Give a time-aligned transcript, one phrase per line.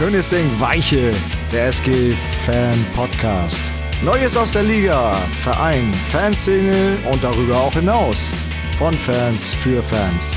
[0.00, 1.10] Schönes Ding, Weiche,
[1.52, 3.62] der SG Fan Podcast.
[4.02, 8.26] Neues aus der Liga, Verein, Fanszene und darüber auch hinaus.
[8.78, 10.34] Von Fans für Fans.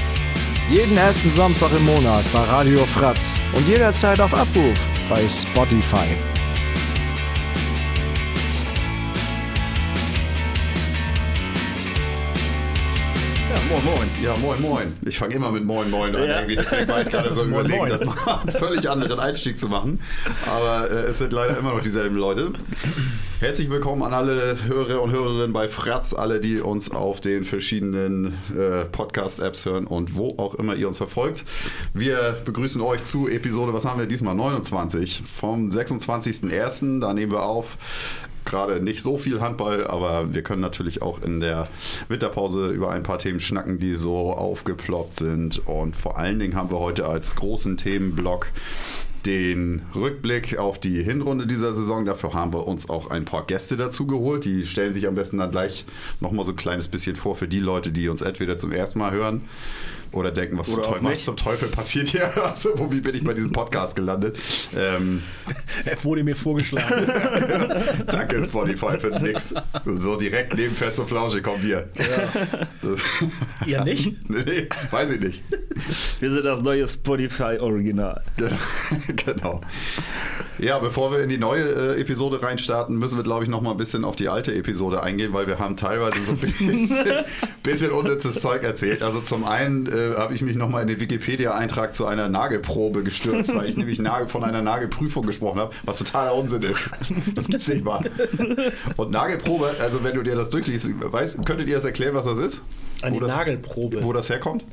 [0.69, 4.77] Jeden ersten Samstag im Monat bei Radio Fratz und jederzeit auf Abruf
[5.09, 6.32] bei Spotify.
[13.73, 14.09] Moin, moin.
[14.21, 14.93] Ja, moin, moin.
[15.05, 16.27] Ich fange immer mit moin, moin an.
[16.27, 16.39] Ja.
[16.39, 16.57] Irgendwie.
[16.57, 17.89] Deswegen war ich gerade so Moin, überlegen, moin.
[17.89, 19.99] das mal einen völlig anderen Einstieg zu machen.
[20.45, 22.53] Aber äh, es sind leider immer noch dieselben Leute.
[23.39, 28.37] Herzlich willkommen an alle Hörer und Hörerinnen bei Fratz, alle, die uns auf den verschiedenen
[28.55, 31.43] äh, Podcast-Apps hören und wo auch immer ihr uns verfolgt.
[31.93, 34.35] Wir begrüßen euch zu Episode, was haben wir diesmal?
[34.35, 37.01] 29 vom 26.01.
[37.01, 37.77] Da nehmen wir auf
[38.45, 41.67] gerade nicht so viel Handball, aber wir können natürlich auch in der
[42.07, 45.67] Winterpause über ein paar Themen schnacken, die so aufgeploppt sind.
[45.67, 48.47] Und vor allen Dingen haben wir heute als großen Themenblock
[49.25, 52.05] den Rückblick auf die Hinrunde dieser Saison.
[52.05, 54.45] Dafür haben wir uns auch ein paar Gäste dazu geholt.
[54.45, 55.85] Die stellen sich am besten dann gleich
[56.19, 59.11] nochmal so ein kleines bisschen vor für die Leute, die uns entweder zum ersten Mal
[59.11, 59.41] hören
[60.13, 62.31] oder denken, was, Oder zum, was zum Teufel passiert hier?
[62.43, 64.37] Also, wo, wie bin ich bei diesem Podcast gelandet?
[64.75, 65.23] Ähm,
[65.85, 67.07] Er wurde mir vorgeschlagen.
[68.07, 69.53] Danke Spotify für nix.
[69.85, 71.89] So direkt neben Fest und Flauschig kommen wir.
[72.81, 72.99] Das,
[73.65, 74.29] ja, nicht?
[74.29, 75.43] nee, weiß ich nicht.
[76.19, 78.21] Wir sind das neue Spotify Original.
[79.25, 79.61] genau.
[80.59, 81.63] Ja, bevor wir in die neue
[81.95, 85.01] äh, Episode reinstarten, müssen wir, glaube ich, noch mal ein bisschen auf die alte Episode
[85.01, 86.99] eingehen, weil wir haben teilweise so ein bisschen,
[87.63, 89.01] bisschen unnützes Zeug erzählt.
[89.01, 93.03] Also zum einen äh, habe ich mich noch mal in den Wikipedia-Eintrag zu einer Nagelprobe
[93.03, 96.89] gestürzt, weil ich nämlich Nagel, von einer Nagelprüfung gesprochen habe, was totaler Unsinn ist.
[97.35, 98.09] Das gibt's nicht mal.
[98.97, 102.37] Und Nagelprobe, also wenn du dir das durchliest, weißt, könntet ihr das erklären, was das
[102.37, 102.61] ist?
[103.01, 104.03] Eine Wo das, Nagelprobe.
[104.03, 104.63] Wo das herkommt?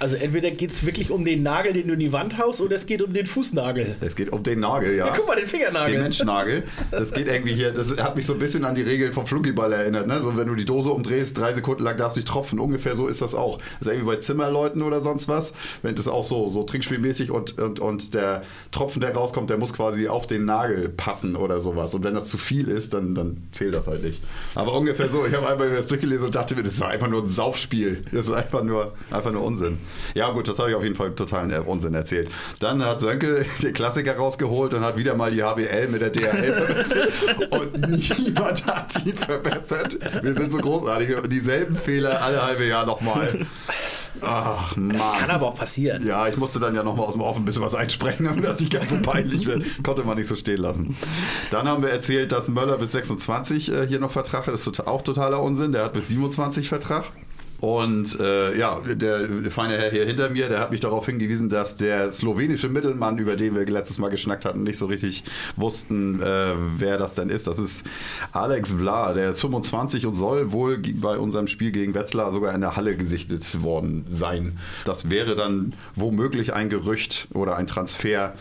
[0.00, 2.74] Also entweder geht es wirklich um den Nagel, den du in die Wand haust, oder
[2.74, 3.96] es geht um den Fußnagel.
[4.00, 5.08] Es geht um den Nagel, ja.
[5.08, 5.92] Ja, guck mal, den Fingernagel.
[5.92, 6.62] Den Menschennagel.
[6.90, 9.70] Das geht irgendwie hier, das hat mich so ein bisschen an die Regeln vom Flunkyball
[9.74, 10.06] erinnert.
[10.06, 10.22] Ne?
[10.22, 12.58] So, wenn du die Dose umdrehst, drei Sekunden lang darfst du nicht tropfen.
[12.58, 13.58] Ungefähr so ist das auch.
[13.58, 15.52] Das ist irgendwie bei Zimmerleuten oder sonst was.
[15.82, 19.74] Wenn das auch so, so trinkspielmäßig und, und, und der Tropfen, der rauskommt, der muss
[19.74, 21.92] quasi auf den Nagel passen oder sowas.
[21.92, 24.22] Und wenn das zu viel ist, dann, dann zählt das halt nicht.
[24.54, 25.26] Aber ungefähr so.
[25.26, 28.02] Ich habe einmal das durchgelesen und dachte mir, das ist einfach nur ein Saufspiel.
[28.12, 29.78] Das ist einfach nur, einfach nur Unsinn.
[30.14, 32.30] Ja, gut, das habe ich auf jeden Fall totalen äh, Unsinn erzählt.
[32.58, 36.52] Dann hat Sönke den Klassiker rausgeholt und hat wieder mal die HBL mit der DHL
[36.52, 37.12] verbessert.
[37.50, 39.98] und niemand hat ihn verbessert.
[40.22, 41.16] Wir sind so großartig.
[41.28, 43.46] Dieselben Fehler alle halbe Jahr nochmal.
[44.22, 44.96] Ach, Mann.
[44.98, 46.06] Das kann aber auch passieren.
[46.06, 48.60] Ja, ich musste dann ja nochmal aus dem Off ein bisschen was einsprechen, damit das
[48.60, 49.64] nicht ganz so peinlich wird.
[49.82, 50.96] Konnte man nicht so stehen lassen.
[51.50, 54.54] Dann haben wir erzählt, dass Möller bis 26 äh, hier noch Vertrag hat.
[54.54, 55.72] Das ist auch totaler Unsinn.
[55.72, 57.04] Der hat bis 27 Vertrag.
[57.60, 61.76] Und äh, ja, der, feine Herr hier hinter mir, der hat mich darauf hingewiesen, dass
[61.76, 65.24] der slowenische Mittelmann, über den wir letztes Mal geschnackt hatten, nicht so richtig
[65.56, 67.46] wussten, äh, wer das denn ist.
[67.46, 67.84] Das ist
[68.32, 72.62] Alex Vla, der ist 25 und soll wohl bei unserem Spiel gegen Wetzlar sogar in
[72.62, 74.58] der Halle gesichtet worden sein.
[74.86, 78.34] Das wäre dann womöglich ein Gerücht oder ein Transfer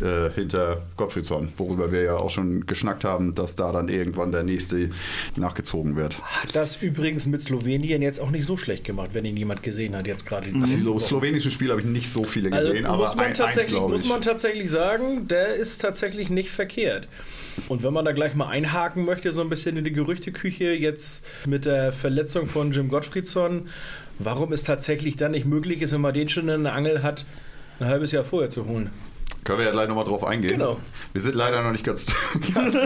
[0.00, 4.44] äh, hinter Gottfriedson, worüber wir ja auch schon geschnackt haben, dass da dann irgendwann der
[4.44, 4.90] nächste
[5.34, 6.20] nachgezogen wird.
[6.22, 9.96] Hat das übrigens mit Slowenien jetzt auch nicht so schlecht gemacht, wenn ihn jemand gesehen
[9.96, 10.48] hat jetzt gerade.
[10.48, 11.00] in diesen So Wochen.
[11.04, 13.74] slowenische Spiele habe ich nicht so viele Also gesehen, aber muss man, ein, eins, tatsächlich,
[13.74, 17.08] glaube muss man tatsächlich sagen, der ist tatsächlich nicht verkehrt.
[17.68, 21.24] Und wenn man da gleich mal einhaken möchte, so ein bisschen in die Gerüchteküche, jetzt
[21.46, 23.68] mit der Verletzung von Jim Gottfriedson,
[24.18, 27.24] warum es tatsächlich dann nicht möglich ist, wenn man den schon in der Angel hat,
[27.80, 28.90] ein halbes Jahr vorher zu holen.
[29.44, 30.52] Können wir ja gleich nochmal drauf eingehen.
[30.58, 30.78] Genau.
[31.12, 32.12] Wir sind leider noch nicht ganz,
[32.54, 32.76] ganz,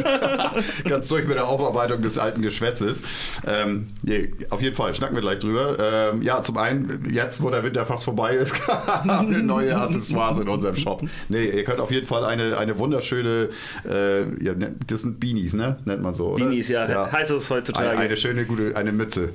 [0.88, 3.02] ganz durch mit der Aufarbeitung des alten Geschwätzes.
[3.46, 5.76] Ähm, nee, auf jeden Fall, schnacken wir gleich drüber.
[6.12, 10.38] Ähm, ja, zum einen, jetzt, wo der Winter fast vorbei ist, haben wir neue Accessoires
[10.38, 11.02] in unserem Shop.
[11.28, 13.50] Nee, ihr könnt auf jeden Fall eine, eine wunderschöne,
[13.88, 15.78] äh, ja, ne- das sind Beanies, ne?
[15.84, 16.44] Nennt man so, oder?
[16.44, 17.90] Beanies, ja, heißt es heutzutage.
[17.90, 19.30] Eine, eine schöne, gute, eine Mütze.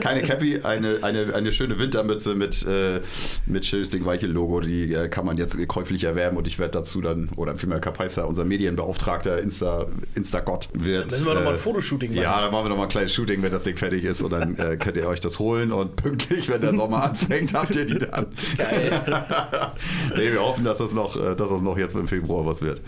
[0.00, 3.00] Keine Cappy, eine, eine, eine schöne Wintermütze mit, äh,
[3.46, 4.60] mit schönes Ding Weiche Logo.
[4.60, 8.26] Die äh, kann man jetzt käuflich erwerben und ich werde dazu dann, oder vielmehr Kapaiser,
[8.26, 11.06] unser Medienbeauftragter, Insta, Insta-Gott, wird.
[11.06, 12.22] Müssen wir noch mal ein Fotoshooting machen.
[12.22, 14.32] Ja, dann machen wir noch mal ein kleines Shooting, wenn das Ding fertig ist und
[14.32, 17.86] dann äh, könnt ihr euch das holen und pünktlich, wenn der Sommer anfängt, habt ihr
[17.86, 18.26] die dann.
[18.56, 19.02] Geil.
[20.16, 22.80] nee, wir hoffen, dass das noch, äh, dass das noch jetzt im Februar was wird.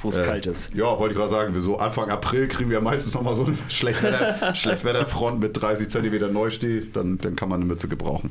[0.00, 0.74] Wo es kalt ist.
[0.74, 3.46] Ja, wollte ich gerade sagen, wir so Anfang April kriegen wir meistens noch mal so
[3.46, 8.30] eine Schlechtwetter, Schlechtwetterfront mit 30 cm Neusteh, dann, dann kann man eine Mütze gebrauchen.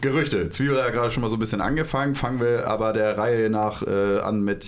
[0.00, 0.50] Gerüchte.
[0.50, 3.48] Zwiebel hat ja gerade schon mal so ein bisschen angefangen, fangen wir aber der Reihe
[3.48, 4.64] nach danach äh, an mit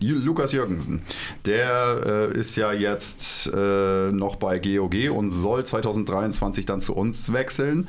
[0.00, 1.02] Ju- Lukas Jürgensen.
[1.46, 7.32] Der äh, ist ja jetzt äh, noch bei GOG und soll 2023 dann zu uns
[7.32, 7.88] wechseln.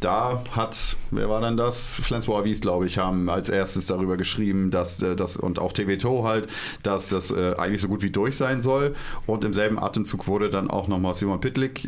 [0.00, 1.94] Da hat, wer war denn das?
[2.02, 6.24] Flensburger Wies, glaube ich, haben als erstes darüber geschrieben, dass äh, das und auch TVTO
[6.24, 6.48] halt,
[6.82, 8.94] dass das äh, eigentlich so gut wie durch sein soll.
[9.26, 11.84] Und im selben Atemzug wurde dann auch nochmal Simon Pittlik,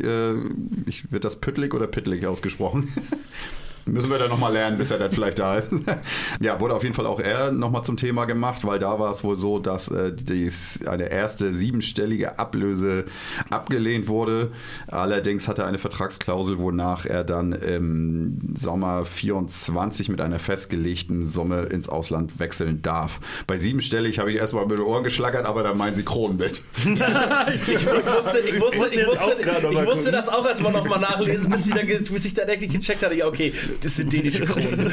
[0.85, 2.93] ich, wird das Pittlik oder Pittlik ausgesprochen?
[3.87, 5.69] Müssen wir dann nochmal lernen, bis er dann vielleicht da ist.
[6.39, 9.23] ja, wurde auf jeden Fall auch er nochmal zum Thema gemacht, weil da war es
[9.23, 13.05] wohl so, dass äh, dies, eine erste siebenstellige Ablöse
[13.49, 14.51] abgelehnt wurde.
[14.87, 21.63] Allerdings hatte er eine Vertragsklausel, wonach er dann im Sommer 24 mit einer festgelegten Summe
[21.63, 23.19] ins Ausland wechseln darf.
[23.47, 26.61] Bei siebenstellig habe ich erstmal mit den Ohren geschlagert, aber da meinen sie Kronen mit.
[26.77, 30.71] Ich, ich wusste, ich wusste, ich wusste, gerade noch ich mal wusste das auch erstmal
[30.71, 34.11] nochmal nachlesen, bis, sie dann, bis ich dann endlich gecheckt hatte, ja okay, das sind
[34.11, 34.91] dänische Kronen.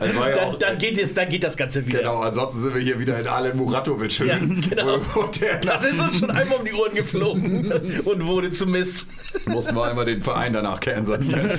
[0.00, 2.00] Das war ja Dann, auch, dann, geht es, dann geht das Ganze wieder.
[2.00, 4.18] Genau, ansonsten sind wir hier wieder in Ale Muratovic.
[4.20, 5.00] Ja, genau.
[5.62, 7.72] Das ist uns schon einmal um die Ohren geflogen
[8.04, 9.06] und wurde zu Mist.
[9.46, 11.52] mussten wir einmal den Verein danach kernsanieren.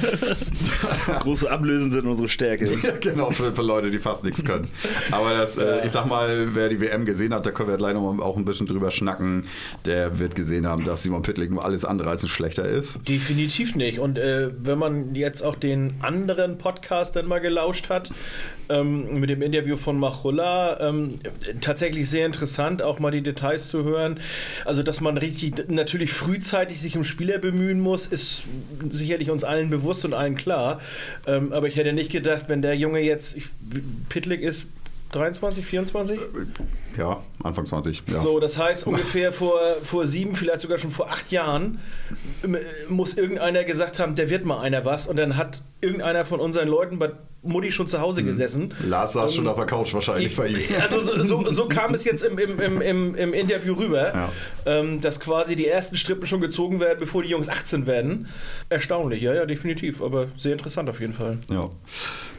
[1.21, 2.71] Große Ablösen sind unsere Stärke.
[2.83, 4.67] Ja, genau, für, für Leute, die fast nichts können.
[5.11, 7.93] Aber das, äh, ich sag mal, wer die WM gesehen hat, da können wir gleich
[7.93, 9.45] noch mal auch ein bisschen drüber schnacken,
[9.85, 12.99] der wird gesehen haben, dass Simon Pittlik nur alles andere als ein schlechter ist.
[13.07, 13.99] Definitiv nicht.
[13.99, 18.09] Und äh, wenn man jetzt auch den anderen Podcast dann mal gelauscht hat,
[18.69, 21.15] ähm, mit dem Interview von Machulla, ähm,
[21.61, 24.19] tatsächlich sehr interessant, auch mal die Details zu hören.
[24.65, 28.43] Also, dass man richtig natürlich frühzeitig sich um Spieler bemühen muss, ist
[28.89, 30.79] sicherlich uns allen bewusst und allen klar.
[31.27, 33.45] Ähm, aber ich hätte nicht gedacht, wenn der Junge jetzt, ich,
[34.09, 34.65] Pitlick ist
[35.15, 36.19] 23, 24?
[36.97, 38.03] Ja, Anfang 20.
[38.11, 38.19] Ja.
[38.19, 41.79] So, das heißt ungefähr vor, vor sieben, vielleicht sogar schon vor acht Jahren
[42.43, 42.57] ähm,
[42.87, 46.67] muss irgendeiner gesagt haben, der wird mal einer was und dann hat irgendeiner von unseren
[46.67, 47.11] Leuten bei
[47.45, 48.73] Mutti schon zu Hause gesessen.
[48.85, 50.59] Lars saß schon auf der Couch wahrscheinlich bei ihm.
[50.81, 54.29] Also so, so, so kam es jetzt im, im, im, im, im Interview rüber, Ja.
[54.65, 58.27] ähm, dass quasi die ersten Strippen schon gezogen werden, bevor die Jungs 18 werden.
[58.69, 61.37] Erstaunlich, ja, ja, definitiv, aber sehr interessant auf jeden Fall.
[61.51, 61.69] Ja.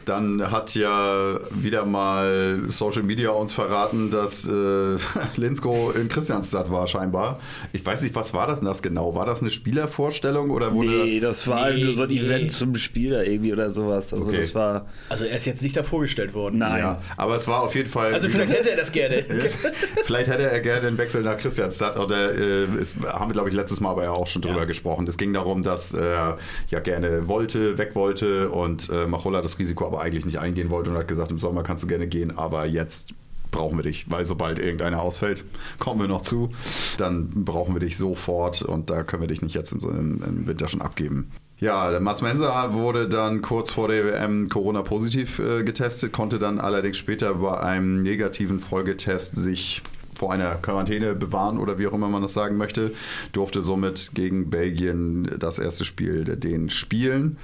[0.05, 4.97] Dann hat ja wieder mal Social Media uns verraten, dass äh,
[5.35, 7.39] Linsko in Christianstadt war scheinbar.
[7.73, 9.15] Ich weiß nicht, was war das denn das genau?
[9.15, 12.19] War das eine Spielervorstellung oder wurde Nee, das war Nee, nur so ein nee.
[12.19, 14.13] Event zum Spieler irgendwie oder sowas.
[14.13, 14.37] Also Okay.
[14.41, 14.85] das war.
[15.09, 16.59] Also er ist jetzt nicht da vorgestellt worden.
[16.59, 16.79] Nein.
[16.79, 18.13] Ja, aber es war auf jeden Fall.
[18.13, 19.25] Also vielleicht hätte er das gerne.
[20.05, 23.55] Vielleicht hätte er gerne einen Wechsel nach Christianstadt oder äh, es haben wir, glaube ich,
[23.55, 24.65] letztes Mal aber ja auch schon drüber Ja.
[24.65, 25.07] gesprochen.
[25.07, 26.37] Es ging darum, dass er
[26.69, 30.91] ja gerne wollte, weg wollte und äh, Machola das Risiko aber eigentlich nicht eingehen wollte
[30.91, 33.13] und hat gesagt, im Sommer kannst du gerne gehen, aber jetzt
[33.51, 35.43] brauchen wir dich, weil sobald irgendeiner ausfällt,
[35.79, 36.49] kommen wir noch zu,
[36.97, 40.67] dann brauchen wir dich sofort und da können wir dich nicht jetzt im, im, Winter
[40.67, 41.31] schon abgeben.
[41.57, 46.59] Ja, der Mats Mensa wurde dann kurz vor der WM Corona-positiv äh, getestet, konnte dann
[46.59, 49.81] allerdings später bei einem negativen Folgetest sich
[50.15, 52.93] vor einer Quarantäne bewahren oder wie auch immer man das sagen möchte,
[53.31, 57.37] durfte somit gegen Belgien das erste Spiel der Dänen spielen.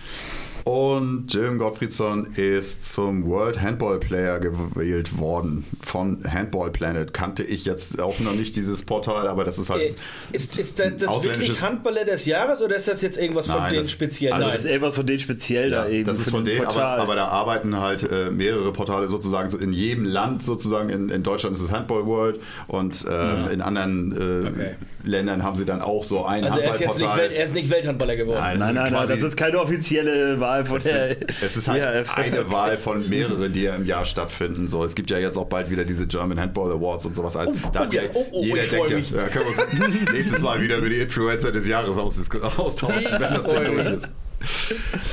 [0.64, 7.14] Und Jim Gottfriedson ist zum World Handball Player gewählt worden von Handball Planet.
[7.14, 9.82] Kannte ich jetzt auch noch nicht dieses Portal, aber das ist halt.
[9.84, 9.96] Äh,
[10.34, 13.72] Ist, ist das, das wirklich Handballer des Jahres oder ist das jetzt irgendwas von Nein,
[13.72, 14.34] denen das- speziell?
[14.34, 16.06] also Das ist irgendwas von denen speziell da eben.
[16.06, 19.74] das ist von denen, aber, aber da arbeiten halt äh, mehrere Portale sozusagen so in
[19.74, 20.90] jedem Land sozusagen.
[20.90, 24.76] In, in Deutschland ist es Handball World und ähm, in anderen äh, Okay.
[25.04, 27.30] Ländern haben sie dann auch so ein also er ist jetzt nicht, Handballportal.
[27.30, 28.40] Welt, er ist nicht Welthandballer geworden.
[28.40, 31.18] Nein, nein, nein, nein, das ist keine offizielle Wahl von der.
[31.42, 32.18] Es ist halt IHF.
[32.18, 34.68] eine Wahl von mehreren, die ja im Jahr stattfinden.
[34.68, 37.36] So, es gibt ja jetzt auch bald wieder diese German Handball Awards und sowas.
[37.36, 39.92] Also, da hat oh ja, ja, oh, oh, jeder ich denkt ja, ja, können wir
[39.92, 42.20] uns nächstes Mal wieder über die Influencer des Jahres aus,
[42.58, 44.08] austauschen, wenn das Ding durch ist.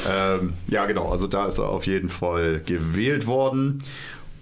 [0.08, 1.10] Ähm, ja, genau.
[1.10, 3.82] Also da ist er auf jeden Fall gewählt worden.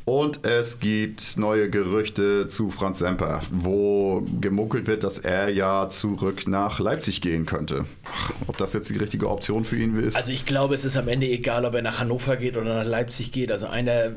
[0.09, 6.47] Und es gibt neue Gerüchte zu Franz Semper, wo gemunkelt wird, dass er ja zurück
[6.47, 7.87] nach Leipzig gehen könnte.
[8.47, 10.15] Ob das jetzt die richtige Option für ihn ist?
[10.15, 12.89] Also ich glaube, es ist am Ende egal, ob er nach Hannover geht oder nach
[12.89, 13.51] Leipzig geht.
[13.51, 14.13] Also einer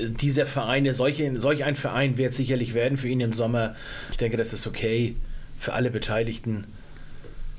[0.00, 3.74] dieser Vereine, solche, solch ein Verein wird sicherlich werden für ihn im Sommer.
[4.10, 5.14] Ich denke, das ist okay
[5.58, 6.64] für alle Beteiligten.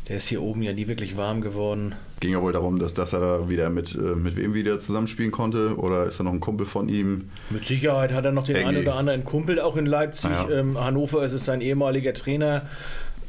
[0.07, 1.93] Der ist hier oben ja nie wirklich warm geworden.
[2.19, 5.31] Ging ja wohl darum, dass, dass er da wieder mit, äh, mit wem wieder zusammenspielen
[5.31, 5.77] konnte.
[5.77, 7.29] Oder ist da noch ein Kumpel von ihm?
[7.49, 8.75] Mit Sicherheit hat er noch den Irgendwie.
[8.75, 10.31] einen oder anderen Kumpel auch in Leipzig.
[10.31, 10.49] Ja.
[10.49, 12.63] Ähm, Hannover ist es sein ehemaliger Trainer.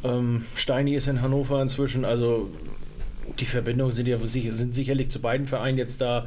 [0.03, 2.05] Ähm, Steini ist in Hannover inzwischen.
[2.05, 2.51] Also
[3.39, 6.27] die Verbindungen sind ja sind sicherlich zu beiden Vereinen jetzt da.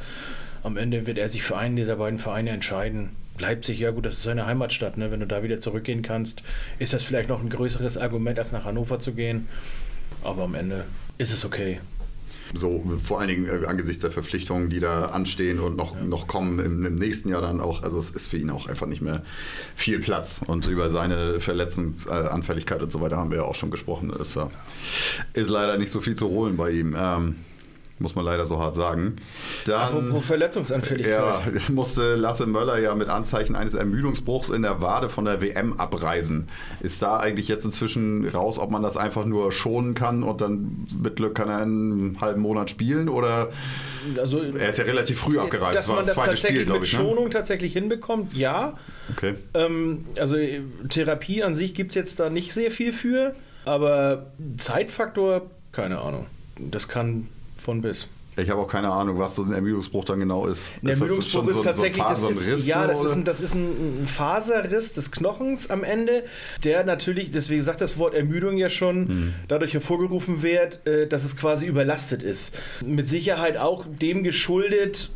[0.63, 3.09] Am Ende wird er sich für einen dieser beiden Vereine entscheiden.
[3.39, 4.97] Leipzig, ja gut, das ist seine Heimatstadt.
[4.97, 5.11] Ne?
[5.11, 6.43] Wenn du da wieder zurückgehen kannst,
[6.79, 9.47] ist das vielleicht noch ein größeres Argument, als nach Hannover zu gehen.
[10.23, 10.85] Aber am Ende
[11.17, 11.79] ist es okay.
[12.53, 16.59] So, vor allen Dingen äh, angesichts der Verpflichtungen, die da anstehen und noch, noch kommen
[16.59, 17.83] im, im nächsten Jahr dann auch.
[17.83, 19.23] Also es ist für ihn auch einfach nicht mehr
[19.75, 20.41] viel Platz.
[20.45, 24.11] Und über seine Verletzungsanfälligkeit und so weiter haben wir ja auch schon gesprochen.
[24.11, 24.37] Ist,
[25.33, 26.95] ist leider nicht so viel zu holen bei ihm.
[26.97, 27.35] Ähm,
[27.99, 29.17] muss man leider so hart sagen.
[29.65, 31.13] Dann, Apropos Verletzungsanfälligkeit.
[31.13, 35.73] ja, musste Lasse Möller ja mit Anzeichen eines Ermüdungsbruchs in der Wade von der WM
[35.73, 36.47] abreisen.
[36.81, 40.87] Ist da eigentlich jetzt inzwischen raus, ob man das einfach nur schonen kann und dann
[41.01, 43.09] mit Glück kann er einen halben Monat spielen?
[43.09, 43.49] Oder
[44.17, 45.77] Also, er ist ja relativ früh abgereist.
[45.77, 46.93] dass das war man das das zweite tatsächlich Spiel, glaube mit ich.
[46.97, 46.99] Ne?
[46.99, 48.77] Schonung tatsächlich hinbekommt, ja.
[49.15, 49.35] Okay.
[49.53, 50.35] Ähm, also
[50.89, 53.35] Therapie an sich gibt es jetzt da nicht sehr viel für,
[53.65, 56.25] aber Zeitfaktor, keine Ahnung.
[56.59, 57.27] Das kann
[57.63, 58.07] von bis.
[58.35, 60.61] Ich habe auch keine Ahnung, was so ein Ermüdungsbruch dann genau ist.
[60.61, 63.13] Ist das Ermüdungsbruch schon ist so, tatsächlich, so ein das ist, Faserriss ja, das ist,
[63.15, 66.23] ein, das ist ein ein Faserriss des Knochens am Ende,
[66.63, 69.33] der natürlich, deswegen sagt das Wort Ermüdung ja schon, Mhm.
[69.47, 72.59] dadurch hervorgerufen wird, äh, dass es quasi überlastet ist.
[72.81, 75.11] Mit Sicherheit auch dem geschuldet,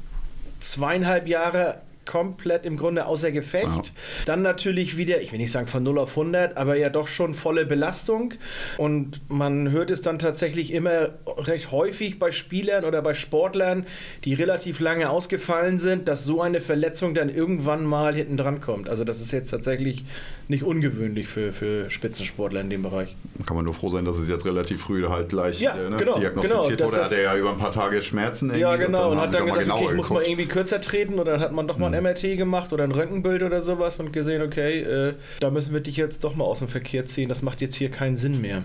[0.59, 3.65] zweieinhalb Jahre komplett im Grunde außer Gefecht.
[3.65, 3.83] Ja.
[4.25, 7.33] Dann natürlich wieder, ich will nicht sagen von 0 auf 100, aber ja doch schon
[7.33, 8.33] volle Belastung.
[8.77, 13.85] Und man hört es dann tatsächlich immer recht häufig bei Spielern oder bei Sportlern,
[14.25, 18.89] die relativ lange ausgefallen sind, dass so eine Verletzung dann irgendwann mal hinten dran kommt.
[18.89, 20.05] Also das ist jetzt tatsächlich
[20.47, 23.15] nicht ungewöhnlich für, für Spitzensportler in dem Bereich.
[23.45, 25.97] Kann man nur froh sein, dass es jetzt relativ früh halt gleich Ja, äh, ne,
[25.97, 26.97] genau, diagnostiziert genau, wurde.
[26.97, 28.57] Er dass hatte ja über ein paar Tage Schmerzen.
[28.57, 29.11] Ja, genau.
[29.11, 31.19] Und, haben hat sie dann gesagt, okay, ich muss mal irgendwie kürzer treten.
[31.19, 34.41] Oder dann hat man doch mal MRT gemacht oder ein Röntgenbild oder sowas und gesehen,
[34.41, 37.29] okay, äh, da müssen wir dich jetzt doch mal aus dem Verkehr ziehen.
[37.29, 38.63] Das macht jetzt hier keinen Sinn mehr.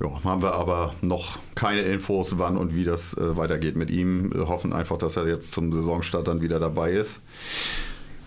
[0.00, 4.34] Ja, haben wir aber noch keine Infos, wann und wie das äh, weitergeht mit ihm.
[4.34, 7.20] Wir hoffen einfach, dass er jetzt zum Saisonstart dann wieder dabei ist.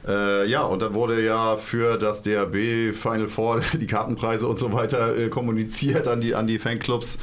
[0.07, 4.71] Äh, ja, und dann wurde ja für das DRB Final Four die Kartenpreise und so
[4.71, 7.19] weiter äh, kommuniziert an die, an die Fanclubs.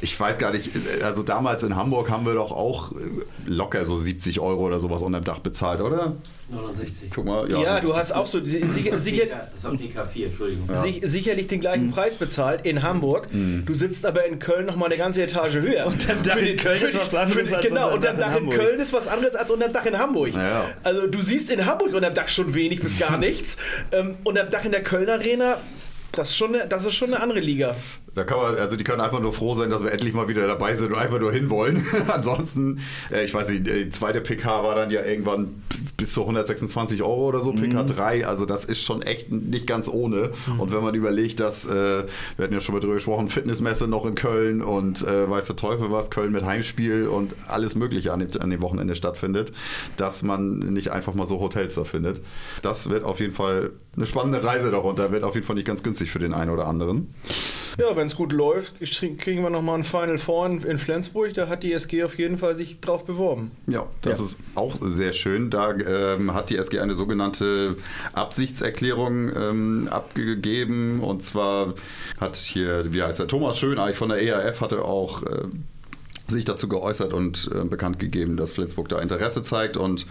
[0.00, 2.96] Ich weiß gar nicht, äh, also damals in Hamburg haben wir doch auch äh,
[3.46, 6.16] locker so 70 Euro oder sowas unterm Dach bezahlt, oder?
[6.50, 7.10] 69.
[7.14, 9.24] Guck mal, Ja, du hast auch so si- sicher, sicher,
[9.54, 10.74] Das war DK4, Entschuldigung.
[10.76, 13.28] sich, sicherlich den gleichen Preis bezahlt in Hamburg.
[13.32, 15.86] Du sitzt aber in Köln noch mal eine ganze Etage höher.
[15.86, 18.34] Und Unterm Dach in Köln ist was anderes als Genau, unterm Dach in Dach in
[18.34, 18.54] Hamburg.
[18.58, 20.34] Köln ist was anderes als unterm Dach in Hamburg.
[20.34, 20.66] Ja.
[20.82, 23.56] Also du siehst in Hamburg unterm Dach schon wenig bis gar nichts.
[23.92, 25.58] ähm, unterm Dach in der Köln Arena,
[26.12, 27.74] das ist schon eine, das ist schon eine andere Liga.
[28.14, 30.46] Da kann man, also die können einfach nur froh sein, dass wir endlich mal wieder
[30.46, 31.86] dabei sind und einfach nur hinwollen.
[32.08, 32.80] Ansonsten,
[33.12, 35.62] äh, ich weiß nicht, die zweite PK war dann ja irgendwann
[35.96, 38.26] bis zu 126 Euro oder so, PK 3.
[38.26, 40.30] Also das ist schon echt nicht ganz ohne.
[40.58, 42.04] Und wenn man überlegt, dass, äh,
[42.36, 45.56] wir hatten ja schon mal drüber gesprochen, Fitnessmesse noch in Köln und äh, weiß der
[45.56, 49.52] Teufel was, Köln mit Heimspiel und alles Mögliche an dem, an dem Wochenende stattfindet,
[49.96, 52.20] dass man nicht einfach mal so Hotels da findet.
[52.62, 55.82] Das wird auf jeden Fall eine spannende Reise darunter, wird auf jeden Fall nicht ganz
[55.82, 57.14] günstig für den einen oder anderen.
[57.78, 58.74] Ja, wenn es gut läuft,
[59.18, 61.34] kriegen wir noch mal ein Final Four in, in Flensburg.
[61.34, 63.50] Da hat die SG auf jeden Fall sich drauf beworben.
[63.66, 64.24] Ja, das Ja.
[64.26, 65.50] ist auch sehr schön.
[65.50, 67.76] Da ähm, hat die SG eine sogenannte
[68.12, 71.00] Absichtserklärung ähm, abgegeben.
[71.00, 71.74] Und zwar
[72.20, 75.42] hat hier, wie heißt der, Thomas Schöneich von der ERF hatte auch äh,
[76.26, 80.06] sich dazu geäußert und äh, bekannt gegeben, dass Flensburg da Interesse zeigt und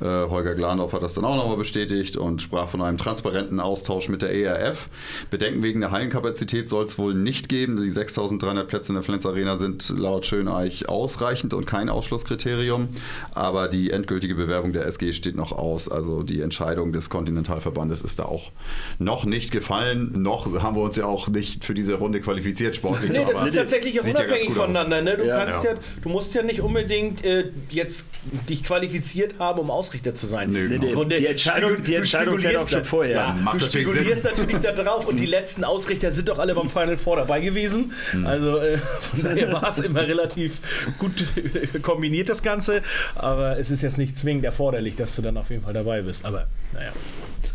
[0.00, 4.08] äh, Holger Glanhoff hat das dann auch nochmal bestätigt und sprach von einem transparenten Austausch
[4.10, 4.88] mit der ERF.
[5.30, 7.80] Bedenken wegen der Hallenkapazität soll es wohl nicht geben.
[7.80, 12.88] Die 6300 Plätze in der Flens Arena sind laut Schöneich ausreichend und kein Ausschlusskriterium,
[13.34, 15.88] aber die endgültige Bewerbung der SG steht noch aus.
[15.88, 18.52] Also die Entscheidung des Kontinentalverbandes ist da auch
[18.98, 20.12] noch nicht gefallen.
[20.22, 23.12] Noch haben wir uns ja auch nicht für diese Runde qualifiziert sportlich.
[23.12, 24.54] Nee, das aber ist tatsächlich auch ja unabhängig aus.
[24.56, 25.00] voneinander.
[25.02, 25.16] Ne?
[25.16, 25.36] Du, Ja.
[25.38, 25.62] kannst Ja.
[25.72, 25.74] ja.
[26.02, 28.06] du musst ja nicht unbedingt äh, jetzt
[28.48, 30.54] dich qualifiziert haben, um Ausrichter zu sein.
[30.54, 33.16] Im nee, Grunde die Entscheidung- spekul- die du Entscheidung fällt auch schon da- vorher.
[33.16, 36.96] Ja, du spekulierst natürlich da drauf und die letzten Ausrichter sind doch alle beim Final
[36.96, 37.92] Four dabei gewesen.
[38.24, 40.60] Also äh, von daher war es immer relativ
[40.98, 42.82] gut äh, kombiniert, das Ganze.
[43.14, 46.24] Aber es ist jetzt nicht zwingend erforderlich, dass du dann auf jeden Fall dabei bist.
[46.24, 46.92] Aber naja.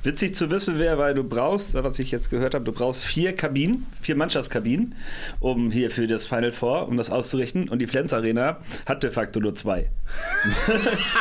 [0.04, 3.34] Witzig zu wissen wäre, weil du brauchst, was ich jetzt gehört habe, du brauchst vier
[3.36, 4.96] Kabinen, vier Mannschaftskabinen,
[5.40, 7.70] um hier für das Final Four, um das auszurichten.
[7.70, 8.58] Und die Flens Arena
[8.88, 9.90] hat de facto nur zwei.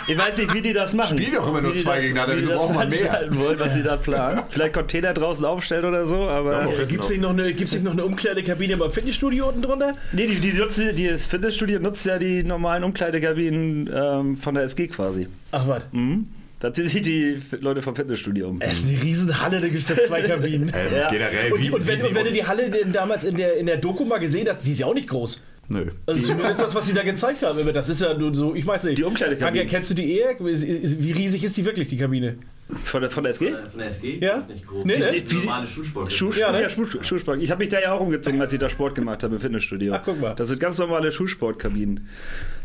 [0.09, 1.19] ich weiß nicht, wie die das machen.
[1.19, 2.37] Spielen doch immer nur zwei gegeneinander.
[2.37, 3.27] Wieso braucht man mehr?
[3.31, 4.43] Wollen, was sie da planen.
[4.49, 6.53] Vielleicht Container draußen aufstellen oder so, aber.
[6.53, 9.63] Ja, aber- Gibt es nicht, noch eine- gibt's nicht noch eine Umkleidekabine beim Fitnessstudio unten
[9.63, 9.95] drunter?
[10.13, 14.65] Nee, die, die nutzen, die, das Fitnessstudio nutzt ja die normalen Umkleidekabinen ähm, von der
[14.65, 15.29] SG quasi.
[15.53, 15.83] Ach was.
[15.93, 16.27] Mhm.
[16.61, 18.61] Da ziehen sich die Leute vom Fitnessstudio um.
[18.61, 20.69] Es ist eine Riesenhalle, da gibt es da zwei Kabinen.
[20.69, 21.09] Ähm, Ja.
[21.09, 23.57] Generell, Und, wie, und, wenn, wie und wenn du die Halle denn damals in der,
[23.57, 25.43] in der Doku mal gesehen hast, die ist ja auch nicht groß.
[25.69, 25.87] Nö.
[26.05, 27.59] Also zumindest das, was sie da gezeigt haben.
[27.61, 28.99] Aber Das ist ja nur so, ich weiß nicht.
[28.99, 29.67] Die Umkleidekabine.
[29.67, 30.35] Kennst du die eher?
[30.41, 32.37] Wie riesig ist die wirklich, die Kabine?
[32.85, 33.53] Von der, von der SG?
[33.71, 34.19] Von der SG?
[34.21, 34.35] Ja?
[34.35, 34.85] Das ist nicht groß.
[34.85, 36.13] Nee, das ist normale Schulsport.
[36.13, 36.71] Schuhsport, Ja, ja, ne?
[36.71, 37.41] Schuh- Schuhsport.
[37.41, 39.93] Ich habe mich da ja auch umgezogen, als ich da Sport gemacht habe im Fitnessstudio.
[39.95, 40.35] Ach, guck mal.
[40.35, 42.07] Das sind ganz normale Schuhsportkabinen.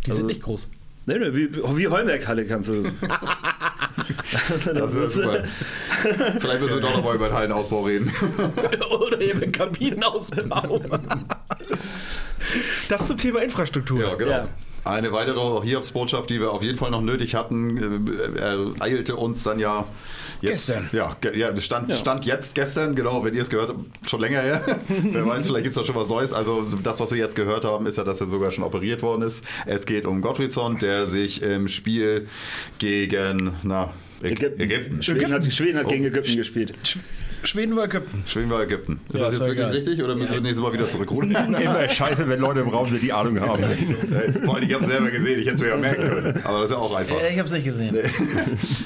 [0.06, 0.68] Die Also- sind nicht groß.
[1.08, 2.84] Nee, nee, wie, wie Heumerk-Halle kannst du.
[4.74, 5.44] Das ist super.
[6.40, 8.12] Vielleicht müssen wir doch noch mal über den Hallenausbau reden.
[9.00, 10.82] Oder eben Kabinenausbau.
[12.90, 14.02] das zum Thema Infrastruktur.
[14.02, 14.32] Ja, genau.
[14.32, 14.48] Ja.
[14.84, 18.08] Eine weitere Hiobsbotschaft, die wir auf jeden Fall noch nötig hatten,
[18.38, 19.86] äh, ereilte uns dann ja
[20.42, 20.68] jetzt.
[20.68, 20.90] Gestern.
[20.92, 21.96] Ja, ge ja stand, Ja.
[21.96, 24.62] stand jetzt gestern, genau, wenn ihr es gehört habt, schon länger her.
[24.88, 26.34] Wer weiß, vielleicht gibt es da schon was Neues.
[26.34, 29.22] Also das, was wir jetzt gehört haben, ist ja, dass er sogar schon operiert worden
[29.24, 29.42] ist.
[29.66, 32.28] Es geht um Gottfriedson, der sich im Spiel
[32.80, 34.62] gegen na, Ägypten.
[34.62, 35.04] Ägypten.
[35.04, 35.90] Schweden hat, Schweden hat Oh.
[35.90, 36.74] gegen Ägypten gespielt.
[36.84, 36.98] Sch
[37.46, 38.24] Schweden oder Ägypten?
[38.28, 39.00] Schweden war Ägypten.
[39.08, 39.72] Ist Ja, das jetzt wirklich egal.
[39.72, 41.32] richtig oder müssen wir nächstes Mal wieder zurückrufen?
[41.36, 43.64] Immer scheiße, wenn Leute im Raum sind, die Ahnung haben.
[44.46, 46.42] Vor allem, ich habe es selber gesehen, ich hätte es mir ja merken können.
[46.44, 47.16] Aber das ist ja auch einfach.
[47.30, 47.98] Ich habe es nicht gesehen.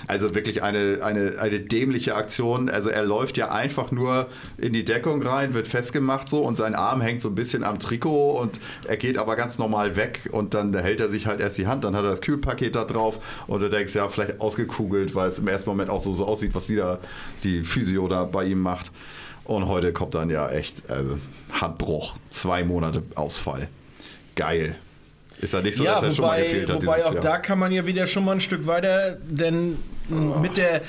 [0.07, 2.69] Also wirklich eine, eine, eine dämliche Aktion.
[2.69, 6.75] Also er läuft ja einfach nur in die Deckung rein, wird festgemacht so und sein
[6.75, 10.53] Arm hängt so ein bisschen am Trikot und er geht aber ganz normal weg und
[10.53, 13.19] dann hält er sich halt erst die Hand, dann hat er das Kühlpaket da drauf
[13.47, 16.51] und du denkst, ja, vielleicht ausgekugelt, weil es im ersten Moment auch so, so aussieht,
[16.53, 16.99] was die da,
[17.43, 18.91] die Physio da bei ihm macht.
[19.45, 21.17] Und heute kommt dann ja echt also
[21.51, 23.67] Handbruch, zwei Monate Ausfall.
[24.35, 24.75] Geil.
[25.41, 26.83] Ist ja nicht so, ja, dass er schon mal wobei, gefehlt hat.
[26.83, 27.23] wobei dieses auch Jahr.
[27.23, 29.77] da kann man ja wieder schon mal ein Stück weiter, denn
[30.41, 30.81] mit der,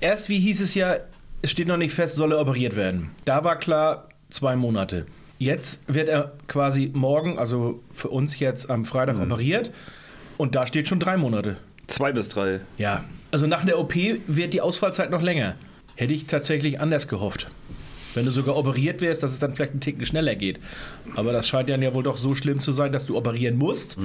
[0.00, 0.98] erst wie hieß es ja,
[1.42, 3.10] es steht noch nicht fest, soll er operiert werden.
[3.24, 5.06] Da war klar, zwei Monate.
[5.38, 9.70] Jetzt wird er quasi morgen, also für uns jetzt am Freitag operiert
[10.36, 11.56] und da steht schon drei Monate.
[11.86, 12.60] Zwei bis drei.
[12.78, 13.94] Ja, also nach der OP
[14.26, 15.54] wird die Ausfallzeit noch länger.
[15.96, 17.48] Hätte ich tatsächlich anders gehofft.
[18.14, 20.58] Wenn du sogar operiert wärst, dass es dann vielleicht einen Ticken schneller geht.
[21.16, 23.98] Aber das scheint dann ja wohl doch so schlimm zu sein, dass du operieren musst.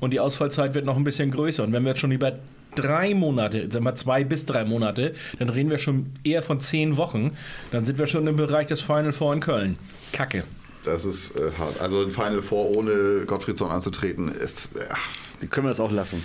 [0.00, 1.62] Und die Ausfallzeit wird noch ein bisschen größer.
[1.62, 2.38] Und wenn wir jetzt schon über
[2.76, 6.96] drei Monate, sagen wir zwei bis drei Monate, dann reden wir schon eher von zehn
[6.96, 7.32] Wochen.
[7.72, 9.76] Dann sind wir schon im Bereich des Final Four in Köln.
[10.12, 10.44] Kacke.
[10.84, 11.78] Das ist äh, hart.
[11.80, 14.74] Also ein Final Four ohne Gottfriedson anzutreten ist.
[14.76, 14.86] Äh,
[15.42, 16.24] Die können wir das auch lassen.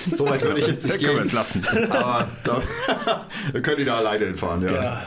[0.16, 1.90] so weit würde ich jetzt nicht Können wir gehen.
[1.92, 2.62] Aber da,
[3.52, 4.72] wir können die da alleine hinfahren, ja.
[4.72, 5.02] Ja.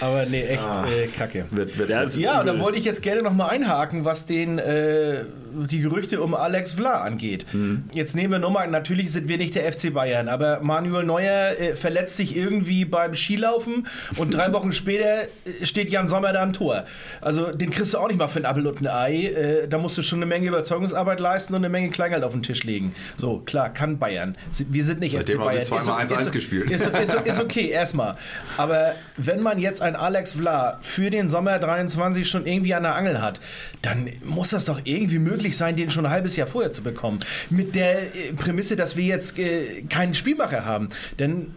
[0.00, 1.46] Aber nee, echt äh, Kacke.
[1.50, 4.58] Wird, wird, Ja, Ja, und da wollte ich jetzt gerne noch mal einhaken, was den,
[4.58, 5.24] äh,
[5.68, 7.46] die Gerüchte um Alex Vla angeht.
[7.92, 11.58] Jetzt nehmen wir nur mal, natürlich sind wir nicht der FC Bayern, aber Manuel Neuer
[11.60, 16.42] äh, verletzt sich irgendwie beim Skilaufen und drei Wochen später äh, steht Jan Sommer da
[16.42, 16.84] am Tor.
[17.20, 19.24] Also den kriegst du auch nicht mal für ein Appel und ein Ei.
[19.26, 22.42] Äh, da musst du schon eine Menge Überzeugungsarbeit leisten und eine Menge Kleingeld auf den
[22.42, 22.94] Tisch legen.
[23.16, 24.36] So, klar, kann Bayern.
[24.70, 25.84] Wir sind nicht Seitdem FC haben sie Bayern.
[25.84, 26.70] zweimal Ist- 1-1 ist- gespielt.
[26.70, 28.16] Ist, ist, ist okay, erstmal.
[28.56, 32.94] Aber wenn man jetzt ein Alex Vla für den Sommer 23 schon irgendwie an der
[32.94, 33.40] Angel hat,
[33.82, 37.20] dann muss das doch irgendwie möglich sein, den schon ein halbes Jahr vorher zu bekommen.
[37.50, 40.88] Mit der äh, Prämisse, dass wir jetzt äh, keinen Spielmacher haben.
[41.18, 41.48] Denn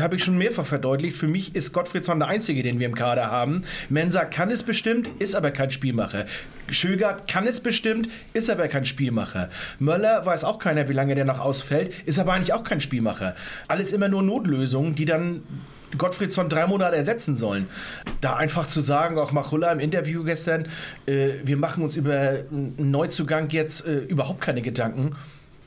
[0.00, 3.30] habe ich schon mehrfach verdeutlicht, für mich ist Gottfriedsson der Einzige, den wir im Kader
[3.30, 3.62] haben.
[3.88, 6.24] Mensa kann es bestimmt, ist aber kein Spielmacher.
[6.70, 9.50] Schögert kann es bestimmt, ist aber kein Spielmacher.
[9.78, 13.34] Möller weiß auch keiner, wie lange der noch ausfällt, ist aber eigentlich auch kein Spielmacher.
[13.68, 15.42] Alles immer nur Notlösungen, die dann
[15.98, 17.68] Gottfriedsson drei Monate ersetzen sollen.
[18.20, 20.66] Da einfach zu sagen, auch Machulla im Interview gestern,
[21.06, 22.12] äh, wir machen uns über
[22.50, 25.12] einen Neuzugang jetzt äh, überhaupt keine Gedanken,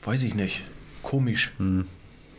[0.04, 0.62] weiß ich nicht.
[1.02, 1.52] Komisch.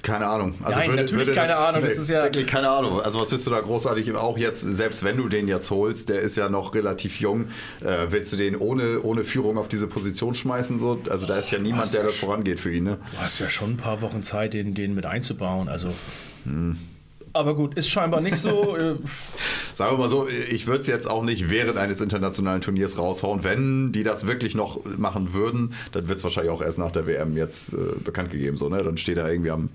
[0.03, 0.53] Keine Ahnung.
[0.63, 3.01] Also Nein, natürlich keine Ahnung, das ist ja- Wirklich keine Ahnung.
[3.01, 6.21] Also was willst du da großartig, auch jetzt, selbst wenn du den jetzt holst, der
[6.21, 7.47] ist ja noch relativ jung,
[7.81, 10.79] äh, willst du den ohne, ohne Führung auf diese Position schmeißen?
[10.79, 11.01] So?
[11.09, 12.85] Also da ist ja niemand, der ja da vorangeht für ihn.
[12.85, 12.97] Ne?
[13.11, 15.67] Du hast ja schon ein paar Wochen Zeit, den, den mit einzubauen.
[15.67, 15.93] Also.
[17.33, 18.75] Aber gut, ist scheinbar nicht so.
[18.77, 18.95] Äh,
[19.73, 23.43] Sagen wir mal so, ich würde es jetzt auch nicht während eines internationalen Turniers raushauen.
[23.43, 27.05] Wenn die das wirklich noch machen würden, dann wird es wahrscheinlich auch erst nach der
[27.05, 28.57] WM jetzt äh, bekannt gegeben.
[28.57, 28.81] So, ne?
[28.81, 29.69] Dann steht er irgendwie am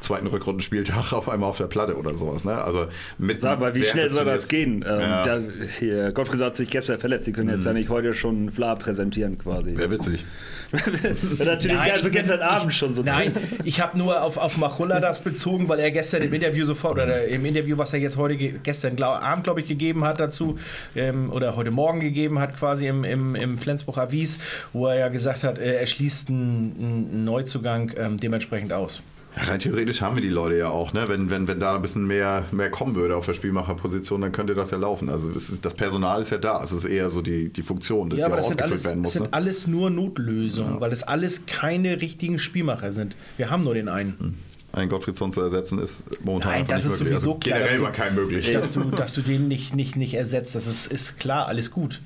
[0.00, 2.44] zweiten Rückrundenspieltag auf einmal auf der Platte oder sowas.
[2.44, 2.54] Ne?
[2.54, 2.86] Also
[3.18, 4.84] mit Sag mal, wie schnell soll das gehen?
[4.86, 5.22] Ähm, Ja.
[5.24, 5.40] da,
[5.78, 7.24] hier, Gottfried hat sich gestern verletzt.
[7.26, 9.76] Sie können jetzt ja nicht heute schon Fla präsentieren quasi.
[9.76, 10.24] Wäre witzig.
[10.72, 10.78] Ja,
[11.44, 13.02] natürlich, Nein, also ich bin- gestern Abend schon so.
[13.02, 13.32] Nein,
[13.64, 17.24] ich habe nur auf, auf Machulla das bezogen, weil er gestern im Interview sofort, oder
[17.26, 20.58] im Interview, was er jetzt heute, ge- gestern glaub, Abend, glaube ich, gegeben hat dazu,
[20.96, 24.38] ähm, oder heute Morgen gegeben hat, quasi im, im, im Flensburg Avis,
[24.72, 26.74] wo er ja gesagt hat, äh, er schließt einen,
[27.12, 29.00] einen Neuzugang ähm, dementsprechend aus.
[29.38, 31.08] Rein theoretisch haben wir die Leute ja auch, ne?
[31.08, 34.54] Wenn, wenn, wenn da ein bisschen mehr, mehr kommen würde auf der Spielmacherposition, dann könnte
[34.54, 35.10] das ja laufen.
[35.10, 36.62] Also ist, das Personal ist ja da.
[36.64, 38.84] Es ist eher so die, die Funktion, dass Ja, ja, aber das sind, ausgefüllt alles,
[38.86, 39.12] werden das muss.
[39.12, 39.28] sind Ne?
[39.32, 43.14] alles nur Notlösungen, weil es alles keine richtigen Spielmacher sind.
[43.36, 44.38] Wir haben nur den einen.
[44.72, 47.08] Einen Gottfriedson zu ersetzen ist momentan Nein, das ist möglich.
[47.18, 48.52] sowieso also klar, Generell dass war du- kein möglich.
[48.52, 52.00] Dass du, dass du den nicht, nicht, nicht ersetzt, das ist, ist klar, alles gut.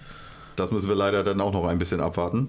[0.57, 2.49] Das müssen wir leider dann auch noch ein bisschen abwarten.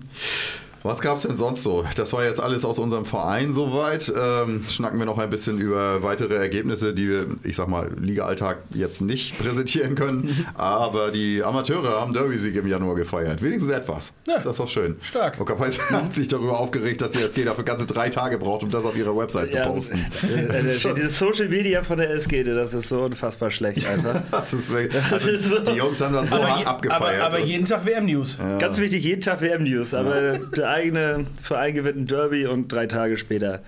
[0.84, 1.86] Was gab es denn sonst so?
[1.96, 4.12] Das war jetzt alles aus unserem Verein soweit.
[4.20, 8.58] Ähm, schnacken wir noch ein bisschen über weitere Ergebnisse, die wir, ich sag mal, Liga-Alltag
[8.74, 10.46] jetzt nicht präsentieren können.
[10.56, 13.42] Aber die Amateure haben Derby-Sieg im Januar gefeiert.
[13.44, 14.12] Wenigstens etwas.
[14.28, 14.40] Ja.
[14.40, 14.96] Das war schön.
[15.02, 15.40] Stark.
[15.40, 18.72] Und Kapais hat sich darüber aufgeregt, dass die SG dafür ganze drei Tage braucht, um
[18.72, 20.00] das auf ihrer Website Ja, zu posten.
[20.36, 24.22] äh, Dieses Social Media von der SG, das ist so unfassbar schlecht einfach.
[24.32, 27.22] Das ist, also, die Jungs haben das so aber, hart je, abgefeiert.
[27.22, 28.38] aber, aber jeden Tag WM-News.
[28.60, 33.18] Ganz wichtig, jeden Tag WM-News, aber der eigene Verein gewinnt ein Derby und drei Tage
[33.18, 33.62] später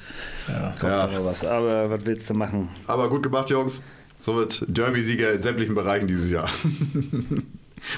[0.80, 1.02] kommt Ja.
[1.04, 1.44] aber was.
[1.46, 2.70] Aber was willst du machen?
[2.88, 3.82] Aber gut gemacht, Jungs.
[4.20, 6.50] So wird Derby-Sieger in sämtlichen Bereichen dieses Jahr.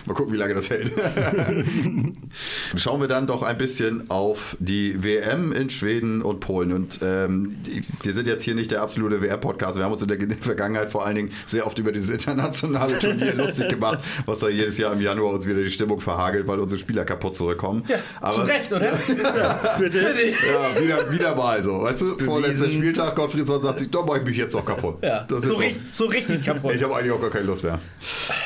[0.05, 0.91] Mal gucken, wie lange das hält.
[2.75, 6.71] Schauen wir dann doch ein bisschen auf die WM in Schweden und Polen.
[6.71, 7.57] Und ähm,
[8.03, 9.77] wir sind jetzt hier nicht der absolute WM-Podcast.
[9.77, 13.33] Wir haben uns in der Vergangenheit vor allen Dingen sehr oft über dieses internationale Turnier
[13.37, 16.79] lustig gemacht, was da jedes Jahr im Januar uns wieder die Stimmung verhagelt, weil unsere
[16.79, 17.83] Spieler kaputt zurückkommen.
[17.87, 18.91] Ja, zu Recht, oder?
[19.79, 19.99] Bitte?
[19.99, 21.81] Ja, wieder, wieder mal so.
[21.81, 24.97] Weißt du, vorletzter Spieltag, Gottfriedson sagt sich, da mache ich mich jetzt auch kaputt.
[25.01, 26.73] Ja, Das ist so, richtig, so richtig kaputt.
[26.75, 27.79] ich habe eigentlich auch gar keine Lust mehr.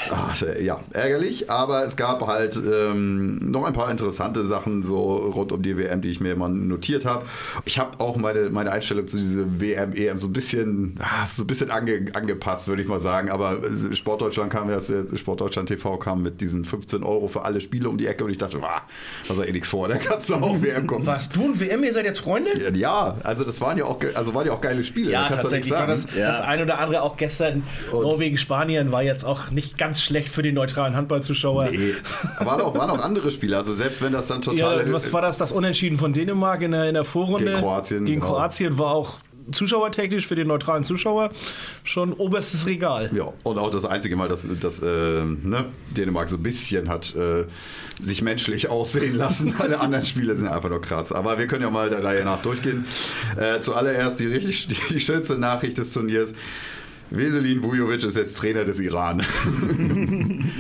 [0.10, 4.98] Ach, äh, ja, ärgerlich, aber es gab halt ähm, noch ein paar interessante Sachen so
[5.18, 7.26] rund um die WM, die ich mir mal notiert habe.
[7.66, 11.44] Ich habe auch meine, meine Einstellung zu dieser WM, EM so ein bisschen, ah, so
[11.44, 13.30] ein bisschen ange, angepasst, würde ich mal sagen.
[13.30, 17.62] Aber äh, Sportdeutschland kam jetzt, äh, Sportdeutschland TV kam mit diesen 15 Euro für alle
[17.62, 18.82] Spiele um die Ecke und ich dachte, ah,
[19.28, 21.06] da ist ja eh nichts vor, da kannst du auch WM gucken.
[21.06, 22.50] Warst du und WM, ihr seid jetzt Freunde?
[22.74, 25.12] Ja, also das waren ja auch, also waren ja auch geile Spiele.
[25.12, 25.72] Ja, da kannst du tatsächlich.
[25.72, 25.92] War sagen.
[25.92, 26.28] das, Ja.
[26.28, 27.64] das ein oder andere auch gestern.
[27.92, 31.70] Und- Norwegen, Spanien war jetzt auch nicht ganz schlecht für die neutralen Handballzuschauer.
[31.72, 31.94] Nee.
[32.40, 33.58] Waren auch, waren auch andere Spiele.
[33.58, 34.88] Also selbst wenn das dann total.
[34.88, 35.38] Ja, was war das?
[35.38, 37.52] Das Unentschieden von Dänemark in der, in der Vorrunde?
[37.52, 38.34] Gegen Kroatien, Gegen genau.
[38.34, 39.20] Kroatien war auch
[39.52, 41.30] zuschauertechnisch für den neutralen Zuschauer
[41.84, 43.10] schon oberstes Regal.
[43.14, 45.66] Ja, und auch das einzige Mal, dass, dass äh, ne,
[45.98, 47.46] Dänemark so ein bisschen hat äh,
[48.00, 49.56] sich menschlich aussehen lassen.
[49.58, 51.12] Alle anderen Spiele sind einfach nur krass.
[51.12, 52.86] Aber wir können ja mal der Reihe nach durchgehen.
[53.38, 56.34] Äh, zuallererst die, richtig, die schönste Nachricht des Turniers.
[57.12, 59.24] Veselin Vujovic ist jetzt Trainer des Iran.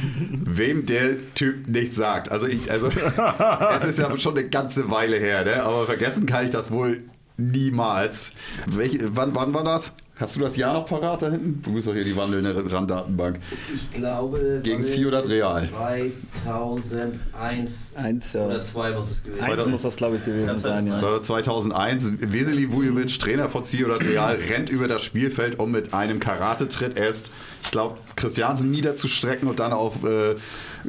[0.45, 2.31] Wem der Typ nichts sagt.
[2.31, 5.63] Also, ich, also es ist ja schon eine ganze Weile her, ne?
[5.63, 7.03] aber vergessen kann ich das wohl
[7.37, 8.31] niemals.
[8.65, 9.93] Welche, wann, wann war das?
[10.19, 11.61] Hast du das Jahr noch parat da hinten?
[11.63, 13.39] Du bist doch hier die wandelnde RAN-Datenbank.
[13.73, 14.59] Ich glaube.
[14.61, 15.69] Gegen Ciudad Real.
[16.43, 18.45] 2001 Eins, ja.
[18.45, 19.71] oder 2 muss es gewesen Eins sein.
[19.71, 20.95] muss das, glaube ich, gewesen sein, ja.
[20.95, 22.13] Das war 2001.
[22.19, 27.31] Veseli Vujovic, Trainer von Ciudad Real, rennt über das Spielfeld, um mit einem Karate-Tritt erst,
[27.63, 30.35] ich glaube, Christiansen niederzustrecken und dann auf äh,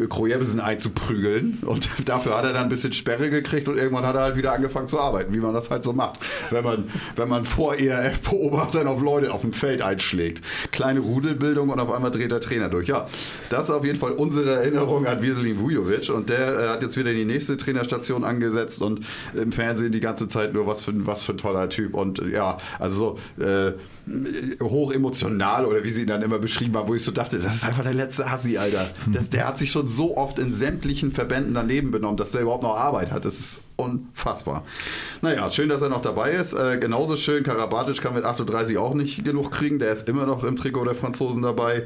[0.09, 1.59] Krojebsen einzuprügeln.
[1.63, 4.53] Und dafür hat er dann ein bisschen Sperre gekriegt und irgendwann hat er halt wieder
[4.53, 6.21] angefangen zu arbeiten, wie man das halt so macht.
[6.51, 10.45] Wenn man, wenn man vor ERF-Beobachtern auf Leute auf dem Feld einschlägt.
[10.71, 12.89] Kleine Rudelbildung und auf einmal dreht der Trainer durch.
[12.89, 13.09] Ja,
[13.49, 16.11] das ist auf jeden Fall unsere Erinnerung an Veselin Vujovic.
[16.11, 19.01] Und der äh, hat jetzt wieder die nächste Trainerstation angesetzt und
[19.35, 21.95] im Fernsehen die ganze Zeit nur was für, was für ein toller Typ.
[21.95, 23.73] Und äh, ja, also so äh,
[24.63, 27.55] hoch emotional oder wie sie ihn dann immer beschrieben haben, wo ich so dachte, das
[27.55, 28.91] ist einfach der letzte Hassi, Alter.
[29.13, 32.63] Das, der hat sich schon so oft in sämtlichen Verbänden daneben benommen, dass der überhaupt
[32.63, 33.25] noch Arbeit hat.
[33.25, 34.65] Das ist unfassbar.
[35.23, 36.53] Naja, schön, dass er noch dabei ist.
[36.53, 39.79] Äh, genauso schön, Karabatic kann mit 38 auch nicht genug kriegen.
[39.79, 41.85] Der ist immer noch im Trikot der Franzosen dabei.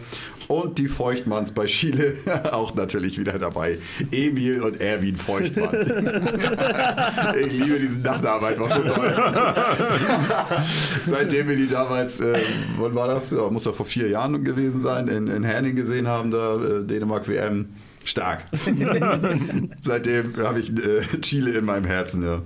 [0.48, 2.16] Und die Feuchtmanns bei Chile
[2.52, 3.78] auch natürlich wieder dabei.
[4.10, 5.74] Emil und Erwin Feuchtmann.
[7.40, 9.14] ich liebe diesen Nachnamen einfach so toll.
[11.04, 12.38] Seitdem wir die damals, äh,
[12.78, 13.30] wann war das?
[13.30, 16.84] Ja, muss doch vor vier Jahren gewesen sein, in, in Herning gesehen haben, da äh,
[16.84, 17.68] Dänemark WM.
[18.04, 18.44] Stark.
[19.82, 22.42] Seitdem habe ich äh, Chile in meinem Herzen, ja.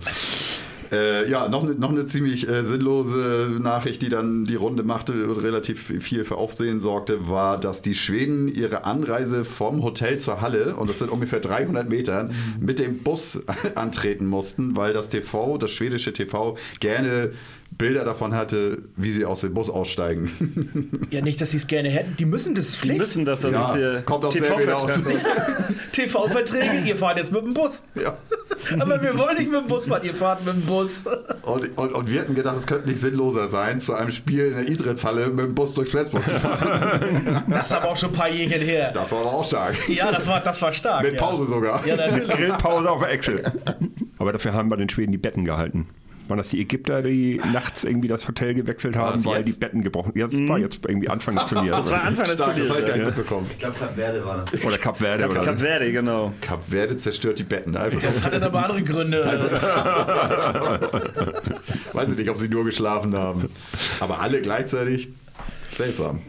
[0.90, 5.12] Äh, ja, noch eine noch eine ziemlich äh, sinnlose Nachricht, die dann die Runde machte
[5.28, 10.40] und relativ viel für Aufsehen sorgte, war, dass die Schweden ihre Anreise vom Hotel zur
[10.40, 13.40] Halle, und das sind ungefähr 300 Metern, mit dem Bus
[13.74, 17.32] antreten mussten, weil das TV, das schwedische TV, gerne
[17.78, 20.30] Bilder davon hatte, wie sie aus dem Bus aussteigen.
[21.10, 22.16] Ja, nicht, dass sie es gerne hätten.
[22.16, 22.98] Die müssen das Die Pflicht.
[22.98, 25.00] müssen das, das Ja, ist hier kommt aufs selbe hinaus.
[25.92, 27.82] TV-Verträge, ihr fahrt jetzt mit dem Bus.
[27.94, 28.16] ja.
[28.80, 31.04] Aber wir wollen nicht mit dem Bus fahren, ihr fahrt mit dem Bus.
[31.42, 34.54] Und, und, und wir hatten gedacht, es könnte nicht sinnloser sein, zu einem Spiel in
[34.56, 37.42] der Idritz-Halle mit dem Bus durch Flensburg zu fahren.
[37.48, 38.90] Das ist aber auch schon ein paar Jährchen her.
[38.92, 39.88] Das war aber auch stark.
[39.88, 41.02] Ja, das war, das war stark.
[41.04, 41.20] Mit ja.
[41.20, 41.86] Pause sogar.
[41.86, 42.28] Ja, natürlich.
[42.28, 43.42] Grillpause auf der Excel.
[44.18, 45.86] Aber dafür haben bei den Schweden die Betten gehalten.
[46.28, 49.48] Waren das die Ägypter, die nachts irgendwie das Hotel gewechselt haben, weil jetzt?
[49.48, 51.76] die Betten gebrochen Jetzt war jetzt irgendwie Anfang des Turniers.
[51.76, 52.68] Das war Anfang des das Turniers.
[52.68, 53.06] Ja.
[53.06, 53.46] mitbekommen.
[53.50, 54.64] Ich glaube, Cap Verde war das.
[54.64, 55.28] Oder Kap Verde.
[55.28, 56.32] oder Kap Verde, genau.
[56.40, 57.76] Kap Verde zerstört die Betten.
[57.76, 58.00] Einfach.
[58.00, 59.18] Das hat dann aber andere Gründe.
[61.92, 63.48] Weiß ich nicht, ob sie nur geschlafen haben.
[64.00, 65.08] Aber alle gleichzeitig.
[65.72, 66.20] Seltsam.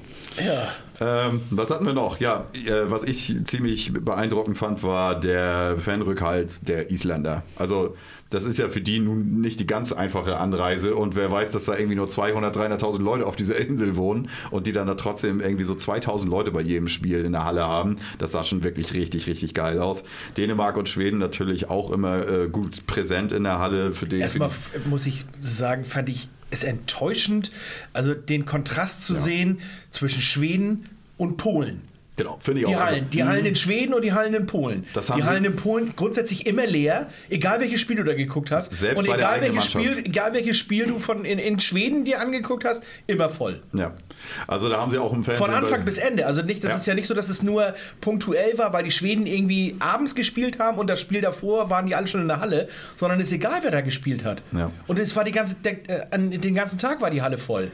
[1.02, 2.20] Ähm, was hatten wir noch?
[2.20, 7.44] Ja, äh, was ich ziemlich beeindruckend fand, war der Fanrückhalt der Isländer.
[7.56, 7.96] Also
[8.30, 11.66] das ist ja für die nun nicht die ganz einfache Anreise und wer weiß, dass
[11.66, 15.40] da irgendwie nur 200, 300.000 Leute auf dieser Insel wohnen und die dann da trotzdem
[15.42, 17.98] irgendwie so 2000 Leute bei jedem Spiel in der Halle haben.
[18.18, 20.04] Das sah schon wirklich richtig, richtig geil aus.
[20.38, 23.94] Dänemark und Schweden natürlich auch immer äh, gut präsent in der Halle.
[23.94, 27.52] Für den, Erstmal für muss ich sagen, fand ich es enttäuschend,
[27.94, 29.60] also den Kontrast zu sehen
[29.92, 30.86] zwischen Schweden
[31.18, 31.89] und Polen.
[32.20, 32.80] Die, genau, finde ich Die auch.
[32.82, 34.86] Hallen, die Hallen in Schweden und die Hallen in Polen.
[35.16, 38.74] Die Hallen in Polen grundsätzlich immer leer, egal welches Spiel du da geguckt hast.
[38.76, 42.66] Selbst und egal welches, Spiel, egal welches Spiel du von in, in Schweden dir angeguckt
[42.66, 43.62] hast, immer voll.
[43.74, 43.94] ja,
[44.48, 45.46] also da haben sie auch im Fernsehen.
[45.46, 46.26] Von Anfang bis Ende.
[46.26, 46.78] Also nicht, das Ja.
[46.78, 50.60] ist ja nicht so, dass es nur punktuell war, weil die Schweden irgendwie abends gespielt
[50.60, 53.34] haben und das Spiel davor waren die alle schon in der Halle, sondern es ist
[53.34, 54.42] egal, wer da gespielt hat.
[54.52, 54.72] Ja.
[54.88, 57.72] Und es war die ganze, der, äh, den ganzen Tag war die Halle voll.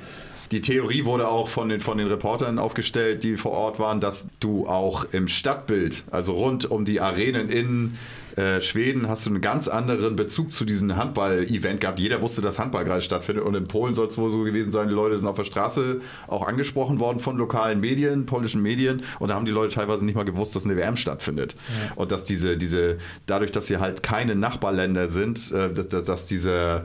[0.52, 4.28] Die Theorie wurde auch von den, von den Reportern aufgestellt, die vor Ort waren, dass
[4.40, 7.98] du auch im Stadtbild, also rund um die Arenen in
[8.36, 12.00] äh, Schweden, hast du einen ganz anderen Bezug zu diesem Handball-Event gehabt.
[12.00, 14.90] Jeder wusste, dass Handball gerade stattfindet und in Polen soll es wohl so gewesen sein,
[14.90, 19.30] die Leute sind auf der Straße auch angesprochen worden von lokalen Medien, polnischen Medien und
[19.30, 21.56] da haben die Leute teilweise nicht mal gewusst, dass eine WM stattfindet.
[21.96, 26.28] Und dass diese, diese, dadurch, dass sie halt keine Nachbarländer sind, äh, dass, dass, dass
[26.28, 26.84] diese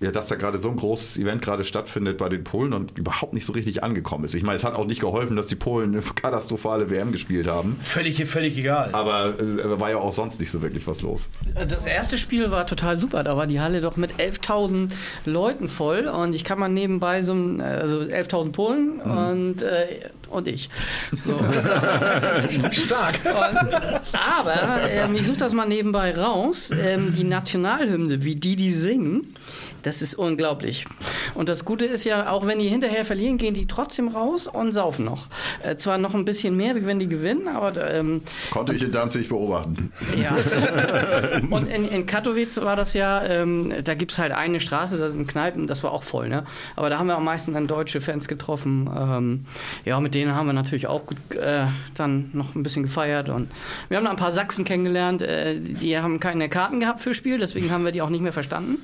[0.00, 3.34] ja, dass da gerade so ein großes Event gerade stattfindet bei den Polen und überhaupt
[3.34, 4.34] nicht so richtig angekommen ist.
[4.34, 7.80] Ich meine, es hat auch nicht geholfen, dass die Polen eine katastrophale WM gespielt haben.
[7.82, 8.90] Völlig, völlig egal.
[8.92, 11.26] Aber äh, war ja auch sonst nicht so wirklich was los.
[11.68, 13.24] Das erste Spiel war total super.
[13.24, 14.90] Da war die Halle doch mit 11.000
[15.24, 20.46] Leuten voll und ich kann mal nebenbei so ein, also 11.000 Polen und, äh, und
[20.46, 20.70] ich.
[21.24, 21.38] So.
[22.70, 23.20] Stark.
[23.24, 23.74] Und,
[24.12, 26.70] aber ähm, ich suche das mal nebenbei raus.
[26.70, 29.34] Ähm, die Nationalhymne, wie die die singen,
[29.82, 30.84] das ist unglaublich.
[31.34, 34.72] Und das Gute ist ja, auch wenn die hinterher verlieren, gehen die trotzdem raus und
[34.72, 35.28] saufen noch.
[35.62, 38.92] Äh, zwar noch ein bisschen mehr, wie wenn die gewinnen, aber ähm, Konnte ich in
[38.92, 39.92] Danzig beobachten.
[40.20, 40.36] ja.
[41.50, 45.08] Und in, in Katowice war das ja, ähm, da gibt es halt eine Straße, da
[45.08, 46.44] sind Kneipen, das war auch voll, ne?
[46.76, 48.88] Aber da haben wir am meisten dann deutsche Fans getroffen.
[48.94, 49.44] Ähm,
[49.84, 53.28] ja, mit denen haben wir natürlich auch gut, äh, dann noch ein bisschen gefeiert.
[53.28, 53.48] Und
[53.88, 57.38] wir haben da ein paar Sachsen kennengelernt, äh, die haben keine Karten gehabt fürs Spiel,
[57.38, 58.78] deswegen haben wir die auch nicht mehr verstanden.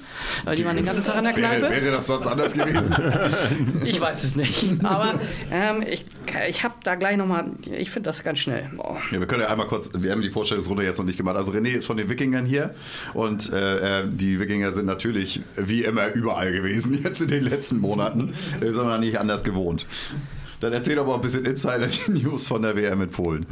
[0.44, 1.85] Weil die waren den ganzen Tag in der Wäre, Kneipe.
[1.85, 2.94] wäre das sonst anders gewesen?
[3.85, 4.66] Ich weiß es nicht.
[4.83, 5.14] Aber
[5.53, 6.05] ähm, ich,
[6.49, 8.70] ich habe da gleich nochmal, ich finde das ganz schnell.
[8.77, 8.99] Boah.
[9.11, 11.37] Ja, wir können ja einmal kurz, wir haben die Vorstellungsrunde jetzt noch nicht gemacht.
[11.37, 12.75] Also René ist von den Wikingern hier
[13.12, 17.79] und äh, äh, die Wikinger sind natürlich wie immer überall gewesen jetzt in den letzten
[17.79, 19.87] Monaten, äh, sondern nicht anders gewohnt.
[20.64, 23.44] Dann erzähl doch mal ein bisschen Insider-News von der WM in Polen.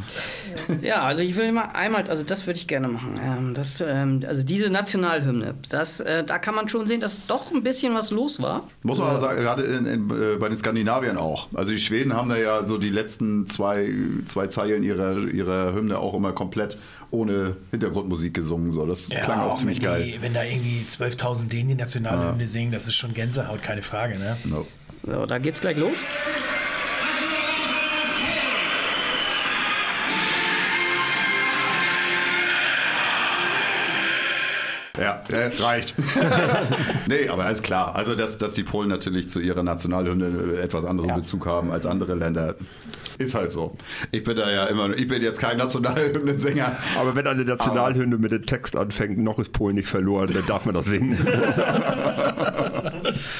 [0.81, 3.17] Ja, also ich will mal einmal, also das würde ich gerne machen.
[3.23, 7.53] Ähm, das, ähm, also diese Nationalhymne, das, äh, da kann man schon sehen, dass doch
[7.53, 8.67] ein bisschen was los war.
[8.83, 11.49] Muss man aber sagen, gerade in, in, äh, bei den Skandinaviern auch.
[11.53, 13.91] Also die Schweden haben da ja so die letzten zwei,
[14.25, 16.79] zwei Zeilen ihrer, ihrer Hymne auch immer komplett
[17.11, 18.71] ohne Hintergrundmusik gesungen.
[18.71, 18.87] So.
[18.87, 20.03] Das klang auch, ziemlich wenn geil.
[20.05, 24.19] Die, wenn da irgendwie 12.000 Dänen die Nationalhymne singen, das ist schon Gänsehaut, keine Frage.
[24.19, 24.39] Ne?
[24.45, 24.67] No.
[25.05, 25.97] So, da geht's gleich los.
[34.99, 35.95] Ja, äh, reicht.
[37.09, 37.97] nee, aber ist klar.
[37.97, 41.17] Also, dass, dass die Polen natürlich zu ihrer Nationalhymne etwas anderen Ja.
[41.17, 42.55] Bezug haben als andere Länder,
[43.17, 43.75] ist halt so.
[44.11, 46.77] Ich bin da ja immer, ich bin jetzt kein Nationalhymnensänger.
[46.99, 50.67] Aber wenn eine Nationalhymne mit dem Text anfängt, noch ist Polen nicht verloren, dann darf
[50.67, 51.17] man das singen.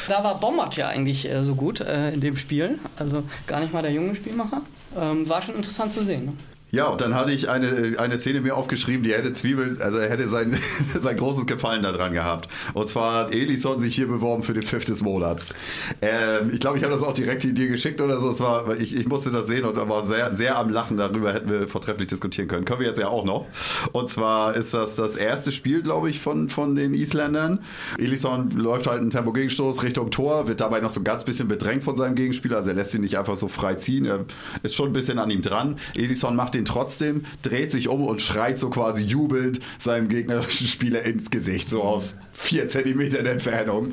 [0.09, 2.79] Da war Bommert ja eigentlich äh, so gut äh, in dem Spiel.
[2.97, 4.63] Also gar nicht mal der junge Spielmacher.
[4.99, 6.27] Ähm, war schon interessant zu sehen.
[6.27, 6.33] Ne?
[6.75, 10.09] Ja, und dann hatte ich eine, eine Szene mir aufgeschrieben, die hätte Zwiebel, also er
[10.09, 10.59] hätte sein,
[10.99, 12.49] sein großes Gefallen daran gehabt.
[12.73, 15.55] Und zwar hat Elison sich hier beworben für den Pfiff des Monats.
[16.01, 18.31] Ähm, ich glaube, ich habe das auch direkt dir geschickt oder so.
[18.31, 21.51] Es war, ich, ich musste das sehen und war sehr, sehr am Lachen darüber, hätten
[21.51, 22.65] wir vortrefflich diskutieren können.
[22.65, 23.49] Können wir jetzt ja auch noch.
[23.93, 27.59] Und zwar ist das das erste Spiel, glaube ich, von, von den Isländern.
[27.99, 31.85] Elison läuft halt einen Tempo-Gegenstoß Richtung Tor, wird dabei noch so ein ganz bisschen bedrängt
[31.85, 32.57] von seinem Gegenspieler.
[32.57, 34.07] Also er lässt ihn nicht einfach so frei ziehen.
[34.07, 34.25] Er
[34.63, 35.77] ist schon ein bisschen an ihm dran.
[35.95, 41.03] Elison macht den trotzdem, dreht sich um und schreit so quasi jubelnd seinem gegnerischen Spieler
[41.03, 43.93] ins Gesicht, so aus vier Zentimetern Entfernung.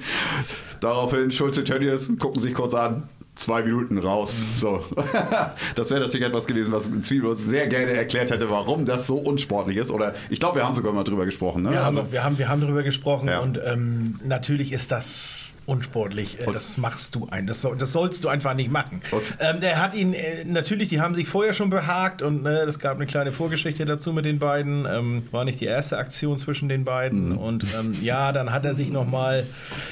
[0.79, 3.09] Daraufhin Schulze Tönnies gucken sich kurz an.
[3.35, 4.59] Zwei Minuten raus.
[4.59, 4.83] So.
[5.75, 9.15] Das wäre natürlich etwas gewesen, was Zwiebel uns sehr gerne erklärt hätte, warum das so
[9.15, 9.91] unsportlich ist.
[9.91, 11.63] Oder ich glaube, wir haben sogar mal drüber gesprochen.
[11.63, 11.73] Ne?
[11.73, 13.39] Ja, also, also, wir, haben, wir haben darüber gesprochen Ja.
[13.39, 16.39] und ähm, natürlich ist das unsportlich.
[16.41, 17.47] Äh, Das machst du ein.
[17.47, 19.01] Das, soll, das sollst du einfach nicht machen.
[19.11, 22.63] Und- Ähm, der hat ihn, äh, natürlich, die haben sich vorher schon behagt und äh,
[22.63, 24.85] es gab eine kleine Vorgeschichte dazu mit den beiden.
[24.85, 27.31] Ähm, war nicht die erste Aktion zwischen den beiden.
[27.37, 29.45] Und ähm, ja, dann hat er sich nochmal,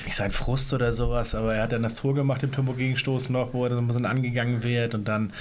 [0.06, 3.54] nicht sein Frust oder sowas, aber er hat dann das Tor gemacht im Turbo-Gegenstoß noch,
[3.54, 5.32] wo er dann ein bisschen angegangen wird und dann,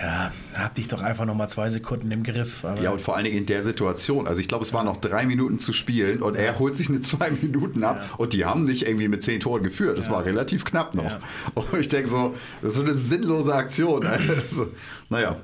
[0.00, 2.64] ja, hab dich doch einfach nochmal zwei Sekunden im Griff.
[2.82, 4.26] Ja, und vor allen Dingen in der Situation.
[4.26, 7.00] Also ich glaube, es waren noch drei Minuten zu spielen und er holt sich eine
[7.00, 9.83] zwei Minuten ab und die haben nicht irgendwie mit zehn Toren geführt.
[9.92, 11.04] Das war relativ knapp noch.
[11.04, 11.20] Ja.
[11.54, 14.06] Und ich denke so, das ist so eine sinnlose Aktion.
[14.44, 14.68] Also,
[15.10, 15.36] naja,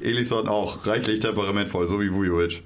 [0.00, 2.62] Elisson auch reichlich temperamentvoll, so wie Vujovic.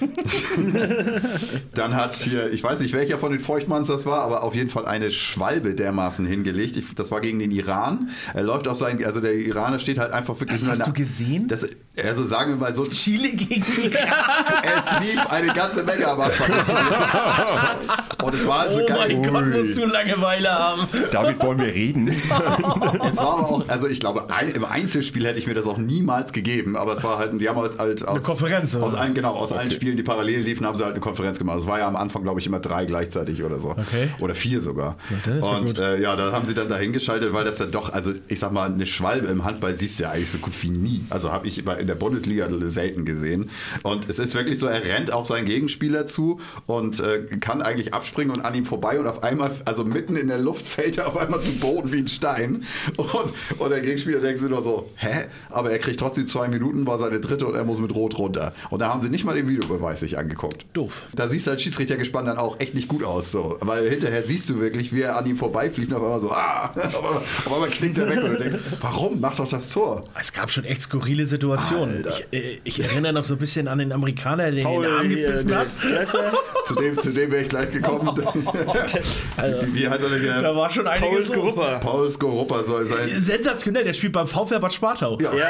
[1.74, 4.70] Dann hat hier, ich weiß nicht, welcher von den Feuchtmanns das war, aber auf jeden
[4.70, 6.76] Fall eine Schwalbe dermaßen hingelegt.
[6.76, 8.10] Ich, das war gegen den Iran.
[8.34, 11.48] Er läuft auf seinen, also der Iraner steht halt einfach wirklich Das hast du gesehen?
[11.48, 11.66] Das,
[12.02, 14.14] also sagen wir mal so, Chile gegen Iran.
[14.62, 16.52] es lief eine ganze Menge am Anfang.
[18.24, 19.16] Und es war halt so Oh geil.
[19.20, 20.82] mein Gott, musst du Langeweile haben.
[21.10, 22.08] David, wollen wir reden?
[22.08, 26.32] Es war auch, also ich glaube, ein, im Einzelspiel hätte ich mir das auch niemals
[26.32, 28.84] gegeben, aber es war halt, die haben halt, halt aus, Konferenz, oder?
[28.84, 31.58] aus allen, genau, aus allen Spielen, die parallel liefen, haben sie halt eine Konferenz gemacht.
[31.58, 33.70] Es war ja am Anfang, glaube ich, immer drei gleichzeitig oder so.
[33.70, 34.08] Okay.
[34.20, 34.96] Oder vier sogar.
[35.26, 35.78] ja Und gut.
[35.78, 38.70] äh, ja, da haben sie dann dahingeschaltet, weil das dann doch, also ich sag mal,
[38.70, 41.04] eine Schwalbe im Handball siehst du ja eigentlich so gut wie nie.
[41.10, 43.50] Also habe ich in der Bundesliga selten gesehen.
[43.82, 47.94] Und es ist wirklich so, er rennt auf seinen Gegenspieler zu und äh, kann eigentlich
[47.94, 51.08] abspringen und an ihm vorbei und auf einmal, also mitten in der Luft fällt er
[51.08, 52.64] auf einmal zu Boden wie ein Stein.
[52.96, 55.26] Und, und der Gegenspieler denkt sich nur so, hä?
[55.50, 58.52] Aber er kriegt trotzdem zwei Minuten, war seine dritte und er muss mit Rot runter.
[58.70, 60.66] Und da haben sie nicht mal den Videobeweis sich angeguckt.
[60.72, 61.06] Doof.
[61.14, 63.30] Da siehst du als Schiedsrichter gespannt dann auch echt nicht gut aus.
[63.30, 63.56] So.
[63.60, 66.70] Weil hinterher siehst du wirklich, wie er an ihm vorbeifliegt und auf einmal so, ah,
[66.74, 69.20] aber, auf einmal klingt er weg und du denkst, warum?
[69.20, 70.02] Mach doch das Tor.
[70.20, 72.04] Es gab schon echt skurrile Situationen.
[72.30, 75.06] Ich, äh, ich erinnere noch so ein bisschen an den Amerikaner, der Paul, den Arm
[75.06, 75.66] hier, gebissen hat.
[76.66, 78.14] Zu dem, zu dem wäre ich gleich gekommen.
[79.72, 80.42] wie heißt er denn?
[80.42, 81.52] Da war schon Paul einiges los.
[81.52, 81.78] Skoruppa.
[81.78, 83.08] Paul Skoruppa soll sein.
[83.08, 85.18] Sensationell, der spielt beim VfR Bad Spartau.
[85.18, 85.27] Ja.
[85.36, 85.48] Ja,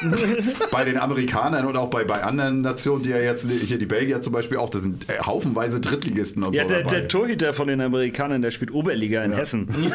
[0.70, 4.20] Bei den Amerikanern und auch bei, bei anderen Nationen, die ja jetzt, hier die Belgier
[4.20, 7.00] zum Beispiel auch, das sind äh, haufenweise Drittligisten und ja so der, dabei.
[7.00, 9.68] der Torhüter von den Amerikanern, der spielt Oberliga in Hessen.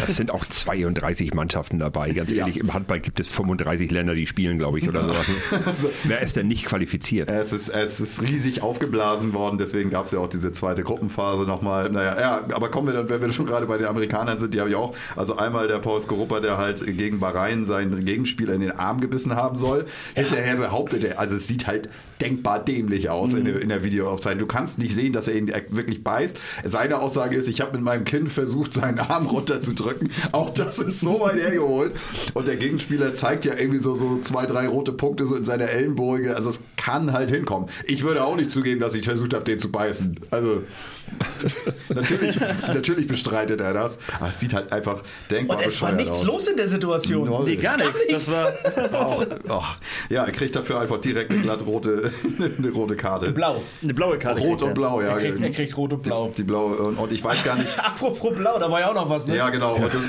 [0.00, 2.10] Das sind auch 32 Mannschaften dabei.
[2.10, 5.02] Ganz ehrlich, im Handball gibt es 35 Länder, die spielen, glaube ich, oder
[5.76, 5.90] so.
[6.04, 7.28] Wer ist denn nicht qualifiziert?
[7.28, 11.44] Es ist, es ist riesig aufgeblasen worden, deswegen gab es ja auch diese zweite Gruppenphase
[11.44, 11.90] nochmal.
[11.90, 14.60] Naja, ja, aber kommen wir dann, wenn wir schon gerade bei den Amerikanern sind, die
[14.60, 14.94] habe ich auch.
[15.16, 19.36] Also einmal der Paul Skorupa, der halt gegen Bahrain seinen Gegenspieler in den Arm gebissen
[19.36, 19.86] haben soll.
[20.14, 21.88] Hinterher behauptet er, also es sieht halt
[22.20, 24.40] denkbar dämlich aus in, der, in der Videoaufzeichnung.
[24.40, 26.38] Du kannst nicht sehen, dass er ihn wirklich beißt.
[26.64, 30.10] Seine Aussage ist, ich habe mit meinem Kind versucht, seinen Arm runterzudrücken.
[30.32, 31.92] Auch das ist so weit hergeholt.
[32.34, 35.68] Und der Gegenspieler zeigt ja irgendwie so, so zwei, drei rote Punkte so in seiner
[35.70, 36.34] Ellenboge.
[36.36, 37.68] Also es kann halt hinkommen.
[37.86, 40.20] Ich würde auch nicht zugeben, dass ich versucht habe, den zu beißen.
[40.30, 40.62] Also
[41.88, 43.98] natürlich, natürlich bestreitet er das.
[44.18, 46.24] Aber es sieht halt einfach denkbar Und es war nichts aus.
[46.26, 47.26] los in der Situation.
[47.28, 47.44] Null.
[47.44, 48.00] Nee, gar nichts.
[48.08, 49.62] Das war, Das war auch, oh,
[50.08, 52.09] ja, er kriegt dafür einfach direkt eine glatt rote,
[52.58, 53.32] eine rote Karte.
[53.32, 53.62] Blau.
[53.82, 54.40] eine blaue Karte.
[54.40, 54.68] Rot kriegt er.
[54.68, 55.08] und blau, ja.
[55.08, 56.32] Er kriegt, er kriegt rot und blau.
[56.36, 57.78] Die blaue und, und ich weiß gar nicht.
[57.84, 59.36] Apropos blau, da war ja auch noch was, ne?
[59.36, 59.74] Ja, genau.
[59.74, 60.02] Und das,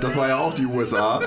[0.00, 1.20] das war ja auch die USA.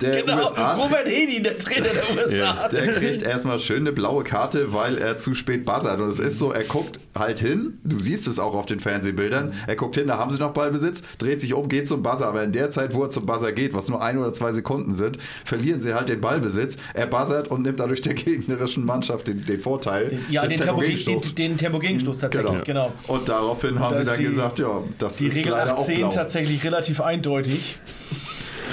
[0.00, 0.38] Der genau.
[0.38, 2.68] USA Robert Hedi, der Trainer der USA.
[2.68, 6.00] der kriegt erstmal schön eine blaue Karte, weil er zu spät buzzert.
[6.00, 9.54] Und es ist so, er guckt halt hin, du siehst es auch auf den Fernsehbildern,
[9.66, 12.26] er guckt hin, da haben sie noch Ballbesitz, dreht sich um, geht zum Buzzer.
[12.26, 14.94] Aber in der Zeit, wo er zum Buzzer geht, was nur ein oder zwei Sekunden
[14.94, 16.76] sind, verlieren sie halt den Ballbesitz.
[16.94, 20.18] Er buzzert und nimmt dadurch der gegnerischen Mannschaft den, den Vorteil.
[20.30, 21.34] Ja, den, Tempo, den, Tempogegenstoßes.
[21.34, 22.92] den Tempogegenstoß tatsächlich, genau.
[23.08, 25.78] Und daraufhin haben Da sie dann die- gesagt, ja, das Die ist Regel leider auch
[25.80, 26.10] 18 blau.
[26.10, 27.78] tatsächlich relativ eindeutig.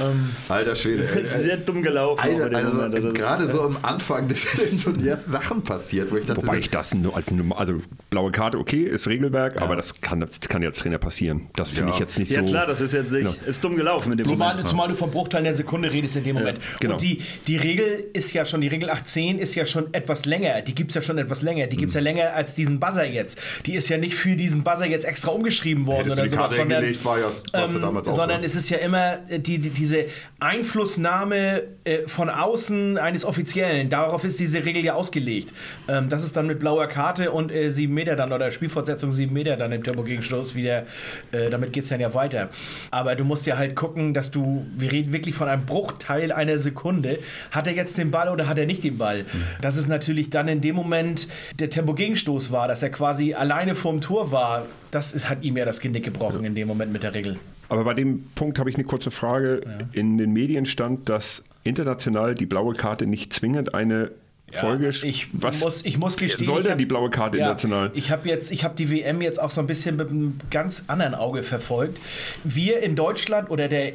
[0.01, 1.03] Ähm, Alter Schwede.
[1.15, 1.43] ey, ey.
[1.43, 2.31] Sehr dumm gelaufen.
[2.31, 2.55] Moment.
[2.55, 4.45] also, Das- gerade so am Anfang des,
[4.83, 8.83] Turniers Sachen passiert, wo ich dachte, Wobei ich das nur als also blaue Karte, okay,
[8.83, 11.47] ist Regelwerk, aber das kann, das kann ja als Trainer passieren.
[11.55, 11.93] Das finde Ja.
[11.95, 12.47] ich jetzt nicht Ja so.
[12.49, 13.35] klar, das ist jetzt nicht, Genau.
[13.45, 14.69] ist dumm gelaufen in dem zumal, Moment.
[14.69, 16.59] zumal du vom Bruchteil der Sekunde redest in dem Moment.
[16.79, 16.93] genau.
[16.93, 20.61] Und die, die Regel ist ja schon, die Regel 18 ist ja schon etwas länger.
[20.61, 21.67] Die gibt es ja schon etwas länger.
[21.67, 22.05] Die gibt es ja Mhm.
[22.05, 23.39] länger als diesen Buzzer jetzt.
[23.65, 26.41] Die ist ja nicht für diesen Buzzer jetzt extra umgeschrieben worden Hättest oder die sowas,
[26.41, 28.45] Karte sondern, hingelegt, war ja- warst du damals auch sondern so.
[28.45, 30.05] es ist ja immer äh, die, die, diese
[30.39, 33.89] Einflussnahme äh, von außen eines Offiziellen.
[33.89, 35.53] Darauf ist diese Regel ja ausgelegt.
[35.89, 39.33] Ähm, das ist dann mit blauer Karte und äh, sieben Meter dann oder Spielfortsetzung sieben
[39.33, 40.85] Meter dann im Tempogegenstoß wieder.
[41.33, 42.49] Äh, damit geht es dann ja weiter.
[42.91, 46.57] Aber du musst ja halt gucken, dass du, wir reden wirklich von einem Bruchteil einer
[46.57, 47.19] Sekunde.
[47.51, 49.25] Hat er jetzt den Ball oder hat er nicht den Ball?
[49.59, 51.27] Das ist natürlich dann in dem Moment
[51.59, 54.65] der Tempogegenstoß war, dass er quasi alleine vorm Tor war.
[54.91, 57.37] Das ist, hat ihm ja das Genick gebrochen in dem Moment mit der Regel.
[57.73, 59.61] Aber bei dem Punkt habe ich eine kurze Frage.
[59.93, 64.11] In den Medien stand, dass international die blaue Karte nicht zwingend eine
[64.51, 64.89] Folge.
[64.89, 67.89] Ich was muss, ich muss gestehen, soll ich denn hab- die blaue Karte ja, international?
[67.95, 70.83] Ich habe jetzt, ich habe die WM jetzt auch so ein bisschen mit einem ganz
[70.87, 71.99] anderen Auge verfolgt.
[72.43, 73.93] Wir in Deutschland oder der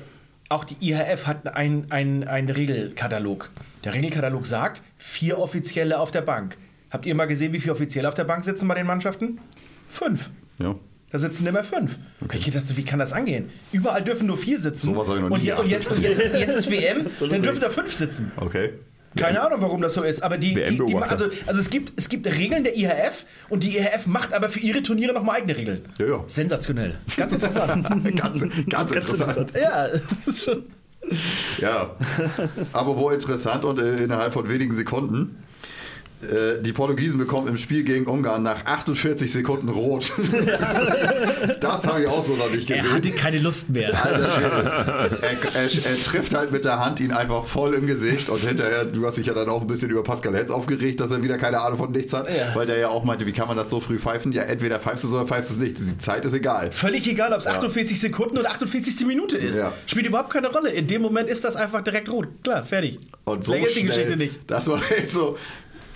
[0.49, 3.51] auch die IHF hat einen einen Regelkatalog.
[3.85, 6.57] Der Regelkatalog sagt, vier Offizielle auf der Bank.
[6.91, 9.39] Habt ihr mal gesehen, wie viele Offizielle auf der Bank sitzen bei den Mannschaften?
[9.89, 10.31] Fünf.
[10.59, 10.75] Ja.
[11.11, 11.97] Da sitzen immer fünf.
[12.35, 13.49] Ich gedacht, so, wie kann das angehen?
[13.73, 14.87] Überall dürfen nur vier sitzen.
[14.87, 17.07] Sowas hab ich noch und, nie je- und, jetzt, und jetzt, ist, jetzt ist WM,
[17.31, 18.31] dann dürfen da fünf sitzen.
[18.37, 18.75] Okay.
[19.17, 21.11] Keine Ahnung, warum das so ist, aber die, die, die WM-Beobachter.
[21.11, 24.61] also, also es gibt es gibt Regeln der IHF und die IHF macht aber für
[24.61, 25.81] ihre Turniere nochmal eigene Regeln.
[25.99, 26.25] Ja, ja.
[26.27, 27.89] Sensationell, ganz interessant.
[28.17, 29.53] ganz, ganz interessant.
[29.61, 30.65] ja, das ist schon.
[31.59, 31.97] Ja,
[32.75, 35.43] aber wohl interessant und äh, innerhalb von wenigen Sekunden.
[36.21, 40.13] Äh, die Portugiesen bekommen im Spiel gegen Ungarn nach 48 Sekunden rot.
[41.61, 42.93] das habe ich auch so noch nicht Er gesehen.
[42.93, 44.05] hatte keine Lust mehr.
[44.05, 45.19] Alter Schwede.
[45.23, 48.85] Er, er, er trifft halt mit der Hand ihn einfach voll im Gesicht und hinterher,
[48.85, 51.39] du hast dich ja dann auch ein bisschen über Pascal Hetz aufgeregt, dass er wieder
[51.39, 52.55] keine Ahnung von nichts hat, Ja.
[52.55, 54.33] weil der ja auch meinte, wie kann man das so früh pfeifen?
[54.33, 55.79] Ja, entweder pfeifst du es oder pfeifst du es nicht.
[55.79, 56.73] Die Zeit ist egal.
[56.73, 59.07] Völlig egal, ob es 48 Sekunden oder 48.
[59.07, 59.59] Minute ist.
[59.61, 59.73] Ja.
[59.87, 60.71] Spielt überhaupt keine Rolle.
[60.71, 62.27] In dem Moment ist das einfach direkt rot.
[62.43, 62.99] Klar, fertig.
[63.25, 64.39] Und so Länger ist die schnell, Geschichte nicht.
[64.47, 65.37] Das war jetzt so,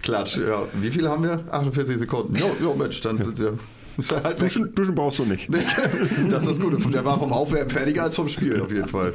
[0.03, 0.37] klatsch.
[0.37, 0.63] Ja.
[0.75, 1.45] Wie viel haben wir?
[1.51, 2.35] 48 Sekunden.
[2.37, 3.53] Jo, jo Mensch, dann sind sie
[4.25, 4.41] halt.
[4.41, 5.49] Duschen, duschen brauchst du nicht.
[6.31, 6.77] Das ist das Gute.
[6.91, 9.13] Der war vom Aufwärmen fertiger als vom Spiel auf jeden Fall.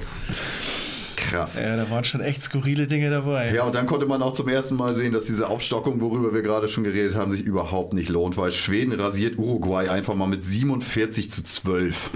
[1.16, 1.60] Krass.
[1.60, 3.54] Ja, da waren schon echt skurrile Dinge dabei.
[3.54, 6.42] Ja, und dann konnte man auch zum ersten Mal sehen, dass diese Aufstockung, worüber wir
[6.42, 10.44] gerade schon geredet haben, sich überhaupt nicht lohnt, weil Schweden rasiert Uruguay einfach mal mit
[10.44, 12.12] 47 zu 12.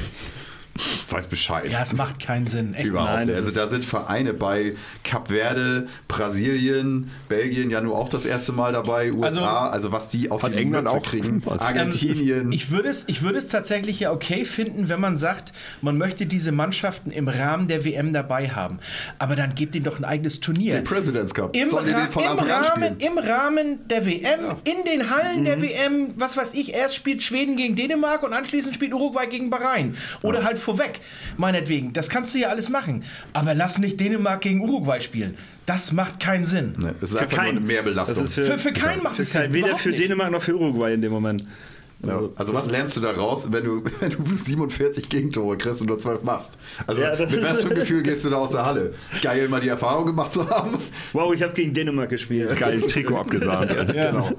[1.10, 1.72] Weiß Bescheid.
[1.72, 2.74] Ja, es macht keinen Sinn.
[2.74, 3.36] Echt Überhaupt Nein, nicht.
[3.36, 8.72] Also da sind Vereine bei Kap Verde, Brasilien, Belgien ja nur auch das erste Mal
[8.72, 11.04] dabei, USA, also, was die auf die England Mütze auch?
[11.04, 12.52] kriegen, Also- Argentinien.
[12.54, 15.52] Ich würde, es, ich würde es tatsächlich ja okay finden, wenn man sagt,
[15.82, 18.80] man möchte diese Mannschaften im Rahmen der WM dabei haben.
[19.20, 20.76] Aber dann gebt ihnen doch ein eigenes Turnier.
[20.76, 21.54] den President's Cup.
[21.56, 22.96] Im, Sollen die Ra den von im, Rahmen?
[23.00, 27.58] Im Rahmen der WM, in den Hallen der WM, was weiß ich, erst spielt Schweden
[27.58, 29.98] gegen Dänemark und anschließend spielt Uruguay gegen Bahrain.
[30.22, 31.02] Oder halt vorweg,
[31.38, 31.94] meinetwegen.
[31.94, 33.04] Das kannst du ja alles machen.
[33.34, 35.38] Aber lass nicht Dänemark gegen Uruguay spielen.
[35.66, 36.74] Das macht keinen Sinn.
[36.78, 37.68] Ne, es ist Für einfach nur eine keinen.
[37.68, 38.24] Mehrbelastung.
[38.24, 39.64] Das für, Für, für keinen macht das es halt Sinn.
[39.66, 40.02] weder für nicht.
[40.04, 41.44] Dänemark noch für Uruguay in dem Moment.
[42.06, 45.88] Ja, also was lernst du da raus, wenn du, wenn du 47 Gegentore kriegst und
[45.88, 46.58] nur 12 machst?
[46.88, 48.94] Also Ja, mit was für einem Gefühl gehst du da aus der Halle?
[49.22, 50.78] Geil, mal die Erfahrung gemacht zu haben.
[51.14, 52.58] Wow, ich habe gegen Dänemark gespielt.
[52.58, 53.76] Geil, Trikot abgesahnt.
[53.94, 54.32] Genau.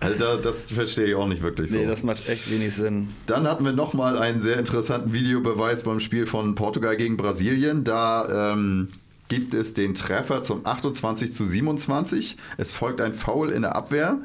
[0.00, 1.78] Also da, das verstehe ich auch nicht wirklich so.
[1.78, 3.08] Nee, das macht echt wenig Sinn.
[3.26, 7.84] Dann hatten wir nochmal einen sehr interessanten Videobeweis beim Spiel von Portugal gegen Brasilien.
[7.84, 8.88] Da ähm,
[9.28, 12.36] gibt es den Treffer zum 28 zu 27.
[12.58, 14.18] Es folgt ein Foul in der Abwehr.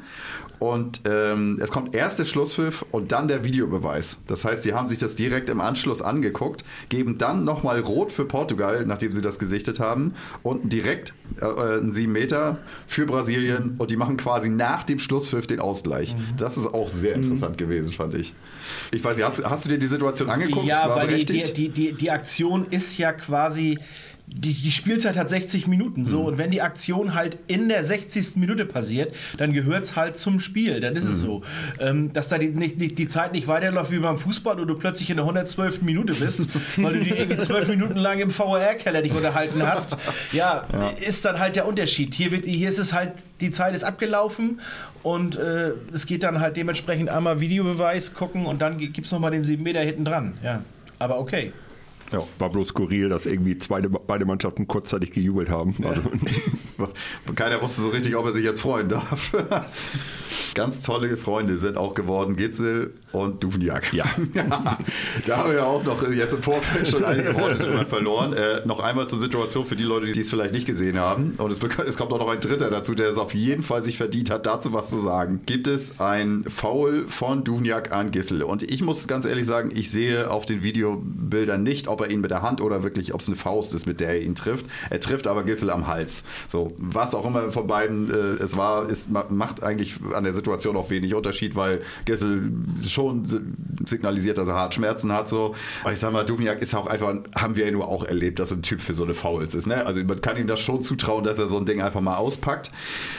[0.60, 4.18] Und ähm, es kommt erst der Schlusspfiff und dann der Videobeweis.
[4.26, 8.26] Das heißt, sie haben sich das direkt im Anschluss angeguckt, geben dann nochmal rot für
[8.26, 13.76] Portugal, nachdem sie das gesichtet haben, und direkt äh, äh, einen 7 Meter für Brasilien
[13.78, 16.14] und die machen quasi nach dem Schlusspfiff den Ausgleich.
[16.36, 18.34] Das ist auch sehr interessant gewesen, fand ich.
[18.92, 20.66] Ich weiß nicht, hast, du- hast du dir die Situation angeguckt?
[20.66, 23.78] Ja, War weil die, die, die, die Aktion ist ja quasi.
[24.32, 26.06] Die, die Spielzeit hat 60 Minuten Mhm.
[26.06, 28.36] so und wenn die Aktion halt in der 60.
[28.36, 30.78] Minute passiert, dann gehört es halt zum Spiel.
[30.80, 31.10] Dann ist Mhm.
[31.10, 31.42] es so.
[31.80, 34.76] Ähm, dass da die, nicht, nicht, die Zeit nicht weiterläuft wie beim Fußball und du
[34.76, 35.82] plötzlich in der 112.
[35.84, 39.96] Minute bist, weil du dich irgendwie zwölf Minuten lang im VR-Keller dich unterhalten hast.
[40.32, 40.66] Ja,
[41.06, 42.14] ist dann halt der Unterschied.
[42.14, 44.60] Hier, wird, hier ist es halt, die Zeit ist abgelaufen
[45.02, 49.32] und äh, es geht dann halt dementsprechend einmal Videobeweis gucken und dann gibt es nochmal
[49.32, 50.34] den 7 Meter hinten dran.
[50.44, 50.62] Ja.
[50.98, 51.52] Aber okay.
[52.12, 52.22] Ja.
[52.38, 55.74] War bloß skurril, dass irgendwie zweite, beide Mannschaften kurzzeitig gejubelt haben.
[55.84, 56.02] Also,
[57.34, 59.32] Keiner wusste so richtig, ob er sich jetzt freuen darf.
[60.54, 63.92] Ganz tolle Freunde sind auch geworden, Gitzel und Duvniak.
[63.92, 64.06] Ja.
[65.26, 68.32] Da haben wir auch noch jetzt im Vorfeld schon einige Worte drüber verloren.
[68.32, 71.32] Äh, noch einmal zur Situation für die Leute, die es vielleicht nicht gesehen haben.
[71.38, 73.96] Und es, es kommt auch noch ein Dritter dazu, der es auf jeden Fall sich
[73.96, 75.40] verdient hat, dazu was zu sagen.
[75.46, 78.42] Gibt es ein Foul von Duvniak an Gissel?
[78.42, 82.20] Und ich muss ganz ehrlich sagen, ich sehe auf den Videobildern nicht, ob er ihn
[82.20, 84.66] mit der Hand oder wirklich, ob es eine Faust ist, mit der er ihn trifft.
[84.90, 86.22] Er trifft aber Gissel am Hals.
[86.48, 90.32] So, was auch immer von beiden äh, es war, ist, ma- macht eigentlich an der
[90.34, 92.52] Situation auch wenig Unterschied, weil Gissel
[92.86, 93.40] schon si-
[93.86, 95.28] signalisiert, dass er hart Schmerzen hat.
[95.28, 95.54] So.
[95.84, 98.52] Und ich sag mal, Duvniak ist auch einfach, haben wir ja nur auch erlebt, dass
[98.52, 99.66] ein Typ für so eine Fouls ist.
[99.66, 99.84] Ne?
[99.86, 102.70] Also man kann ihm das schon zutrauen, dass er so ein Ding einfach mal auspackt.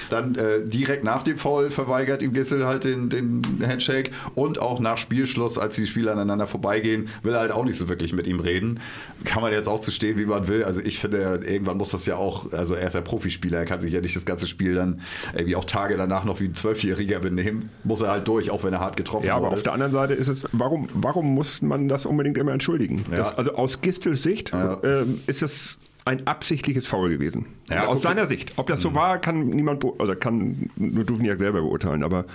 [0.10, 4.80] Dann äh, direkt nach dem Foul verweigert ihm Gissel halt den, den Handshake und auch
[4.80, 8.28] nach Spielschluss, als die Spieler aneinander vorbeigehen, will er halt auch nicht so wirklich mit
[8.28, 8.80] ihm reden.
[9.24, 10.64] Kann man jetzt auch zu stehen, wie man will.
[10.64, 13.82] Also ich finde, irgendwann muss das ja auch, also er ist ja Profispieler, er kann
[13.82, 15.02] sich ja nicht das ganze Spiel dann
[15.34, 17.70] irgendwie auch Tage danach noch wie ein Zwölfjähriger benehmen.
[17.84, 19.56] Muss er halt durch, auch wenn er hart getroffen ja, aber wurde.
[19.56, 23.04] auf der anderen Seite ist es, warum, warum muss man das unbedingt immer entschuldigen?
[23.12, 23.18] Ja.
[23.18, 24.80] Das, also aus Gistels Sicht Ja.
[24.84, 27.46] ähm, ist es ein absichtliches Foul gewesen.
[27.70, 28.54] Ja, aus guck- seiner Sicht.
[28.58, 32.02] Ob das so war, kann niemand, oder kann nur Duvniak selber beurteilen.
[32.04, 32.26] Aber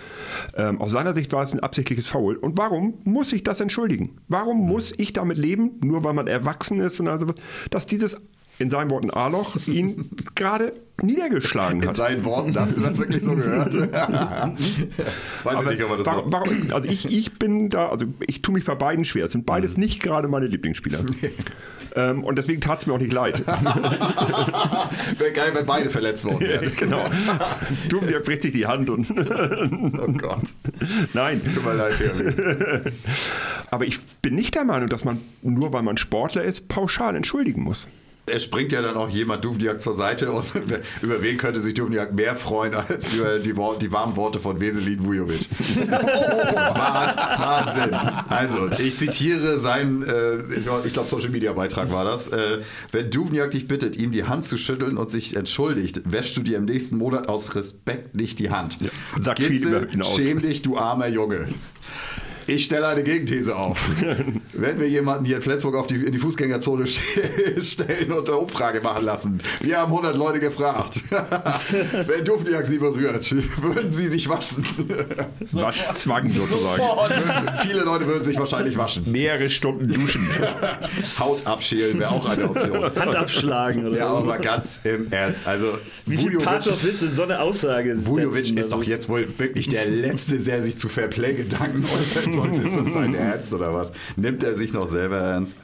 [0.56, 2.36] ähm, aus seiner Sicht war es ein absichtliches Foul.
[2.36, 4.18] Und warum muss ich das entschuldigen?
[4.28, 7.34] Warum muss ich damit leben, nur weil man erwachsen ist und also was,
[7.70, 8.16] dass dieses
[8.58, 11.96] in seinen Worten A-Loch ihn gerade niedergeschlagen In hat.
[11.96, 13.74] seinen Worten, hast du das wirklich so gehört?
[15.44, 16.40] Weiß ich nicht, aber das warum, war.
[16.40, 19.26] warum, also ich, ich bin da, also ich tue mich bei beiden schwer.
[19.26, 21.00] Es sind beides nicht gerade meine Lieblingsspieler.
[21.94, 23.46] ähm, und deswegen tat es mir auch nicht leid.
[25.18, 26.72] Wäre geil, wenn beide verletzt worden wären.
[26.78, 27.04] genau.
[27.90, 29.10] Du, der bricht sich die Hand und.
[29.10, 30.44] Oh Gott.
[31.12, 31.42] Nein.
[31.52, 32.92] Tut mir leid, Thierry.
[33.70, 37.62] Aber ich bin nicht der Meinung, dass man nur weil man Sportler ist, pauschal entschuldigen
[37.62, 37.86] muss.
[38.28, 40.46] Es springt ja dann auch jemand Duvniak zur Seite und
[41.02, 45.04] über wen könnte sich Duvniak mehr freuen als über die, die warmen Worte von Weselin
[45.06, 45.48] Vujovic.
[45.90, 47.94] Wah- Wahnsinn.
[48.28, 52.28] Also, ich zitiere seinen, äh, ich glaube, Social Media Beitrag war das.
[52.28, 52.62] Äh,
[52.92, 56.56] wenn Duvniak dich bittet, ihm die Hand zu schütteln und sich entschuldigt, wäschst du dir
[56.58, 58.78] im nächsten Monat aus Respekt nicht die Hand.
[59.20, 60.16] sagt viel Gitzel, über ihn aus.
[60.16, 61.48] schäm dich, du armer Junge.
[62.46, 63.78] Ich stelle eine Gegenthese auf.
[64.52, 68.38] Wenn wir jemanden hier in Flensburg auf die, in die Fußgängerzone ste- stellen und eine
[68.38, 71.00] Umfrage machen lassen, wir haben 100 Leute gefragt,
[72.06, 74.64] wenn Dufniak sie berührt, würden sie sich waschen?
[75.52, 76.82] Waschzwang sozusagen.
[77.62, 79.10] Viele Leute würden sich wahrscheinlich waschen.
[79.10, 80.26] Mehrere Stunden duschen.
[81.18, 82.82] Haut abschälen wäre auch eine Option.
[82.94, 84.16] Hand abschlagen oder Ja, so.
[84.18, 85.46] aber ganz im Ernst.
[85.46, 88.90] Also, Wie viel Vujovic- Pathos willst du in so eine Aussage Vujovic ist doch Also,
[88.90, 92.62] jetzt wohl wirklich der Letzte, der sich zu Fairplay-Gedanken äußern sollte.
[92.62, 93.90] Das sein Ernst oder was?
[94.16, 95.56] Nimmt er sich noch selber ernst?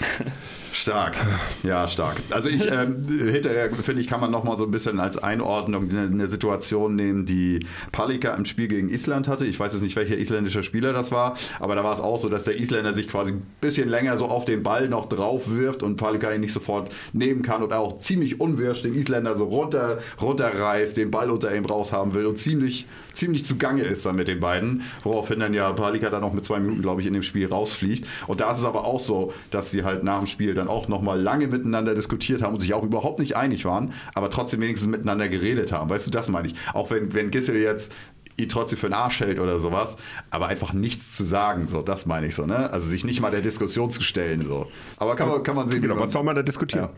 [0.72, 1.16] Stark,
[1.62, 2.16] ja, stark.
[2.30, 5.88] Also ich, ähm, hinterher finde ich, kann man noch mal so ein bisschen als Einordnung
[5.90, 9.46] eine, eine Situation nehmen, die Palika im Spiel gegen Island hatte.
[9.46, 12.28] Ich weiß jetzt nicht, welcher isländischer Spieler das war, aber da war es auch so,
[12.28, 15.82] dass der Isländer sich quasi ein bisschen länger so auf den Ball noch drauf wirft
[15.82, 19.98] und Palika ihn nicht sofort nehmen kann und auch ziemlich unwirsch den Isländer so runter,
[20.20, 24.40] runterreißt, den Ball unter ihm raushaben will und ziemlich, ziemlich zugange ist dann mit den
[24.40, 27.46] beiden, woraufhin dann ja Palika dann auch mit zwei Minuten, glaube ich, in dem Spiel
[27.48, 28.06] rausfliegt.
[28.26, 30.88] Und da ist es aber auch so, dass sie halt nach dem Spiel dann auch
[30.88, 34.88] nochmal lange miteinander diskutiert haben und sich auch überhaupt nicht einig waren, aber trotzdem wenigstens
[34.88, 35.88] miteinander geredet haben.
[35.90, 36.54] Weißt du, das meine ich.
[36.74, 37.94] Auch wenn, wenn Gissel jetzt
[38.38, 39.96] ihn trotzdem für den Arsch hält oder sowas,
[40.30, 42.70] aber einfach nichts zu sagen, so, das meine ich so, ne?
[42.72, 44.68] Also sich nicht mal der Diskussion zu stellen, so.
[44.96, 46.84] Aber kann man, kann man sehen, wie Genau, man- was soll man da diskutieren?
[46.84, 46.90] Ja.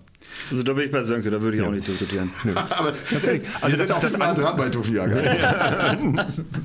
[0.50, 2.30] Also da bin ich bei Sönke, da würde ich auch nicht diskutieren.
[2.70, 5.06] Aber wir Also sind das- auch das zu nah an- dran bei Tofia.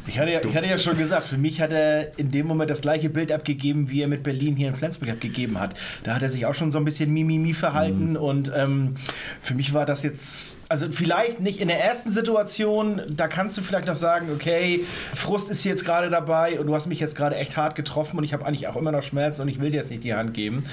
[0.07, 2.69] Ich hatte, ja, ich hatte ja schon gesagt, für mich hat er in dem Moment
[2.69, 5.75] das gleiche Bild abgegeben, wie er mit Berlin hier in Flensburg abgegeben hat.
[6.03, 8.95] Da hat er sich auch schon so ein bisschen Mimimi verhalten und ähm,
[9.41, 10.55] für mich war das jetzt.
[10.75, 15.49] Also vielleicht nicht in der ersten Situation, da kannst du vielleicht noch sagen, okay, Frust
[15.49, 18.25] ist hier jetzt gerade dabei und du hast mich jetzt gerade echt hart getroffen und
[18.25, 20.33] ich habe eigentlich auch immer noch Schmerzen und ich will dir jetzt nicht die Hand
[20.33, 20.65] geben.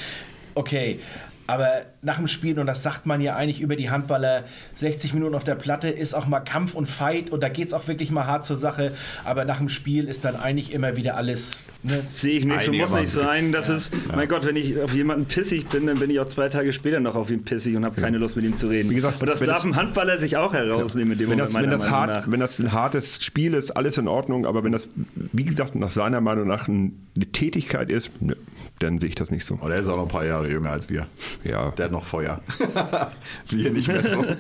[0.57, 0.99] Okay,
[1.47, 1.69] aber
[2.03, 5.45] nach dem Spiel, und das sagt man ja eigentlich über die Handballer, 60 Minuten auf
[5.45, 8.27] der Platte ist auch mal Kampf und Fight und da geht es auch wirklich mal
[8.27, 8.93] hart zur Sache.
[9.25, 11.63] Aber nach dem Spiel ist dann eigentlich immer wieder alles.
[11.83, 12.01] Ne?
[12.15, 13.53] Sehe ich nicht, so muss nicht sein.
[13.53, 16.49] Das ist, mein Gott, wenn ich auf jemanden pissig bin, dann bin ich auch zwei
[16.49, 18.91] Tage später noch auf ihn pissig und habe keine Lust mit ihm zu reden.
[18.91, 21.55] Wie gesagt, und das darf ein Handballer sich auch herausnehmen mit dem Wenn Moment, das,
[21.55, 22.33] wenn, meiner das Meinung hart, nach.
[22.33, 25.91] wenn das ein hartes Spiel ist, alles in Ordnung, aber wenn das, wie gesagt, nach
[25.91, 28.37] seiner Meinung nach ein, eine Tätigkeit ist, ne,
[28.79, 29.55] dann sehe ich das nicht so.
[29.55, 31.07] Und er ist auch noch ein paar Jahre jünger als wir.
[31.45, 31.71] Ja.
[31.71, 32.41] Der hat noch Feuer.
[33.49, 34.25] wir nicht mehr so.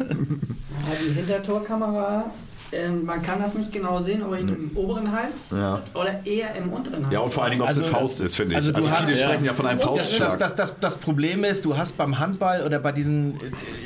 [0.84, 2.30] Ja, die Hintertorkamera,
[2.72, 5.80] ähm, man kann das nicht genau sehen, ob er ihn im oberen Hals Ja.
[5.94, 7.12] oder eher im unteren Hals.
[7.12, 8.56] Ja, und vor allen Dingen, ob es Also, eine Faust ist, finde ich.
[8.56, 9.28] also Also, hast- viele ja.
[9.28, 10.38] sprechen ja von einem Das, das, Faustschlag.
[10.40, 13.34] das, das, das Problem ist, du hast beim Handball oder bei diesen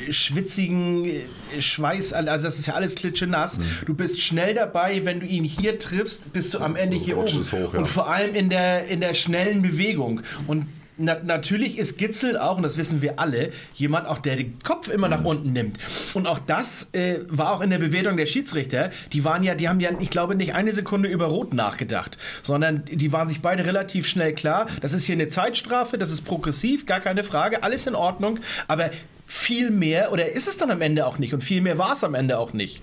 [0.07, 1.21] äh, schwitzigen äh,
[1.61, 3.59] Schweiß, also das ist ja alles klitschenass.
[3.85, 7.27] Du bist schnell dabei, wenn du ihn hier triffst, bist du am Ende hier oben.
[7.51, 7.79] hoch, ja.
[7.79, 10.21] Und vor allem in der, in der schnellen Bewegung.
[10.47, 10.65] Und
[10.97, 14.87] na, natürlich ist Gitzel auch, und das wissen wir alle, jemand auch, der den Kopf
[14.89, 15.77] immer nach unten nimmt.
[16.13, 18.91] Und auch das äh, war auch in der Bewertung der Schiedsrichter.
[19.13, 22.83] Die waren ja, die haben ja, ich glaube, nicht eine Sekunde über Rot nachgedacht, sondern
[22.85, 24.67] die waren sich beide relativ schnell klar.
[24.81, 28.39] Das ist hier eine Zeitstrafe, das ist progressiv, gar keine Frage, alles in Ordnung.
[28.67, 28.89] Aber
[29.25, 31.33] viel mehr, oder ist es dann am Ende auch nicht?
[31.33, 32.81] Und viel mehr war es am Ende auch nicht.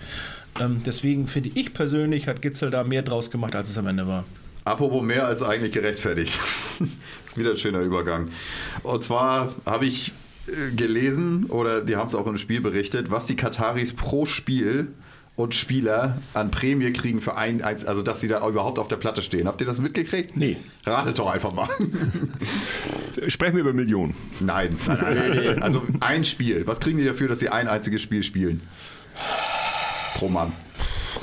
[0.61, 4.07] Ähm, deswegen finde ich persönlich, hat Gitzel da mehr draus gemacht, als es am Ende
[4.07, 4.25] war.
[4.65, 6.39] Apropos mehr als eigentlich gerechtfertigt.
[7.37, 8.29] wieder ein schöner Übergang.
[8.83, 10.13] Und zwar habe ich
[10.47, 14.89] äh, gelesen, oder die haben es auch im Spiel berichtet, was die Kataris pro Spiel
[15.37, 19.21] und Spieler an Prämie kriegen für ein, also dass sie da überhaupt auf der Platte
[19.21, 19.49] stehen.
[19.49, 20.37] Habt ihr das mitgekriegt?
[20.37, 20.57] Nee.
[20.85, 21.69] Ratet doch einfach mal.
[23.29, 24.15] Sprechen wir über Millionen.
[24.41, 25.63] nein, nein, nein, nein.
[25.63, 26.67] Also ein Spiel.
[26.67, 28.63] Was kriegen die dafür, dass sie ein einziges Spiel spielen?
[30.15, 30.53] Pro Mann.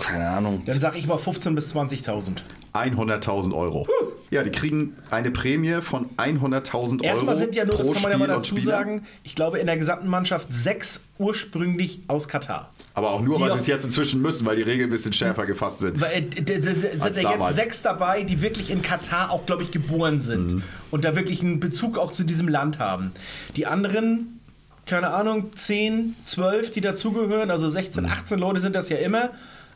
[0.01, 0.63] Keine Ahnung.
[0.65, 2.37] Dann sage ich mal 15.000 bis 20.000.
[2.73, 3.87] 100.000 Euro.
[4.31, 8.11] Ja, die kriegen eine Prämie von 100.000 Euro Erstmal sind ja nur, das kann man
[8.13, 12.71] ja mal dazu sagen, ich glaube in der gesamten Mannschaft sechs ursprünglich aus Katar.
[12.93, 15.11] Aber auch nur, Die weil sie es jetzt inzwischen müssen, weil die Regeln ein bisschen
[15.13, 15.99] schärfer gefasst sind.
[15.99, 16.81] Weil, äh, sind
[17.21, 20.63] ja jetzt sechs dabei, die wirklich in Katar auch, glaube ich, geboren sind Mhm.
[20.91, 23.11] und da wirklich einen Bezug auch zu diesem Land haben.
[23.57, 24.39] Die anderen,
[24.85, 28.11] keine Ahnung, 10, 12, die dazugehören, also 16, Mhm.
[28.11, 29.31] 18 Leute sind das ja immer,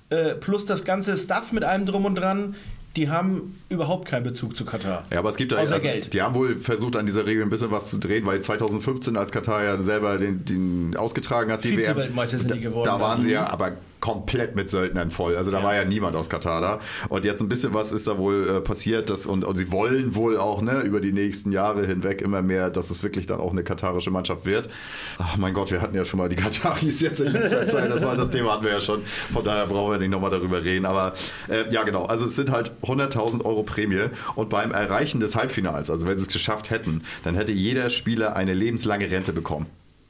[0.10, 2.56] äh, plus das ganze Stuff mit allem drum und dran,
[2.96, 5.04] die haben überhaupt keinen Bezug zu Katar.
[5.12, 6.14] Ja, aber es gibt ja, Außer also, Geld.
[6.14, 9.32] die haben wohl versucht, an dieser Regel ein bisschen was zu drehen, weil 2015, als
[9.32, 13.22] Katar ja selber den, den ausgetragen hat, die WM, sind die da, geworden, da waren
[13.22, 13.74] sie ja aber
[14.06, 15.36] komplett mit Söldnern voll.
[15.36, 16.80] Also da war ja niemand aus Katar da.
[17.10, 19.10] Und jetzt ein bisschen was ist da wohl äh, passiert.
[19.10, 22.70] Dass, und, und sie wollen wohl auch ne, über die nächsten Jahre hinweg immer mehr,
[22.70, 24.70] dass es wirklich dann auch eine katarische Mannschaft wird.
[25.18, 27.89] Ach mein Gott, wir hatten ja schon mal die Kataris jetzt in letzter Zeit.
[27.89, 29.01] Das, war, das Thema hatten wir ja schon.
[29.34, 30.86] Von daher brauchen wir nicht nochmal darüber reden.
[30.86, 31.14] Aber
[31.49, 32.03] äh, ja, genau.
[32.03, 34.10] Also es sind halt 100.000 Euro Prämie.
[34.36, 38.36] Und beim Erreichen des Halbfinals, also wenn sie es geschafft hätten, dann hätte jeder Spieler
[38.36, 39.66] eine lebenslange Rente bekommen.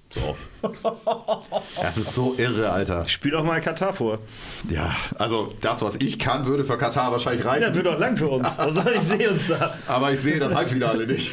[0.10, 0.36] So.
[1.82, 3.08] Das ist so irre, Alter.
[3.08, 4.20] Spiel doch mal Katar vor.
[4.70, 7.64] Ja, also das, was ich kann, würde für Katar wahrscheinlich reichen.
[7.64, 8.48] Ja, wird doch lang für uns.
[8.58, 9.74] Also ich sehe uns da.
[9.88, 11.32] aber ich sehe das Halbfinale nicht.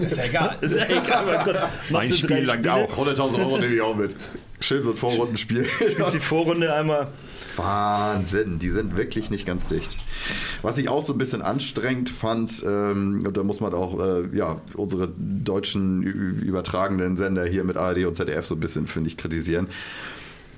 [0.00, 0.56] Ist ja egal.
[0.60, 1.56] Ist ja egal, mein Gott.
[1.90, 2.96] Machst Ein du Spiel langt auch.
[2.96, 4.16] 100.000 Euro nehme ich auch mit.
[4.60, 5.66] Schön so ein Vorrundenspiel.
[5.80, 7.08] Ist die Vorrunde einmal.
[7.56, 9.96] Wahnsinn, die sind wirklich nicht ganz dicht.
[10.62, 14.60] Was ich auch so ein bisschen anstrengend fand, ähm, da muss man auch äh, ja,
[14.74, 19.68] unsere deutschen übertragenden Sender hier mit ARD und ZDF so ein bisschen, finde ich, kritisieren.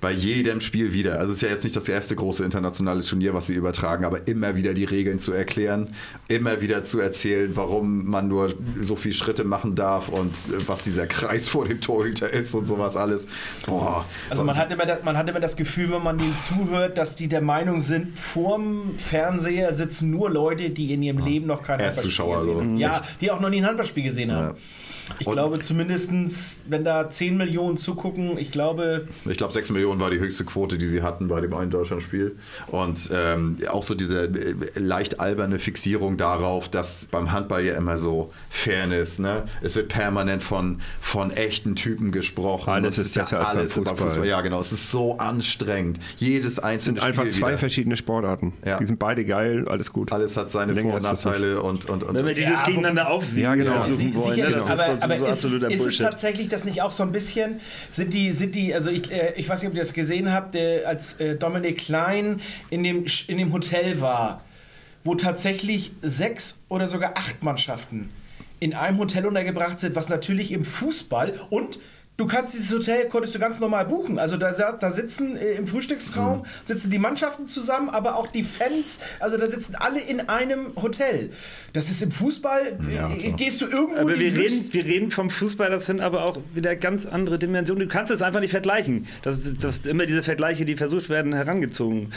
[0.05, 1.19] Bei jedem Spiel wieder.
[1.19, 4.29] Also es ist ja jetzt nicht das erste große internationale Turnier, was sie übertragen, aber
[4.29, 5.95] immer wieder die Regeln zu erklären,
[6.29, 8.53] immer wieder zu erzählen, warum man nur
[8.83, 12.67] so viele Schritte machen darf und äh, was dieser Kreis vor dem Torhüter ist und
[12.67, 13.27] sowas alles.
[13.65, 14.05] Boah.
[14.29, 17.17] Also man hat, immer das, man hat immer das Gefühl, wenn man denen zuhört, dass
[17.17, 21.81] die der Meinung sind, vorm Fernseher sitzen nur Leute, die in ihrem Leben noch kein
[21.81, 22.77] Handballspiel gesehen haben.
[22.77, 24.59] Ja, die auch noch nie ein Handballspiel gesehen haben.
[25.09, 25.15] Ja.
[25.21, 30.01] Ich Und- glaube zumindestens, wenn da 10 Millionen zugucken, ich glaube, Ich glaube, 6 Millionen
[30.01, 32.37] war die höchste Quote, die sie hatten bei dem einen Deutschlandspiel.
[32.69, 37.99] Und ähm, auch so diese äh, leicht alberne Fixierung darauf, dass beim Handball ja immer
[37.99, 39.45] so Fairness, ne?
[39.63, 42.71] Es wird permanent von, von echten Typen gesprochen.
[42.71, 44.27] Alles ist es besser als beim Fußball.
[44.27, 44.61] Ja, genau.
[44.61, 45.99] Es ist so anstrengend.
[46.17, 47.59] Jedes einzelne sind einfach Spiel zwei wieder.
[47.59, 48.53] verschiedene Sportarten.
[48.65, 48.79] Ja.
[48.79, 50.13] Die sind beide geil, alles gut.
[50.13, 52.53] Alles hat seine Länger Vor- und ist das Nachteile und, und, und Wenn wir dieses
[52.53, 53.73] Ja, gegeneinander aufwiegen Ja, genau.
[53.75, 54.57] versuchen Sie- wollen, sicher, ne?
[54.57, 56.07] das aber, ist aber so ist, absoluter ist es Bullshit.
[56.07, 59.49] tatsächlich das nicht auch so ein bisschen, sind die, sind die also ich, äh, ich
[59.49, 62.41] weiß nicht, ob ihr das gesehen habt, äh, als äh, Dominik Klein
[62.71, 64.43] in dem, in dem Hotel war,
[65.05, 68.11] wo tatsächlich sechs oder sogar acht Mannschaften
[68.61, 71.79] in einem Hotel untergebracht sind, was natürlich im Fußball und
[72.17, 74.21] Du kannst dieses Hotel, konntest du ganz normal buchen.
[74.21, 76.45] Also da, da sitzen äh, im Frühstücksraum, Mhm.
[76.65, 79.01] sitzen die Mannschaften zusammen, aber auch die Fans.
[79.19, 81.31] Also da sitzen alle in einem Hotel.
[81.73, 85.29] Das ist im Fußball, Ja, äh, gehst du irgendwo Aber wir reden, wir reden vom
[85.29, 87.89] Fußball, das sind aber auch wieder ganz andere Dimensionen.
[87.89, 89.09] Du kannst es einfach nicht vergleichen.
[89.23, 92.13] Das ist, das immer diese Vergleiche, die versucht werden, herangezogen.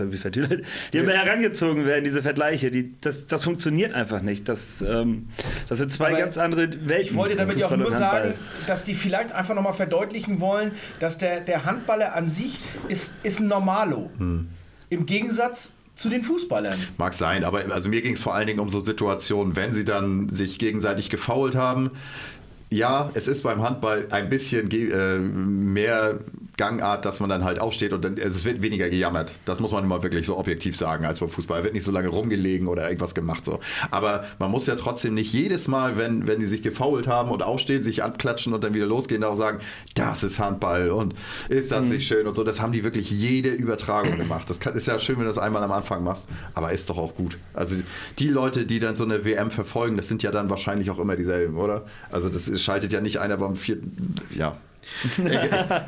[0.00, 0.64] Ich vertüdelt.
[0.92, 2.70] Die immer herangezogen werden, diese Vergleiche.
[2.70, 4.48] Die, das, das funktioniert einfach nicht.
[4.48, 5.28] Das, ähm,
[5.68, 7.06] das sind zwei Aber ganz andere Welten.
[7.06, 8.34] Ich wollte damit ja auch nur sagen,
[8.66, 13.40] dass die vielleicht einfach nochmal verdeutlichen wollen, dass der, der Handballer an sich ist, ist
[13.40, 14.10] ein Normalo.
[14.18, 14.48] Hm.
[14.88, 16.78] Im Gegensatz zu den Fußballern.
[16.98, 19.84] Mag sein, aber also mir ging es vor allen Dingen um so Situationen, wenn sie
[19.84, 21.90] dann sich gegenseitig gefoult haben.
[22.68, 26.20] Ja, es ist beim Handball ein bisschen äh, mehr
[26.56, 29.34] Gangart, dass man dann halt aufsteht und dann es wird weniger gejammert.
[29.44, 31.64] Das muss man immer wirklich so objektiv sagen als beim Fußball.
[31.64, 33.60] Wird nicht so lange rumgelegen oder irgendwas gemacht so.
[33.90, 37.42] Aber man muss ja trotzdem nicht jedes Mal, wenn wenn die sich gefoult haben und
[37.42, 39.58] aufstehen, sich abklatschen und dann wieder losgehen, auch sagen,
[39.94, 41.14] das ist Handball und
[41.48, 42.44] ist das nicht schön und so.
[42.44, 44.48] Das haben die wirklich jede Übertragung gemacht.
[44.48, 46.98] Das kann, ist ja schön, wenn du das einmal am Anfang machst, aber ist doch
[46.98, 47.38] auch gut.
[47.54, 47.76] Also
[48.18, 51.16] die Leute, die dann so eine WM verfolgen, das sind ja dann wahrscheinlich auch immer
[51.16, 51.84] dieselben, oder?
[52.10, 54.56] Also das schaltet ja nicht einer beim vierten, ja.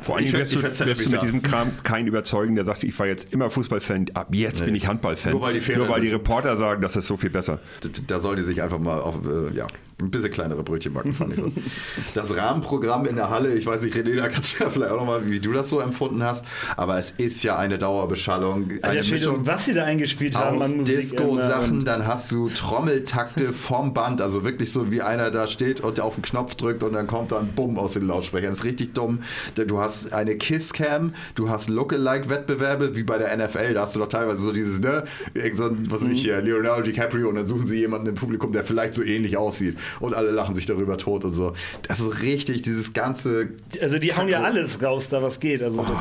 [0.01, 3.07] Vor allem wirst du, wirst du mit diesem Kram keinen überzeugen, der sagt, ich war
[3.07, 5.33] jetzt immer Fußballfan, ab jetzt bin ich Handballfan.
[5.33, 6.09] Nur weil die Nur weil die.
[6.09, 7.59] Reporter sagen, das ist so viel besser.
[8.07, 9.67] Da soll die sich einfach mal auf, äh, ja,
[10.01, 11.51] ein bisschen kleinere Brötchen backen, fand ich so.
[12.13, 14.97] Das Rahmenprogramm in der Halle, ich weiß nicht, René, da kannst du ja vielleicht auch
[14.97, 16.45] nochmal, wie du das so empfunden hast,
[16.77, 18.69] aber es ist ja eine Dauerbeschallung.
[18.81, 23.93] Eine Alter und was sie da eingespielt haben an Disco-Sachen, dann hast du Trommeltakte vom
[23.93, 27.07] Band, also wirklich so wie einer da steht und auf den Knopf drückt und dann
[27.07, 28.51] kommt dann Bumm aus den Lautsprechern.
[28.51, 29.19] Das ist richtig dumm.
[29.55, 34.07] Du hast eine Kisscam, du hast Lookalike-Wettbewerbe wie bei der NFL, da hast du doch
[34.07, 37.65] teilweise so dieses, ne, irgend so was weiß ich, hier, Leonardo DiCaprio und dann suchen
[37.65, 39.77] sie jemanden im Publikum, der vielleicht so ähnlich aussieht.
[39.99, 41.53] Und alle lachen sich darüber tot und so.
[41.87, 43.49] Das ist richtig, dieses ganze
[43.81, 45.61] Also die hauen ja alles raus, da was geht.
[45.61, 45.97] Also das,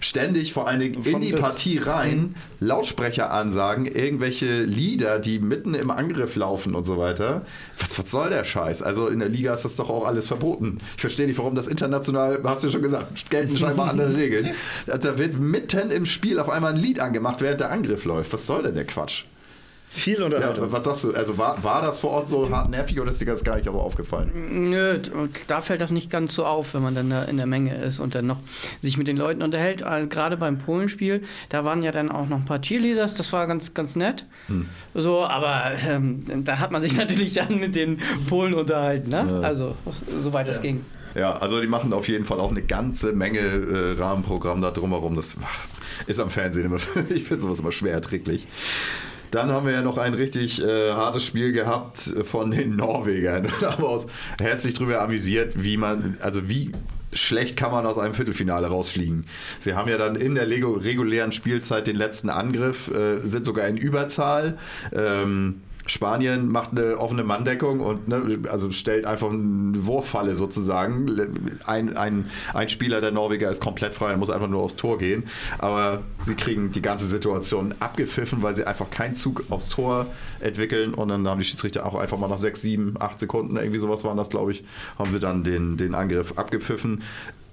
[0.00, 6.36] ständig vor allen Dingen in die Partie rein, Lautsprecheransagen, irgendwelche Lieder, die mitten im Angriff
[6.36, 7.42] laufen und so weiter.
[7.78, 8.82] Was, was soll der Scheiß?
[8.82, 10.78] Also in der Liga ist das doch auch alles verboten.
[10.96, 14.50] Ich verstehe nicht, warum das international, hast du ja schon gesagt, gelten scheinbar andere Regeln.
[14.86, 18.32] Da wird mitten im Spiel auf einmal ein Lied angemacht, während der Angriff läuft.
[18.32, 19.24] Was soll denn der Quatsch?
[19.94, 20.72] Viel Ja, Unterhaltung.
[20.72, 21.12] was sagst du?
[21.14, 23.68] Also war, war das vor Ort so hart nervig oder ist dir das gar nicht
[23.68, 24.30] aber aufgefallen?
[24.70, 27.46] Nö, und da fällt das nicht ganz so auf, wenn man dann da in der
[27.46, 28.40] Menge ist und dann noch
[28.80, 29.82] sich mit den Leuten unterhält.
[29.82, 33.46] Also gerade beim Polenspiel, da waren ja dann auch noch ein paar Cheerleaders, das war
[33.46, 34.24] ganz, ganz nett.
[34.94, 39.40] So, aber ähm, da hat man sich natürlich dann mit den Polen unterhalten, ne?
[39.42, 40.84] Also, was- soweit es ging.
[41.14, 45.14] Ja, also die machen auf jeden Fall auch eine ganze Menge äh, Rahmenprogramm da drumherum.
[45.14, 45.36] Das
[46.08, 46.78] ist am Fernsehen immer,
[47.10, 48.48] ich finde sowas immer schwer erträglich.
[49.34, 53.48] Dann haben wir ja noch ein richtig äh, hartes Spiel gehabt von den Norwegern.
[53.60, 54.06] Da haben wir uns
[54.40, 56.70] herzlich drüber amüsiert, wie man, also wie
[57.12, 59.26] schlecht kann man aus einem Viertelfinale rausfliegen.
[59.58, 63.76] Sie haben ja dann in der regulären Spielzeit den letzten Angriff, äh, sind sogar in
[63.76, 64.56] Überzahl.
[64.92, 71.10] Ähm, Spanien macht eine offene Manndeckung und ne, also stellt einfach eine Wurffalle sozusagen.
[71.66, 74.98] Ein, ein, ein Spieler der Norweger ist komplett frei, er muss einfach nur aufs Tor
[74.98, 75.24] gehen.
[75.58, 80.06] Aber sie kriegen die ganze Situation abgepfiffen, weil sie einfach keinen Zug aufs Tor
[80.40, 80.94] entwickeln.
[80.94, 84.04] Und dann haben die Schiedsrichter auch einfach mal nach sechs, sieben, acht Sekunden, irgendwie sowas
[84.04, 84.64] waren das, glaube ich,
[84.98, 87.02] haben sie dann den, den Angriff abgepfiffen.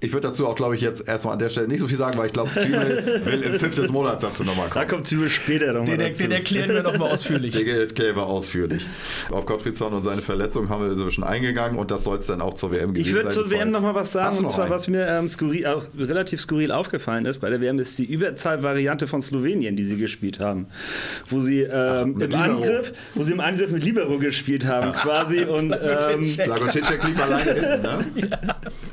[0.02, 2.18] Ich würde dazu auch, glaube ich, jetzt erstmal an der Stelle nicht so viel sagen,
[2.18, 4.88] weil ich glaube, Zwiebel will im fünften Monatssatz nochmal Da kommen.
[4.88, 6.22] kommt Zwiebel später nochmal Den, dazu.
[6.24, 7.52] den erklären wir nochmal ausführlich.
[7.56, 8.86] Den erklären wir ausführlich.
[9.30, 12.54] Auf Gottfriedson und seine Verletzung haben wir schon eingegangen und das soll es dann auch
[12.54, 13.42] zur WM gewesen Ich würde sein.
[13.44, 14.70] zur WM jetzt- noch mal was sagen, und zwar, einen?
[14.74, 19.06] was mir ähm, skurril, auch relativ skurril aufgefallen ist bei der WM, ist die Überzahlvariante
[19.06, 20.66] von Slowenien, die sie gespielt haben.
[21.30, 22.56] Wo sie, ähm, mit im, Libero.
[22.62, 25.44] Angriff, wo sie im Angriff mit Libero gespielt haben, quasi.
[25.44, 27.98] Und ähm, Lagotitschek lief alleine hinten, ne?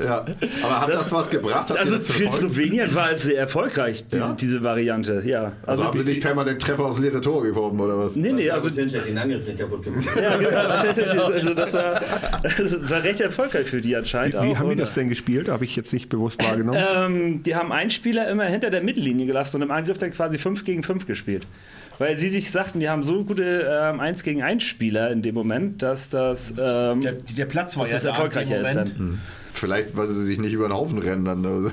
[0.04, 0.26] Ja.
[0.64, 1.70] Aber hat das, was gebracht?
[1.70, 2.32] Habt ihr also das für?
[2.32, 4.34] Slowenien war es sehr erfolglich, diese, Ja?
[4.34, 5.22] diese Variante.
[5.26, 5.54] Ja.
[5.66, 8.16] Also, haben sie nicht permanent Treffer aufs leere Tor geworfen oder was?
[8.16, 10.06] Nee, nee, also Tinschek den Angriff nicht kaputt gemacht.
[10.16, 11.26] Ja, genau.
[11.34, 12.02] also das war,
[12.42, 14.58] das war recht erfolgreich für die anscheinend Wie auch.
[14.60, 15.50] haben die das denn gespielt?
[15.50, 16.80] Habe ich jetzt nicht bewusst wahrgenommen.
[16.96, 20.38] Ähm, die haben einen Spieler immer hinter der Mittellinie gelassen und im Angriff dann quasi
[20.38, 21.48] 5 gegen 5 gespielt.
[21.98, 25.36] Weil sie sich sagten, die haben so gute ähm, 1 gegen 1 Spieler in dem
[25.36, 29.20] Moment, dass das, ähm, Der, der Platz war ja das erfolgreicher ist dann.
[29.60, 31.26] Vielleicht, weil sie sich nicht über den Haufen rennen.
[31.26, 31.40] Dann.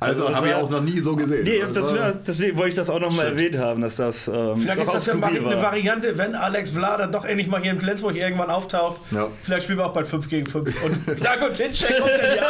[0.00, 1.44] Also, habe ich auch noch nie so gesehen.
[1.44, 3.38] Nee, Also, das deswegen wollte ich das auch nochmal Stimmt.
[3.40, 4.28] erwähnt haben, dass das.
[4.28, 5.40] Ähm, Vielleicht doch ist das ja mal eine.
[5.62, 9.00] Variante, wenn Alex Vla dann doch endlich mal hier in Flensburg irgendwann auftaucht.
[9.10, 9.28] Ja.
[9.42, 10.68] Vielleicht spielen wir auch bald 5 gegen 5.
[10.84, 12.42] Und Dago Tinschek kommt dann hier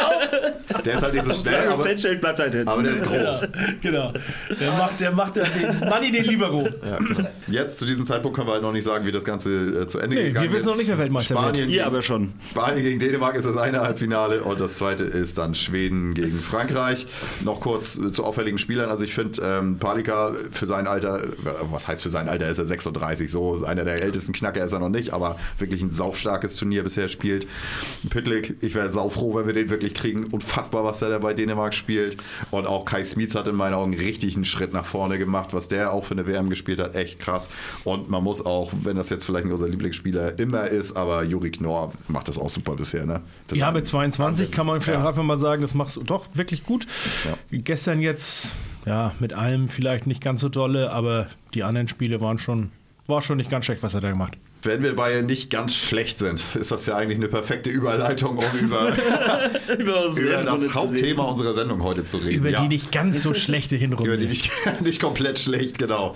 [0.75, 0.81] auch.
[0.81, 2.67] der ist halt nicht so schnell, aber, Tenschel bleibt halt hinten.
[2.69, 3.41] aber der ist groß.
[3.81, 4.13] Genau.
[4.59, 5.45] Der macht, der macht den
[5.89, 6.63] Money den Libero.
[6.85, 7.29] Ja, genau.
[7.47, 9.99] Jetzt zu diesem Zeitpunkt können wir halt noch nicht sagen, wie das Ganze äh, zu
[9.99, 10.71] Ende Nee, gegangen wir wissen ist.
[10.71, 11.43] noch nicht, wer Weltmeister wird.
[11.45, 12.33] Spanien gegen- aber schon.
[12.51, 17.07] Spanien gegen Dänemark ist das eine Halbfinale und das zweite ist dann Schweden gegen Frankreich.
[17.43, 18.89] Noch kurz äh, zu auffälligen Spielern.
[18.89, 21.29] Also ich finde ähm, Palika für sein Alter, äh,
[21.71, 24.79] was heißt für sein Alter, ist er 36, so einer der ältesten Knacker ist er
[24.79, 27.47] noch nicht, aber wirklich ein saustarkes Turnier bisher spielt.
[28.09, 30.25] Pitlick, ich wäre saufroh, wenn wir den wirklich kriegen.
[30.25, 32.17] Unfassbar, was der da bei Dänemark spielt.
[32.51, 35.67] Und auch Kai Smits hat in meinen Augen richtig einen Schritt nach vorne gemacht, was
[35.67, 36.95] der auch für eine WM gespielt hat.
[36.95, 37.49] Echt krass.
[37.83, 41.91] Und man muss auch, wenn das jetzt vielleicht unser Lieblingsspieler immer ist, aber Juri Knorr
[42.07, 43.05] macht das auch super bisher.
[43.05, 43.21] Ne?
[43.53, 45.07] Ja, mit 22 kann man vielleicht Ja.
[45.07, 46.87] einfach mal sagen, das machst du doch wirklich gut.
[47.25, 47.37] Ja.
[47.59, 48.55] Gestern jetzt,
[48.85, 52.71] ja, mit allem vielleicht nicht ganz so dolle, aber die anderen Spiele waren schon,
[53.07, 54.37] war schon nicht ganz schlecht, was er da gemacht.
[54.65, 58.59] Wenn wir bei nicht ganz schlecht sind, ist das ja eigentlich eine perfekte Überleitung, um
[58.59, 58.87] über,
[59.77, 62.39] Über, unsere über das Hauptthema unserer Sendung heute zu reden.
[62.39, 62.61] Über ja.
[62.63, 64.09] die nicht ganz so schlechte Hinrunde.
[64.09, 64.49] Über die nicht,
[64.83, 66.15] nicht komplett schlecht, genau.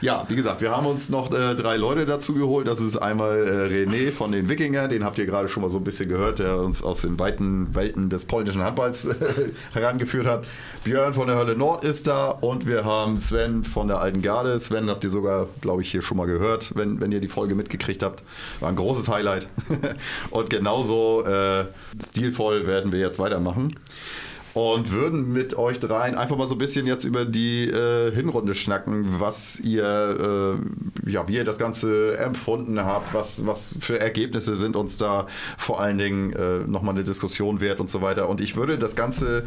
[0.00, 2.66] Ja, wie gesagt, wir haben uns noch äh, drei Leute dazu geholt.
[2.66, 5.76] Das ist einmal äh, René von den Wikinger, den habt ihr gerade schon mal so
[5.76, 9.14] ein bisschen gehört, der uns aus den weiten Welten des polnischen Handballs äh,
[9.74, 10.46] herangeführt hat.
[10.84, 14.58] Björn von der Hölle Nord ist da und wir haben Sven von der Alten Garde.
[14.58, 17.54] Sven habt ihr sogar, glaube ich, hier schon mal gehört, wenn, wenn ihr die Folge
[17.54, 18.22] mitgekriegt habt.
[18.60, 19.48] War ein großes Highlight.
[20.30, 21.66] und genauso äh,
[22.00, 23.72] stilvoll werden wir jetzt weitermachen
[24.54, 28.54] und würden mit euch dreien einfach mal so ein bisschen jetzt über die äh, Hinrunde
[28.54, 30.58] schnacken, was ihr,
[31.04, 35.26] äh, ja, wie ihr das Ganze empfunden habt, was, was für Ergebnisse sind uns da
[35.56, 38.28] vor allen Dingen äh, nochmal eine Diskussion wert und so weiter.
[38.28, 39.46] Und ich würde das Ganze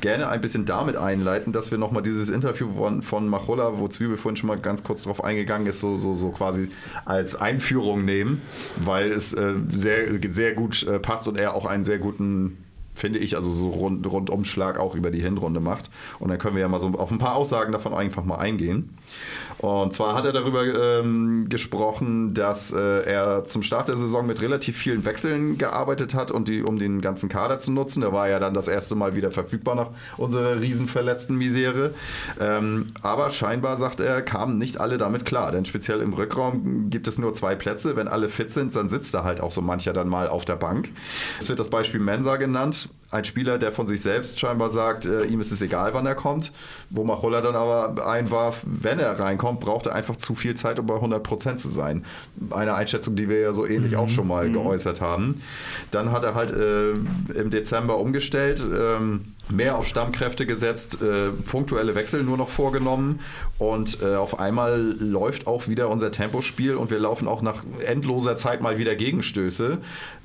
[0.00, 4.16] gerne ein bisschen damit einleiten, dass wir nochmal dieses Interview von, von Macholla, wo Zwiebel
[4.16, 6.70] vorhin schon mal ganz kurz drauf eingegangen ist, so, so, so quasi
[7.04, 8.42] als Einführung nehmen,
[8.76, 12.58] weil es äh, sehr, sehr gut äh, passt und er auch einen sehr guten
[13.00, 15.90] finde ich, also so rund, Rundumschlag auch über die Hinrunde macht.
[16.18, 18.90] Und dann können wir ja mal so auf ein paar Aussagen davon einfach mal eingehen.
[19.60, 24.40] Und zwar hat er darüber ähm, gesprochen, dass äh, er zum Start der Saison mit
[24.40, 28.02] relativ vielen Wechseln gearbeitet hat, und die, um den ganzen Kader zu nutzen.
[28.02, 31.92] Er war ja dann das erste Mal wieder verfügbar nach unserer riesenverletzten Misere.
[32.40, 35.52] Ähm, aber scheinbar, sagt er, kamen nicht alle damit klar.
[35.52, 37.96] Denn speziell im Rückraum gibt es nur zwei Plätze.
[37.96, 40.56] Wenn alle fit sind, dann sitzt da halt auch so mancher dann mal auf der
[40.56, 40.88] Bank.
[41.38, 42.88] Es wird das Beispiel Mensa genannt.
[43.10, 46.14] Ein Spieler, der von sich selbst scheinbar sagt, äh, ihm ist es egal, wann er
[46.14, 46.52] kommt.
[46.90, 50.86] Wo Machulla dann aber einwarf, wenn er reinkommt, braucht er einfach zu viel Zeit, um
[50.86, 52.04] bei 100% zu sein.
[52.50, 55.42] Eine Einschätzung, die wir ja so ähnlich auch schon mal geäußert haben.
[55.90, 58.62] Dann hat er halt äh, im Dezember umgestellt.
[58.62, 63.20] Ähm, mehr auf Stammkräfte gesetzt, äh, punktuelle Wechsel nur noch vorgenommen
[63.58, 68.36] und äh, auf einmal läuft auch wieder unser Tempospiel und wir laufen auch nach endloser
[68.36, 69.78] Zeit mal wieder Gegenstöße.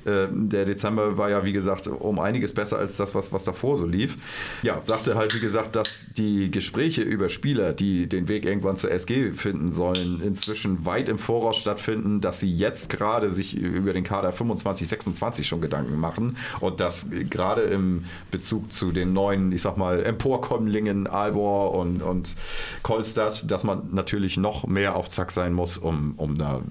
[0.06, 3.76] Äh, der Dezember war ja, wie gesagt, um einiges besser als das, was, was davor
[3.76, 4.16] so lief.
[4.62, 8.90] Ja, sagte halt, wie gesagt, dass die Gespräche über Spieler, die den Weg irgendwann zur
[8.90, 14.04] SG finden sollen, inzwischen weit im Voraus stattfinden, dass sie jetzt gerade sich über den
[14.04, 19.62] Kader 25, 26 schon Gedanken machen und dass gerade im Bezug zu den neuen, ich
[19.62, 22.36] sag mal, Emporkommlingen, Albor und, und
[22.82, 26.62] Kolstadt, dass man natürlich noch mehr auf Zack sein muss, um, um da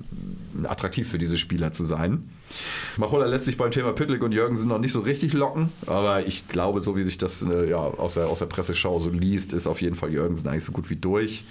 [0.64, 2.30] attraktiv für diese Spieler zu sein.
[2.96, 6.48] Machola lässt sich beim Thema Püttlik und Jürgensen noch nicht so richtig locken, aber ich
[6.48, 9.68] glaube, so wie sich das äh, ja, aus, der, aus der Presseschau so liest, ist
[9.68, 11.44] auf jeden Fall Jürgensen eigentlich so gut wie durch.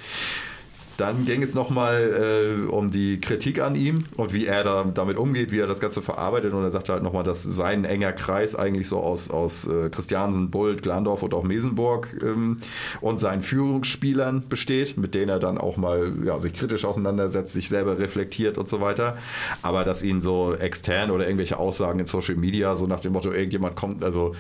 [0.97, 5.18] Dann ging es nochmal äh, um die Kritik an ihm und wie er da, damit
[5.18, 6.53] umgeht, wie er das Ganze verarbeitet.
[6.53, 10.51] Und er sagte halt nochmal, dass sein enger Kreis eigentlich so aus, aus äh, Christiansen,
[10.51, 12.59] Bult, Glandorf und auch Mesenburg ähm,
[13.01, 17.68] und seinen Führungsspielern besteht, mit denen er dann auch mal ja, sich kritisch auseinandersetzt, sich
[17.68, 19.18] selber reflektiert und so weiter.
[19.62, 23.32] Aber dass ihn so extern oder irgendwelche Aussagen in Social Media, so nach dem Motto,
[23.32, 24.34] irgendjemand kommt, also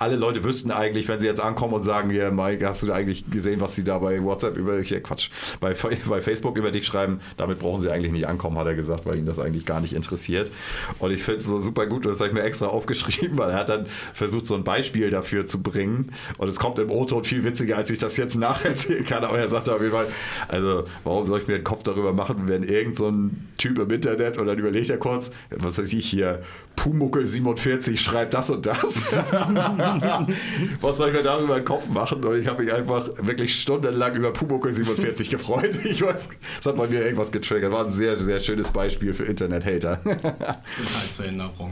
[0.00, 3.30] alle Leute wüssten eigentlich, wenn sie jetzt ankommen und sagen, ja, Mike, hast du eigentlich
[3.30, 5.28] gesehen, was sie da bei WhatsApp über, hier, Quatsch,
[5.60, 5.74] bei,
[6.08, 7.20] bei Facebook über dich schreiben?
[7.36, 9.92] Damit brauchen sie eigentlich nicht ankommen, hat er gesagt, weil ihn das eigentlich gar nicht
[9.92, 10.50] interessiert.
[11.00, 13.50] Und ich finde es so super gut, und das habe ich mir extra aufgeschrieben, weil
[13.50, 16.12] er hat dann versucht, so ein Beispiel dafür zu bringen.
[16.38, 19.22] Und es kommt im O-Ton viel witziger, als ich das jetzt nacherzählen kann.
[19.22, 20.06] Aber er sagte auf jeden Fall,
[20.48, 23.90] also, warum soll ich mir den Kopf darüber machen, wenn irgend so ein Typ im
[23.90, 26.40] Internet, und dann überlegt er kurz, was weiß ich hier,
[26.76, 29.04] Pumuckel 47 schreibt das und das.
[30.80, 32.22] Was soll ich mir darüber den Kopf machen?
[32.24, 35.78] Und ich habe mich einfach wirklich stundenlang über Pumuckel 47 gefreut.
[35.84, 36.28] Ich weiß,
[36.60, 37.72] es hat bei mir irgendwas getriggert.
[37.72, 40.00] War ein sehr, sehr schönes Beispiel für Internet-Hater.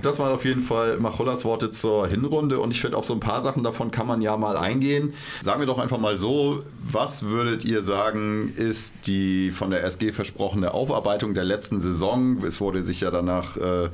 [0.02, 3.20] Das waren auf jeden Fall Machullas Worte zur Hinrunde und ich finde, auf so ein
[3.20, 5.14] paar Sachen davon kann man ja mal eingehen.
[5.42, 10.12] Sagen wir doch einfach mal so, was würdet ihr sagen, ist die von der SG
[10.12, 12.42] versprochene Aufarbeitung der letzten Saison?
[12.44, 13.88] Es wurde sich ja danach äh,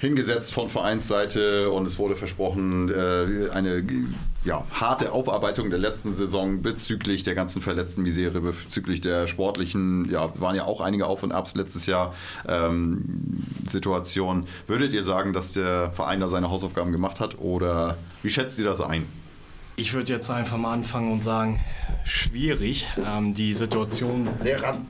[0.00, 3.84] hingesetzt von Vereinsseite und es wurde versprochen, äh, eine
[4.44, 10.32] ja, harte Aufarbeitung der letzten Saison bezüglich der ganzen verletzten Misere, bezüglich der sportlichen, ja,
[10.40, 12.14] waren ja auch einige Auf und Abs letztes Jahr
[12.48, 14.46] ähm, Situation.
[14.66, 18.64] Würdet ihr sagen, dass der Verein da seine Hausaufgaben gemacht hat oder wie schätzt ihr
[18.64, 19.06] das ein?
[19.80, 21.58] Ich würde jetzt einfach mal anfangen und sagen,
[22.04, 24.28] schwierig, ähm, die Situation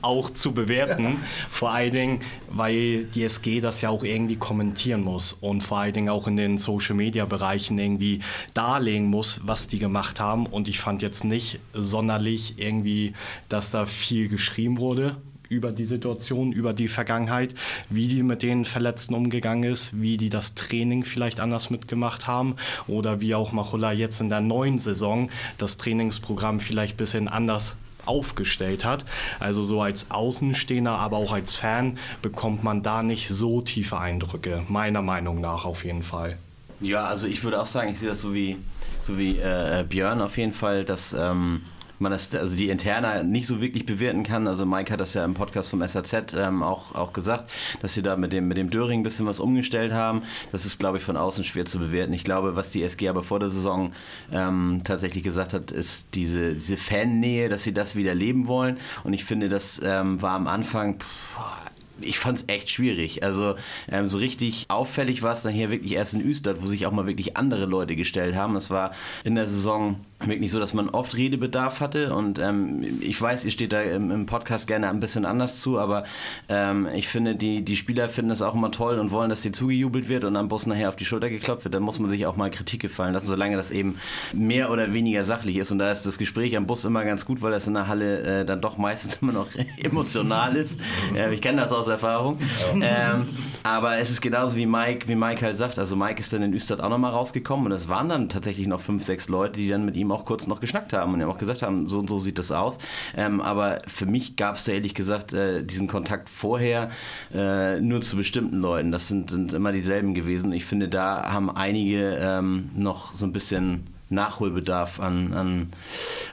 [0.01, 1.19] auch zu bewerten.
[1.49, 2.19] Vor allen Dingen,
[2.49, 6.35] weil die SG das ja auch irgendwie kommentieren muss und vor allen Dingen auch in
[6.35, 8.19] den Social-Media-Bereichen irgendwie
[8.53, 10.45] darlegen muss, was die gemacht haben.
[10.45, 13.13] Und ich fand jetzt nicht sonderlich irgendwie,
[13.47, 15.15] dass da viel geschrieben wurde
[15.51, 17.53] über die Situation, über die Vergangenheit,
[17.89, 22.55] wie die mit den Verletzten umgegangen ist, wie die das Training vielleicht anders mitgemacht haben
[22.87, 27.75] oder wie auch Machulla jetzt in der neuen Saison das Trainingsprogramm vielleicht ein bisschen anders
[28.05, 29.05] aufgestellt hat.
[29.39, 34.63] Also so als Außenstehender, aber auch als Fan bekommt man da nicht so tiefe Eindrücke,
[34.69, 36.37] meiner Meinung nach auf jeden Fall.
[36.79, 38.57] Ja, also ich würde auch sagen, ich sehe das so wie,
[39.03, 41.61] so wie äh, Björn auf jeden Fall, dass ähm,
[42.01, 44.47] man das, also die Interna nicht so wirklich bewerten kann.
[44.47, 47.49] Also Mike hat das ja im Podcast vom SAZ ähm, auch, auch gesagt,
[47.81, 50.23] dass sie da mit dem, mit dem Döring ein bisschen was umgestellt haben.
[50.51, 52.13] Das ist, glaube ich, von außen schwer zu bewerten.
[52.13, 53.93] Ich glaube, was die SG aber vor der Saison
[54.31, 58.77] ähm, tatsächlich gesagt hat, ist diese, diese Fannähe, dass sie das wieder leben wollen.
[59.03, 60.99] Und ich finde, das ähm, war am Anfang...
[60.99, 61.69] Pff,
[62.03, 63.23] ich fand es echt schwierig.
[63.23, 63.55] Also
[63.89, 66.91] ähm, so richtig auffällig war es dann hier wirklich erst in Österreich, wo sich auch
[66.91, 68.55] mal wirklich andere Leute gestellt haben.
[68.55, 68.91] Es war
[69.23, 73.51] in der Saison wirklich so, dass man oft Redebedarf hatte und ähm, ich weiß, ihr
[73.51, 76.03] steht da im, im, Podcast gerne ein bisschen anders zu, aber
[76.49, 79.51] ähm, ich finde, die, die Spieler finden es auch immer toll und wollen, dass sie
[79.51, 82.25] zugejubelt wird und am Bus nachher auf die Schulter geklopft wird, dann muss man sich
[82.25, 83.97] auch mal Kritik gefallen lassen, solange das eben
[84.33, 87.41] mehr oder weniger sachlich ist und da ist das Gespräch am Bus immer ganz gut,
[87.41, 89.47] weil das in der Halle äh, dann doch meistens immer noch
[89.77, 90.79] emotional ist.
[91.15, 92.39] Äh, ich kenne das aus Erfahrung.
[92.81, 93.29] Ähm,
[93.63, 95.77] Aber es ist genauso wie Mike, wie Mike halt sagt.
[95.77, 98.81] Also Mike ist dann in Österreich auch nochmal rausgekommen und es waren dann tatsächlich noch
[98.81, 101.37] fünf, sechs Leute, die dann mit ihm auch kurz noch geschnackt haben und ihm auch
[101.37, 102.77] gesagt haben, so und so sieht das aus.
[103.15, 106.91] Ähm, aber für mich gab es da ehrlich gesagt äh, diesen Kontakt vorher
[107.33, 108.91] äh, nur zu bestimmten Leuten.
[108.91, 110.51] Das sind, sind immer dieselben gewesen.
[110.53, 115.73] Ich finde, da haben einige ähm, noch so ein bisschen Nachholbedarf an, an,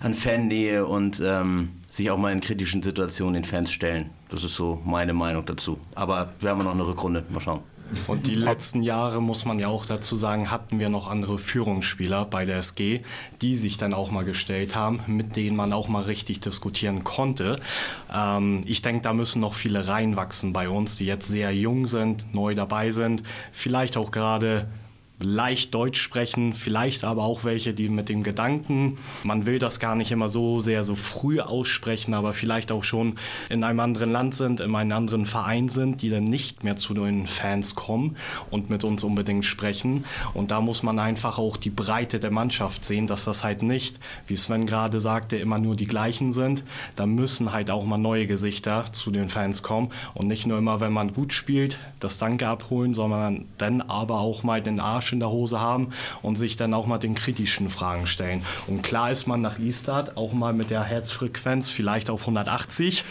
[0.01, 4.11] an Fannähe und ähm, sich auch mal in kritischen Situationen den Fans stellen.
[4.29, 5.79] Das ist so meine Meinung dazu.
[5.95, 7.25] Aber wir haben noch eine Rückrunde.
[7.31, 7.63] Mal schauen.
[8.07, 12.25] Und die letzten Jahre, muss man ja auch dazu sagen, hatten wir noch andere Führungsspieler
[12.27, 13.01] bei der SG,
[13.41, 17.61] die sich dann auch mal gestellt haben, mit denen man auch mal richtig diskutieren konnte.
[18.13, 22.35] Ähm, ich denke, da müssen noch viele reinwachsen bei uns, die jetzt sehr jung sind,
[22.35, 23.23] neu dabei sind,
[23.53, 24.69] vielleicht auch gerade
[25.21, 29.97] leicht Deutsch sprechen, vielleicht aber auch welche, die mit dem Gedanken, man will das gar
[29.97, 33.17] nicht immer so sehr so früh aussprechen, aber vielleicht auch schon
[33.49, 36.95] in einem anderen Land sind, in einem anderen Verein sind, die dann nicht mehr zu
[36.95, 38.17] den Fans kommen
[38.51, 40.05] und mit uns unbedingt sprechen.
[40.35, 43.99] Und da muss man einfach auch die Breite der Mannschaft sehen, dass das halt nicht,
[44.27, 46.63] wie Sven gerade sagte, immer nur die gleichen sind.
[46.95, 50.81] Da müssen halt auch mal neue Gesichter zu den Fans kommen und nicht nur immer,
[50.81, 55.21] wenn man gut spielt, das Danke abholen, sondern dann aber auch mal den Arsch in
[55.21, 55.89] der Hose haben
[56.23, 58.43] und sich dann auch mal den kritischen Fragen stellen.
[58.67, 63.05] Und klar ist man nach E-Start auch mal mit der Herzfrequenz vielleicht auf 180.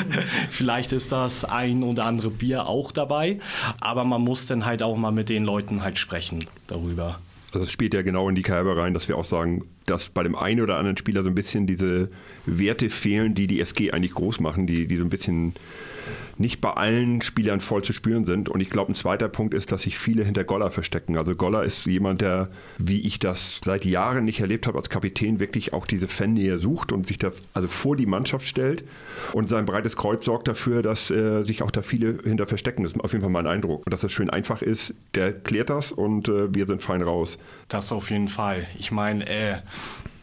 [0.50, 3.38] vielleicht ist das ein oder andere Bier auch dabei,
[3.80, 7.18] aber man muss dann halt auch mal mit den Leuten halt sprechen darüber.
[7.52, 10.22] Also das spielt ja genau in die Kerbe rein, dass wir auch sagen, dass bei
[10.22, 12.10] dem einen oder anderen Spieler so ein bisschen diese
[12.46, 15.54] Werte fehlen, die die SG eigentlich groß machen, die, die so ein bisschen
[16.40, 18.48] nicht bei allen Spielern voll zu spüren sind.
[18.48, 21.18] Und ich glaube, ein zweiter Punkt ist, dass sich viele hinter Goller verstecken.
[21.18, 25.38] Also Goller ist jemand, der, wie ich das seit Jahren nicht erlebt habe, als Kapitän
[25.38, 28.84] wirklich auch diese Fannähe sucht und sich da also vor die Mannschaft stellt.
[29.32, 32.84] Und sein breites Kreuz sorgt dafür, dass äh, sich auch da viele hinter verstecken.
[32.84, 33.84] Das ist auf jeden Fall mein Eindruck.
[33.84, 37.38] Und dass es schön einfach ist, der klärt das und äh, wir sind fein raus.
[37.68, 38.66] Das auf jeden Fall.
[38.78, 39.56] Ich meine, äh,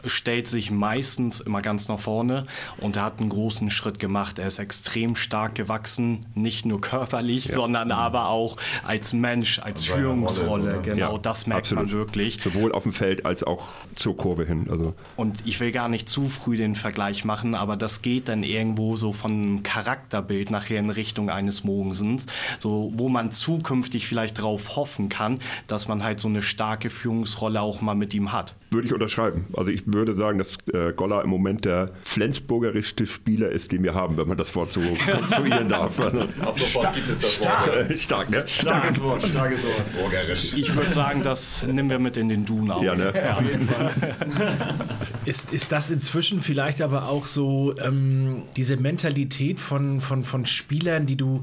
[0.05, 2.45] stellt sich meistens immer ganz nach vorne
[2.77, 4.39] und er hat einen großen Schritt gemacht.
[4.39, 7.55] Er ist extrem stark gewachsen, nicht nur körperlich, ja.
[7.55, 10.47] sondern aber auch als Mensch, als Seine Führungsrolle.
[10.47, 11.85] Rolle, genau, ja, das merkt absolut.
[11.85, 12.39] man wirklich.
[12.41, 14.67] Sowohl auf dem Feld als auch zur Kurve hin.
[14.69, 14.93] Also.
[15.15, 18.95] Und ich will gar nicht zu früh den Vergleich machen, aber das geht dann irgendwo
[18.97, 22.25] so von Charakterbild nachher in Richtung eines Mogensens,
[22.59, 27.61] so wo man zukünftig vielleicht darauf hoffen kann, dass man halt so eine starke Führungsrolle
[27.61, 28.55] auch mal mit ihm hat.
[28.69, 29.45] Würde ich unterschreiben.
[29.53, 33.93] Also ich würde sagen, dass äh, Goller im Moment der flensburgerischste Spieler ist, den wir
[33.93, 35.99] haben, wenn man das Wort so konstruieren darf.
[35.99, 37.47] Also, Ab sofort gibt es das Wort.
[37.47, 38.43] Stark, stark ne?
[38.45, 39.89] Starkes Wort, starkes Wort.
[39.97, 40.53] Burgerisch.
[40.53, 42.83] Ich würde sagen, das nehmen wir mit in den Dun auf.
[42.83, 43.13] Ja, ne?
[43.15, 43.93] Ja, auf jeden Fall.
[45.25, 51.05] ist, ist das inzwischen vielleicht aber auch so ähm, diese Mentalität von, von, von Spielern,
[51.05, 51.41] die du,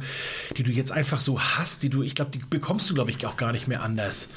[0.57, 3.25] die du jetzt einfach so hast, die du, ich glaube, die bekommst du, glaube ich,
[3.27, 4.29] auch gar nicht mehr anders.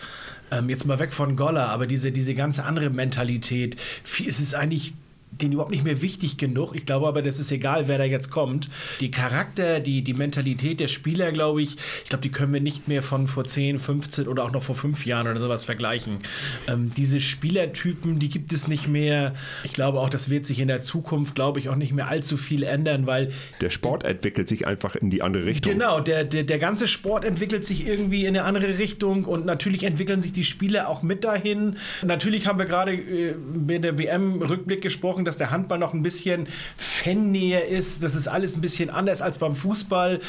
[0.51, 4.93] Ähm, jetzt mal weg von Golla, aber diese, diese ganze andere Mentalität, es ist eigentlich
[5.41, 6.75] denen überhaupt nicht mehr wichtig genug.
[6.75, 8.69] Ich glaube aber, das ist egal, wer da jetzt kommt.
[8.99, 12.87] Die Charakter, die, die Mentalität der Spieler, glaube ich, ich glaube, die können wir nicht
[12.87, 16.19] mehr von vor 10, 15 oder auch noch vor 5 Jahren oder sowas vergleichen.
[16.67, 19.33] Ähm, diese Spielertypen, die gibt es nicht mehr.
[19.63, 22.37] Ich glaube auch, das wird sich in der Zukunft, glaube ich, auch nicht mehr allzu
[22.37, 23.31] viel ändern, weil...
[23.61, 25.73] Der Sport entwickelt sich einfach in die andere Richtung.
[25.73, 29.83] Genau, der, der, der ganze Sport entwickelt sich irgendwie in eine andere Richtung und natürlich
[29.83, 31.77] entwickeln sich die Spieler auch mit dahin.
[32.03, 33.35] Natürlich haben wir gerade äh,
[33.67, 36.47] in der WM-Rückblick gesprochen, dass der Handball noch ein bisschen
[36.77, 38.03] fannäher ist.
[38.03, 40.19] Das ist alles ein bisschen anders als beim Fußball.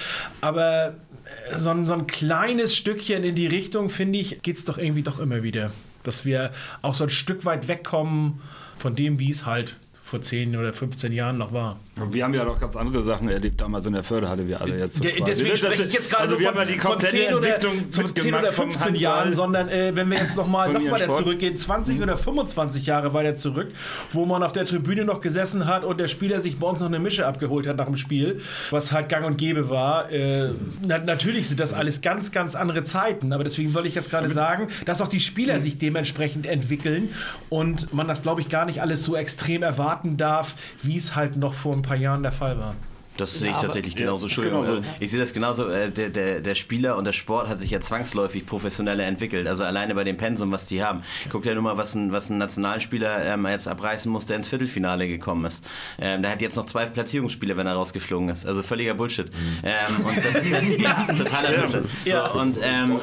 [0.40, 0.94] Aber
[1.56, 5.02] so ein, so ein kleines Stückchen in die Richtung, finde ich, geht es doch irgendwie
[5.02, 5.72] doch immer wieder.
[6.02, 6.50] Dass wir
[6.82, 8.40] auch so ein Stück weit wegkommen
[8.76, 11.78] von dem, wie es halt vor 10 oder 15 Jahren noch war.
[12.10, 14.96] Wir haben ja noch ganz andere Sachen erlebt damals in der Förderhalle, wir alle jetzt.
[14.96, 18.34] So De, deswegen spreche ich jetzt gerade also so von, die von 10 oder, 10
[18.34, 22.02] oder 15 Jahren, sondern äh, wenn wir jetzt nochmal noch weiter zurückgehen, 20 mhm.
[22.02, 23.68] oder 25 Jahre weiter zurück,
[24.12, 26.86] wo man auf der Tribüne noch gesessen hat und der Spieler sich bei uns noch
[26.86, 28.40] eine Mische abgeholt hat nach dem Spiel,
[28.70, 30.10] was halt gang und gäbe war.
[30.10, 30.50] Äh,
[30.86, 34.28] na, natürlich sind das alles ganz, ganz andere Zeiten, aber deswegen wollte ich jetzt gerade
[34.30, 35.60] sagen, dass auch die Spieler mhm.
[35.60, 37.10] sich dementsprechend entwickeln
[37.48, 41.36] und man das, glaube ich, gar nicht alles so extrem erwarten darf, wie es halt
[41.36, 42.74] noch vor ein paar Jahren der Fall war.
[43.20, 44.26] Das sehe ich tatsächlich genauso.
[44.26, 44.64] Entschuldigung.
[44.64, 45.68] Also ich sehe das genauso.
[45.68, 49.48] Äh, der, der, der Spieler und der Sport hat sich ja zwangsläufig professioneller entwickelt.
[49.48, 51.02] Also alleine bei dem Pensum, was die haben.
[51.30, 54.48] Guckt ja nur mal, was ein, was ein Nationalspieler ähm, jetzt abreißen muss, der ins
[54.48, 55.64] Viertelfinale gekommen ist.
[55.98, 58.46] Ähm, der hat jetzt noch zwei Platzierungsspiele, wenn er rausgeflogen ist.
[58.46, 59.26] Also völliger Bullshit.
[59.26, 59.58] Mhm.
[59.64, 60.60] Ähm, und das ist ja,
[61.06, 61.84] ja totaler Bullshit.
[62.04, 62.30] Ja.
[62.32, 63.00] So, und ähm,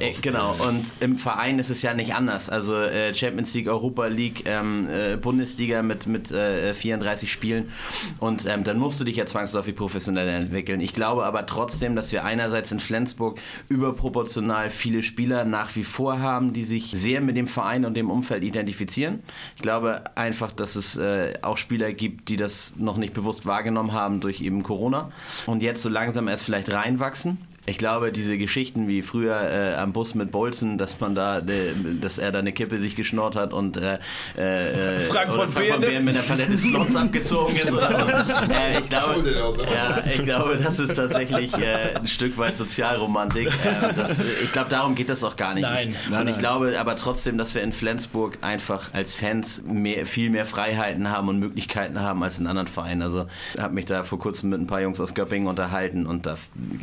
[0.00, 0.56] äh, äh, genau.
[0.68, 2.48] Und im Verein ist es ja nicht anders.
[2.48, 7.72] Also äh, Champions League, Europa League, ähm, äh, Bundesliga mit mit 34 äh, Spielen.
[8.18, 10.80] Und ähm, dann musst du dich ja zwangsläufig zwangsläufig professionell entwickeln.
[10.80, 13.38] Ich glaube aber trotzdem, dass wir einerseits in Flensburg
[13.68, 18.10] überproportional viele Spieler nach wie vor haben, die sich sehr mit dem Verein und dem
[18.10, 19.22] Umfeld identifizieren.
[19.56, 23.92] Ich glaube einfach, dass es äh, auch Spieler gibt, die das noch nicht bewusst wahrgenommen
[23.92, 25.10] haben durch eben Corona
[25.46, 27.38] und jetzt so langsam erst vielleicht reinwachsen.
[27.64, 31.42] Ich glaube, diese Geschichten wie früher äh, am Bus mit Bolzen, dass man da, äh,
[32.00, 33.98] dass er da eine Kippe sich geschnort hat und äh,
[34.36, 36.00] äh, Frank von Frank von Behrne.
[36.00, 37.72] Mit der Palette Slots abgezogen ist.
[37.72, 39.30] Oder äh, ich, glaube,
[39.72, 43.46] ja, ich glaube, das ist tatsächlich äh, ein Stück weit Sozialromantik.
[43.46, 45.62] Äh, das, ich glaube, darum geht das auch gar nicht.
[45.62, 45.90] Nein.
[45.90, 46.40] ich, Nein, und ich nein.
[46.40, 51.28] glaube aber trotzdem, dass wir in Flensburg einfach als Fans mehr, viel mehr Freiheiten haben
[51.28, 53.02] und Möglichkeiten haben als in anderen Vereinen.
[53.02, 56.34] Also habe mich da vor kurzem mit ein paar Jungs aus Göppingen unterhalten und da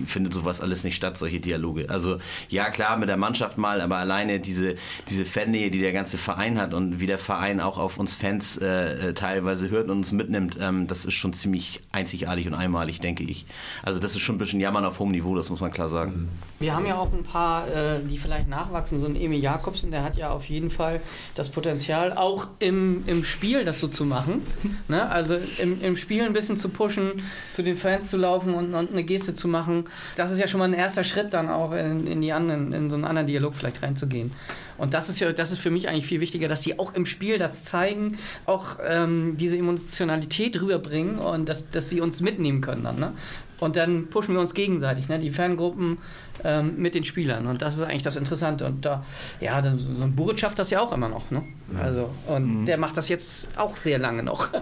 [0.06, 1.90] findet sowas alles nicht statt, solche Dialoge.
[1.90, 2.18] Also
[2.50, 4.76] ja klar, mit der Mannschaft mal, aber alleine diese,
[5.10, 8.58] diese Fannähe, die der ganze Verein hat und wie der Verein auch auf uns Fans
[8.58, 13.00] äh, äh, teilweise hört und uns mitnimmt, ähm, das ist schon ziemlich einzigartig und einmalig,
[13.00, 13.46] denke ich.
[13.84, 16.30] Also das ist schon ein bisschen Jammern auf hohem Niveau, das muss man klar sagen.
[16.60, 19.00] Wir haben ja auch ein paar, äh, die vielleicht nachwachsen.
[19.00, 21.02] So ein Emil Jakobsen, der hat ja auf jeden Fall
[21.36, 24.46] das Potenzial, auch im, im Spiel das so zu machen.
[24.88, 25.10] Ne?
[25.10, 28.92] Also im, im Spiel ein bisschen zu pushen, zu den Fans zu laufen und, und
[28.92, 29.86] eine Geste zu machen.
[30.16, 32.90] Das ist ja schon mal ein erster Schritt, dann auch in, in, die anderen, in
[32.90, 34.32] so einen anderen Dialog vielleicht reinzugehen.
[34.78, 37.06] Und das ist ja, das ist für mich eigentlich viel wichtiger, dass die auch im
[37.06, 42.84] Spiel das zeigen, auch ähm, diese Emotionalität rüberbringen und dass, dass sie uns mitnehmen können
[42.84, 43.00] dann.
[43.00, 43.14] Ne?
[43.60, 45.20] Und dann pushen wir uns gegenseitig, ne?
[45.20, 45.98] die Fangruppen
[46.44, 47.48] ähm, mit den Spielern.
[47.48, 48.66] Und das ist eigentlich das Interessante.
[48.66, 49.04] Und da,
[49.40, 51.30] ja, dann, so ein Buric schafft das ja auch immer noch.
[51.32, 51.44] Ne?
[51.84, 54.50] Also, und der macht das jetzt auch sehr lange noch.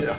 [0.00, 0.16] Ja.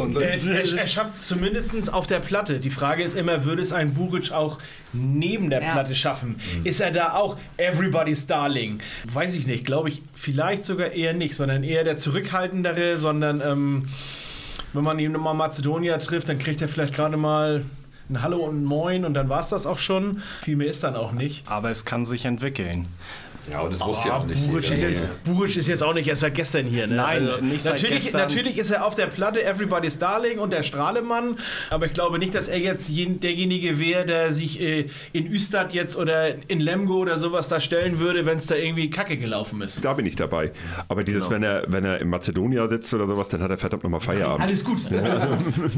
[0.00, 2.58] Und, Er, er, er schafft es zumindest auf der Platte.
[2.58, 4.58] Die Frage ist immer, würde es ein Buric auch
[4.92, 5.72] neben der Ja.
[5.72, 6.36] Platte schaffen?
[6.64, 8.80] Ist er da auch Everybody's Darling?
[9.12, 9.64] Weiß ich nicht.
[9.64, 13.88] Glaube ich vielleicht sogar eher nicht, sondern eher der Zurückhaltendere, sondern ähm,
[14.72, 17.64] wenn man ihn nochmal Mazedonier trifft, dann kriegt er vielleicht gerade mal
[18.10, 20.22] ein Hallo und ein Moin und dann war es das auch schon.
[20.42, 21.48] Viel mehr ist dann auch nicht.
[21.48, 22.88] Aber es kann sich entwickeln.
[23.50, 24.48] Ja, und das wusste ja auch nicht.
[24.48, 26.86] Buric ist, jetzt, Buric ist jetzt auch nicht erst seit gestern hier.
[26.86, 26.96] Ne?
[26.96, 28.20] Nein, nicht seit natürlich, gestern.
[28.22, 31.36] natürlich ist er auf der Platte Everybody's Darling und der Strahlemann,
[31.70, 35.72] aber ich glaube nicht, dass er jetzt jen- derjenige wäre, der sich äh, in Üstad
[35.72, 39.60] jetzt oder in Lemgo oder sowas da stellen würde, wenn es da irgendwie kacke gelaufen
[39.62, 39.84] ist.
[39.84, 40.52] Da bin ich dabei.
[40.88, 41.36] Aber dieses, Genau.
[41.36, 44.42] wenn er, wenn er in Mazedonien sitzt oder sowas, dann hat er verdammt nochmal Feierabend.
[44.46, 44.84] Alles gut.
[44.90, 45.70] Alles gut.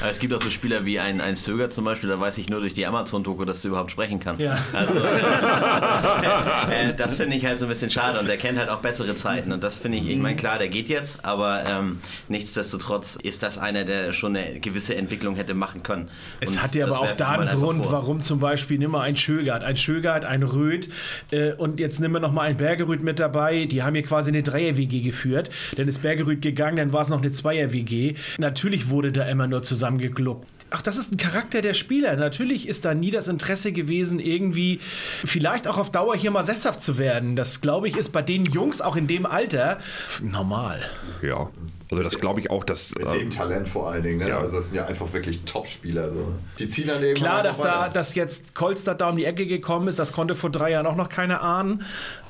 [0.00, 2.48] Aber es gibt auch so Spieler wie ein, ein Söger zum Beispiel, da weiß ich
[2.48, 4.38] nur durch die Amazon-Doku, dass er überhaupt sprechen kann.
[4.38, 4.58] Ja.
[4.72, 6.16] Also, das
[6.70, 9.14] äh, das finde ich halt so ein bisschen schade und er kennt halt auch bessere
[9.14, 11.98] Zeiten und das finde ich, ich meine, klar, der geht jetzt, aber ähm,
[12.28, 16.08] nichtsdestotrotz ist das einer, der schon eine gewisse Entwicklung hätte machen können.
[16.40, 17.92] Es Und hat ja das aber auch da einen Grund, vor.
[17.92, 20.88] warum zum Beispiel nimm mal ein Schögert, ein Schögert, ein Röth
[21.30, 23.66] äh, und jetzt nimm wir noch mal ein Bergerüth mit dabei.
[23.66, 25.50] Die haben hier quasi eine Dreier-WG geführt.
[25.76, 28.14] Dann ist Bergerüth gegangen, dann war es noch eine Zweier-WG.
[28.38, 30.46] Natürlich wurde da immer nur zusammengegluckt.
[30.70, 32.16] Ach, das ist ein Charakter der Spieler.
[32.16, 34.78] Natürlich ist da nie das Interesse gewesen, irgendwie
[35.24, 37.36] vielleicht auch auf Dauer hier mal sesshaft zu werden.
[37.36, 39.78] Das, glaube ich, ist bei den Jungs auch in dem Alter
[40.22, 40.80] normal.
[41.22, 41.50] Ja.
[41.90, 42.94] Also das glaube ich auch, dass.
[42.94, 44.18] Mit dem ähm, Talent vor allen Dingen.
[44.20, 44.28] Ne?
[44.28, 44.38] Ja.
[44.38, 46.12] Also das sind ja einfach wirklich Top-Spieler.
[46.12, 46.34] So.
[46.58, 49.88] Die ziehen dann irgendwann Klar, dass da, dass jetzt Kolstadt da um die Ecke gekommen
[49.88, 51.82] ist, das konnte vor drei Jahren auch noch keiner ahnen.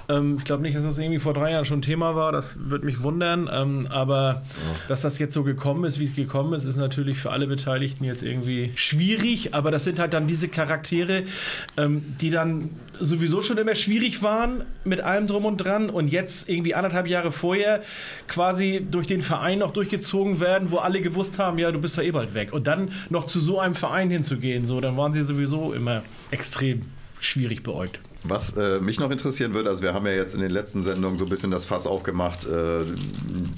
[0.09, 2.87] Ähm, ich glaube nicht, dass das irgendwie vor drei Jahren schon Thema war, das würde
[2.87, 3.49] mich wundern.
[3.53, 4.43] Ähm, aber
[4.89, 8.05] dass das jetzt so gekommen ist, wie es gekommen ist, ist natürlich für alle Beteiligten
[8.05, 9.55] jetzt irgendwie schwierig.
[9.55, 11.25] Aber das sind halt dann diese Charaktere,
[11.77, 16.49] ähm, die dann sowieso schon immer schwierig waren mit allem drum und dran und jetzt
[16.49, 17.83] irgendwie anderthalb Jahre vorher
[18.29, 22.03] quasi durch den Verein noch durchgezogen werden, wo alle gewusst haben, ja, du bist ja
[22.03, 22.53] eh bald weg.
[22.53, 26.83] Und dann noch zu so einem Verein hinzugehen, so, dann waren sie sowieso immer extrem
[27.21, 28.01] schwierig beäugt.
[28.23, 31.17] Was äh, mich noch interessieren würde, also wir haben ja jetzt in den letzten Sendungen
[31.19, 32.85] so ein bisschen das Fass aufgemacht, äh,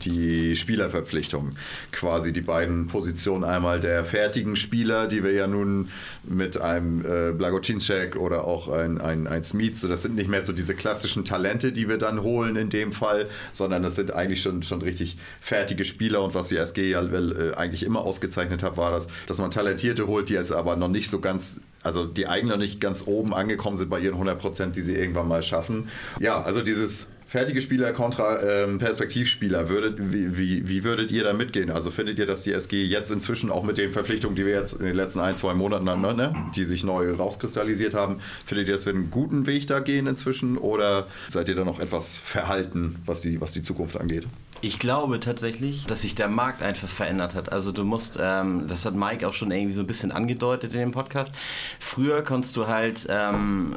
[0.05, 1.57] die Spielerverpflichtung.
[1.91, 5.89] Quasi die beiden Positionen, einmal der fertigen Spieler, die wir ja nun
[6.23, 10.45] mit einem äh, Blagocinczek oder auch ein, ein, ein Smith, so das sind nicht mehr
[10.45, 14.43] so diese klassischen Talente, die wir dann holen in dem Fall, sondern das sind eigentlich
[14.43, 18.77] schon, schon richtig fertige Spieler und was die SG ja äh, eigentlich immer ausgezeichnet hat,
[18.77, 22.27] war das, dass man Talentierte holt, die jetzt aber noch nicht so ganz also die
[22.27, 25.43] eigentlich noch nicht ganz oben angekommen sind bei ihren 100 Prozent, die sie irgendwann mal
[25.43, 25.89] schaffen.
[26.21, 31.33] Ja, also dieses fertige Spieler kontra ähm, Perspektivspieler, würdet, wie, wie, wie würdet ihr da
[31.33, 31.71] mitgehen?
[31.71, 34.75] Also findet ihr, dass die SG jetzt inzwischen auch mit den Verpflichtungen, die wir jetzt
[34.75, 38.75] in den letzten ein, zwei Monaten haben, ne, die sich neu rauskristallisiert haben, findet ihr,
[38.75, 42.97] dass wir einen guten Weg da gehen inzwischen oder seid ihr da noch etwas verhalten,
[43.07, 44.27] was die, was die Zukunft angeht?
[44.65, 47.51] Ich glaube tatsächlich, dass sich der Markt einfach verändert hat.
[47.51, 50.79] Also du musst, ähm, das hat Mike auch schon irgendwie so ein bisschen angedeutet in
[50.79, 51.33] dem Podcast.
[51.81, 53.75] Früher konntest du halt, ähm,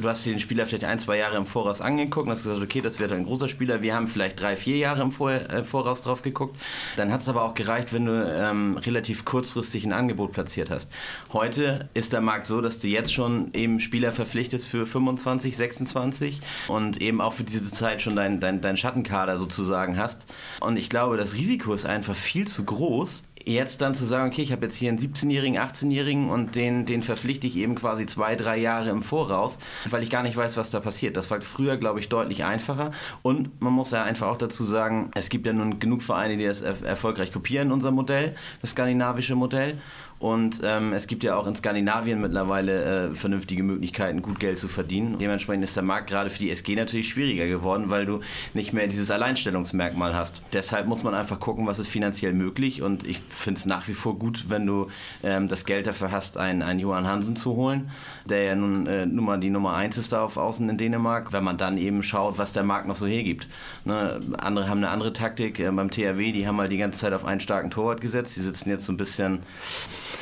[0.00, 2.62] du hast dir den Spieler vielleicht ein, zwei Jahre im Voraus angeguckt und hast gesagt,
[2.62, 3.82] okay, das wird ein großer Spieler.
[3.82, 6.56] Wir haben vielleicht drei, vier Jahre im Vor äh, Voraus drauf geguckt.
[6.96, 10.88] Dann hat es aber auch gereicht, wenn du ähm, relativ kurzfristig ein Angebot platziert hast.
[11.32, 16.42] Heute ist der Markt so, dass du jetzt schon eben Spieler verpflichtest für 25, 26
[16.68, 20.26] und eben auch für diese Zeit schon deinen dein, dein Schattenkader sozusagen hast.
[20.60, 24.42] Und ich glaube, das Risiko ist einfach viel zu groß, jetzt dann zu sagen, okay,
[24.42, 28.34] ich habe jetzt hier einen 17-Jährigen, 18-Jährigen und den, den verpflichte ich eben quasi zwei,
[28.34, 29.58] drei Jahre im Voraus,
[29.88, 31.16] weil ich gar nicht weiß, was da passiert.
[31.16, 32.90] Das war früher, glaube ich, deutlich einfacher.
[33.22, 36.44] Und man muss ja einfach auch dazu sagen, es gibt ja nun genug Vereine, die
[36.44, 39.78] das er erfolgreich kopieren, unser Modell, das skandinavische Modell.
[40.18, 44.66] Und ähm, es gibt ja auch in Skandinavien mittlerweile äh, vernünftige Möglichkeiten, gut Geld zu
[44.66, 45.18] verdienen.
[45.18, 48.20] Dementsprechend ist der Markt gerade für die SG natürlich schwieriger geworden, weil du
[48.54, 50.40] nicht mehr dieses Alleinstellungsmerkmal hast.
[50.54, 52.80] Deshalb muss man einfach gucken, was ist finanziell möglich.
[52.80, 54.88] Und ich finde es nach wie vor gut, wenn du
[55.22, 57.90] ähm, das Geld dafür hast, einen, einen Johann Hansen zu holen,
[58.24, 61.34] der ja nun, äh, nun mal die Nummer 1 ist da auf Außen in Dänemark,
[61.34, 63.48] wenn man dann eben schaut, was der Markt noch so hergibt.
[63.84, 64.18] Ne?
[64.38, 65.60] Andere haben eine andere Taktik.
[65.60, 68.34] Äh, beim THW, die haben mal die ganze Zeit auf einen starken Torwart gesetzt.
[68.36, 69.40] Die sitzen jetzt so ein bisschen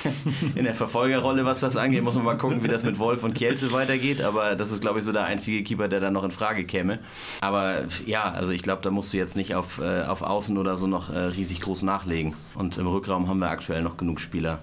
[0.54, 2.02] in der Verfolgerrolle, was das angeht.
[2.02, 4.22] Muss man mal gucken, wie das mit Wolf und Kielce weitergeht.
[4.22, 6.98] Aber das ist, glaube ich, so der einzige Keeper, der da noch in Frage käme.
[7.40, 10.76] Aber ja, also ich glaube, da musst du jetzt nicht auf, äh, auf Außen oder
[10.76, 12.34] so noch äh, riesig groß nachlegen.
[12.54, 14.60] Und im Rückraum haben wir aktuell noch genug Spieler.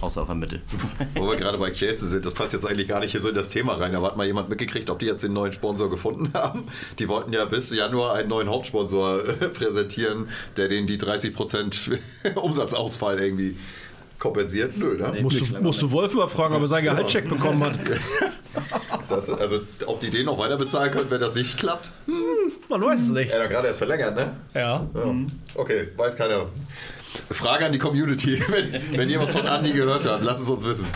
[0.00, 0.60] Außer auf der Mitte.
[1.14, 3.34] Wo wir gerade bei Kielce sind, das passt jetzt eigentlich gar nicht hier so in
[3.34, 3.94] das Thema rein.
[3.94, 6.64] Aber hat mal jemand mitgekriegt, ob die jetzt den neuen Sponsor gefunden haben?
[6.98, 11.98] Die wollten ja bis Januar einen neuen Hauptsponsor äh, präsentieren, der denen die 30%
[12.34, 13.56] Umsatzausfall irgendwie
[14.20, 14.76] kompensiert?
[14.76, 15.22] Nö, ne?
[15.22, 17.78] Musst du, musst du Wolf überfragen, ob er seinen Gehaltscheck bekommen hat.
[19.08, 21.90] Das, also, ob die den noch weiter bezahlen können, wenn das nicht klappt?
[22.68, 23.30] Man weiß es nicht.
[23.32, 24.36] Er hat gerade erst verlängert, ne?
[24.54, 24.86] Ja.
[24.94, 25.14] Ja.
[25.56, 26.46] Okay, weiß keiner.
[27.30, 28.40] Frage an die Community.
[28.48, 30.86] Wenn, wenn ihr was von Andi gehört habt, lasst es uns wissen.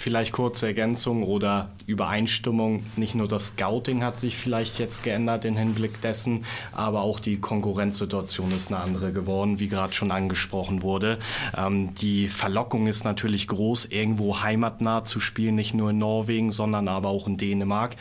[0.00, 2.84] Vielleicht kurze Ergänzung oder Übereinstimmung.
[2.96, 7.36] Nicht nur das Scouting hat sich vielleicht jetzt geändert im Hinblick dessen, aber auch die
[7.36, 11.18] Konkurrenzsituation ist eine andere geworden, wie gerade schon angesprochen wurde.
[11.54, 16.88] Ähm, die Verlockung ist natürlich groß, irgendwo heimatnah zu spielen, nicht nur in Norwegen, sondern
[16.88, 17.94] aber auch in Dänemark.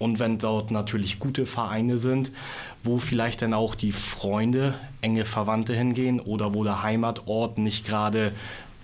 [0.00, 2.32] Und wenn dort natürlich gute Vereine sind,
[2.82, 8.32] wo vielleicht dann auch die Freunde, enge Verwandte hingehen oder wo der Heimatort nicht gerade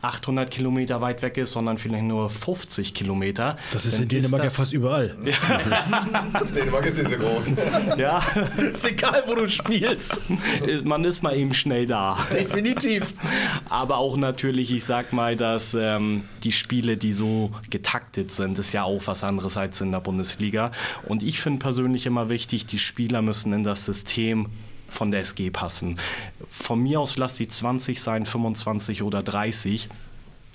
[0.03, 3.57] 800 Kilometer weit weg ist, sondern vielleicht nur 50 Kilometer.
[3.73, 5.17] Das ist in Dänemark ja fast überall.
[6.55, 7.47] Dänemark ist nicht so groß.
[7.99, 8.23] Ja,
[8.73, 10.21] Ist egal, wo du spielst.
[10.85, 12.19] man ist mal eben schnell da.
[12.33, 13.13] Definitiv.
[13.69, 18.73] Aber auch natürlich, ich sag mal, dass ähm, die Spiele, die so getaktet sind, ist
[18.73, 20.71] ja auch was anderes als in der Bundesliga.
[21.07, 24.47] Und ich finde persönlich immer wichtig, die Spieler müssen in das System
[24.91, 25.99] von der SG passen.
[26.51, 29.89] Von mir aus lass sie 20 sein, 25 oder 30.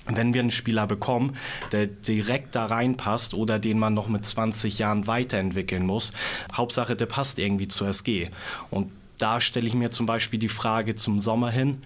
[0.08, 1.36] Wenn wir einen Spieler bekommen,
[1.72, 6.12] der direkt da reinpasst oder den man noch mit 20 Jahren weiterentwickeln muss,
[6.54, 8.30] Hauptsache, der passt irgendwie zur SG.
[8.70, 11.82] Und da stelle ich mir zum Beispiel die Frage zum Sommer hin,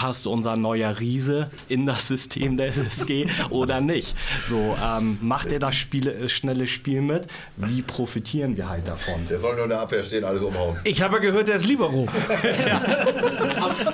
[0.00, 4.16] passt unser neuer Riese in das System der SG oder nicht?
[4.46, 7.26] So, ähm, macht er das Spiele, äh, schnelle Spiel mit?
[7.58, 9.26] Wie profitieren wir halt davon?
[9.28, 10.78] Der soll nur in der Abwehr stehen, alles umhauen.
[10.84, 12.08] Ich habe ja gehört, der ist Libero.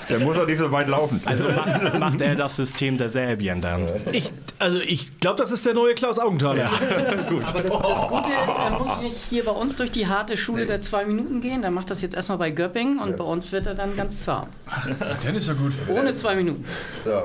[0.08, 1.20] Der muss doch nicht so weit laufen.
[1.24, 3.88] Also macht, macht er das System der Serbien dann?
[4.12, 6.66] Ich, also ich glaube, das ist der neue Klaus Augenthaler.
[7.46, 10.66] Aber das, das Gute ist, er muss nicht hier bei uns durch die harte Schule
[10.66, 11.62] der zwei Minuten gehen.
[11.62, 14.48] Der macht das jetzt erstmal bei Göppingen und bei uns wird er dann ganz zahm.
[15.24, 15.72] Der ist ja gut.
[16.00, 16.64] Ohne zwei Minuten.
[17.04, 17.24] Ja.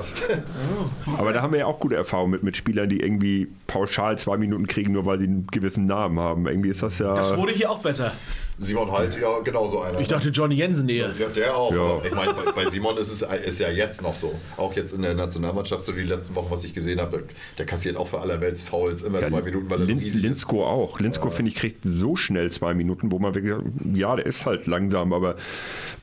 [1.17, 4.37] Aber da haben wir ja auch gute Erfahrungen mit, mit Spielern, die irgendwie pauschal zwei
[4.37, 6.47] Minuten kriegen, nur weil sie einen gewissen Namen haben.
[6.47, 7.15] Irgendwie ist das ja.
[7.15, 8.13] Das wurde hier auch besser.
[8.61, 9.99] Simon Halt, ja, genauso einer.
[9.99, 11.13] Ich dachte Johnny Jensen eher.
[11.17, 11.71] Ja, der auch.
[11.73, 12.05] Ja.
[12.05, 14.33] Ich meine, bei, bei Simon ist es ist ja jetzt noch so.
[14.57, 17.23] Auch jetzt in der Nationalmannschaft, so die letzten Wochen, was ich gesehen habe,
[17.57, 20.23] der kassiert auch für allerwelts Fouls immer zwei Minuten, weil er so Linz, riesig ist.
[20.23, 20.99] Linsko auch.
[20.99, 23.65] Linsko, finde ich, kriegt so schnell zwei Minuten, wo man wirklich sagt,
[23.95, 25.37] ja, der ist halt langsam, aber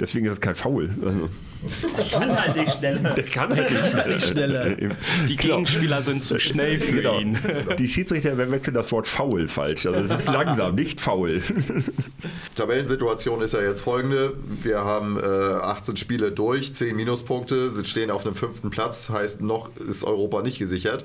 [0.00, 0.90] deswegen ist es kein Foul.
[1.04, 1.28] Also,
[2.56, 3.10] halt nicht schneller.
[3.14, 4.18] der kann halt nicht schneller.
[4.20, 4.76] schneller.
[5.28, 7.18] Die Gegenspieler sind zu schnell für Genau.
[7.18, 7.38] ihn.
[7.78, 9.86] Die Schiedsrichter wechseln das Wort faul falsch.
[9.86, 11.42] Also es ist langsam, nicht faul.
[12.54, 14.34] Tabellensituation ist ja jetzt folgende.
[14.62, 19.40] Wir haben äh, 18 Spiele durch, 10 Minuspunkte, sind stehen auf einem fünften Platz, heißt
[19.40, 21.04] noch ist Europa nicht gesichert.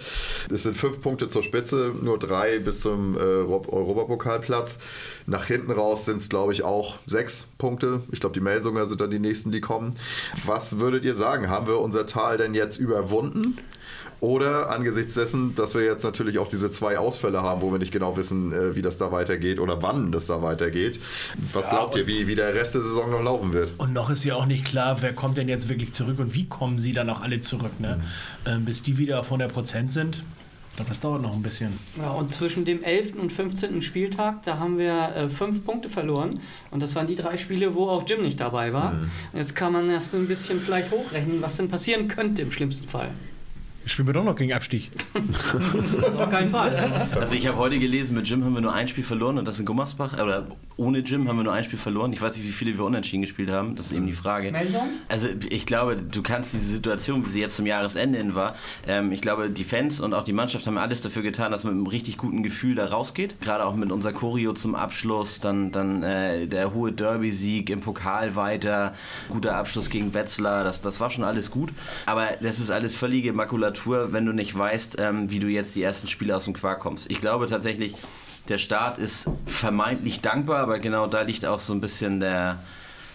[0.52, 4.80] Es sind fünf Punkte zur Spitze, nur drei bis zum äh, Euro- Europapokalplatz.
[5.26, 8.02] Nach hinten raus sind es, glaube ich, auch sechs Punkte.
[8.12, 9.96] Ich glaube, die Melsunger sind dann die nächsten, die kommen.
[10.46, 11.33] Was würdet ihr sagen?
[11.42, 13.58] Haben wir unser Tal denn jetzt überwunden?
[14.24, 17.92] Oder angesichts dessen, dass wir jetzt natürlich auch diese zwei Ausfälle haben, wo wir nicht
[17.92, 21.02] genau wissen, äh, wie das da weitergeht oder wann das da weitergeht.
[21.52, 23.74] Was glaubt ihr, wie, wie der Rest der Saison noch laufen wird?
[23.78, 26.48] Und noch ist ja auch nicht klar, wer kommt denn jetzt wirklich zurück und wie
[26.48, 28.00] kommen sie dann auch alle zurück, ne?
[28.46, 30.24] Ähm, bis die wieder auf 100 Prozent sind.
[30.74, 31.72] Ich glaube, das dauert noch ein bisschen.
[32.00, 33.16] Ja, und zwischen dem 11.
[33.22, 33.84] und 15.
[33.84, 36.40] Spieltag, da haben wir äh, fünf Punkte verloren.
[36.72, 38.96] Und das waren die drei Spiele, wo auch Jim nicht dabei war.
[39.34, 42.90] Jetzt kann man das so ein bisschen vielleicht hochrechnen, was denn passieren könnte im schlimmsten
[42.90, 43.12] Fall.
[43.86, 44.90] Spielen wir doch noch gegen Abstieg.
[45.14, 47.08] Das ist auf keinen Fall.
[47.14, 49.60] Also ich habe heute gelesen, mit Jim haben wir nur ein Spiel verloren und das
[49.60, 50.14] in Gummersbach.
[50.14, 50.48] Oder
[50.78, 52.14] ohne Jim haben wir nur ein Spiel verloren.
[52.14, 53.76] Ich weiß nicht, wie viele wir unentschieden gespielt haben.
[53.76, 54.52] Das ist eben die Frage.
[54.52, 54.90] Meldung?
[55.10, 58.56] Also ich glaube, du kannst diese Situation, wie sie jetzt zum Jahresende hin war,
[58.88, 61.74] ähm, ich glaube, die Fans und auch die Mannschaft haben alles dafür getan, dass man
[61.74, 63.40] mit einem richtig guten Gefühl da rausgeht.
[63.42, 68.36] Gerade auch mit unserer Choreo zum Abschluss, dann, dann äh, der hohe Derby-Sieg im Pokal
[68.36, 68.94] weiter,
[69.30, 71.72] guter Abschluss gegen Wetzlar, das, das war schon alles gut.
[72.06, 75.84] Aber das ist alles völlige Makulatur, wenn du nicht weißt, ähm, wie du jetzt die
[75.84, 77.10] ersten Spiele aus dem Quark kommst.
[77.12, 77.96] Ich glaube tatsächlich,
[78.50, 82.60] der Start ist vermeintlich dankbar, aber genau da liegt auch so ein bisschen der,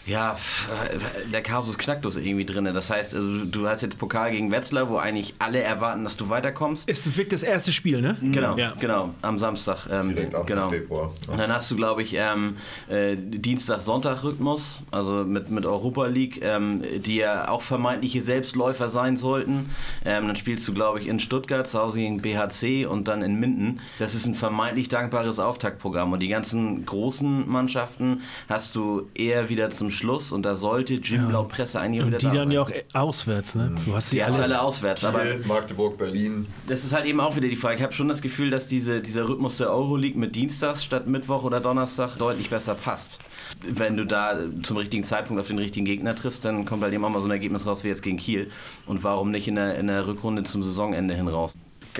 [0.08, 2.64] ja, äh, der Kasus Knacktus irgendwie drin.
[2.72, 6.28] Das heißt, also, du hast jetzt Pokal gegen Wetzlar, wo eigentlich alle erwarten, dass du
[6.28, 6.88] weiterkommst.
[6.88, 8.16] Ist das wirklich das erste Spiel, ne?
[8.20, 8.74] Genau, Ja.
[8.80, 9.86] genau, am Samstag.
[9.90, 10.68] Ähm, Direkt ab genau.
[10.70, 11.12] Februar.
[11.26, 12.56] Und dann hast du, glaube ich, ähm,
[12.88, 19.70] äh, Dienstag-Sonntag-Rhythmus, also mit, mit Europa League, ähm, die ja auch vermeintliche Selbstläufer sein sollten.
[20.04, 23.38] Ähm, dann spielst du, glaube ich, in Stuttgart zu Hause gegen BHC und dann in
[23.38, 23.80] Minden.
[23.98, 26.12] Das ist ein vermeintlich dankbares Auftaktprogramm.
[26.12, 30.32] Und die ganzen großen Mannschaften hast du eher wieder zum Schluss.
[30.32, 32.50] Und da sollte Jim laut Presse eigentlich wieder Und die da dann sein.
[32.52, 33.72] ja auch auswärts, ne?
[33.84, 34.42] Du hast sie Die alle.
[34.42, 35.04] alle auswärts.
[35.04, 36.46] Aber Kiel, Magdeburg, Berlin.
[36.66, 37.76] das ist halt eben auch wieder die Frage.
[37.76, 41.42] Ich habe schon das Gefühl, dass diese, dieser Rhythmus der Euroleague mit Dienstags statt Mittwoch
[41.42, 43.18] oder Donnerstag deutlich besser passt.
[43.66, 47.04] Wenn du da zum richtigen Zeitpunkt auf den richtigen Gegner triffst, dann kommt halt eben
[47.04, 48.50] auch mal so ein Ergebnis raus wie jetzt gegen Kiel.
[48.86, 51.54] Und warum nicht in der, in der Rückrunde zum Saisonende hin raus?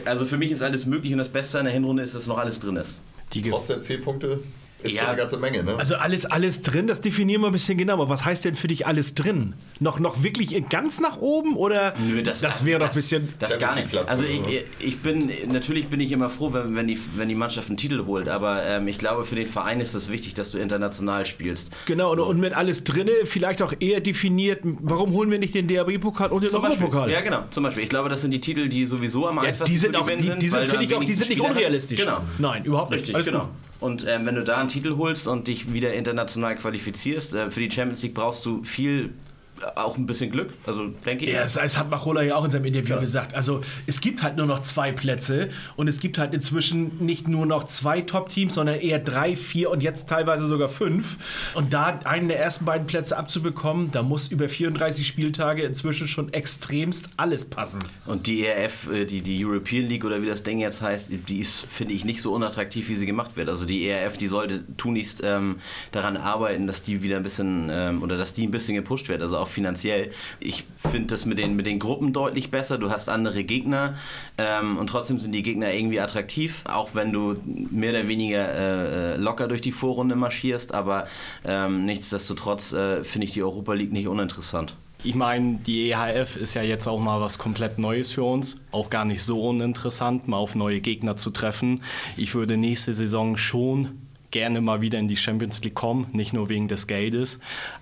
[0.04, 2.38] Also für mich ist alles möglich und das Beste an der Hinrunde ist, dass noch
[2.38, 3.00] alles drin ist.
[3.32, 4.40] Die Trotz der C-Punkte
[4.82, 5.00] ist Ja.
[5.00, 5.74] schon eine ganze Menge, ne?
[5.76, 8.08] Also alles, alles drin, das definieren wir ein bisschen genauer.
[8.08, 9.54] Was heißt denn für dich alles drin?
[9.80, 13.34] Noch, noch wirklich in- ganz nach oben oder Nö, das, wäre doch ein bisschen.
[13.38, 13.90] Das gar nicht.
[13.90, 14.40] Platz Also ich,
[14.80, 18.04] ich bin, natürlich bin ich immer froh, wenn, wenn, die, wenn die Mannschaft einen Titel
[18.06, 21.70] holt, aber ähm, ich glaube, für den Verein ist es wichtig, dass du international spielst.
[21.86, 25.66] Genau, und, und mit alles drinne vielleicht auch eher definiert, warum holen wir nicht den
[25.66, 27.10] DRB-Pokal und den Europapokal?
[27.10, 27.82] ja genau, zum Beispiel.
[27.84, 30.16] Ich glaube, das sind die Titel, die sowieso am Ja, einfachsten die sind auch, die,
[30.38, 31.98] die sind, finde ich auch, die sind nicht unrealistisch.
[32.00, 32.20] Genau.
[32.38, 33.00] Nein, überhaupt nicht.
[33.00, 33.40] Richtig, Alles genau.
[33.40, 33.48] gut.
[33.80, 37.60] Und ähm, wenn du da einen Titel holst und dich wieder international qualifizierst, äh, für
[37.60, 39.14] die Champions League brauchst du viel,
[39.76, 41.32] auch ein bisschen Glück, also denke ich.
[41.32, 43.34] Ja, das, das hat Machola ja auch in seinem Interview gesagt.
[43.34, 47.46] Also es gibt halt nur noch zwei Plätze und es gibt halt inzwischen nicht nur
[47.46, 51.16] noch zwei Top-Teams, sondern eher drei, vier und jetzt teilweise sogar fünf.
[51.54, 56.32] Und da einen der ersten beiden Plätze abzubekommen, da muss über 34 Spieltage inzwischen schon
[56.32, 57.80] extremst alles passen.
[58.06, 61.38] Und die ERF, äh, die, die European League oder wie das Ding jetzt heißt, die
[61.38, 63.48] ist, finde ich, nicht so unattraktiv, wie sie gemacht wird.
[63.48, 65.56] Also die ERF, die sollte tunlichst ähm,
[65.92, 69.22] daran arbeiten, dass die wieder ein bisschen ähm, oder dass die ein bisschen gepusht wird,
[69.22, 70.10] also auch finanziell.
[70.40, 72.78] Ich finde das mit den, mit den Gruppen deutlich besser.
[72.78, 73.96] Du hast andere Gegner
[74.36, 79.14] ähm, und trotzdem sind die Gegner irgendwie attraktiv, auch wenn du mehr oder weniger äh,
[79.14, 80.74] äh, locker durch die Vorrunde marschierst.
[80.74, 81.06] Aber
[81.44, 84.74] ähm, nichtsdestotrotz äh, finde ich die Europa League nicht uninteressant.
[85.04, 88.60] Ich meine, die EHF ist ja jetzt auch mal was komplett Neues für uns.
[88.72, 91.82] Auch gar nicht so uninteressant, mal auf neue Gegner zu treffen.
[92.16, 96.48] Ich würde nächste Saison schon gerne mal wieder in die Champions League kommen, nicht nur
[96.48, 97.38] wegen des Geldes,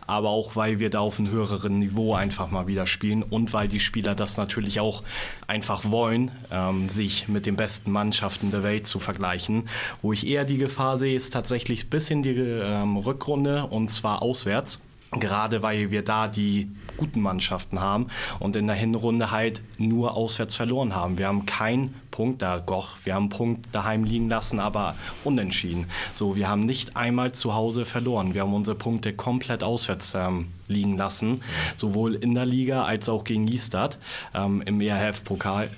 [0.07, 3.69] aber auch weil wir da auf einem höheren Niveau einfach mal wieder spielen und weil
[3.69, 5.03] die Spieler das natürlich auch
[5.47, 9.69] einfach wollen, ähm, sich mit den besten Mannschaften der Welt zu vergleichen.
[10.03, 14.23] Wo ich eher die Gefahr sehe, ist tatsächlich bis in die ähm, Rückrunde und zwar
[14.23, 14.81] auswärts.
[15.13, 18.09] Gerade weil wir da die guten Mannschaften haben
[18.41, 21.17] und in der Hinrunde halt nur auswärts verloren haben.
[21.17, 25.87] Wir haben keinen Punkt da, Goch, wir haben einen Punkt daheim liegen lassen, aber unentschieden.
[26.15, 28.35] So, wir haben nicht einmal zu Hause verloren.
[28.35, 31.41] Wir haben unsere Punkte komplett auswärts ähm, liegen lassen,
[31.77, 33.99] sowohl in der Liga als auch gegen Giestad
[34.35, 35.71] ähm, im ERF-Pokal.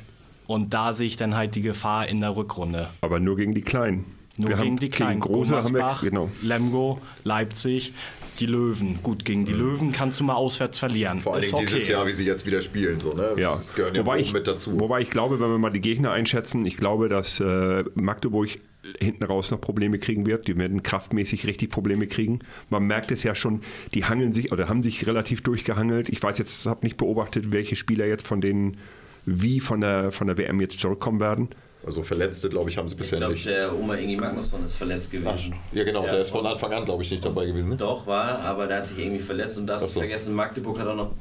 [0.46, 2.88] Und da sehe ich dann halt die Gefahr in der Rückrunde.
[3.02, 4.06] Aber nur gegen die Kleinen.
[4.38, 5.20] Nur wir gegen die Kleinen.
[5.20, 6.30] Gegen Große haben wir, Gummersbach, genau.
[6.42, 7.92] Lemgo, Leipzig,
[8.38, 9.00] die Löwen.
[9.02, 11.20] Gut, gegen die Löwen kannst du mal auswärts verlieren.
[11.20, 11.92] Vor allen Ist Dingen dieses okay.
[11.92, 13.00] Jahr, wie sie jetzt wieder spielen.
[13.00, 13.34] So, ne?
[13.36, 13.56] Ja.
[13.56, 14.78] Das gehören ja wobei, ich, mit dazu.
[14.78, 18.58] wobei ich glaube, wenn wir mal die Gegner einschätzen, ich glaube, dass äh, Magdeburg
[19.00, 20.48] hinten raus noch Probleme kriegen wird.
[20.48, 22.40] Die werden kraftmäßig richtig Probleme kriegen.
[22.70, 23.60] Man merkt es ja schon,
[23.94, 26.08] die hangeln sich oder haben sich relativ durchgehangelt.
[26.08, 28.78] Ich weiß jetzt, habe nicht beobachtet, welche Spieler jetzt von denen
[29.26, 31.48] wie von der, von der WM jetzt zurückkommen werden.
[31.88, 33.46] Also Verletzte, glaube ich, haben sie Ich bisher glaube, nicht.
[33.46, 35.54] der Oma Ingi Magnusson ist verletzt gewesen.
[35.72, 36.12] Ja, genau, Ja.
[36.12, 37.70] der ist von Anfang an, glaube ich, nicht dabei gewesen.
[37.70, 37.76] Ne?
[37.76, 40.00] Doch, war, aber der hat sich irgendwie verletzt und darfst Ach so.
[40.00, 41.12] vergessen, Magdeburg hat auch noch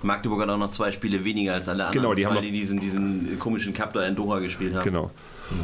[0.00, 2.52] Magdeburg hat auch noch zwei Spiele weniger als alle anderen, Genau, die haben weil die
[2.52, 4.84] diesen, diesen komischen Cup da in Doha gespielt haben.
[4.84, 5.10] Genau.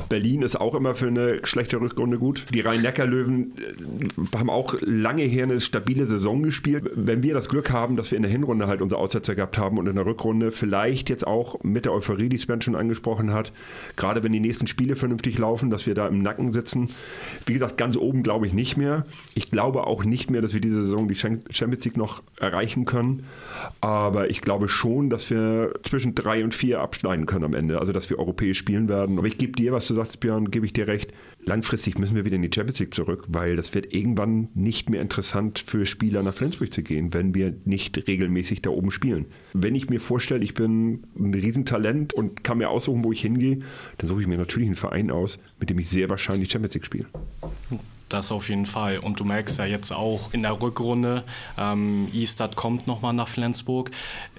[0.08, 2.46] Berlin ist auch immer für eine schlechte Rückrunde gut.
[2.52, 6.90] Die Rhein-Neckar-Löwen äh, haben auch lange her eine stabile Saison gespielt.
[6.94, 9.78] Wenn wir das Glück haben, dass wir in der Hinrunde halt unsere Aussetzer gehabt haben
[9.78, 13.52] und in der Rückrunde vielleicht jetzt auch mit der Euphorie, die Sven schon angesprochen hat,
[13.96, 16.90] gerade wenn die nächsten Spiele vernünftig laufen, dass wir da im Nacken sitzen.
[17.46, 19.06] Wie gesagt, ganz oben glaube ich nicht mehr.
[19.34, 23.24] Ich glaube auch nicht mehr, dass wir diese Saison die Champions League noch erreichen können.
[23.80, 27.80] Aber ich glaube schon, dass wir zwischen drei und vier abschneiden können am Ende.
[27.80, 29.18] Also, dass wir europäisch spielen werden.
[29.18, 31.12] Aber ich gebe dir, was du sagst, Björn, gebe ich dir recht.
[31.44, 35.00] Langfristig müssen wir wieder in die Champions League zurück, weil das wird irgendwann nicht mehr
[35.00, 39.26] interessant für Spieler nach Flensburg zu gehen, wenn wir nicht regelmäßig da oben spielen.
[39.54, 43.60] Wenn ich mir vorstelle, ich bin ein Riesentalent und kann mir aussuchen, wo ich hingehe,
[43.98, 46.86] dann suche ich mir natürlich einen Verein aus, mit dem ich sehr wahrscheinlich Champions League
[46.86, 47.06] spiele.
[48.10, 48.98] Das auf jeden Fall.
[48.98, 51.24] Und du merkst ja jetzt auch in der Rückrunde,
[51.56, 53.92] ähm, Istad kommt nochmal nach Flensburg.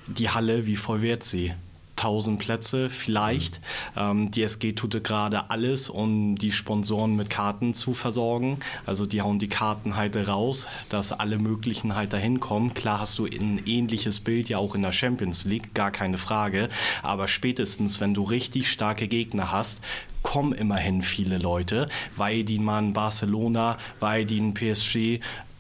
[0.08, 1.54] Die Halle, wie voll wird sie?
[2.02, 3.60] 1000 Plätze vielleicht.
[3.96, 8.60] Ähm, die SG tut gerade alles, um die Sponsoren mit Karten zu versorgen.
[8.86, 12.74] Also die hauen die Karten halt raus, dass alle möglichen halt dahin kommen.
[12.74, 16.70] Klar hast du ein ähnliches Bild ja auch in der Champions League, gar keine Frage.
[17.04, 19.82] Aber spätestens, wenn du richtig starke Gegner hast,
[20.24, 25.20] kommen immerhin viele Leute, weil die mal in Barcelona, weil die in PSG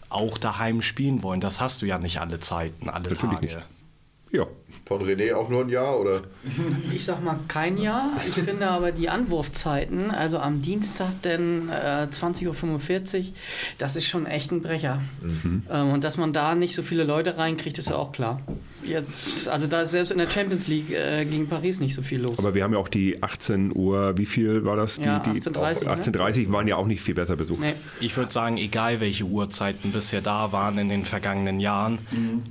[0.10, 1.40] auch daheim spielen wollen.
[1.40, 3.46] Das hast du ja nicht alle Zeiten, alle Natürlich Tage.
[3.46, 3.58] nicht.
[4.34, 4.48] Ja,
[4.86, 6.22] Von René auch nur ein Jahr oder?
[6.94, 8.12] Ich sag mal kein Jahr.
[8.26, 13.26] Ich finde aber die Anwurfzeiten, also am Dienstag denn äh, 20.45 Uhr,
[13.78, 15.02] das ist schon echt ein Brecher.
[15.70, 18.42] Ähm, und dass man da nicht so viele Leute reinkriegt, ist ja auch klar.
[18.84, 22.22] Jetzt, also da ist selbst in der Champions League äh, gegen Paris nicht so viel
[22.22, 22.38] los.
[22.40, 24.96] aber wir haben ja auch die 18 Uhr, wie viel war das?
[24.96, 25.92] Die, Ja, die, 18:30, ne?
[25.96, 27.60] 18.30 waren ja auch nicht viel besser besucht.
[27.60, 27.74] nee.
[28.00, 32.00] Ich würde sagen, egal welche Uhrzeiten bisher da waren in den vergangenen Jahren,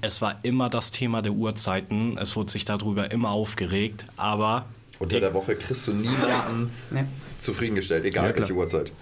[0.03, 2.17] es war immer das Thema der Uhrzeiten.
[2.19, 4.67] Es wurde sich darüber immer aufgeregt, aber
[4.99, 7.05] Unter der Woche kriegst du niemanden Nee.
[7.39, 8.93] zufriedengestellt, egal Ja, welche Uhrzeit.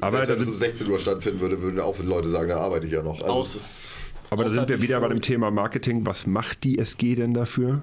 [0.00, 2.86] Aber Selbst wenn es um 16 Uhr stattfinden würde, würden auch Leute sagen, da arbeite
[2.86, 3.14] ich ja noch.
[3.20, 3.88] Also Aus- es ist,
[4.30, 5.20] Aber da sind wir wieder bei dem.
[5.20, 6.06] Thema Marketing.
[6.06, 7.82] Was macht die SG denn dafür?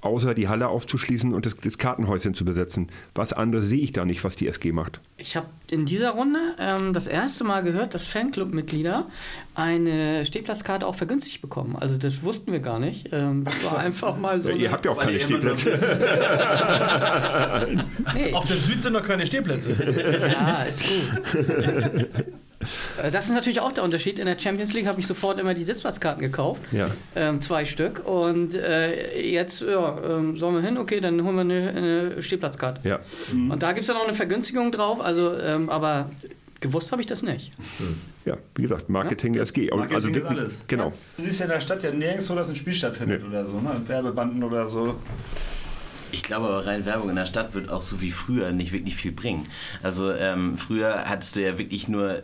[0.00, 2.88] Außer die Halle aufzuschließen und das, das Kartenhäuschen zu besetzen.
[3.14, 5.00] Was anderes sehe ich da nicht, was die SG macht.
[5.16, 9.06] Ich habe in dieser Runde ähm, das erste Mal gehört, dass Fanclub-Mitglieder
[9.54, 11.76] eine Stehplatzkarte auch vergünstigt bekommen.
[11.80, 13.08] Also das wussten wir gar nicht.
[13.12, 14.50] Ähm, das war einfach mal so.
[14.50, 15.70] Ja, ihr habt ja auch keine Stehplätze.
[18.14, 19.70] nee, Auf der Süd sind noch keine Stehplätze.
[20.30, 22.08] ja, ist gut.
[23.02, 24.18] Äh, Das ist natürlich auch der Unterschied.
[24.18, 26.62] In der Champions League habe ich sofort immer die Sitzplatzkarten gekauft.
[26.72, 26.88] Ja.
[27.16, 28.06] Ähm, zwei Stück.
[28.06, 30.78] Und äh, jetzt, ja, ähm, sollen wir hin?
[30.78, 32.80] Okay, dann holen wir eine, eine Stehplatzkarte.
[32.88, 33.00] Ja.
[33.32, 35.00] Und da gibt es dann auch eine Vergünstigung drauf.
[35.00, 36.10] Also, ähm, aber
[36.60, 37.50] gewusst habe ich das nicht.
[38.24, 39.70] ja, wie gesagt, Marketing SG.
[39.70, 40.64] Und Marketing ist wirklich- alles.
[40.66, 40.92] Genau.
[41.18, 43.28] Du siehst ja in der Stadt ja nirgendwo, dass ein Spiel stattfindet Nee.
[43.28, 43.70] oder so, ne?
[43.86, 44.96] Werbebanden oder so.
[46.14, 48.94] Ich glaube aber rein Werbung in der Stadt wird auch so wie früher nicht wirklich
[48.94, 49.42] viel bringen.
[49.82, 52.22] Also ähm, früher hattest du ja wirklich nur äh,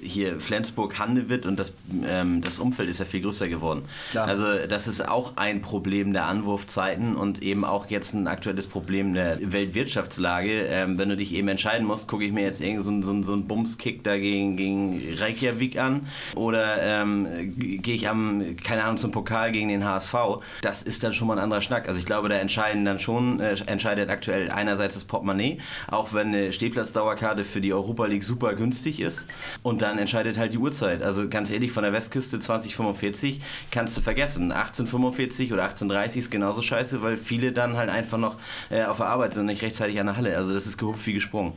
[0.00, 1.72] hier Flensburg, Handewitt und das,
[2.06, 3.82] ähm, das Umfeld ist ja viel größer geworden.
[4.12, 4.28] Klar.
[4.28, 9.12] Also das ist auch ein Problem der Anwurfzeiten und eben auch jetzt ein aktuelles Problem
[9.14, 10.66] der Weltwirtschaftslage.
[10.66, 13.28] Ähm, wenn du dich eben entscheiden musst, gucke ich mir jetzt irgendeinen so, einen- so,
[13.28, 19.10] so einen Bumskick da gegen, Reykjavik an oder ähm, gehe ich am, keine Ahnung, zum
[19.10, 20.14] Pokal gegen den HSV.
[20.62, 21.88] Das ist dann schon mal ein anderer Schnack.
[21.88, 26.28] Also ich glaube, da entscheiden dann schon, äh, entscheidet aktuell einerseits das Portemonnaie, auch wenn
[26.28, 29.26] eine Stehplatzdauerkarte für die Europa League super günstig ist.
[29.62, 31.02] Und dann entscheidet halt die Uhrzeit.
[31.02, 33.40] Also ganz ehrlich, von der Westküste 2045
[33.70, 34.52] kannst du vergessen.
[34.52, 38.36] 1845 oder 1830 ist genauso scheiße, weil viele dann halt einfach noch
[38.70, 40.36] äh, auf der Arbeit sind und nicht rechtzeitig an der Halle.
[40.36, 41.52] Also das ist gehupft wie gesprungen.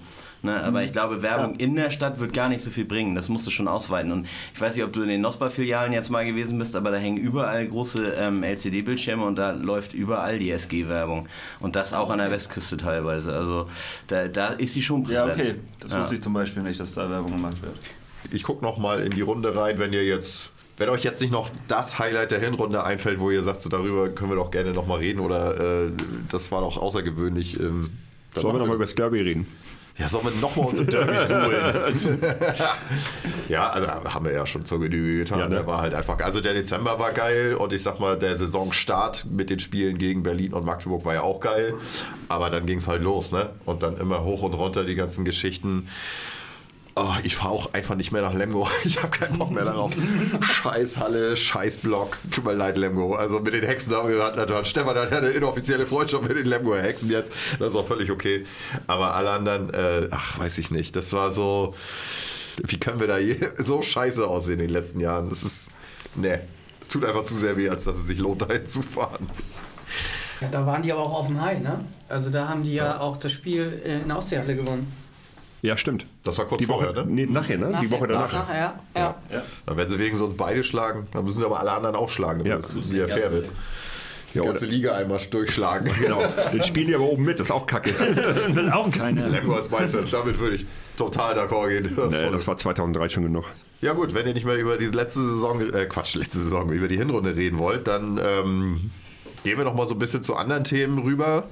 [0.46, 3.16] Ne, aber ich glaube, Werbung in der Stadt wird gar nicht so viel bringen.
[3.16, 4.12] Das musst du schon ausweiten.
[4.12, 6.98] Und ich weiß nicht, ob du in den Nospa-Filialen jetzt mal gewesen bist, aber da
[6.98, 11.28] hängen überall große ähm, LCD-Bildschirme und da läuft überall die SG-Werbung.
[11.60, 13.34] Und das auch an der Westküste teilweise.
[13.36, 13.68] Also
[14.06, 15.42] da, da ist sie schon Ja, präsent.
[15.42, 15.56] okay.
[15.80, 16.02] Das Ja.
[16.02, 17.76] wusste ich zum Beispiel nicht, dass da Werbung gemacht wird.
[18.32, 21.32] ich gucke noch mal in die Runde rein, wenn ihr jetzt, wenn euch jetzt nicht
[21.32, 24.74] noch das Highlight der Hinrunde einfällt, wo ihr sagt, so darüber können wir doch gerne
[24.74, 25.92] noch mal reden oder äh,
[26.30, 27.60] das war doch außergewöhnlich.
[27.60, 27.90] Ähm,
[28.36, 29.48] Sollen wir nochmal über das Derby reden?
[29.98, 32.22] Ja, sollen wir nochmal unsere Derbys holen?
[33.48, 35.40] ja, also haben wir ja schon zur Genüge getan.
[35.40, 35.56] Ja, ne?
[35.56, 39.26] Der war halt einfach, also der Dezember war geil und ich sag mal, der Saisonstart
[39.32, 41.76] mit den Spielen gegen Berlin und Magdeburg war ja auch geil.
[42.28, 43.50] Aber dann ging es halt los, ne?
[43.66, 45.88] Und dann immer hoch und runter die ganzen Geschichten.
[46.98, 48.70] Oh, ich fahre auch einfach nicht mehr nach Lemgo.
[48.86, 49.92] Ich habe keinen Bock mehr darauf.
[50.40, 52.18] scheiß Halle, scheiß Block.
[52.32, 53.16] Tut mir leid, Lemgo.
[53.16, 56.38] Also mit den Hexen, da hat, hat, hat Stefan hat ja eine inoffizielle Freundschaft mit
[56.38, 57.34] den Lemgoer Hexen jetzt.
[57.60, 58.46] Das ist auch völlig okay.
[58.88, 60.96] Aber alle anderen, äh, ach, weiß ich nicht.
[60.96, 61.76] Das war so.
[62.64, 65.30] Wie können wir da je, so scheiße aussehen in den letzten Jahren?
[65.30, 65.72] Das ist.
[66.16, 66.40] Nee.
[66.80, 69.30] Das tut einfach zu sehr weh, als dass es sich lohnt, dahin zu fahren.
[70.40, 71.84] Ja, da waren die aber auch auf dem High, ne?
[72.08, 75.05] Also da haben die ja, auch das Spiel äh, in der Ostseehalle gewonnen.
[75.66, 76.06] Ja, stimmt.
[76.24, 77.12] Das war kurz Die Woche, vorher, ne?
[77.12, 77.80] nee, nachher, ne?
[77.82, 78.32] Die Woche danach.
[78.32, 79.16] Nachher, ja.
[79.32, 79.44] ja.
[79.66, 82.44] Dann werden sie wegen uns beide schlagen, dann müssen sie aber alle anderen auch schlagen,
[82.44, 82.80] damit Ja.
[82.80, 83.50] es wieder fair wird.
[84.34, 85.92] Die Ja, ganze Liga einmal durchschlagen.
[86.00, 86.22] Genau.
[86.52, 87.92] Dann spielen die aber oben mit, das ist auch kacke.
[88.56, 89.28] will auch keiner.
[89.30, 90.66] Lemgo als Meister, damit würde ich
[90.98, 91.94] total d'accord gehen.
[91.96, 93.46] Das nee, das war 2003 schon genug.
[93.82, 96.88] Ja gut, wenn ihr nicht mehr über die letzte Saison, äh, Quatsch, letzte Saison, über
[96.88, 98.92] die Hinrunde reden wollt, dann ähm,
[99.44, 101.46] gehen wir noch mal so ein bisschen zu anderen Themen rüber.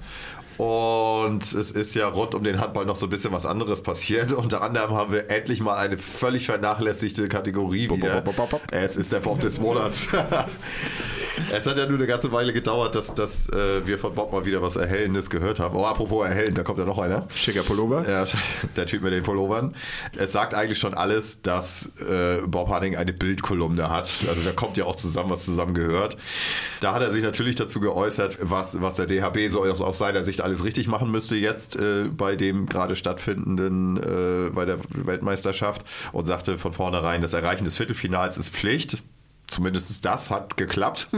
[0.57, 4.31] Und es ist ja rund um den Handball noch so ein bisschen was anderes passiert.
[4.33, 8.21] Unter anderem haben wir endlich mal eine völlig vernachlässigte Kategorie wieder.
[8.21, 8.61] bop, bop, bop.
[8.71, 10.07] Es ist der Bob des Monats.
[11.51, 14.45] es hat ja nur eine ganze Weile gedauert, dass, dass äh, wir von Bob mal
[14.45, 15.75] wieder was Erhellendes gehört haben.
[15.75, 17.27] Oh, apropos Erhellen, da kommt ja noch einer.
[17.33, 18.07] Schicker Pullover.
[18.07, 18.25] Ja,
[18.75, 19.75] der Typ mit den Pullovern.
[20.15, 24.09] Es sagt eigentlich schon alles, dass äh, Bob Hanning eine Bildkolumne hat.
[24.27, 26.17] Also da kommt ja auch zusammen, was zusammengehört.
[26.81, 30.23] Da hat er sich natürlich dazu geäußert, was, was der DHB so aus, aus seiner
[30.23, 35.83] Sicht alles richtig machen müsste jetzt äh, bei dem gerade stattfindenden, äh, bei der Weltmeisterschaft
[36.11, 39.01] und sagte von vornherein, das Erreichen des Viertelfinals ist Pflicht.
[39.47, 41.09] Zumindest das hat geklappt,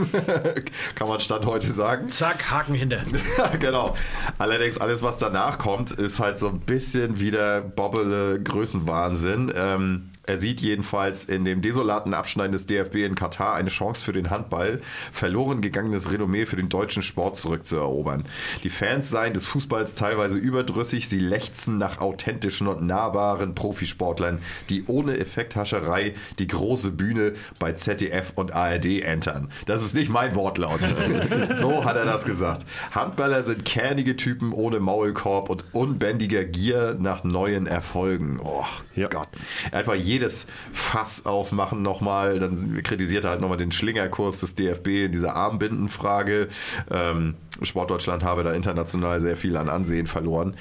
[0.94, 2.10] kann man Stand heute sagen.
[2.10, 3.00] Zack, Haken hinter.
[3.60, 3.96] genau.
[4.36, 9.54] Allerdings alles, was danach kommt, ist halt so ein bisschen wieder Bobbele Größenwahnsinn.
[9.56, 14.12] Ähm, er sieht jedenfalls in dem desolaten Abschneiden des DFB in Katar eine Chance für
[14.12, 14.80] den Handball,
[15.12, 18.24] verloren gegangenes Renommee für den deutschen Sport zurückzuerobern.
[18.62, 24.40] Die Fans seien des Fußballs teilweise überdrüssig, sie lechzen nach authentischen und nahbaren Profisportlern,
[24.70, 29.50] die ohne Effekthascherei die große Bühne bei ZDF und ARD entern.
[29.66, 30.80] Das ist nicht mein Wortlaut.
[31.56, 32.66] so hat er das gesagt.
[32.92, 38.40] Handballer sind kernige Typen ohne Maulkorb und unbändiger Gier nach neuen Erfolgen.
[38.42, 39.08] Oh Ja.
[39.08, 39.28] Gott.
[39.72, 42.38] Einfach jedes Fass aufmachen nochmal.
[42.38, 46.48] Dann kritisiert er halt nochmal den Schlingerkurs des DFB in dieser Armbindenfrage.
[46.90, 50.54] Ähm, Sportdeutschland habe da international sehr viel an Ansehen verloren.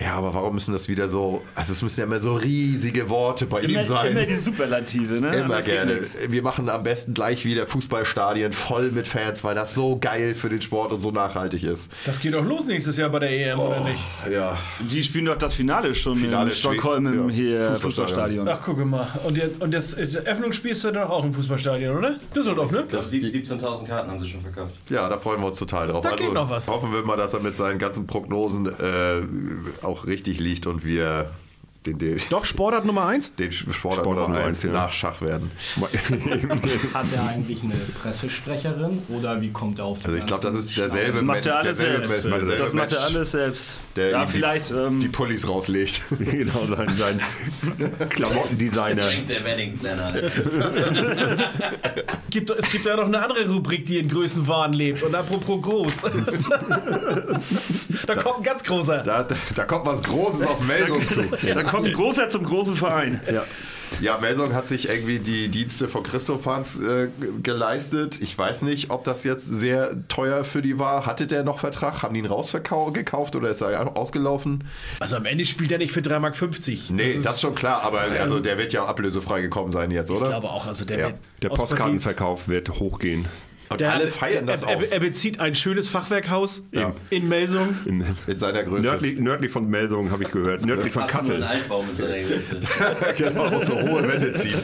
[0.00, 3.44] Ja, aber warum müssen das wieder so, also es müssen ja immer so riesige Worte
[3.44, 4.12] bei ihm Immer, sein.
[4.12, 5.36] immer die Superlative, ne?
[5.36, 5.98] Immer gerne.
[6.28, 10.48] Wir machen am besten gleich wieder Fußballstadien voll mit Fans, weil das so geil für
[10.48, 11.90] den Sport und so nachhaltig ist.
[12.06, 13.98] Das geht doch los nächstes Jahr bei der EM, oder nicht?
[14.32, 14.56] Ja.
[14.80, 17.80] Die spielen doch das Finale schon Finale in Stockholm ja, hier Fußballstadion.
[17.82, 18.48] Fußballstadion.
[18.48, 18.89] Ach, gucke mal.
[19.24, 22.16] Und, jetzt, und das äh, Eröffnungsspiel ist ja dann auch im Fußballstadion, oder?
[22.34, 22.84] Düsseldorf, ne?
[22.90, 24.74] Das 17.000 Karten haben sie schon verkauft.
[24.88, 26.04] Ja, da freuen wir uns total drauf.
[26.04, 26.68] Also Da geht noch was.
[26.68, 31.30] Hoffen wir mal, dass er mit seinen ganzen Prognosen äh, auch richtig liegt und wir
[31.86, 33.34] den, den, Doch, Sportart Nummer 1?
[33.38, 34.72] den Sportler Sportart Nummer Nummer 1 eins, ja.
[34.72, 35.50] nach Schach werden.
[36.94, 40.56] Hat er eigentlich eine Pressesprecherin oder wie kommt er auf die Also ich glaube, das
[40.56, 42.10] ist derselbe Das macht er alles selbst.
[42.10, 43.76] Mensch- derselbe Das macht er Mensch, alles selbst.
[43.96, 44.70] der ja, vielleicht.
[44.70, 46.02] Ähm, die Pullis rauslegt.
[46.18, 47.20] genau, sein, sein
[48.10, 49.08] Klamottendesigner.
[49.26, 50.12] Der Wedding Planner.
[52.28, 55.02] Gibt, es gibt ja noch eine andere Rubrik, die in Größenwahn lebt.
[55.02, 55.96] Und apropos groß.
[58.06, 58.98] da kommt ein ganz großer.
[58.98, 61.22] Da, da, da kommt was Großes auf Melsung zu.
[61.22, 63.20] da kommt ein großer zum großen Verein.
[63.30, 63.44] Ja.
[64.00, 67.08] Ja, Melsung hat sich irgendwie die Dienste von Christoph Hans äh,
[67.42, 68.20] geleistet.
[68.22, 71.06] Ich weiß nicht, ob das jetzt sehr teuer für die war.
[71.06, 72.02] Hatte der noch Vertrag?
[72.02, 74.62] Haben die ihn rausgekauft oder ist er ausgelaufen?
[75.00, 76.90] Also am Ende spielt er nicht für 3,50 Mark.
[76.90, 80.10] Nee, ist- das ist schon klar, aber also der wird ja ablösefrei gekommen sein jetzt,
[80.12, 80.22] oder?
[80.22, 81.06] Ich glaube auch, also der Ja.
[81.08, 83.26] wird Der Postkartenverkauf wird hochgehen.
[83.72, 86.92] Und Der, alle feiern das er, er, er bezieht ein schönes Fachwerkhaus Ja.
[87.10, 87.76] in Melsung.
[87.84, 88.82] In, in seiner Größe.
[88.82, 90.66] nördlich, nördlich von Melsungen habe ich gehört.
[90.66, 91.40] Nördlich von Kassel.
[93.16, 94.58] Genau, so hohe Wände ziehen.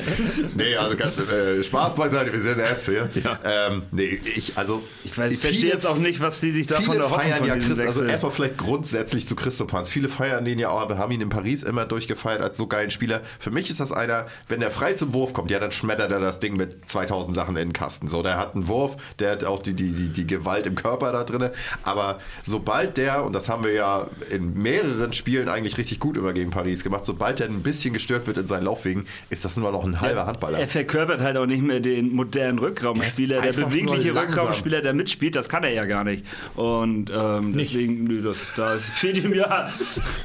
[0.57, 3.23] Nee, also ganz äh, Spaß beiseite, wir sind Ärzte hier.
[3.23, 3.39] Ja.
[3.45, 4.83] Ähm, nee, ich, also.
[5.05, 7.39] Ich weiß, ich viele- verstehe jetzt auch nicht, was sie sich davon Viele erhoffen feiern
[7.39, 9.89] von ja Christ, also erstmal vielleicht grundsätzlich zu Christopans.
[9.89, 12.91] Viele feiern den ja auch, aber haben ihn in Paris immer durchgefeiert als so geilen
[12.91, 13.21] Spieler.
[13.39, 16.19] Für mich ist das einer, wenn der frei zum Wurf kommt, ja, dann schmettert er
[16.21, 18.09] das Ding mit 2000 Sachen in den Kasten.
[18.09, 21.13] So, der hat einen Wurf, der hat auch die, die, die, die Gewalt im Körper
[21.13, 21.51] da drin.
[21.83, 26.33] Aber sobald der, und das haben wir ja in mehreren Spielen eigentlich richtig gut immer
[26.33, 29.71] gegen Paris gemacht, sobald der ein bisschen gestört wird in seinen Laufwegen, ist das nur
[29.73, 30.59] noch ein halber Handballer.
[30.59, 34.15] Er verkörpert halt auch nicht mehr den modernen Rückraumspieler, Er der bewegliche.
[34.15, 36.25] Rückraumspieler, der mitspielt, das kann er ja gar nicht.
[36.55, 39.69] Und ähm, deswegen, nö, das, das fehlt ihm ja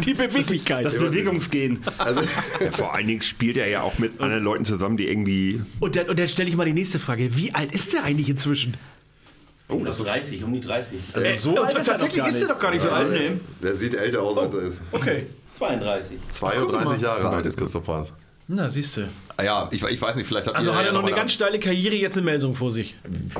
[0.06, 0.85] Die Beweglichkeit.
[0.85, 1.80] das Bewegungsgehen.
[1.98, 2.22] Also,
[2.60, 5.61] Ja, vor allen Dingen spielt er ja auch mit anderen Leuten zusammen, die irgendwie.
[5.80, 7.35] Und dann, und dann stelle ich mal die nächste Frage.
[7.38, 8.61] Wie alt ist der eigentlich inzwischen?
[9.70, 11.00] Oh, das 30, um die 30.
[11.16, 12.50] Äh, so alt ist tatsächlich ist er nicht.
[12.50, 13.40] doch gar nicht so alt.
[13.64, 14.82] der sieht älter aus, als er ist.
[14.92, 15.28] Okay.
[15.58, 16.18] 32.
[16.32, 18.12] 32 Jahre alt ist Christoph Hans.
[18.48, 19.08] Na, siehst du.
[19.44, 21.60] Ja, ich, ich weiß nicht, vielleicht habt Also hat ja er noch eine ganz steile
[21.60, 22.95] Karriere jetzt in Melsung vor sich.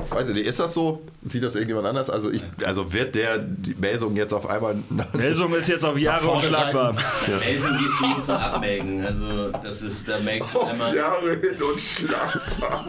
[0.10, 1.02] Weiß ich nicht, ist das so?
[1.26, 2.10] Sieht das irgendjemand anders?
[2.10, 4.78] Also, ich, also wird der die Melsung jetzt auf einmal.
[5.14, 6.94] Melsung ist jetzt auf Jahre unschlagbar.
[6.94, 9.06] Melden gehst du nie zum Abmelden.
[9.06, 10.96] Also, das ist, da melkst du einmal.
[10.96, 12.86] Jahre hin und schlagbar.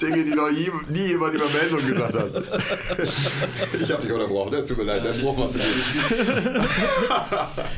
[0.00, 2.30] Dinge, die noch nie, nie jemand über Melsung gesagt hat.
[3.80, 5.66] Ich hab dich unterbrochen, das tut mir leid, der Spruch war zu gut.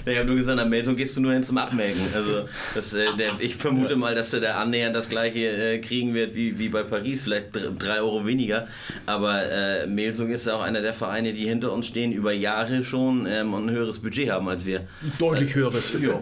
[0.04, 2.02] Ja, Ich habe nur gesagt, nach Meldung gehst du nur hin zum Abmelken.
[2.14, 5.38] Also das, äh, der, ich vermute mal, dass er da annähernd das gleiche
[5.74, 8.66] äh, kriegen wird wie, wie bei Paris, vielleicht dr- drei Euro weniger.
[9.06, 12.84] Aber äh, Melsung ist ja auch einer der Vereine, die hinter uns stehen, über Jahre
[12.84, 14.82] schon ähm, und ein höheres Budget haben als wir.
[15.18, 15.92] Deutlich höheres.
[16.00, 16.20] Ja,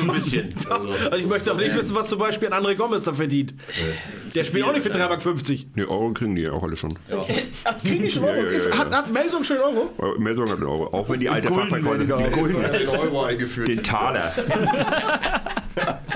[0.00, 0.54] ein bisschen.
[0.70, 3.54] Also, Also ich möchte auch nicht wissen, was zum Beispiel ein André Gomez da verdient.
[4.34, 5.76] Der spielt auch nicht für 3,50 Mark.
[5.76, 6.98] Ne, Euro kriegen die ja auch alle schon.
[7.64, 8.36] Ach, kriegen die schon Euro?
[8.36, 8.78] Ja, ja, ja, ja.
[8.78, 9.90] Hat, hat Melsung schon Euro?
[9.98, 10.86] Euro- Meldung hat einen Euro.
[10.92, 13.68] Auch wenn die alte Fachverkäuferin Den Euro eingeführt.
[13.68, 14.34] den Taler.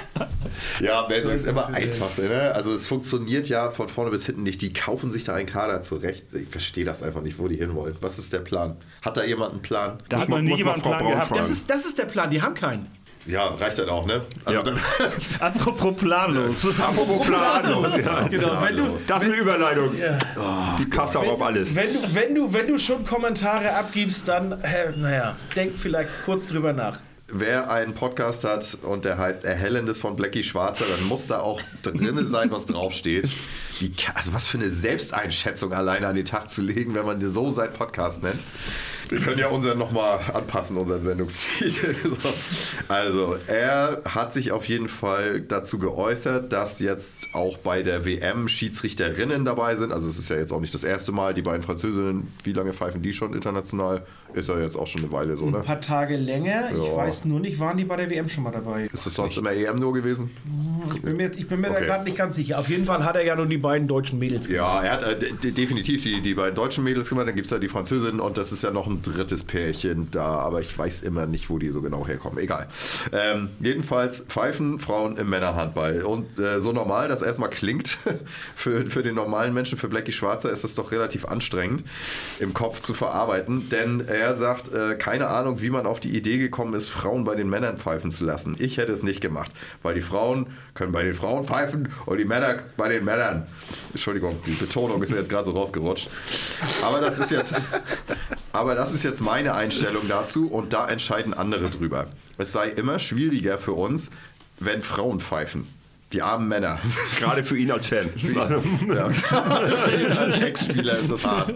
[0.83, 2.17] Ja, Melsung ist immer einfach.
[2.19, 2.53] Ne?
[2.55, 4.61] Also es funktioniert ja von vorne bis hinten nicht.
[4.63, 6.25] Die kaufen sich da einen Kader zurecht.
[6.35, 7.97] Ich verstehe das einfach nicht, wo die hinwollen.
[8.01, 8.77] Was ist der Plan?
[9.01, 9.99] Hat da jemand einen Plan?
[10.09, 11.37] Da hat man- nie muss jemand einen man Frau Plan Braun gehabt.
[11.37, 12.87] Das ist, das ist der Plan, die haben keinen.
[13.25, 14.23] Ja, reicht dann auch, ne?
[14.45, 14.65] Also Ja.
[14.65, 14.81] dann,
[15.39, 16.67] Apropos planlos.
[16.81, 18.27] Apropos planlos, ja.
[18.27, 19.91] Genau, wenn du, Das ist eine Überleitung.
[20.81, 21.73] Die Kasse auch auf alles.
[21.73, 26.49] wenn, du, wenn, du, wenn du schon Kommentare abgibst, dann, hä, naja, denk vielleicht kurz
[26.49, 26.99] drüber nach.
[27.33, 31.61] Wer einen Podcast hat und der heißt Erhellendes von Blackie Schwarzer, dann muss da auch
[31.83, 33.29] drin sein, was draufsteht.
[33.79, 37.31] Wie, also was für eine Selbsteinschätzung alleine an den Tag zu legen, wenn man dir
[37.31, 38.41] so seinen Podcast nennt.
[39.13, 41.95] Wir können ja unseren nochmal anpassen, unseren Sendungstitel.
[42.03, 42.33] So.
[42.89, 48.49] Also, er hat sich auf jeden Fall dazu geäußert, dass jetzt auch bei der WM
[48.49, 49.93] Schiedsrichterinnen dabei sind.
[49.93, 51.35] Also, es ist ja jetzt auch nicht das erste Mal.
[51.35, 54.07] Die beiden Französinnen, wie lange pfeifen die schon international?
[54.35, 55.59] Ist ja jetzt auch schon eine Weile so, Ein ne?
[55.61, 56.71] paar Tage länger.
[56.71, 56.97] Ich Ja.
[56.97, 58.89] weiß nur nicht, waren die bei der WM schon mal dabei?
[58.93, 60.31] Ist es sonst immer EM nur gewesen?
[60.95, 61.87] Ich bin mir, ich bin mir da Okay.
[61.87, 62.59] gerade nicht ganz sicher.
[62.59, 65.19] Auf jeden Fall hat er ja nur die beiden deutschen Mädels Ja, er hat äh,
[65.19, 68.21] de- de- definitiv die, die beiden deutschen Mädels gemacht, dann gibt es ja die Französin
[68.21, 71.59] und das ist ja noch ein drittes Pärchen da, aber ich weiß immer nicht, wo
[71.59, 72.39] die so genau herkommen.
[72.39, 72.69] Egal.
[73.13, 76.03] Ähm, jedenfalls pfeifen Frauen im Männerhandball.
[76.03, 77.97] Und äh, so normal das erstmal klingt,
[78.57, 81.85] für, für den normalen Menschen, für Blackie Schwarzer, ist das doch relativ anstrengend
[82.41, 86.39] im Kopf zu verarbeiten, denn er sagt, äh, keine Ahnung, wie man auf die Idee
[86.39, 88.57] gekommen ist, Frauen bei den Männern pfeifen zu lassen.
[88.59, 89.51] Ich hätte es nicht gemacht,
[89.83, 93.47] weil die Frauen können bei den Frauen pfeifen und die Männer bei den Männern.
[93.91, 96.09] Entschuldigung, die Betonung ist mir jetzt gerade so rausgerutscht.
[96.83, 97.53] Aber das ist jetzt,
[98.53, 102.07] aber das ist jetzt meine Einstellung dazu und da entscheiden andere drüber.
[102.39, 104.11] Es sei immer schwieriger für uns,
[104.61, 105.67] wenn Frauen pfeifen.
[106.13, 106.79] Die armen Männer.
[107.19, 108.11] Gerade für ihn als Fan.
[108.23, 111.55] Ja, für ihn als Ex-Spieler ist das hart.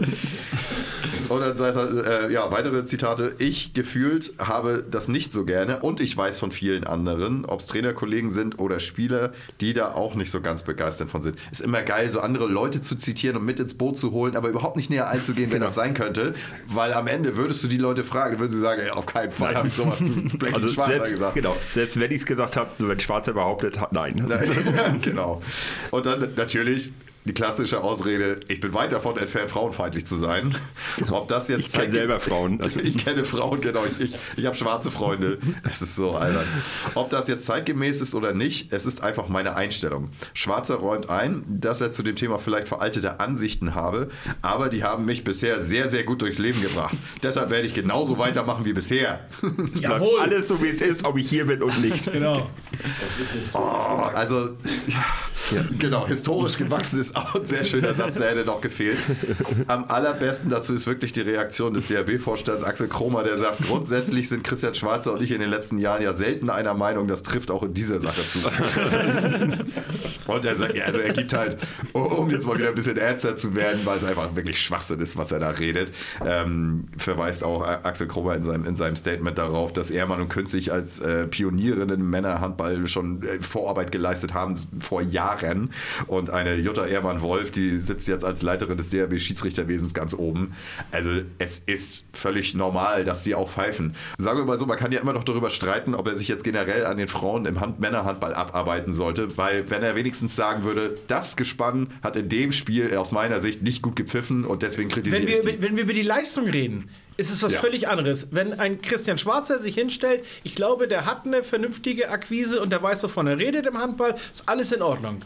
[1.29, 3.35] Und dann sagt er, äh, ja, weitere Zitate.
[3.39, 7.67] Ich gefühlt habe das nicht so gerne und ich weiß von vielen anderen, ob es
[7.67, 11.37] Trainerkollegen sind oder Spieler, die da auch nicht so ganz begeistert von sind.
[11.51, 14.49] Ist immer geil, so andere Leute zu zitieren und mit ins Boot zu holen, aber
[14.49, 16.33] überhaupt nicht näher einzugehen, wer das sein könnte,
[16.67, 19.55] weil am Ende würdest du die Leute fragen, würden sie sagen, ey, auf keinen Fall
[19.55, 21.35] habe ich sowas zu Blackie Also Schwarzer selbst, gesagt.
[21.35, 24.23] genau, selbst wenn ich es gesagt habe, so wenn Schwarzer behauptet hat, nein.
[24.27, 25.41] Nein, genau.
[25.91, 26.91] Und dann natürlich
[27.27, 30.55] die klassische Ausrede, ich bin weit davon entfernt, frauenfeindlich zu sein.
[31.11, 32.59] Ob das jetzt Ich kenne selber Frauen.
[32.67, 33.83] Also, Ich kenne Frauen, genau.
[33.99, 35.37] Ich, ich habe schwarze Freunde.
[35.71, 36.47] Es ist so albern.
[36.95, 40.09] Ob das jetzt zeitgemäß ist oder nicht, es ist einfach meine Einstellung.
[40.33, 44.09] Schwarzer räumt ein, dass er zu dem Thema vielleicht veraltete Ansichten habe,
[44.41, 46.95] aber die haben mich bisher sehr, sehr gut durchs Leben gebracht.
[47.23, 49.19] Deshalb werde ich genauso weitermachen wie bisher.
[49.79, 50.19] Jawohl.
[50.21, 52.11] alles so wie es ist, ob ich hier bin und nicht.
[52.11, 52.49] Genau.
[53.53, 53.57] Oh,
[54.13, 54.49] also,
[54.87, 58.97] ja, genau, historisch gewachsen ist auch ein sehr schöner Satz, der hätte noch gefehlt.
[59.67, 64.43] Am allerbesten dazu ist wirklich die Reaktion des DRB-Vorstands Axel Kromer, der sagt, grundsätzlich sind
[64.43, 67.63] Christian Schwarzer und ich in den letzten Jahren ja selten einer Meinung, das trifft auch
[67.63, 68.39] in dieser Sache zu.
[70.27, 71.57] Und er sagt, ja, also er gibt halt,
[71.93, 75.17] um jetzt mal wieder ein bisschen ernster zu werden, weil es einfach wirklich Schwachsinn ist,
[75.17, 75.93] was er da redet,
[76.25, 80.71] ähm, verweist auch Axel Kromer in seinem, in seinem Statement darauf, dass Ehrmann und Künzig
[80.71, 85.71] als äh, Pionierinnen im Männerhandball schon äh, Vorarbeit geleistet haben vor Jahren.
[86.07, 90.53] Und eine Jutta Ehrmann-Wolf, die sitzt jetzt als Leiterin des DRB-Schiedsrichterwesens ganz oben.
[90.91, 93.95] Also es ist völlig normal, dass die auch pfeifen.
[94.17, 96.43] Sagen wir mal so, man kann ja immer noch darüber streiten, ob er sich jetzt
[96.43, 100.95] generell an den Frauen im Hand Männerhandball abarbeiten sollte, weil wenn er wenigstens sagen würde,
[101.07, 105.23] das Gespann hat in dem Spiel aus meiner Sicht nicht gut gepfiffen und deswegen kritisiere
[105.23, 105.61] Wenn ich die.
[105.61, 107.59] wenn wir über die Leistung reden, ist es was Ja.
[107.59, 108.27] völlig anderes.
[108.31, 112.81] Wenn ein Christian Schwarzer sich hinstellt, ich glaube, der hat eine vernünftige Akquise und der
[112.81, 115.21] weiß, wovon er redet im Handball, ist alles in Ordnung.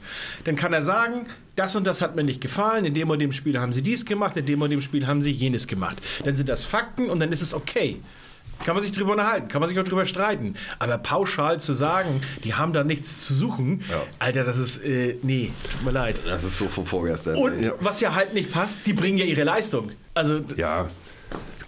[0.45, 3.33] Dann kann er sagen, das und das hat mir nicht gefallen, in dem und dem
[3.33, 5.97] Spiel haben sie dies gemacht, in dem und dem Spiel haben sie jenes gemacht.
[6.23, 8.01] Dann sind das Fakten und dann ist es okay.
[8.65, 10.53] Kann man sich drüber unterhalten, kann man sich auch drüber streiten.
[10.77, 14.03] Aber pauschal zu sagen, die haben da nichts zu suchen, Ja.
[14.19, 16.21] Alter, das ist, äh, nee, tut mir leid.
[16.27, 17.37] Das ist so von vorgestern.
[17.37, 19.91] Und was ja halt nicht passt, die bringen ja ihre Leistung.
[20.13, 20.89] Also, Ja,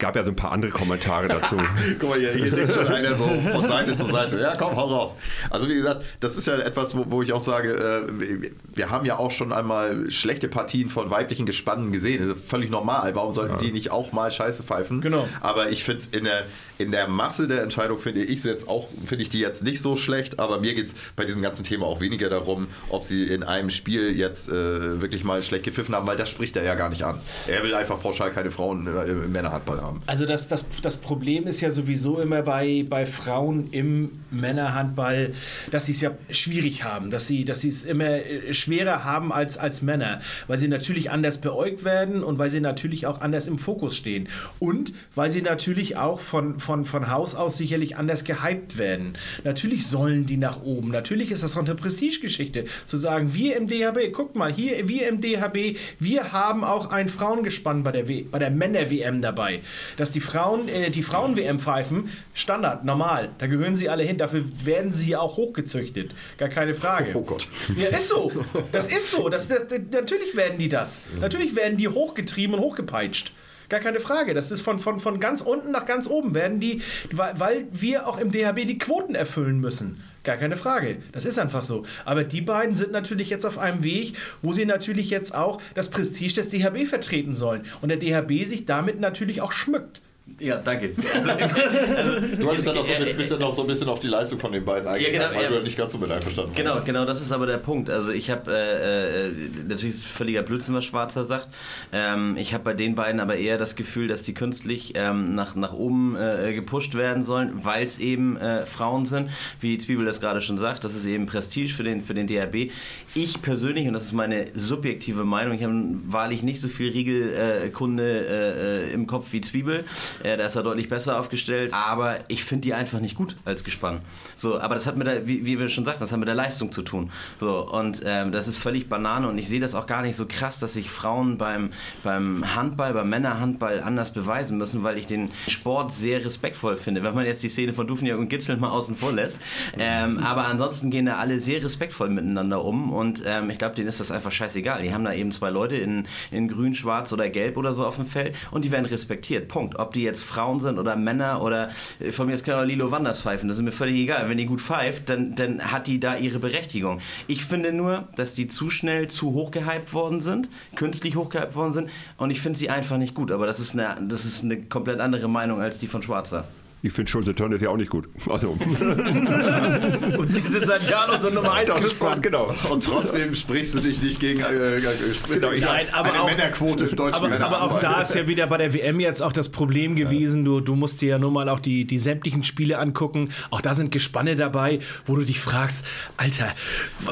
[0.03, 1.55] gab ja so ein paar andere Kommentare dazu.
[1.99, 4.37] Guck mal, hier, hier liegt schon einer so von Seite zu Seite.
[4.39, 5.15] Ja, komm, hau raus.
[5.49, 8.89] Also wie gesagt, das ist ja etwas, wo, wo ich auch sage, äh, wir- wir
[8.89, 12.27] haben ja auch schon einmal schlechte Partien von weiblichen Gespannen gesehen.
[12.27, 13.13] Das ist völlig normal.
[13.15, 14.99] Warum sollten die nicht auch mal Scheiße pfeifen?
[14.99, 15.27] Genau.
[15.41, 16.43] Aber ich finde es in der,
[16.77, 19.95] in der Masse der Entscheidung, finde ich jetzt auch, finde ich die jetzt nicht so
[19.95, 20.39] schlecht.
[20.39, 23.69] Aber mir geht es bei diesem ganzen Thema auch weniger darum, ob sie in einem
[23.69, 27.03] Spiel jetzt äh, wirklich mal schlecht gepfiffen haben, weil das spricht er ja gar nicht
[27.03, 27.19] an.
[27.47, 30.01] Er will einfach pauschal keine Frauen äh, im Männerhandball haben.
[30.07, 35.33] Also das, das, das Problem ist ja sowieso immer bei, bei Frauen im Männerhandball,
[35.71, 39.57] dass sie es ja schwierig haben, dass sie, dass es immer äh, schwerer haben als,
[39.57, 43.57] als Männer, weil sie natürlich anders beäugt werden und weil sie natürlich auch anders im
[43.57, 44.27] Fokus stehen.
[44.59, 49.13] Und weil sie natürlich auch von, von, von Haus aus sicherlich anders gehypt werden.
[49.43, 50.89] Natürlich sollen die nach oben.
[50.89, 55.07] Natürlich ist das auch eine Prestigegeschichte, zu sagen, wir im DHB, guckt mal, hier, wir
[55.07, 59.59] im DHB, wir haben auch ein Frauengespann bei der, W- bei der Männer-WM dabei.
[59.97, 63.29] Dass die Frauen, äh, die Frauen-WM pfeifen, Standard, normal.
[63.37, 64.17] Da gehören sie alle hin.
[64.17, 66.15] Dafür werden sie ja auch hochgezüchtet.
[66.37, 67.07] Gar keine Frage.
[67.13, 67.47] Oh Gott.
[67.77, 68.31] Ja, ist so.
[68.71, 69.27] Das ist so.
[69.29, 71.01] Das, das, das, natürlich werden die das.
[71.19, 73.31] Natürlich werden die hochgetrieben und hochgepeitscht.
[73.73, 74.35] Gar keine Frage.
[74.35, 78.07] Das ist von, von, von ganz unten nach ganz oben werden die, weil, weil wir
[78.07, 80.03] auch im DHB die Quoten erfüllen müssen.
[80.23, 80.97] Gar keine Frage.
[81.11, 81.83] Das ist einfach so.
[82.05, 85.89] Aber die beiden sind natürlich jetzt auf einem Weg, wo sie natürlich jetzt auch das
[85.89, 87.63] Prestige des DHB vertreten sollen.
[87.81, 90.01] Und der DHB sich damit natürlich auch schmückt.
[90.39, 90.89] Ja, danke.
[92.39, 94.07] Du hattest dann noch so ein bisschen, bist dann noch so ein bisschen auf die
[94.07, 95.49] Leistung von den beiden eingegangen, genau, weil ja.
[95.49, 96.57] du da nicht ganz so mit einverstanden warst.
[96.57, 97.89] Genau, genau, das ist aber der Punkt.
[97.89, 99.31] Also ich habe, äh, äh,
[99.67, 101.49] natürlich ist es völliger Blödsinn, was Schwarzer sagt.
[101.91, 105.55] Ähm, ich habe bei den beiden aber eher das Gefühl, dass die künstlich ähm, nach,
[105.55, 109.29] nach oben äh, gepusht werden sollen, weil es eben äh, Frauen sind,
[109.59, 110.85] wie Zwiebel das gerade schon sagt.
[110.85, 112.71] Das ist eben Prestige für den, für den DRB.
[113.15, 115.75] Ich persönlich, und das ist meine subjektive Meinung, ich habe
[116.07, 119.85] wahrlich nicht so viel Riegelkunde äh, äh, im Kopf wie Zwiebel.
[120.23, 123.63] Äh, da ist er deutlich besser aufgestellt, aber ich finde die einfach nicht gut als
[123.63, 124.01] Gespann.
[124.35, 126.33] So, aber das hat mit der, wie, wie wir schon sagten, das hat mit der
[126.33, 127.11] Leistung zu tun.
[127.39, 130.25] So, und ähm, das ist völlig Banane und ich sehe das auch gar nicht so
[130.25, 131.69] krass, dass sich Frauen beim,
[132.03, 137.03] beim Handball, beim Männerhandball anders beweisen müssen, weil ich den Sport sehr respektvoll finde.
[137.03, 139.37] Wenn man jetzt die Szene von Dufniak und Gitzel mal außen vor lässt.
[139.77, 143.87] Ähm, aber ansonsten gehen da alle sehr respektvoll miteinander um und ähm, ich glaube, denen
[143.87, 144.81] ist das einfach scheißegal.
[144.81, 147.95] Die haben da eben zwei Leute in, in grün, schwarz oder gelb oder so auf
[147.95, 149.47] dem Feld und die werden respektiert.
[149.47, 149.77] Punkt.
[149.79, 151.69] Ob die jetzt Frauen sind oder Männer oder
[151.99, 154.29] äh, von mir ist kann auch Lilo Wanders pfeifen, das ist mir völlig egal.
[154.29, 156.99] Wenn die gut pfeift, dann, dann hat die da ihre Berechtigung.
[157.27, 161.55] Ich finde nur, dass die zu schnell zu hoch gehypt worden sind, künstlich hoch gehypt
[161.55, 163.31] worden sind und ich finde sie einfach nicht gut.
[163.31, 166.45] Aber das ist eine, das ist eine komplett andere Meinung als die von Schwarzer.
[166.85, 168.09] Ich finde Schulze Tönn ist ja auch nicht gut.
[168.29, 168.49] Also,
[170.17, 172.53] Und die sind seit Jahren unser Nummer 1 das Spaß, genau.
[172.69, 175.41] Und trotzdem sprichst du dich nicht gegen äh, äh, Sprint.
[175.61, 178.57] Nein, aber eine auch- Männerquote im deutschen Aber, aber auch da ist ja wieder bei
[178.57, 180.43] der WM jetzt auch das Problem gewesen.
[180.43, 183.29] Du, du musst dir ja nur mal auch die, die sämtlichen Spiele angucken.
[183.49, 185.85] Auch da sind Gespanne dabei, wo du dich fragst,
[186.17, 186.47] Alter,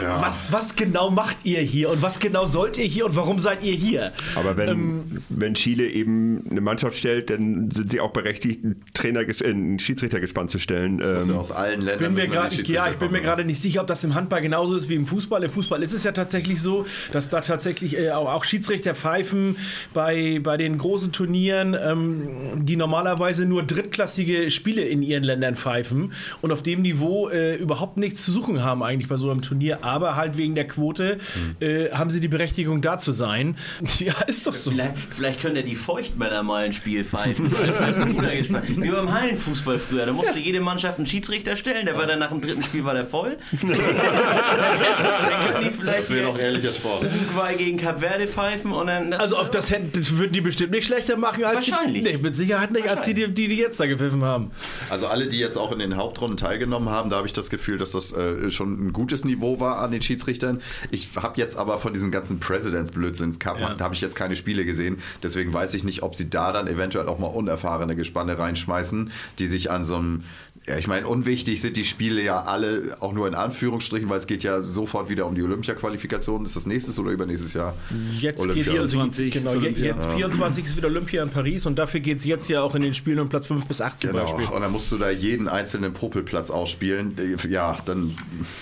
[0.01, 0.21] Ja.
[0.21, 3.63] was, was genau macht ihr hier und was genau sollt ihr hier und warum seid
[3.63, 4.11] ihr hier?
[4.35, 8.81] Aber wenn, Ähm, wenn Chile eben eine Mannschaft stellt, dann sind sie auch berechtigt, einen,
[8.93, 10.97] Trainer, äh, einen Schiedsrichter gespannt zu stellen.
[10.97, 13.23] Das Ähm, aus allen Ländern bin grad, ja, ich bin mir kommen.
[13.23, 15.43] gerade nicht sicher, ob das im Handball genauso ist wie im Fußball.
[15.43, 19.55] Im Fußball ist es ja tatsächlich so, dass da tatsächlich äh, auch, auch Schiedsrichter pfeifen
[19.93, 22.27] bei, bei den großen Turnieren, ähm,
[22.65, 27.97] die normalerweise nur drittklassige Spiele in ihren Ländern pfeifen und auf dem Niveau äh, überhaupt
[27.97, 29.83] nichts zu suchen haben eigentlich bei so einem Turnier.
[29.83, 31.17] Aber halt wegen der Quote
[31.59, 33.55] äh, haben sie die Berechtigung da zu sein.
[33.99, 34.71] Ja, ist doch so.
[34.71, 37.51] Vielleicht, vielleicht können ja die Feuchtmänner mal ein Spiel pfeifen.
[37.61, 37.97] Als, als.
[37.99, 40.05] Wie beim Hallenfußball früher.
[40.05, 41.85] Da musste jede Mannschaft einen Schiedsrichter stellen.
[41.85, 43.37] Der war dann nach dem dritten Spiel war der voll.
[43.61, 47.03] dann können die vielleicht Das wäre noch ehrlicher Sport.
[47.03, 49.13] Uruguay gegen Kap Verde pfeifen und dann.
[49.13, 52.03] Also auf das hätten, würden die bestimmt nicht schlechter machen als Wahrscheinlich.
[52.03, 54.51] Die, nee, mit Sicherheit nicht als die, die, die jetzt da gepfiffen haben.
[54.89, 57.77] Also alle, die jetzt auch in den Hauptrunden teilgenommen haben, da habe ich das Gefühl,
[57.77, 60.61] dass das äh, schon ein gutes Niveau war an den Schiedsrichtern.
[60.91, 63.73] Ich habe jetzt aber von diesem ganzen Presidents-Blödsinns, Cup, Ja.
[63.73, 64.99] da habe ich jetzt keine Spiele gesehen.
[65.23, 69.11] Deswegen weiß ich nicht, ob sie da dann eventuell auch mal unerfahrene Gespanne reinschmeißen,
[69.41, 70.23] die sich an so einem
[70.67, 74.27] ja, ich meine, unwichtig sind die Spiele ja alle auch nur in Anführungsstrichen, weil es
[74.27, 76.45] geht ja sofort wieder um die Olympia-Qualifikation.
[76.45, 77.73] Ist das nächstes oder übernächstes Jahr?
[78.15, 78.63] Jetzt Olympia.
[78.65, 82.19] geht es also, 24 genau, jetzt 24 ist wieder Olympia in Paris und dafür geht
[82.19, 84.45] es jetzt ja auch in den Spielen um Platz 5 bis 8 zum Genau, Beispiel.
[84.55, 87.15] und dann musst du da jeden einzelnen Popelplatz ausspielen.
[87.49, 88.15] Ja, dann,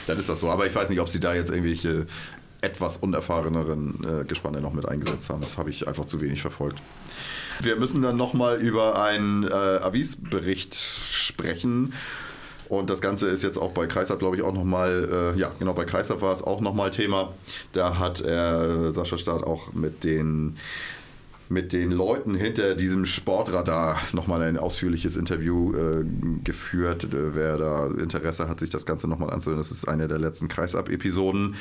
[0.08, 0.50] dann ist das so.
[0.50, 2.06] Aber ich weiß nicht, ob sie da jetzt irgendwelche
[2.62, 5.42] etwas unerfahreneren äh, Gespanne noch mit eingesetzt haben.
[5.42, 6.82] Das habe ich einfach zu wenig verfolgt.
[7.62, 11.94] Wir müssen dann nochmal über einen äh, Avis-Bericht sprechen.
[12.70, 15.74] Und das Ganze ist jetzt auch bei Kreisab, glaube ich, auch nochmal, äh, ja, genau,
[15.74, 17.34] bei Kreisab war es auch nochmal Thema.
[17.74, 20.56] Da hat äh, Sascha Staat auch mit den
[21.50, 26.06] mit den Leuten hinter diesem Sportradar nochmal ein ausführliches Interview äh,
[26.44, 27.06] geführt.
[27.06, 30.48] Äh, wer da Interesse hat, sich das Ganze nochmal anzuhören, das ist eine der letzten
[30.48, 31.56] Kreisab-Episoden.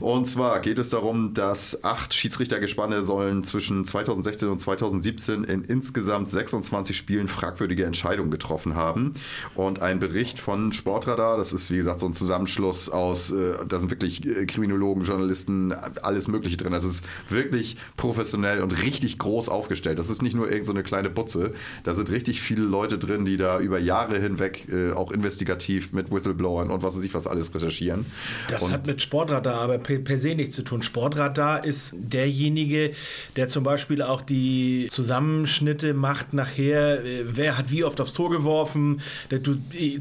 [0.00, 6.28] Und zwar geht es darum, dass acht Schiedsrichtergespanne sollen zwischen 2016 und 2017 in insgesamt
[6.28, 9.14] 26 Spielen fragwürdige Entscheidungen getroffen haben.
[9.54, 13.78] Und ein Bericht von Sportradar, das ist wie gesagt so ein Zusammenschluss aus, äh, da
[13.78, 15.72] sind wirklich äh, Kriminologen, Journalisten,
[16.02, 16.72] alles Mögliche drin.
[16.72, 19.98] Das ist wirklich professionell und richtig groß aufgestellt.
[19.98, 21.54] Das ist nicht nur irgendeine so kleine Butze.
[21.84, 26.10] Da sind richtig viele Leute drin, die da über Jahre hinweg äh, auch investigativ mit
[26.10, 28.04] Whistleblowern und was weiß ich was alles recherchieren.
[28.48, 30.82] Das und hat mit Sportradar aber per, per se nichts zu tun.
[30.82, 32.92] Sportradar ist derjenige,
[33.36, 38.30] der zum Beispiel auch die Zusammenschnitte macht nachher, äh, wer hat wie oft aufs Tor
[38.30, 39.00] geworfen.
[39.30, 39.56] Du,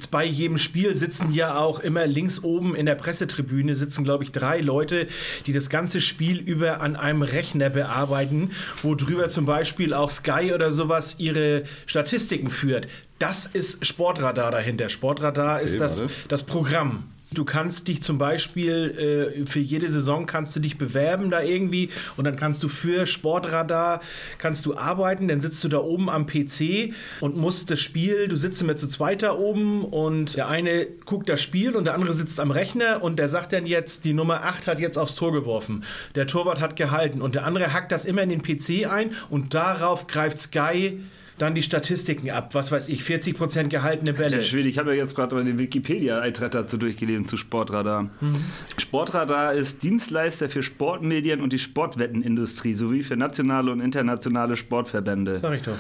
[0.10, 4.32] bei jedem Spiel sitzen ja auch immer links oben in der Pressetribüne sitzen, glaube ich,
[4.32, 5.08] drei Leute,
[5.46, 10.52] die das ganze Spiel über an einem Rechner bearbeiten, wo drüber zum Beispiel auch Sky
[10.54, 12.88] oder sowas ihre Statistiken führt.
[13.20, 14.90] Das ist Sportradar dahinter.
[14.90, 16.14] Sportradar ist Okay, das, warte.
[16.28, 17.04] das Programm.
[17.34, 21.90] Du kannst dich zum Beispiel äh, für jede Saison kannst du dich bewerben da irgendwie
[22.18, 24.02] und dann kannst du für Sportradar
[24.38, 28.36] kannst du arbeiten, dann sitzt du da oben am PC und musst das Spiel, du
[28.36, 32.14] sitzt immer zu zweit da oben und der eine guckt das Spiel und der andere
[32.14, 35.32] sitzt am Rechner und der sagt dann jetzt, die Nummer 8 hat jetzt aufs Tor
[35.32, 35.86] geworfen.
[36.16, 39.54] Der Torwart hat gehalten und der andere hackt das immer in den PC ein und
[39.54, 41.00] darauf greift Sky
[41.42, 42.54] dann die Statistiken ab.
[42.54, 44.38] Was weiß ich, 40% gehaltene Bälle.
[44.38, 48.04] Der Schwede, ich habe ja jetzt gerade mal den Wikipedia-Eintrag dazu durchgelesen zu Sportradar.
[48.04, 48.44] Mhm.
[48.78, 55.38] Sportradar ist Dienstleister für Sportmedien und die Sportwettenindustrie sowie für nationale und internationale Sportverbände.
[55.38, 55.78] Sag ich doch.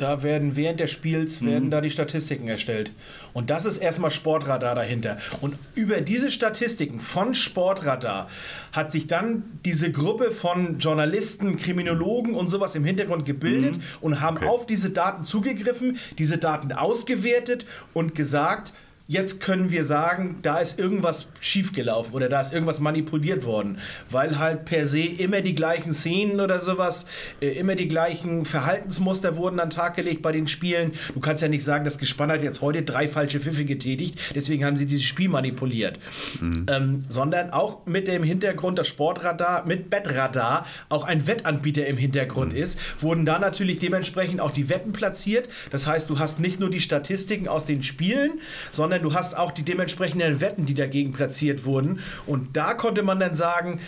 [0.00, 2.90] Da werden während des Spiels werden da die Statistiken erstellt.
[3.34, 5.18] Und das ist erstmal Sportradar dahinter.
[5.42, 8.28] Und über diese Statistiken von Sportradar
[8.72, 14.38] hat sich dann diese Gruppe von Journalisten, Kriminologen und sowas im Hintergrund gebildet und haben
[14.38, 18.72] auf diese Daten zugegriffen, diese Daten ausgewertet und gesagt,
[19.10, 23.78] jetzt können wir sagen, da ist irgendwas schiefgelaufen oder da ist irgendwas manipuliert worden,
[24.08, 27.06] weil halt per se immer die gleichen Szenen oder sowas,
[27.40, 30.92] äh, immer die gleichen Verhaltensmuster wurden an den Tag gelegt bei den Spielen.
[31.12, 34.64] Du kannst ja nicht sagen, das Gespann hat jetzt heute drei falsche Pfiffe getätigt, deswegen
[34.64, 35.98] haben sie dieses Spiel manipuliert.
[36.40, 42.54] Ähm, sondern auch mit dem Hintergrund, dass Sportradar mit Bettradar auch ein Wettanbieter im Hintergrund
[42.54, 45.48] ist, wurden da natürlich dementsprechend auch die Wetten platziert.
[45.70, 48.38] Das heißt, du hast nicht nur die Statistiken aus den Spielen,
[48.70, 52.00] sondern du hast auch die dementsprechenden Wetten, die dagegen platziert wurden.
[52.26, 53.80] Und da konnte man dann sagen,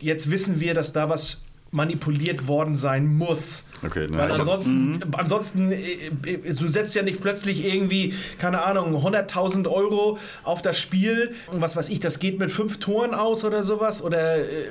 [0.00, 1.42] jetzt wissen wir, dass da was
[1.74, 3.64] manipuliert worden sein muss.
[3.82, 9.02] Okay, Weil das- ansonsten, ansonsten, äh, äh, du setzt ja nicht plötzlich irgendwie, keine Ahnung,
[9.02, 11.32] 100.000 Euro auf das Spiel.
[11.50, 14.02] Und was weiß ich, das geht mit fünf Toren aus oder sowas.
[14.04, 14.64] Oder äh,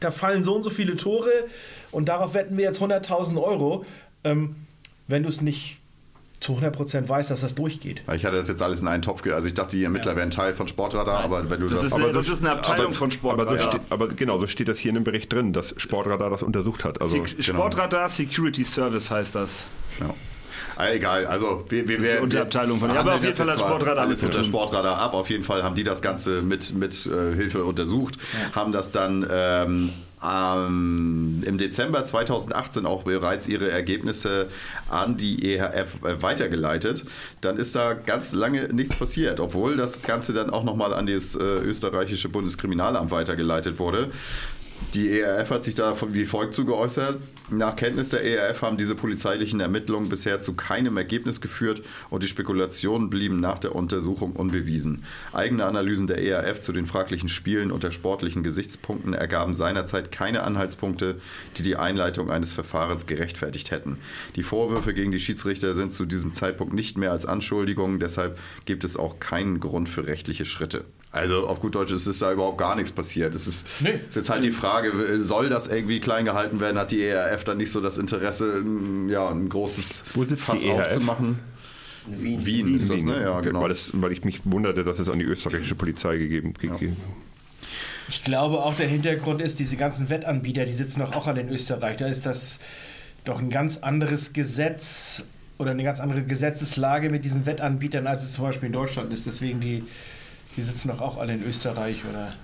[0.00, 1.28] da fallen so und so viele Tore
[1.90, 3.84] und darauf wetten wir jetzt 100.000 Euro.
[4.24, 4.56] Ähm,
[5.06, 5.77] wenn du es nicht
[6.40, 8.02] zu 100% weißt, dass das durchgeht.
[8.14, 10.54] Ich hatte das jetzt alles in einen Topf, also ich dachte, die Ermittler wären Teil
[10.54, 12.94] von Sportradar, aber wenn du das, Das ist, aber eine, das ist eine Abteilung aber,
[12.94, 13.58] von aber, so Sportradar.
[13.58, 16.84] steht, aber genau, so steht das hier in dem Bericht drin, dass Sportradar das untersucht
[16.84, 17.00] hat.
[17.00, 19.62] Also, Se- Sportradar Security Service heißt das.
[19.98, 20.14] Ja.
[20.76, 24.04] Ah, Egal, also wir, wir, wir Unterabteilung von- ja, aber auf jeden Fall hat Sportradar
[24.06, 24.44] alles unter.
[24.44, 25.14] Sportradar ab.
[25.14, 28.16] Auf jeden Fall haben die das Ganze mit, mit äh, Hilfe untersucht,
[28.52, 29.92] haben das dann ähm,
[30.24, 34.48] ähm, im Dezember 2018 auch bereits ihre Ergebnisse
[34.88, 37.04] an die EHF äh, weitergeleitet.
[37.40, 41.34] Dann ist da ganz lange nichts passiert, obwohl das Ganze dann auch nochmal an das
[41.34, 44.10] äh, österreichische Bundeskriminalamt weitergeleitet wurde.
[44.94, 47.18] Die ERF hat sich da wie folgt zu geäußert.
[47.50, 52.28] Nach Kenntnis der ERF haben diese polizeilichen Ermittlungen bisher zu keinem Ergebnis geführt und die
[52.28, 55.04] Spekulationen blieben nach der Untersuchung unbewiesen.
[55.32, 61.20] Eigene Analysen der ERF zu den fraglichen Spielen unter sportlichen Gesichtspunkten ergaben seinerzeit keine Anhaltspunkte,
[61.56, 63.98] die die Einleitung eines Verfahrens gerechtfertigt hätten.
[64.36, 68.84] Die Vorwürfe gegen die Schiedsrichter sind zu diesem Zeitpunkt nicht mehr als Anschuldigungen, deshalb gibt
[68.84, 70.84] es auch keinen Grund für rechtliche Schritte.
[71.10, 73.34] Also auf gut Deutsch, es ist da überhaupt gar nichts passiert.
[73.34, 73.66] Es ist,
[74.08, 74.92] ist jetzt halt die Frage,
[75.24, 76.78] soll das irgendwie klein gehalten werden?
[76.78, 80.60] Hat die ERF dann nicht so das Interesse, ein- ja, ein großes Wo sitzt Fass
[80.60, 80.86] die ERF?
[80.88, 81.38] aufzumachen?
[82.06, 82.44] Wien.
[82.44, 83.22] Wien, ist das, Wien, ne?
[83.22, 83.62] Ja, genau.
[83.62, 86.96] weil, das, weil ich mich wunderte, dass es an die österreichische Polizei gegeben gegeben-
[88.08, 91.48] Ich glaube auch der Hintergrund ist, diese ganzen Wettanbieter, die sitzen doch auch alle in
[91.48, 91.96] Österreich.
[91.96, 92.60] Da ist das
[93.24, 95.24] doch ein ganz anderes Gesetz
[95.58, 99.26] oder eine ganz andere Gesetzeslage mit diesen Wettanbietern, als es zum Beispiel in Deutschland ist.
[99.26, 99.84] Deswegen die,
[100.58, 102.34] die sitzen doch auch alle in Österreich oder.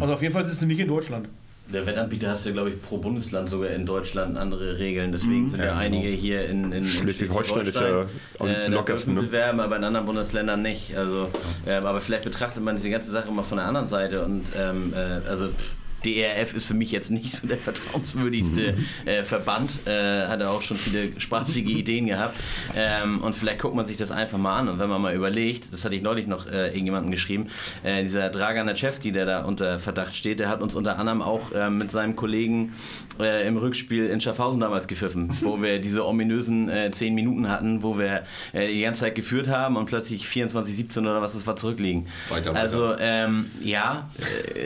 [0.00, 1.28] Also auf jeden Fall ist sie nicht in Deutschland.
[1.72, 5.12] Der Wettanbieter hast du, glaube ich, pro Bundesland sogar in Deutschland andere Regeln.
[5.12, 8.06] Deswegen sind ja, Ja, einige hier in, in, in Schleswig-Holstein ist ja
[8.40, 9.40] am äh, da lockersten, dürfen sie ne?
[9.40, 10.96] werben, aber in anderen Bundesländern nicht.
[10.96, 11.28] Also,
[11.68, 14.92] ähm, aber vielleicht betrachtet man diese ganze Sache mal von der anderen Seite und ähm,
[14.92, 19.72] äh, also pff, DRF ist für mich jetzt nicht so der vertrauenswürdigste äh, Verband.
[19.86, 22.36] Äh, hat er auch schon viele spaßige Ideen gehabt.
[22.74, 24.68] Ähm, und vielleicht guckt man sich das einfach mal an.
[24.68, 27.48] Und wenn man mal überlegt, das hatte ich neulich noch äh, irgendjemandem geschrieben,
[27.82, 31.52] äh, dieser Dragan Naczewski, der da unter Verdacht steht, der hat uns unter anderem auch
[31.52, 32.74] äh, mit seinem Kollegen
[33.20, 37.82] äh, im Rückspiel in Schaffhausen damals gepfiffen, wo wir diese ominösen äh, 10 Minuten hatten,
[37.82, 38.22] wo wir
[38.52, 42.06] äh, die ganze Zeit geführt haben und plötzlich 24, 17 oder was es war zurückliegen.
[42.28, 42.60] Weiter, weiter.
[42.60, 44.10] Also ähm, ja,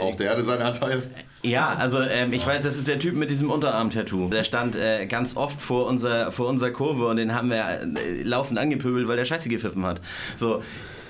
[0.00, 1.02] Auch der hatte seinen Anteil.
[1.42, 4.28] ja, also ähm, ich weiß, das ist der Typ mit diesem Unterarm-Tattoo.
[4.28, 8.22] Der stand äh, ganz oft vor unserer, vor unserer Kurve und den haben wir äh,
[8.22, 10.00] laufend angepöbelt, weil der Scheiße gepfiffen hat.
[10.36, 10.62] So.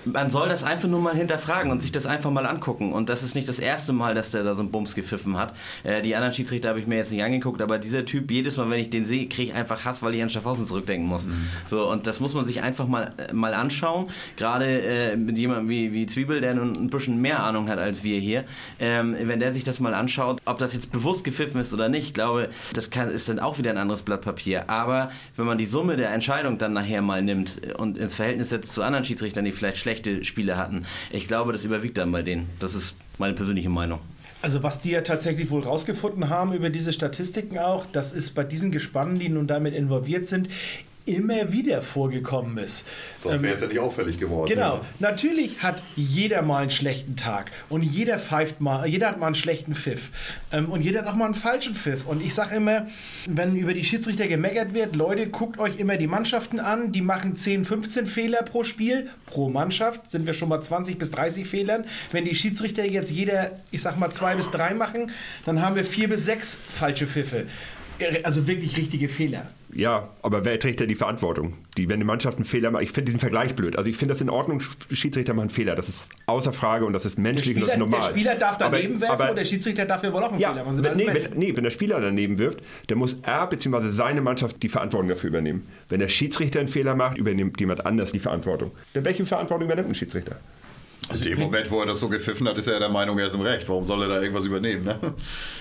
[0.05, 2.93] Man soll das einfach nur mal hinterfragen und sich das einfach mal angucken.
[2.93, 5.55] Und das ist nicht das erste Mal, dass der da so einen Bums gepfiffen hat.
[5.83, 8.69] Äh, die anderen Schiedsrichter habe ich mir jetzt nicht angeguckt, aber dieser Typ, jedes Mal,
[8.71, 11.29] wenn ich den sehe, kriege ich einfach Hass, weil ich an Schaffhausen zurückdenken muss.
[11.69, 14.09] So, und das muss man sich einfach mal, äh, mal anschauen.
[14.37, 18.05] Gerade äh, mit jemandem wie, wie Zwiebel, der nun ein bisschen mehr Ahnung hat als
[18.05, 18.45] wir hier.
[18.79, 22.05] Ähm, wenn der sich das mal anschaut, ob das jetzt bewusst gepfiffen ist oder nicht,
[22.05, 24.69] ich glaube, das kann, ist dann auch wieder ein anderes Blatt Papier.
[24.69, 28.73] Aber wenn man die Summe der Entscheidung dann nachher mal nimmt und ins Verhältnis setzt
[28.73, 32.49] zu anderen Schiedsrichtern, die vielleicht schlechte Spiele hatten, ich glaube, das überwiegt dann bei denen.
[32.59, 34.01] Das ist meine persönliche Meinung.
[34.43, 38.45] Also was die ja tatsächlich wohl rausgefunden haben über diese Statistiken auch, das ist bei
[38.45, 40.49] diesen Gespannen, die nun damit involviert sind,
[41.07, 42.87] immer wieder vorgekommen ist.
[43.21, 44.49] Sonst Ähm, wäre es ja nicht auffällig geworden.
[44.49, 44.81] Genau.
[45.01, 49.35] Natürlich hat jeder mal einen schlechten Tag und jeder pfeift mal, jeder hat mal einen
[49.35, 50.11] schlechten Pfiff
[50.53, 52.07] ähm, und jeder hat auch mal einen falschen Pfiff.
[52.07, 52.87] Und ich sage immer,
[53.27, 57.37] wenn über die Schiedsrichter gemeckert wird, Leute, guckt euch immer die Mannschaften an, die machen
[57.37, 61.85] 10, 15 Fehler pro Spiel, pro Mannschaft sind wir schon mal 20 bis 30 Fehlern.
[62.13, 65.11] Wenn die Schiedsrichter jetzt jeder, ich sag mal zwei bis drei machen,
[65.45, 67.47] dann haben wir vier bis sechs falsche Pfiffe.
[68.23, 69.49] Also wirklich richtige Fehler.
[69.73, 71.55] Ja, aber wer trägt denn die Verantwortung?
[71.77, 73.77] Die, wenn eine Mannschaft einen Fehler macht, ich finde diesen Vergleich blöd.
[73.77, 75.75] Also ich finde das in Ordnung, Schiedsrichter machen Fehler.
[75.75, 78.01] Das ist außer Frage und das ist menschlich und das Spieler, ist normal.
[78.01, 80.39] der Spieler darf daneben aber, werfen aber, und der Schiedsrichter darf ja wohl auch einen
[80.39, 80.85] ja, Fehler machen.
[80.85, 83.91] Wenn, nee, wenn, nee, wenn der Spieler daneben wirft, dann muss er bzw.
[83.91, 85.67] seine Mannschaft die Verantwortung dafür übernehmen.
[85.89, 88.71] Wenn der Schiedsrichter einen Fehler macht, übernimmt jemand anders die Verantwortung.
[88.95, 90.37] Denn welche Verantwortung übernimmt ein Schiedsrichter?
[91.13, 93.35] In dem Moment, wo er das so gepfiffen hat, ist er der Meinung, er ist
[93.35, 93.69] im Recht.
[93.69, 94.85] Warum soll er da irgendwas übernehmen?
[94.85, 94.99] Ne?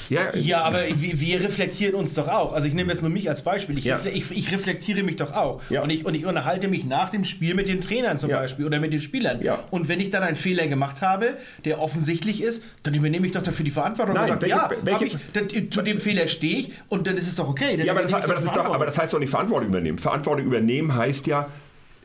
[0.09, 2.53] Ja, Ja, aber wir, wir reflektieren uns doch auch.
[2.53, 3.77] Also ich nehme jetzt nur mich als Beispiel.
[3.77, 3.97] Ich, Ja.
[3.97, 5.61] refle- ich, ich reflektiere mich doch auch.
[5.69, 5.81] Ja.
[5.81, 8.37] Und, ich, und ich unterhalte mich nach dem Spiel mit den Trainern zum Ja.
[8.39, 9.41] Beispiel oder mit den Spielern.
[9.41, 9.59] Ja.
[9.69, 13.43] Und wenn ich dann einen Fehler gemacht habe, der offensichtlich ist, dann übernehme ich doch
[13.43, 16.71] dafür die Verantwortung Nein, und sage, welche- ja, welche- das, zu dem Fehler stehe ich
[16.89, 17.75] und dann ist es doch okay.
[17.77, 19.97] Dann Ja, aber das, aber, das doch, aber das heißt doch nicht Verantwortung übernehmen.
[19.97, 21.47] Verantwortung übernehmen heißt ja,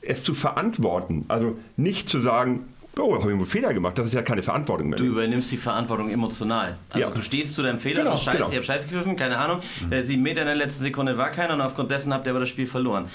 [0.02, 1.24] es zu verantworten.
[1.28, 2.66] Also nicht zu sagen,
[2.98, 3.96] oh, habe ich einen Fehler gemacht.
[3.98, 4.98] Das ist ja keine Verantwortung mehr.
[4.98, 6.76] Du übernimmst die Verantwortung emotional.
[6.90, 7.14] Also Ja.
[7.14, 8.50] du stehst zu deinem Fehler, Genau, das ist scheiße, genau.
[8.50, 9.60] ihr habt scheiße gegriffen, keine Ahnung.
[9.90, 12.40] Äh, sieben Meter in der letzten Sekunde war keiner und aufgrund dessen habt ihr aber
[12.40, 13.06] das Spiel verloren.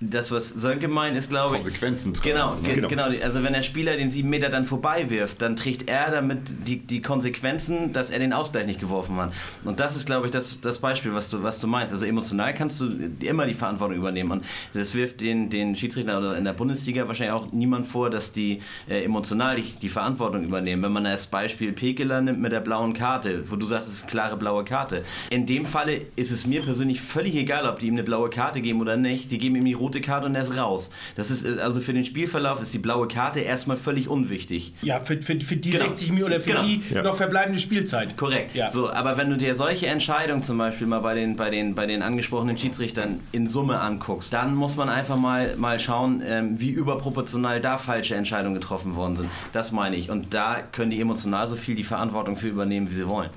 [0.00, 1.62] Das, was Sönke meint, ist, glaube ich.
[1.62, 2.30] Konsequenzen tragen.
[2.30, 2.88] Genau, ge Genau.
[2.88, 3.24] genau.
[3.24, 6.78] Also, wenn der Spieler den sieben Meter dann vorbei wirft, dann trägt er damit die,
[6.78, 9.32] die Konsequenzen, dass er den Ausgleich nicht geworfen hat.
[9.64, 11.92] Und das ist, glaube ich, das, das Beispiel, was du, was du meinst.
[11.92, 12.88] Also, emotional kannst du
[13.20, 14.30] immer die Verantwortung übernehmen.
[14.30, 14.44] Und
[14.74, 18.60] das wirft den, den Schiedsrichter oder in der Bundesliga wahrscheinlich auch niemand vor, dass die
[18.88, 20.82] äh, emotional die, die Verantwortung übernehmen.
[20.82, 24.02] Wenn man als Beispiel Pekeler nimmt mit der blauen Karte, wo du sagst, es ist
[24.02, 25.02] eine klare blaue Karte.
[25.30, 28.60] In dem Falle ist es mir persönlich völlig egal, ob die ihm eine blaue Karte
[28.60, 29.30] geben oder nicht.
[29.30, 30.90] Die geben ihm die rote Karte und er ist raus.
[31.16, 34.72] Das ist äh, also für den Spielverlauf ist die blaue Karte erstmal völlig unwichtig.
[34.82, 35.84] Ja, für, für, für die Genau.
[35.86, 36.62] 60 Minuten oder für Genau.
[36.62, 37.02] die Ja.
[37.02, 38.16] noch verbleibende Spielzeit.
[38.16, 38.54] Korrekt.
[38.54, 38.70] Ja.
[38.70, 41.86] So, aber wenn du dir solche Entscheidungen zum Beispiel mal bei den, bei den, bei
[41.86, 46.70] den angesprochenen Schiedsrichtern in Summe anguckst, dann muss man einfach mal, mal schauen, ähm, wie
[46.70, 49.30] überproportional da falsche Entscheidungen getroffen worden sind.
[49.52, 50.10] Das meine ich.
[50.10, 53.30] Und da können die emotional so viel die Verantwortung für übernehmen, wie sie wollen.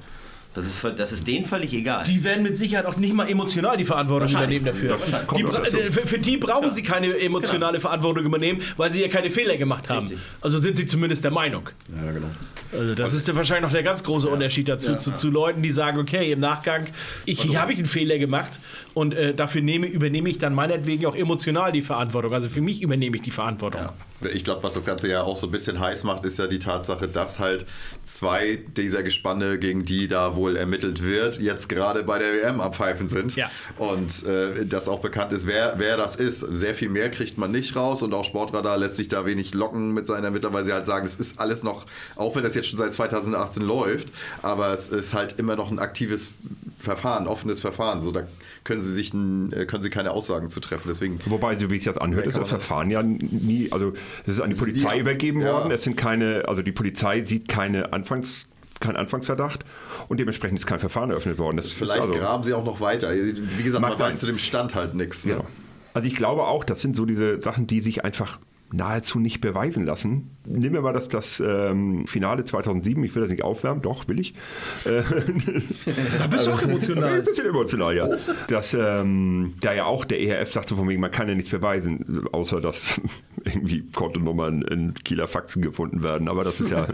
[0.54, 2.04] Das ist, das ist denen völlig egal.
[2.04, 4.98] Die werden mit Sicherheit auch nicht mal emotional die Verantwortung übernehmen dafür.
[5.10, 5.22] Ja.
[5.38, 9.32] Die, äh, für, für die brauchen sie keine emotionale Verantwortung übernehmen, weil sie ja keine
[9.32, 10.08] Fehler gemacht haben.
[10.08, 10.20] Richtig.
[10.42, 11.70] Also sind sie zumindest der Meinung.
[11.88, 12.28] Ja, genau.
[12.74, 15.72] Also das ist ja wahrscheinlich noch der ganz große Unterschied dazu zu, zu Leuten, die
[15.72, 16.88] sagen, okay, im Nachgang,
[17.26, 18.60] ich, hier habe ich einen Fehler gemacht
[18.94, 22.34] und äh, dafür nehme, übernehme ich dann meinetwegen auch emotional die Verantwortung.
[22.34, 23.90] Also für mich übernehme ich die Verantwortung.
[24.34, 26.60] Ich glaube, was das Ganze ja auch so ein bisschen heiß macht, ist ja die
[26.60, 27.66] Tatsache, dass halt
[28.06, 33.08] zwei dieser Gespanne, gegen die da wohl ermittelt wird, jetzt gerade bei der WM abpfeifen
[33.08, 33.36] sind.
[33.36, 33.50] Ja.
[33.78, 36.40] Und äh, dass auch bekannt ist, wer, wer das ist.
[36.40, 39.94] Sehr viel mehr kriegt man nicht raus und auch Sportradar lässt sich da wenig locken
[39.94, 41.86] mit seiner Ermittler, weil sie halt sagen, es ist alles noch,
[42.16, 44.10] auch wenn das jetzt schon seit 2018 läuft,
[44.42, 46.30] aber es ist halt immer noch ein aktives
[46.80, 48.02] Verfahren, offenes Verfahren.
[48.02, 48.24] So, da
[48.64, 50.88] können sie sich äh, können sie keine Aussagen zu treffen.
[50.88, 53.94] Deswegen Wobei, so wie ich das anhört, ist das Verfahren ja nie, also
[54.26, 55.54] es ist an die Polizei nie- übergeben ja.
[55.54, 55.72] worden.
[55.72, 57.90] Es sind keine, also die Polizei sieht keine
[58.80, 59.64] kein Anfangsverdacht
[60.10, 61.58] und dementsprechend ist kein Verfahren eröffnet worden.
[61.58, 63.12] Das Vielleicht also, graben sie auch noch weiter.
[63.14, 65.24] Wie gesagt, man weiß zu dem Stand halt nichts.
[65.26, 65.34] Ne?
[65.34, 65.46] Genau.
[65.94, 68.40] Also ich glaube auch, das sind so diese Sachen, die sich einfach
[68.74, 70.38] nahezu nicht beweisen lassen.
[70.46, 74.20] Nehmen wir mal das, das ähm, Finale 2007, ich will das nicht aufwärmen, doch, will
[74.20, 74.34] ich.
[74.86, 75.02] Äh,
[76.18, 77.22] Da bist du auch ein emotional.
[77.22, 78.08] bisschen emotional, ja.
[78.48, 81.52] Dass ähm, da ja auch der ERF sagt so von wegen, man kann ja nichts
[81.52, 83.00] beweisen, außer dass
[83.44, 86.28] irgendwie Kontonummern in Kieler Faxen gefunden werden.
[86.28, 86.88] Aber das ist ja,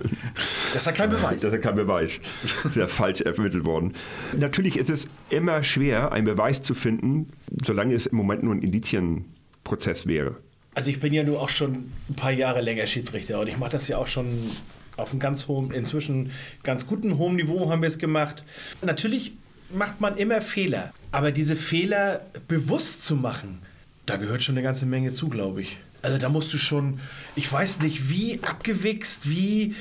[0.73, 1.41] Das ist ja kein Beweis.
[1.41, 2.21] das ist ja kein Beweis.
[2.43, 3.93] Das ist ja falsch ermittelt worden.
[4.37, 7.29] Natürlich ist es immer schwer, einen Beweis zu finden,
[7.63, 10.37] solange es im Moment nur ein Indizienprozess wäre.
[10.77, 13.71] Also ich bin ja nur auch schon ein paar Jahre länger Schiedsrichter und ich mache
[13.71, 14.51] das ja auch schon
[14.95, 16.31] auf einem ganz hohen, inzwischen
[16.61, 18.43] ganz guten hohen Niveau haben wir es gemacht.
[18.83, 19.31] Natürlich
[19.73, 23.57] macht man immer Fehler, aber diese Fehler bewusst zu machen,
[24.05, 25.77] da gehört schon eine ganze Menge zu, glaube ich.
[26.03, 26.99] Also da musst du schon,
[27.35, 29.73] ich weiß nicht, wie abgewichst, wie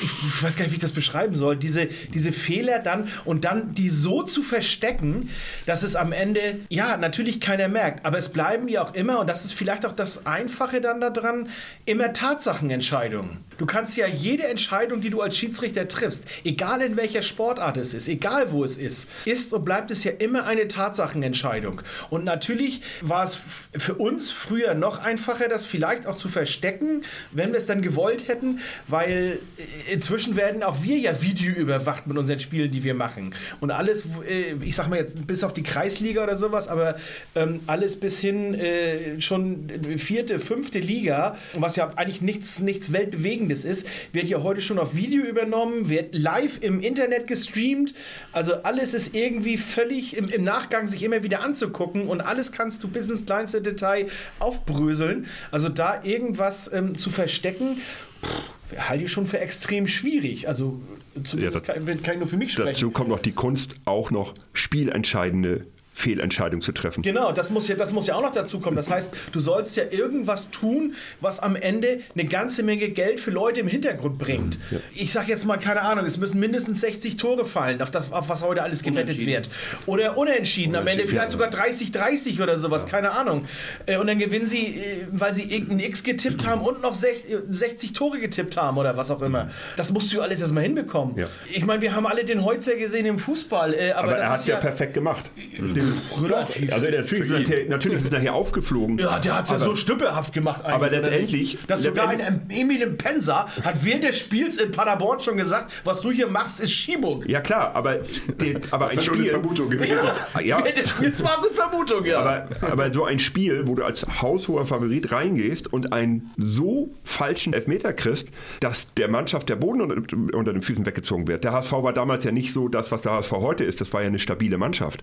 [0.00, 3.74] ich weiß gar nicht, wie ich das beschreiben soll, diese, diese Fehler dann und dann
[3.74, 5.30] die so zu verstecken,
[5.66, 9.28] dass es am Ende, ja, natürlich keiner merkt, aber es bleiben ja auch immer, und
[9.28, 11.48] das ist vielleicht auch das Einfache dann daran,
[11.86, 13.38] immer Tatsachenentscheidungen.
[13.58, 17.94] Du kannst ja jede Entscheidung, die du als Schiedsrichter triffst, egal in welcher Sportart es
[17.94, 21.82] ist, egal wo es ist, ist und bleibt es ja immer eine Tatsachenentscheidung.
[22.10, 23.38] Und natürlich war es
[23.76, 28.28] für uns früher noch einfacher, das vielleicht auch zu verstecken, wenn wir es dann gewollt
[28.28, 32.94] hätten, weil äh, inzwischen werden auch wir ja Video überwacht mit unseren Spielen, die wir
[32.94, 33.34] machen.
[33.60, 36.96] Und alles, äh, ich sag mal jetzt bis auf die Kreisliga oder sowas, aber
[37.34, 43.64] ähm, alles bis hin äh, schon vierte, fünfte Liga, was ja eigentlich nichts, nichts Weltbewegendes
[43.64, 47.94] ist, wird ja heute schon auf Video übernommen, wird live im Internet gestreamt.
[48.32, 52.82] Also alles ist irgendwie völlig im, im Nachgang sich immer wieder anzugucken und alles kannst
[52.82, 54.06] du bis ins kleinste Detail
[54.38, 55.26] aufbröseln.
[55.50, 57.80] Also da irgendwas ähm, zu verstecken,
[58.24, 60.48] pff, halte ich schon für extrem schwierig.
[60.48, 60.80] Also
[61.22, 62.68] zumindest Ja, kann, kann ich nur für mich sprechen.
[62.68, 67.02] Dazu kommt noch die Kunst, auch noch spielentscheidende Fehlentscheidungen zu treffen.
[67.02, 68.76] Genau, das muss, ja, das muss ja auch noch dazu kommen.
[68.76, 73.30] Das heißt, du sollst ja irgendwas tun, was am Ende eine ganze Menge Geld für
[73.30, 74.58] Leute im Hintergrund bringt.
[74.94, 78.28] Ich sage jetzt mal, keine Ahnung, es müssen mindestens 60 Tore fallen, auf, das, auf
[78.28, 79.50] was heute alles gewettet wird.
[79.86, 83.44] Oder unentschieden, am Ende vielleicht sogar 30-30 oder sowas, keine Ahnung.
[83.86, 87.24] Äh, Und dann gewinnen sie, äh, weil sie irgendein X getippt haben und noch sech-
[87.50, 89.50] 60 Tore getippt haben oder was auch immer.
[89.76, 91.16] Das musst du alles erstmal hinbekommen.
[91.18, 91.26] Ja.
[91.52, 93.74] Ich meine, wir haben alle den Heutzer gesehen im Fußball.
[93.74, 95.30] äh, Aber, Aber das er hat es ja, perfekt gemacht.
[95.58, 95.81] Den,
[96.22, 96.72] relativ.
[96.72, 98.98] also natürlich, ist nachher, natürlich ist es nachher aufgeflogen.
[98.98, 100.64] Ja, der hat es ja so stümperhaft gemacht.
[100.64, 101.58] Aber letztendlich-?
[101.66, 106.10] Dass sogar ein Emil Pensa hat während des Spiels in Paderborn schon gesagt, was du
[106.10, 107.24] hier machst, ist Schiebung.
[107.26, 108.00] Ja klar, aber,
[108.40, 109.32] die, aber Das ein ist nur eine Spiel...
[109.32, 110.10] Vermutung gewesen.
[110.42, 112.20] Ja, Während des Spiels war es eine Vermutung, ja.
[112.20, 117.52] aber, aber so ein Spiel, wo du als haushoher Favorit reingehst und einen so falschen
[117.52, 118.28] Elfmeter kriegst,
[118.60, 121.44] dass der Mannschaft der Boden unter, unter den Füßen weggezogen wird.
[121.44, 123.80] Der HSV war damals ja nicht so das, was der HSV heute ist.
[123.80, 125.02] Das war ja eine stabile Mannschaft.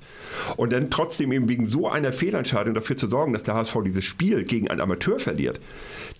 [0.57, 4.05] Und dann trotzdem eben wegen so einer Fehlentscheidung dafür zu sorgen, dass der HSV dieses
[4.05, 5.59] Spiel gegen einen Amateur verliert,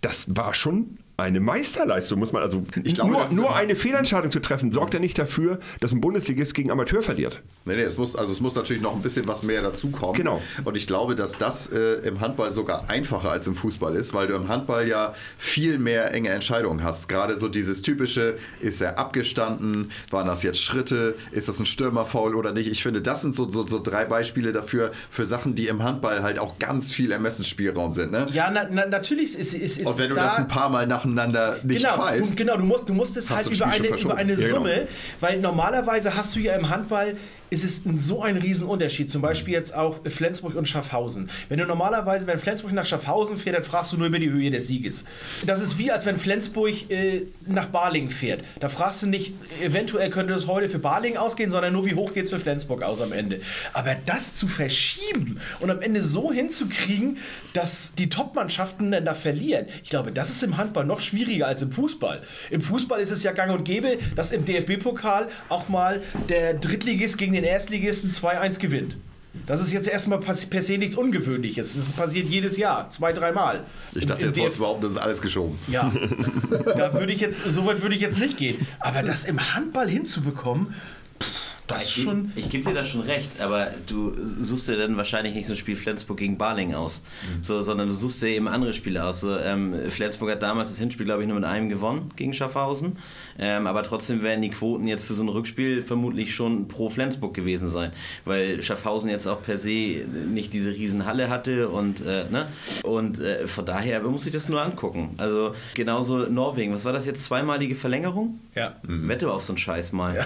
[0.01, 2.63] das war schon eine Meisterleistung, muss man also.
[2.83, 6.53] Ich glaube, nur nur eine Fehlentscheidung zu treffen, sorgt ja nicht dafür, dass ein Bundesligist
[6.53, 7.41] gegen Amateur verliert.
[7.69, 10.15] Nee, nee, es muss, also es muss natürlich noch ein bisschen was mehr dazukommen.
[10.15, 10.41] Genau.
[10.65, 14.27] Und ich glaube, dass das äh, im Handball sogar einfacher als im Fußball ist, weil
[14.27, 17.07] du im Handball ja viel mehr enge Entscheidungen hast.
[17.07, 22.35] Gerade so dieses typische, ist er abgestanden, waren das jetzt Schritte, ist das ein Stürmerfoul
[22.35, 22.71] oder nicht?
[22.71, 26.23] Ich finde, das sind so, so, so drei Beispiele dafür, für Sachen, die im Handball
[26.23, 28.11] halt auch ganz viel Ermessensspielraum sind.
[28.11, 28.27] Ne?
[28.31, 31.57] ja, na, na, natürlich ist, ist Und wenn du da, das ein paar Mal nacheinander
[31.63, 34.33] nicht genau, weißt, du, genau, du musst, du musst es halt über eine, über eine.
[34.33, 34.49] Ja, genau.
[34.49, 34.87] Summe,
[35.19, 37.15] weil normalerweise hast du ja im Handball
[37.49, 39.09] ist es so ein Riesenunterschied.
[39.09, 41.29] Zum Beispiel jetzt auch Flensburg und Schaffhausen.
[41.49, 44.51] Wenn du normalerweise, wenn Flensburg nach Schaffhausen fährt, dann fragst du nur über die Höhe
[44.51, 45.05] des Sieges.
[45.45, 48.43] Das ist wie, als wenn Flensburg äh, nach Balingen fährt.
[48.59, 52.13] Da fragst du nicht, eventuell könnte es heute für Balingen ausgehen, sondern nur, wie hoch
[52.13, 53.41] geht es für Flensburg aus am Ende.
[53.73, 57.17] Aber das zu verschieben und am Ende so hinzukriegen,
[57.53, 61.61] dass die Top-Mannschaften dann da verlieren, ich glaube, das ist im Handball noch schwieriger als
[61.61, 62.21] im Fußball.
[62.49, 67.17] Im Fußball ist es ja gang und gäbe, dass im DFB-Pokal auch mal der Drittligist
[67.17, 68.97] gegen den Erstligisten 2-1 gewinnt.
[69.45, 71.75] Das ist jetzt erstmal per se nichts Ungewöhnliches.
[71.75, 73.63] Das passiert jedes Jahr, zwei, dreimal.
[73.93, 75.59] ich dachte, jetzt wolltest du behaupten, das ist alles geschoben.
[75.67, 75.91] ja,
[76.75, 78.65] da würde ich jetzt, so weit würde ich jetzt nicht gehen.
[78.79, 80.73] Aber das im Handball hinzubekommen,
[81.21, 81.27] pff,
[81.67, 82.31] Das ist ich, schon.
[82.35, 85.57] Ich gebe dir da schon recht, aber du suchst dir dann wahrscheinlich nicht so ein
[85.57, 87.43] Spiel Flensburg gegen Baling aus, Mhm.
[87.43, 89.21] so, sondern du suchst dir eben andere Spiele aus.
[89.21, 92.97] So, ähm, Flensburg hat damals das Hinspiel, glaube ich, nur mit einem gewonnen gegen Schaffhausen,
[93.39, 97.33] ähm, aber trotzdem werden die Quoten jetzt für so ein Rückspiel vermutlich schon pro Flensburg
[97.33, 97.91] gewesen sein,
[98.25, 102.47] weil Schaffhausen jetzt auch per se nicht diese Riesenhalle hatte und, äh, ne?
[102.83, 105.15] und äh, von daher muss ich das nur angucken.
[105.17, 108.39] Also genauso Norwegen, was war das jetzt, zweimalige Verlängerung?
[108.55, 108.75] Ja.
[108.83, 110.25] Wette auf so einen Scheiß mal.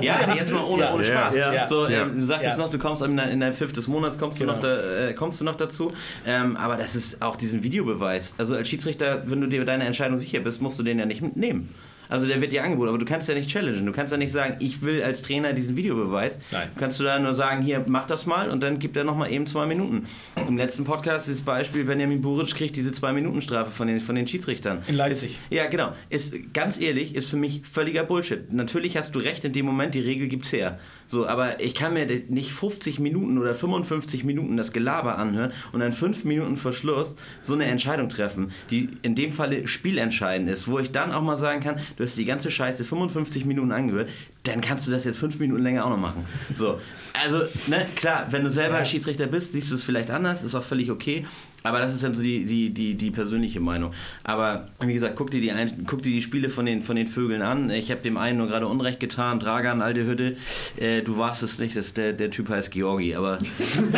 [0.00, 0.94] Ja, jetzt mal ohne, Ja.
[0.94, 1.36] ohne Spaß.
[1.36, 1.52] Ja.
[1.52, 1.66] Ja.
[1.68, 2.02] So, Ja.
[2.02, 2.62] ähm, du sagtest Ja.
[2.64, 4.52] noch, du kommst in dein, in dein fünftes Monats, kommst, Genau.
[4.54, 5.92] du noch da, äh, kommst du noch dazu.
[6.26, 8.34] Ähm, aber das ist auch diesen Videobeweis.
[8.38, 11.36] Also als Schiedsrichter, wenn du dir deiner Entscheidung sicher bist, musst du den ja nicht
[11.36, 11.70] nehmen.
[12.08, 13.86] Also der wird dir angeboten, aber du kannst ja nicht challengen.
[13.86, 16.38] Du kannst ja nicht sagen, ich will als Trainer diesen Videobeweis.
[16.50, 16.68] Nein.
[16.78, 19.46] Kannst du da nur sagen, hier, mach das mal und dann gibt er nochmal eben
[19.46, 20.04] zwei Minuten.
[20.48, 24.00] Im letzten Podcast ist das Beispiel, Benjamin Buric kriegt diese zwei Minuten Strafe von den,
[24.00, 24.82] von den Schiedsrichtern.
[24.86, 25.32] In Leipzig.
[25.32, 25.92] Ist, ja, genau.
[26.10, 28.52] Ist ganz ehrlich, ist für mich völliger Bullshit.
[28.52, 30.78] Natürlich hast du recht, in dem Moment, die Regel gibt's her.
[31.06, 35.80] So, aber ich kann mir nicht 50 Minuten oder 55 Minuten das Gelaber anhören und
[35.80, 40.68] dann 5 Minuten vor Schluss so eine Entscheidung treffen, die in dem Falle spielentscheidend ist,
[40.68, 44.10] wo ich dann auch mal sagen kann, du hast die ganze Scheiße 55 Minuten angehört,
[44.44, 46.26] dann kannst du das jetzt 5 Minuten länger auch noch machen.
[46.54, 46.78] So,
[47.22, 50.64] also, ne, klar, wenn du selber Schiedsrichter bist, siehst du es vielleicht anders, ist auch
[50.64, 51.24] völlig okay.
[51.66, 53.94] Aber das ist dann so die, die, die, die persönliche Meinung.
[54.22, 57.06] Aber wie gesagt, guck dir die, ein, guck dir die Spiele von den, von den
[57.06, 57.70] Vögeln an.
[57.70, 59.40] Ich habe dem einen nur gerade Unrecht getan.
[59.40, 60.36] Dragan, alte Hütte.
[60.76, 63.14] Äh, du warst es nicht, das, der, der Typ heißt Georgi.
[63.14, 63.38] Aber,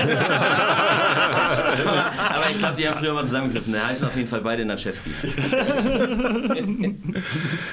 [2.28, 3.73] aber ich glaube, die haben früher mal zusammengegriffen.
[3.73, 5.10] Der heißen auf jeden Fall beide Naczewski.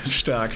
[0.09, 0.53] Stark.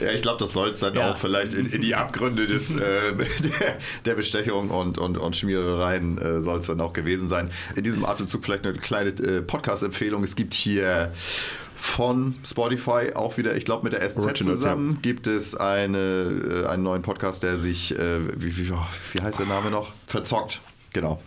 [0.00, 1.10] Ja, ich glaube, das soll es dann Ja.
[1.12, 2.80] auch vielleicht in, in die Abgründe des, äh,
[3.14, 7.50] der, der Bestechung und, und, und Schmierereien äh, soll es dann auch gewesen sein.
[7.76, 10.22] In diesem Atemzug vielleicht eine kleine äh, Podcast-Empfehlung.
[10.24, 11.12] Es gibt hier
[11.76, 16.66] von Spotify auch wieder, ich glaube mit der SZ Originals, zusammen, gibt es eine, äh,
[16.68, 18.72] einen neuen Podcast, der sich, äh, wie, wie,
[19.12, 19.92] wie heißt der Name noch?
[20.06, 20.60] Verzockt,
[20.92, 21.20] genau.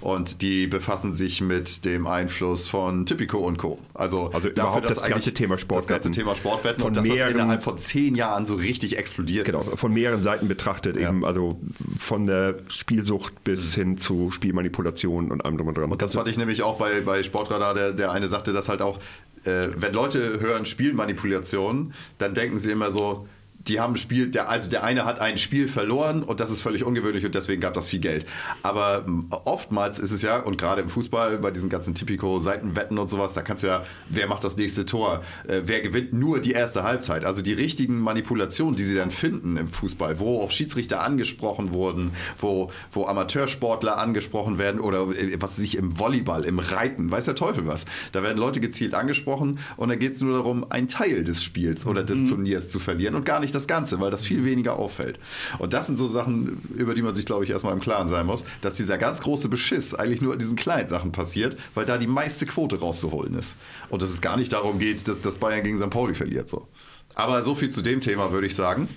[0.00, 3.78] Und die befassen sich mit dem Einfluss von Tipico und Co.
[3.94, 6.12] Also, Also überhaupt das ganze Thema Das ganze Sportwetten.
[6.12, 9.58] Thema Sportwetten Von und dass das mehreren- innerhalb von zehn Jahren so richtig explodiert Genau,
[9.58, 9.78] ist.
[9.78, 11.08] von mehreren Seiten betrachtet, Ja.
[11.10, 11.58] eben also
[11.98, 15.90] von der Spielsucht bis hin zu Spielmanipulation und allem drum und dran.
[15.92, 18.82] Und das fand ich nämlich auch bei, bei Sportradar, der, der eine sagte das halt
[18.82, 18.98] auch,
[19.44, 23.28] äh, wenn Leute hören Spielmanipulation, dann denken sie immer so,
[23.68, 26.60] die haben ein Spiel, der, also der eine hat ein Spiel verloren und das ist
[26.60, 28.26] völlig ungewöhnlich und deswegen gab das viel Geld.
[28.62, 33.08] Aber m, oftmals ist es ja, und gerade im Fußball, bei diesen ganzen Typico-Seitenwetten und
[33.08, 36.52] sowas, da kannst du ja, wer macht das nächste Tor, äh, wer gewinnt nur die
[36.52, 37.24] erste Halbzeit.
[37.24, 42.10] Also die richtigen Manipulationen, die sie dann finden im Fußball, wo auch Schiedsrichter angesprochen wurden,
[42.38, 47.34] wo, wo Amateursportler angesprochen werden oder äh, was sich im Volleyball, im Reiten, weiß der
[47.34, 47.86] Teufel was.
[48.12, 51.86] Da werden Leute gezielt angesprochen und dann geht es nur darum, einen Teil des Spiels
[51.86, 55.18] oder des Turniers zu verlieren und gar nicht das Ganze, weil das viel weniger auffällt.
[55.58, 58.26] Und das sind so Sachen, über die man sich, glaube ich, erstmal im Klaren sein
[58.26, 61.98] muss, dass dieser ganz große Beschiss eigentlich nur in diesen kleinen Sachen passiert, weil da
[61.98, 63.54] die meiste Quote rauszuholen ist.
[63.88, 65.90] Und dass es gar nicht darum geht, dass, dass Bayern gegen St.
[65.90, 66.48] Pauli verliert.
[66.48, 66.66] So.
[67.14, 68.88] Aber so viel zu dem Thema, würde ich sagen.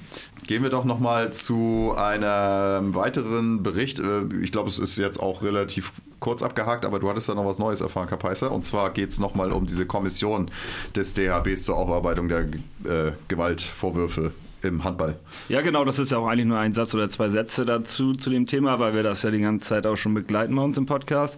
[0.47, 3.99] Gehen wir doch nochmal zu einem weiteren Bericht.
[3.99, 7.45] Äh, Ich glaube, es ist jetzt auch relativ kurz abgehakt, aber du hattest da noch
[7.45, 8.51] was Neues erfahren, Kapaiser.
[8.51, 10.49] Und zwar geht es nochmal um diese Kommission
[10.95, 12.41] des DHBs zur Aufarbeitung der
[12.85, 14.31] äh, Gewaltvorwürfe
[14.63, 15.15] im Handball.
[15.49, 18.29] Ja, genau, das ist ja auch eigentlich nur ein Satz oder zwei Sätze dazu zu
[18.29, 20.85] dem Thema, weil wir das ja die ganze Zeit auch schon begleiten bei uns im
[20.85, 21.37] Podcast.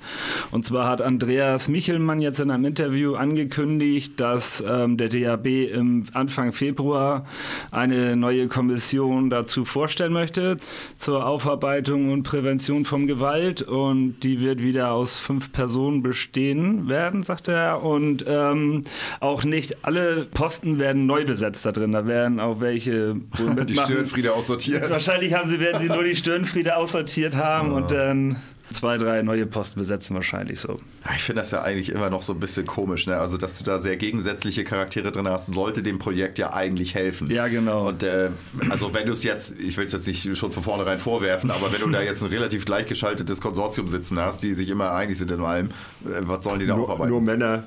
[0.51, 6.05] Und zwar hat Andreas Michelmann jetzt in einem Interview angekündigt, dass ähm, der DAB im
[6.13, 7.25] Anfang Februar
[7.71, 10.57] eine neue Kommission dazu vorstellen möchte
[10.97, 17.23] zur Aufarbeitung und Prävention von Gewalt und die wird wieder aus fünf Personen bestehen werden,
[17.23, 17.83] sagt er.
[17.83, 18.83] Und ähm,
[19.19, 21.91] auch nicht alle Posten werden neu besetzt da drin.
[21.91, 23.75] Da werden auch welche wohl Die.
[23.75, 24.89] Störenfriede aussortiert.
[24.89, 28.37] Wahrscheinlich haben sie, werden sie nur die Störenfriede aussortiert haben und dann
[28.71, 30.79] zwei, drei neue Posten besetzen wahrscheinlich so.
[31.05, 33.17] Ja, Ich finde das ja eigentlich immer noch so ein bisschen komisch, ne?
[33.17, 37.29] Also, dass du da sehr gegensätzliche Charaktere drin hast, sollte dem Projekt ja eigentlich helfen.
[37.31, 37.87] Ja, genau.
[37.87, 38.29] Und äh,
[38.69, 41.71] also, wenn du es jetzt, ich will es jetzt nicht schon von vornherein vorwerfen, aber
[41.73, 45.31] wenn du da jetzt ein relativ gleichgeschaltetes Konsortium sitzen hast, die sich immer einig sind
[45.31, 45.67] in allem,
[46.05, 47.09] äh, was sollen die da Nur, aufarbeiten?
[47.11, 47.63] nur Männer,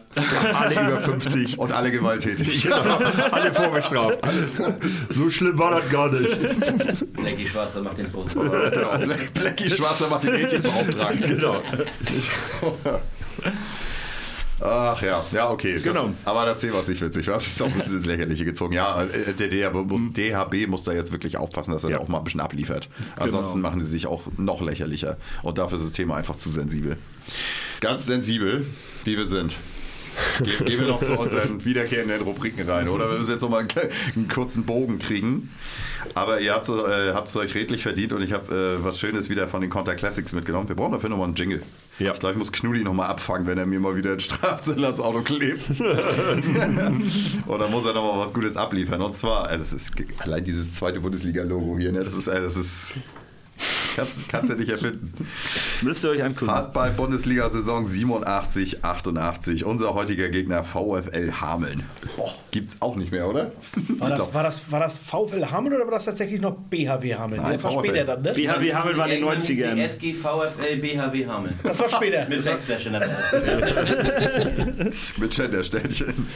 [0.55, 2.69] alle über 50, Und alle gewalttätig.
[3.33, 4.19] alle vorbestraft.
[5.11, 7.13] So schlimm war das gar nicht.
[7.15, 8.31] Blackie Schwarzer macht den Post.
[8.35, 8.99] genau.
[8.99, 10.35] Black- Blackie Schwarzer macht den
[10.95, 11.29] Ethikbeauftragten.
[11.37, 11.63] Genau.
[14.65, 15.75] Ach ja, ja, okay.
[15.75, 16.11] Das, Genau.
[16.25, 17.27] aber das Thema ist nicht witzig.
[17.27, 18.73] Das ist auch ein bisschen ins Lächerliche gezogen.
[18.75, 21.99] Ja, äh, der DHB muss, DHB muss da jetzt wirklich aufpassen, dass er Ja.
[21.99, 22.89] auch mal ein bisschen abliefert.
[23.17, 25.17] Ansonsten machen sie sich auch noch lächerlicher.
[25.43, 26.97] Und dafür ist das Thema einfach zu sensibel.
[27.81, 28.65] Ganz sensibel,
[29.05, 29.57] wie wir sind.
[30.43, 33.11] Gehen, gehen wir noch zu unseren wiederkehrenden Rubriken rein, oder?
[33.11, 33.69] Wir müssen jetzt noch mal einen,
[34.15, 35.51] einen kurzen Bogen kriegen.
[36.15, 39.49] Aber ihr habt es äh, euch redlich verdient und ich habe äh, was Schönes wieder
[39.49, 40.69] von den Conter Classics mitgenommen.
[40.69, 41.63] Wir brauchen dafür nochmal einen Jingle.
[41.99, 42.13] Ja.
[42.13, 45.01] Ich glaube, ich muss Knudi nochmal abfangen, wenn er mir mal wieder einen Strafzettel ans
[45.01, 45.67] Auto klebt.
[45.71, 49.03] und dann muss er nochmal was Gutes abliefern.
[49.03, 52.03] Und zwar, also es ist allein dieses zweite Bundesliga-Logo hier, ne?
[52.03, 52.97] das ist, also das ist
[53.97, 55.13] Kannst, kannst du nicht erfinden.
[55.83, 56.51] Müsst ihr euch angucken.
[56.51, 59.65] Handball-Bundesliga-Saison 87, 88.
[59.67, 61.83] Unser heutiger Gegner VfL Hameln.
[62.51, 63.53] Gibt's auch nicht mehr, oder?
[63.99, 67.43] War das, war, das, war das VfL Hameln oder war das tatsächlich noch BHW Hameln?
[67.43, 67.87] Nein, das war VfL.
[67.89, 68.33] später dann, ne?
[68.33, 69.79] BHW Hameln war in den Irgendwann hieß die 90ern.
[69.79, 71.55] SG VfL BHW Hameln.
[71.63, 72.29] Das war später.
[72.29, 72.53] Mit der
[75.19, 76.27] Mit Gendersternchen.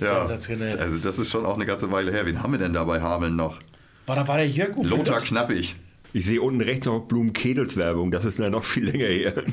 [0.00, 0.76] Ja, Sensationell.
[0.78, 2.26] also das ist schon auch eine ganze Weile her.
[2.26, 3.58] Wen haben wir denn da bei Hameln noch?
[4.06, 5.24] War, da war der Jörg Uwe Lothar Lott.
[5.24, 5.76] Knappig.
[6.14, 8.12] Ich sehe unten rechts noch Blumenkedels Werbung.
[8.12, 9.34] Das ist ja noch viel länger her.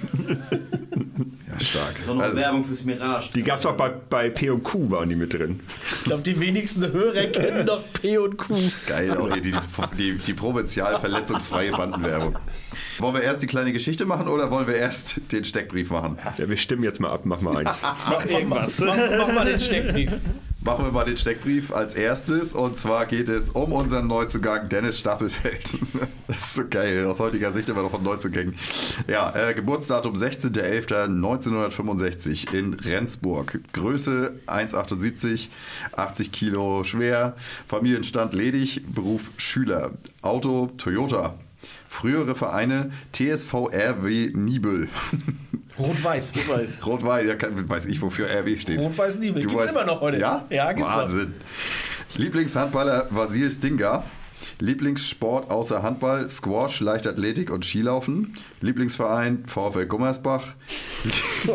[1.52, 1.96] Ja, stark.
[2.06, 3.32] So noch Also, Werbung fürs Mirage.
[3.36, 5.60] Die gab es auch bei, bei P&Q, waren die mit drin.
[5.98, 8.56] Ich glaube, die wenigsten Hörer kennen noch P und Q.
[8.88, 9.54] geil, auch hier die,
[9.98, 12.40] die, die provinzial verletzungsfreie Bandenwerbung.
[13.00, 16.18] Wollen wir erst die kleine Geschichte machen oder wollen wir erst den Steckbrief machen?
[16.38, 17.82] Ja, wir stimmen jetzt mal ab, mach mal eins.
[17.82, 18.80] Mach irgendwas.
[18.80, 20.12] Mach, mach mal den Steckbrief.
[20.64, 22.54] Machen wir mal den Steckbrief als erstes.
[22.54, 25.80] Und zwar geht es um unseren Neuzugang Dennis Stapelfeld.
[26.28, 27.08] Das ist so geil.
[27.08, 28.56] Aus heutiger Sicht immer noch von Neuzugängen.
[29.10, 33.60] Ja, äh, Geburtsdatum 16.11.1965 in Rendsburg.
[33.74, 35.50] Größe 1,78,
[35.94, 37.36] 80 Kilo schwer.
[37.68, 38.82] Familienstand ledig.
[38.94, 39.92] Beruf Schüler.
[40.22, 41.38] Auto Toyota.
[41.94, 44.88] Frühere Vereine TSV RW Nibel.
[45.78, 46.32] Rot-Weiß.
[46.48, 46.80] Weiß.
[46.86, 47.36] Rot-Weiß, ja,
[47.68, 48.80] weiß ich, wofür RW steht.
[48.80, 49.42] Rot-Weiß Nibel.
[49.44, 50.18] Du Gibt's weißt- immer noch heute.
[50.18, 50.46] Ja?
[50.50, 50.98] Ja, gibt's noch.
[51.00, 51.34] Wahnsinn.
[52.16, 54.06] Lieblingshandballer Vasil Stinga.
[54.60, 58.34] Lieblingssport außer Handball, Squash, Leichtathletik und Skilaufen.
[58.62, 60.44] Lieblingsverein VfL Gummersbach.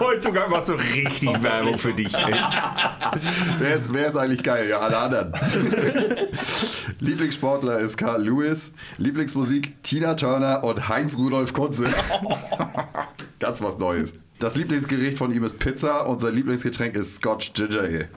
[0.00, 2.12] Neuzugang war so richtig Werbung für dich.
[3.58, 4.68] Wer, ist, wer ist eigentlich geil?
[4.68, 5.32] Ja, alle anderen.
[7.00, 8.72] Lieblingssportler ist Carl Lewis.
[8.98, 11.88] Lieblingsmusik Tina Turner und Heinz Rudolf Kunze.
[13.38, 14.12] Ganz was Neues.
[14.38, 18.08] Das Lieblingsgericht von ihm ist Pizza und sein Lieblingsgetränk ist Scotch Ginger Ale.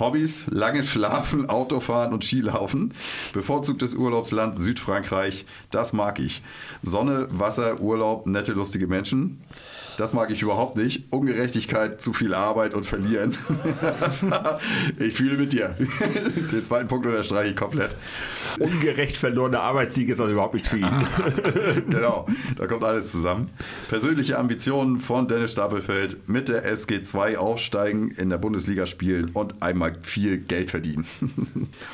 [0.00, 2.92] Hobbys: lange schlafen, Autofahren und Skilaufen.
[3.32, 5.46] Bevorzugtes Urlaubsland Südfrankreich.
[5.70, 6.42] Das mag ich.
[6.82, 9.40] Sonne, Wasser, Urlaub, nette, lustige Menschen.
[10.02, 11.04] Das mag ich überhaupt nicht.
[11.12, 13.38] Ungerechtigkeit, zu viel Arbeit und verlieren.
[14.98, 15.76] ich fühle mit dir.
[16.52, 17.94] Den zweiten Punkt unterstreiche ich komplett.
[18.58, 20.90] Ungerecht verlorene Arbeitssieg ist also überhaupt nichts für ihn.
[21.88, 22.26] Genau,
[22.56, 23.50] da kommt alles zusammen.
[23.88, 29.96] Persönliche Ambitionen von Dennis Stapelfeld mit der SG2 aufsteigen, in der Bundesliga spielen und einmal
[30.02, 31.06] viel Geld verdienen.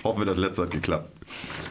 [0.02, 1.17] Hoffen wir, das letzte hat geklappt.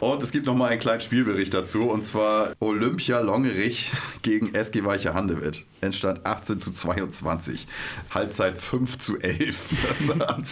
[0.00, 3.90] Und es gibt noch mal einen kleinen Spielbericht dazu und zwar Olympia Longerich
[4.22, 5.64] gegen SG Weiche Handewitt.
[5.80, 7.66] Entstand 18 zu 22.
[8.10, 9.68] Halbzeit 5 zu 11.
[9.88, 10.42] Das war,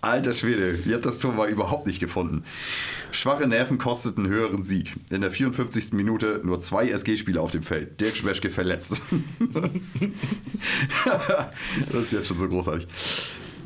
[0.00, 2.44] alter Schwede, ihr habt das Tor mal überhaupt nicht gefunden.
[3.10, 4.94] Schwache Nerven kosteten einen höheren Sieg.
[5.10, 5.92] In der 54.
[5.92, 8.00] Minute nur zwei SG-Spieler auf dem Feld.
[8.00, 9.00] Dirk Schmeschke verletzt.
[11.92, 12.86] das ist jetzt schon so großartig.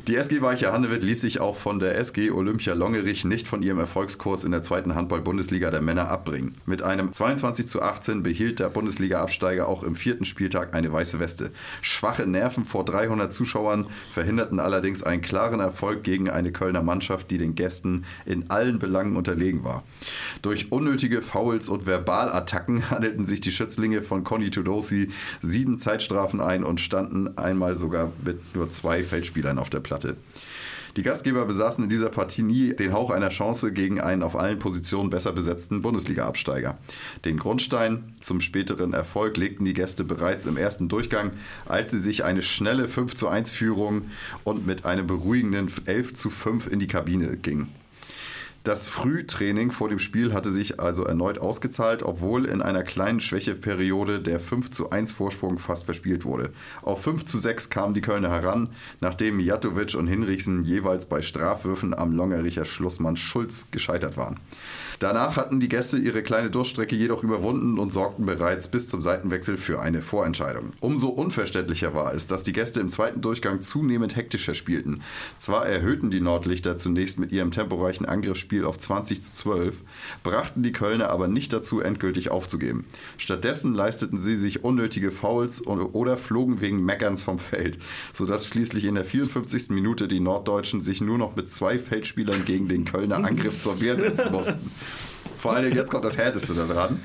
[0.07, 3.77] Die SG Weiche Handewitt ließ sich auch von der SG Olympia Longerich nicht von ihrem
[3.77, 6.55] Erfolgskurs in der zweiten Handball-Bundesliga der Männer abbringen.
[6.65, 11.51] Mit einem 22 zu 18 behielt der Bundesliga-Absteiger auch im vierten Spieltag eine weiße Weste.
[11.81, 17.37] Schwache Nerven vor 300 Zuschauern verhinderten allerdings einen klaren Erfolg gegen eine Kölner Mannschaft, die
[17.37, 19.83] den Gästen in allen Belangen unterlegen war.
[20.41, 25.09] Durch unnötige Fouls und Verbalattacken handelten sich die Schützlinge von Conny Tudosi
[25.43, 29.90] sieben Zeitstrafen ein und standen einmal sogar mit nur zwei Feldspielern auf der Platte.
[30.97, 34.59] Die Gastgeber besaßen in dieser Partie nie den Hauch einer Chance gegen einen auf allen
[34.59, 36.77] Positionen besser besetzten Bundesliga-Absteiger.
[37.23, 41.31] Den Grundstein zum späteren Erfolg legten die Gäste bereits im ersten Durchgang,
[41.65, 44.03] als sie sich eine schnelle 5 zu 1 Führung
[44.43, 47.69] und mit einem beruhigenden 11 zu 5 in die Kabine gingen.
[48.63, 54.19] Das Frühtraining vor dem Spiel hatte sich also erneut ausgezahlt, obwohl in einer kleinen Schwächeperiode
[54.19, 56.51] der 5 zu 1 Vorsprung fast verspielt wurde.
[56.83, 58.69] Auf 5 zu 6 kamen die Kölner heran,
[58.99, 64.39] nachdem Mijatovic und Hinrichsen jeweils bei Strafwürfen am Longericher Schlussmann Schulz gescheitert waren.
[65.01, 69.57] Danach hatten die Gäste ihre kleine Durststrecke jedoch überwunden und sorgten bereits bis zum Seitenwechsel
[69.57, 70.73] für eine Vorentscheidung.
[70.79, 75.01] Umso unverständlicher war es, dass die Gäste im zweiten Durchgang zunehmend hektischer spielten.
[75.39, 79.81] Zwar erhöhten die Nordlichter zunächst mit ihrem temporeichen Angriffsspiel auf 20 zu 12,
[80.21, 82.85] brachten die Kölner aber nicht dazu, endgültig aufzugeben.
[83.17, 87.79] Stattdessen leisteten sie sich unnötige Fouls oder flogen wegen Meckerns vom Feld,
[88.13, 89.71] sodass schließlich in der 54.
[89.71, 93.99] Minute die Norddeutschen sich nur noch mit zwei Feldspielern gegen den Kölner Angriff zur Wehr
[93.99, 94.69] setzen mussten.
[95.37, 97.01] Vor allem jetzt kommt das Härteste da dran.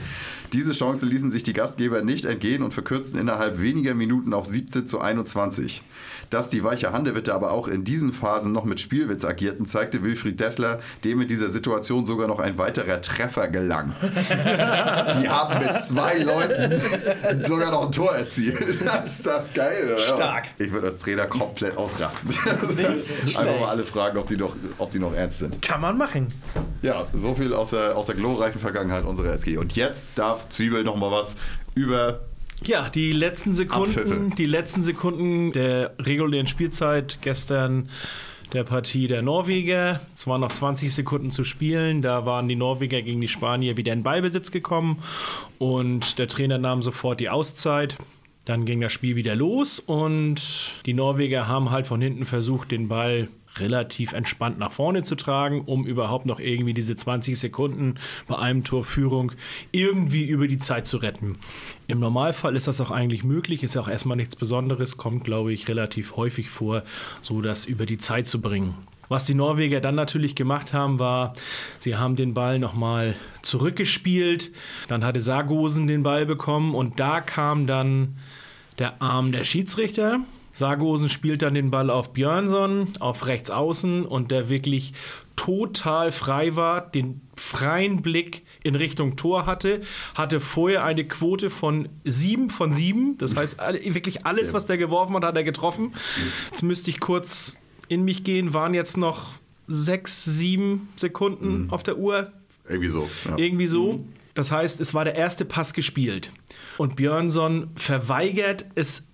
[0.52, 4.86] Diese Chance ließen sich die Gastgeber nicht entgehen und verkürzten innerhalb weniger Minuten auf 17
[4.86, 5.82] zu 21.
[6.30, 10.40] Dass die weiche Handewitte aber auch in diesen Phasen noch mit Spielwitz agierten, zeigte Wilfried
[10.40, 13.94] Dessler, dem in dieser Situation sogar noch ein weiterer Treffer gelang.
[14.02, 18.84] Die haben mit zwei Leuten sogar noch ein Tor erzielt.
[18.84, 20.00] Das ist das geil, oder?
[20.00, 20.44] Stark.
[20.58, 22.30] Ich würde als Trainer komplett ausrasten.
[23.26, 25.62] Einfach mal alle fragen, ob die, noch, ob die noch ernst sind.
[25.62, 26.28] Kann man machen.
[26.82, 29.56] Ja, so viel aus der, aus der glorreichen Vergangenheit unserer SG.
[29.58, 31.36] Und jetzt darf Zwiebel noch mal was
[31.74, 32.20] über
[32.64, 34.30] Ja, die letzten Sekunden, Abpfiffe.
[34.36, 37.88] die letzten Sekunden der regulären Spielzeit gestern
[38.52, 40.00] der Partie der Norweger.
[40.14, 42.00] Es waren noch 20 Sekunden zu spielen.
[42.00, 44.98] Da waren die Norweger gegen die Spanier wieder in Ballbesitz gekommen
[45.58, 47.96] und der Trainer nahm sofort die Auszeit.
[48.44, 50.40] Dann ging das Spiel wieder los und
[50.86, 53.26] die Norweger haben halt von hinten versucht, den Ball
[53.60, 57.94] relativ entspannt nach vorne zu tragen, um überhaupt noch irgendwie diese 20 Sekunden
[58.26, 59.32] bei einem Tor Führung
[59.72, 61.38] irgendwie über die Zeit zu retten.
[61.86, 65.52] Im Normalfall ist das auch eigentlich möglich, ist ja auch erstmal nichts Besonderes, kommt glaube
[65.52, 66.82] ich relativ häufig vor,
[67.20, 68.74] so das über die Zeit zu bringen.
[69.08, 71.34] Was die Norweger dann natürlich gemacht haben, war,
[71.78, 74.50] sie haben den Ball nochmal zurückgespielt.
[74.88, 78.16] Dann hatte Sargosen den Ball bekommen und da kam dann
[78.78, 80.20] der Arm der Schiedsrichter.
[80.56, 84.94] Sargosen spielt dann den Ball auf Björnsson, auf rechts außen und der wirklich
[85.36, 89.82] total frei war, den freien Blick in Richtung Tor hatte,
[90.14, 93.18] hatte vorher eine Quote von sieben von sieben.
[93.18, 95.92] Das heißt, wirklich alles, was der geworfen hat, hat er getroffen.
[96.46, 97.54] Jetzt müsste ich kurz
[97.88, 99.32] in mich gehen, waren jetzt noch
[99.68, 102.32] sechs, sieben Sekunden auf der Uhr.
[102.66, 103.10] irgendwie so.
[103.28, 103.36] Ja.
[103.36, 104.06] Irgendwie so.
[104.32, 106.30] Das heißt, es war der erste Pass gespielt.
[106.78, 109.05] Und Björnsson verweigert es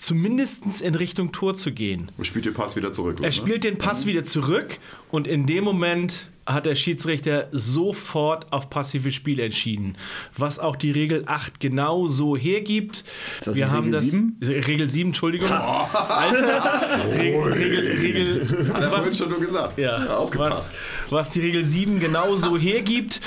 [0.00, 2.10] zumindest in Richtung Tor zu gehen.
[2.16, 3.18] Und spielt den Pass wieder zurück.
[3.22, 4.78] Er spielt den Pass wieder zurück
[5.10, 9.96] und in dem Moment hat der Schiedsrichter sofort auf passives Spiel entschieden,
[10.36, 13.04] was auch die Regel 8 genau so hergibt.
[13.38, 14.64] Ist das Wir die haben Regel das 7?
[14.66, 15.50] Regel 7, Entschuldigung.
[15.52, 19.78] Alter, Regel, Regel, Regel Hat er vorhin was, schon nur gesagt.
[19.78, 20.72] ja, was, aufgepasst.
[21.10, 23.20] was die Regel 7 genau so hergibt.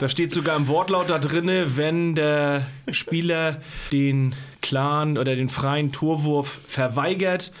[0.00, 3.62] Da steht sogar im Wortlaut da drinne, wenn der Spieler
[3.92, 7.52] den klaren oder den freien Torwurf verweigert,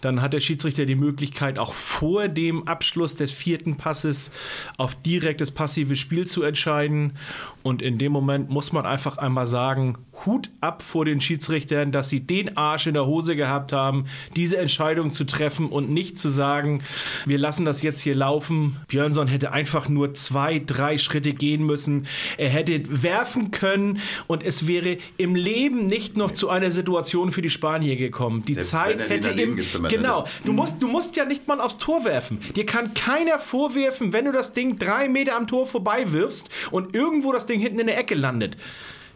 [0.00, 4.30] dann hat der Schiedsrichter die Möglichkeit, auch vor dem Abschluss des vierten Passes
[4.76, 7.14] auf direktes passives Spiel zu entscheiden.
[7.62, 12.08] Und in dem Moment muss man einfach einmal sagen, Hut ab vor den Schiedsrichtern, dass
[12.08, 16.28] sie den Arsch in der Hose gehabt haben, diese Entscheidung zu treffen und nicht zu
[16.28, 16.82] sagen,
[17.26, 18.76] wir lassen das jetzt hier laufen.
[18.88, 22.06] Björnsson hätte einfach nur zwei, drei Schritte gehen müssen.
[22.38, 27.42] Er hätte werfen können und es wäre im Leben nicht noch zu einer Situation für
[27.42, 28.44] die Spanier gekommen.
[28.46, 29.56] Die Selbst Zeit hätte ihm,
[29.88, 30.24] genau.
[30.24, 30.30] hätte.
[30.44, 32.40] Du musst, du musst ja nicht mal aufs Tor werfen.
[32.54, 36.94] Dir kann keiner vorwerfen, wenn du das Ding drei Meter am Tor vorbei wirfst und
[36.94, 38.56] irgendwo das Ding hinten in der Ecke landet.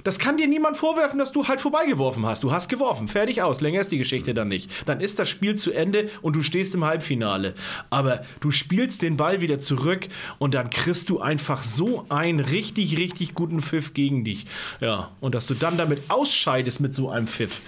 [0.05, 2.43] Das kann dir niemand vorwerfen, dass du halt vorbeigeworfen hast.
[2.43, 3.61] Du hast geworfen, fertig aus.
[3.61, 4.71] Länger ist die Geschichte dann nicht.
[4.87, 7.55] Dann ist das Spiel zu Ende und du stehst im Halbfinale.
[7.91, 10.09] Aber du spielst den Ball wieder zurück
[10.39, 14.47] und dann kriegst du einfach so einen richtig, richtig guten Pfiff gegen dich.
[14.81, 17.61] Ja, und dass du dann damit ausscheidest mit so einem Pfiff.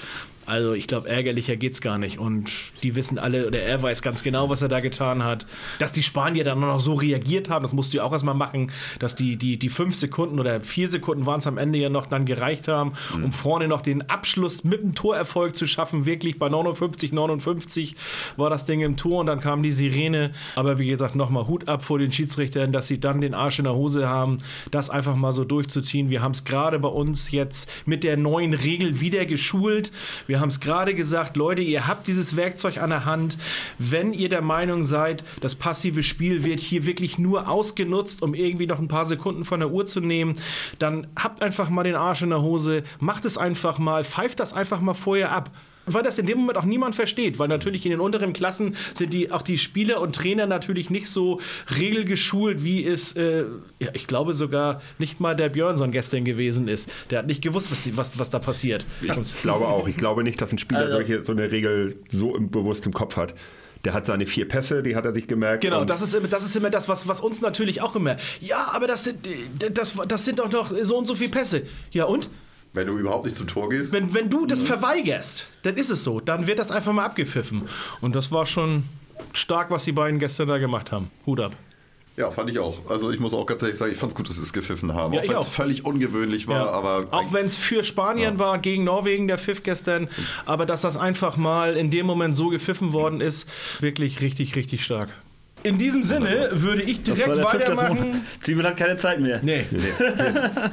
[0.53, 2.19] Also ich glaube, ärgerlicher geht's gar nicht.
[2.19, 2.51] Und
[2.83, 5.47] die wissen alle, oder er weiß ganz genau, was er da getan hat.
[5.79, 8.71] Dass die Spanier dann noch so reagiert haben, das musst du ja auch erstmal machen,
[8.99, 12.05] dass die, die, die fünf Sekunden oder vier Sekunden waren es am Ende ja noch
[12.05, 16.05] dann gereicht haben, um vorne noch den Abschluss mit dem Torerfolg zu schaffen.
[16.05, 17.97] Wirklich bei 59, 59
[18.37, 20.33] war das Ding im Tor und dann kam die Sirene.
[20.55, 23.65] Aber wie gesagt, nochmal Hut ab vor den Schiedsrichtern, dass sie dann den Arsch in
[23.65, 24.37] der Hose haben,
[24.71, 26.11] das einfach mal so durchzuziehen.
[26.11, 29.93] Wir haben es gerade bei uns jetzt mit der neuen Regel wieder geschult.
[30.27, 33.39] Wir haben es gerade gesagt, Leute, ihr habt dieses Werkzeug an der Hand.
[33.79, 38.67] Wenn ihr der Meinung seid, das passive Spiel wird hier wirklich nur ausgenutzt, um irgendwie
[38.67, 40.35] noch ein paar Sekunden von der Uhr zu nehmen,
[40.79, 44.53] dann habt einfach mal den Arsch in der Hose, macht es einfach mal, pfeift das
[44.53, 45.51] einfach mal vorher ab.
[45.87, 49.13] Weil das in dem Moment auch niemand versteht, weil natürlich in den unteren Klassen sind
[49.13, 51.41] die auch die Spieler und Trainer natürlich nicht so
[51.79, 53.45] regelgeschult, wie es, äh,
[53.81, 56.91] ja, ich glaube sogar nicht mal der Björnsson gestern gewesen ist.
[57.11, 58.87] Der hat nicht gewusst, was, was, was da passiert.
[59.01, 59.89] Ich glaube auch.
[59.89, 62.93] Ich glaube nicht, dass ein Spieler Also- solche, so eine Regel so im, bewusst im
[62.93, 63.35] Kopf hat.
[63.85, 65.63] Der hat seine vier Pässe, die hat er sich gemerkt.
[65.65, 68.17] Genau, das ist, immer, das ist immer das, was, was uns natürlich auch immer.
[68.41, 69.27] Ja, aber das sind,
[69.75, 71.63] das, das sind doch noch so und so viele Pässe.
[71.91, 72.31] Ja, und?
[72.75, 73.93] Wenn du überhaupt nicht zum Tor gehst.
[73.93, 76.21] Wenn, wenn du das verweigerst, dann ist es so.
[76.21, 77.63] Dann wird das einfach mal abgepfiffen.
[78.01, 78.85] Und das war schon
[79.35, 81.11] stark, was die beiden gestern da gemacht haben.
[81.27, 81.53] Hut ab.
[82.17, 82.79] Ja, fand ich auch.
[82.91, 84.95] Also ich muss auch ganz ehrlich sagen, ich fand es gut, dass sie es gepfiffen
[84.95, 85.15] haben.
[85.15, 86.71] Ja, auch wenn es völlig ungewöhnlich war, Ja.
[86.71, 90.09] aber auch wenn es für Spanien war gegen Norwegen der Pfiff gestern,
[90.45, 93.49] aber dass das einfach mal in dem Moment so gepfiffen worden ist,
[93.81, 95.09] wirklich richtig, richtig stark.
[95.63, 98.25] In diesem Sinne würde ich Das direkt weitermachen.
[98.41, 99.41] Zwiebel hat keine Zeit mehr.
[99.43, 99.65] Nee,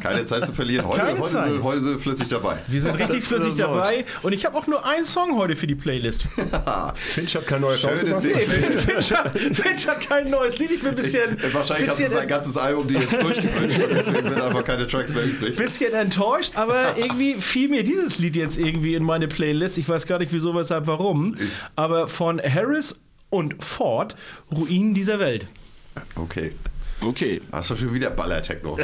[0.01, 0.87] Keine Zeit zu verlieren.
[0.87, 1.51] Heute, Keine heute, Zeit.
[1.51, 2.57] Sind, heute sind flüssig dabei.
[2.67, 5.75] wir sind richtig flüssig dabei und ich habe auch nur einen Song heute für die
[5.75, 6.23] Playlist.
[6.95, 8.23] Finch hat kein neues Schönes.
[8.23, 10.71] Nee, Finch hat, Finch hat kein neues Lied.
[10.71, 13.93] Ich bin ein bisschen, Wahrscheinlich hast du bisschen, sein ganzes Album die jetzt durchgewünscht und
[13.93, 15.55] deswegen sind einfach keine Tracks mehr übrig.
[15.55, 19.77] bisschen enttäuscht, aber irgendwie fiel mir dieses Lied jetzt irgendwie in meine Playlist.
[19.77, 21.35] Ich weiß gar nicht wieso, weshalb, warum.
[21.75, 22.99] Aber von Harris
[23.29, 24.15] und Ford,
[24.51, 25.47] Ruinen dieser Welt.
[26.15, 26.53] Okay.
[27.01, 27.41] Okay.
[27.51, 28.77] Hast du schon wieder Baller-Techno?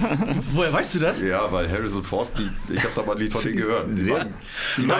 [0.52, 1.22] Woher weißt du das?
[1.22, 3.86] ja, weil Harrison Ford, die, ich habe da mal ein Lied von denen gehört.
[3.96, 4.34] Die machen,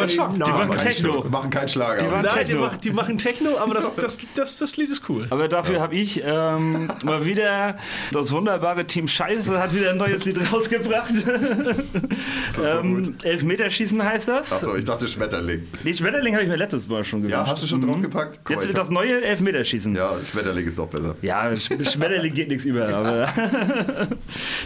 [0.09, 0.37] Die schockt.
[0.37, 1.25] Die Namen waren kein Techno.
[1.29, 2.03] machen keinen Schlager.
[2.03, 2.61] Die waren- Nein, die, Techno.
[2.61, 5.27] machen, die machen Techno, aber das, das, das, das Lied ist cool.
[5.31, 7.77] Aber dafür habe ich ähm, mal wieder
[8.11, 11.13] das wunderbare Team Scheiße hat wieder ein neues Lied rausgebracht.
[11.15, 13.25] das so ähm, gut.
[13.25, 14.53] Elfmeterschießen heißt das.
[14.53, 15.67] Achso, ich dachte Schmetterling.
[15.85, 17.37] Nee, Schmetterling habe ich mir letztes Mal schon gewünscht.
[17.39, 18.41] Ja, hast du schon draufgepackt?
[18.45, 19.95] Guck mal, Jetzt wird das neue Elfmeterschießen.
[19.95, 21.15] Ja, Schmetterling ist doch besser.
[21.23, 23.27] Ja, Sch- Schmetterling geht nichts über, aber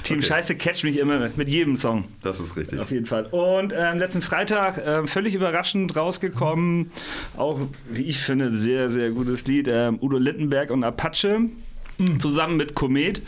[0.02, 0.22] Team Okay.
[0.22, 2.04] Scheiße catcht mich immer mit jedem Song.
[2.22, 2.78] Das ist richtig.
[2.78, 3.26] Auf jeden Fall.
[3.26, 6.90] Und ähm, letzten Freitag ähm, völlig überraschend rausgekommen,
[7.36, 7.60] auch
[7.90, 9.68] wie ich finde, sehr, sehr gutes Lied.
[9.68, 11.40] Ähm, Udo Lindenberg und Apache
[12.18, 13.22] zusammen mit Komet.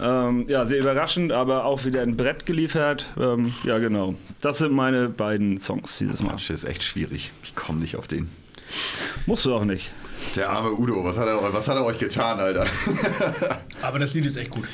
[0.00, 3.12] Ähm, ja, sehr überraschend, aber auch wieder ein Brett geliefert.
[3.18, 4.14] Ähm, ja, genau.
[4.40, 6.32] Das sind meine beiden Songs dieses Mal.
[6.32, 7.30] Matsche ist echt schwierig.
[7.42, 8.30] Ich komme nicht auf den.
[9.26, 9.92] Musst du auch nicht.
[10.36, 12.66] Der arme Udo, was hat er, was hat er euch getan, Alter?
[13.82, 14.64] Aber das Lied ist echt gut.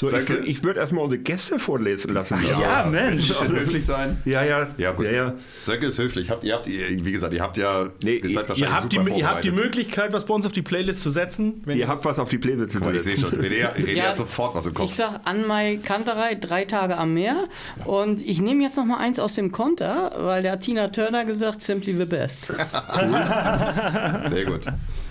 [0.00, 0.38] So, ich Danke.
[0.46, 2.38] ich würde erstmal unsere Gäste vorlesen lassen.
[2.58, 3.20] Ja, Mensch.
[3.22, 4.16] Ein bisschen höflich sein.
[4.24, 4.66] Ja, ja.
[4.78, 5.04] Ja, gut.
[5.04, 5.34] Ja, ja.
[5.60, 6.30] Söcke ist höflich.
[6.30, 8.96] Habt, ihr habt, wie gesagt, ihr habt ja, Nee, ihr seid wahrscheinlich Ihr habt, die,
[8.96, 9.50] super ihr habt die.
[9.50, 11.60] Möglichkeit, was bei uns auf die Playlist zu setzen.
[11.66, 13.30] Wenn Ihr habt was auf die Pläne zu mal, ich sehe setzen.
[13.30, 14.88] schon, René, René Ja, hat sofort was im Kopf.
[14.88, 17.36] Ich sag Anmai Kanterei, drei Tage am Meer.
[17.84, 21.26] Und ich nehme jetzt noch mal eins aus dem Konter, weil der hat Tina Turner
[21.26, 22.46] gesagt, simply the best.
[24.30, 24.62] Sehr gut.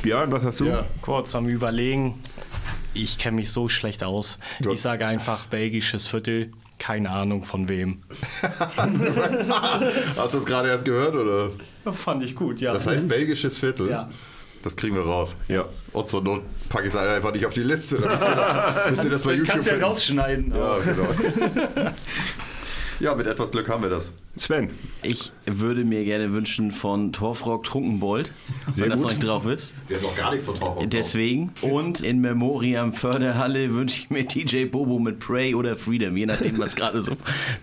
[0.01, 0.65] Björn, was hast du?
[0.65, 0.83] Ja.
[1.03, 2.23] Kurz am Überlegen.
[2.93, 4.37] Ich kenne mich so schlecht aus.
[4.59, 6.51] Du- Ich sage einfach belgisches Viertel.
[6.79, 8.01] Keine Ahnung von wem.
[10.15, 11.51] Hast du das gerade erst gehört, oder?
[11.91, 12.71] Fand ich gut, ja.
[12.73, 13.89] Das heißt belgisches Viertel?
[13.89, 14.09] Ja.
[14.63, 15.35] Das kriegen wir raus.
[15.47, 15.65] Ja.
[15.93, 17.97] Und zur Not packe ich es einfach nicht auf die Liste.
[17.99, 20.53] Dann müsst ihr das, müsst ihr das bei YouTube Kannst ja rausschneiden.
[20.55, 21.07] Ja, genau.
[22.99, 24.11] ja, mit etwas Glück haben wir das.
[24.37, 24.69] Sven.
[25.03, 28.31] Ich würde mir gerne wünschen von Torfrock Trunkenbold,
[28.73, 29.07] Sehr wenn das gut.
[29.09, 29.73] noch nicht drauf ist.
[29.87, 30.81] Wir haben noch gar nichts von drauf.
[30.85, 31.51] Deswegen.
[31.61, 36.57] Und in Memoriam Förderhalle wünsche ich mir DJ Bobo mit Prey oder Freedom, je nachdem,
[36.57, 37.11] was gerade so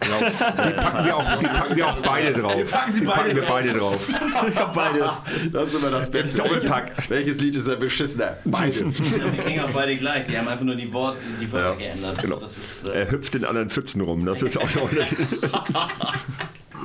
[0.00, 2.56] drauf äh, Packen wir auch, die packen wir auch beide drauf.
[2.56, 3.98] Wir packen sie die beide packen wir drauf.
[4.06, 4.48] beide drauf.
[4.50, 5.24] Ich hab beides.
[5.52, 6.36] Das ist immer das Beste.
[6.36, 6.92] Doppelpack.
[6.96, 8.36] Welches, welches Lied ist der beschissener?
[8.44, 8.84] Beide.
[8.86, 10.26] Wir klingen auch beide gleich.
[10.26, 12.20] Die haben einfach nur die Worte, die Wörter Ja, geändert.
[12.20, 12.36] genau.
[12.36, 14.26] Das ist, äh, Er hüpft in anderen Pfützen rum.
[14.26, 15.16] Das ist auch noch nicht.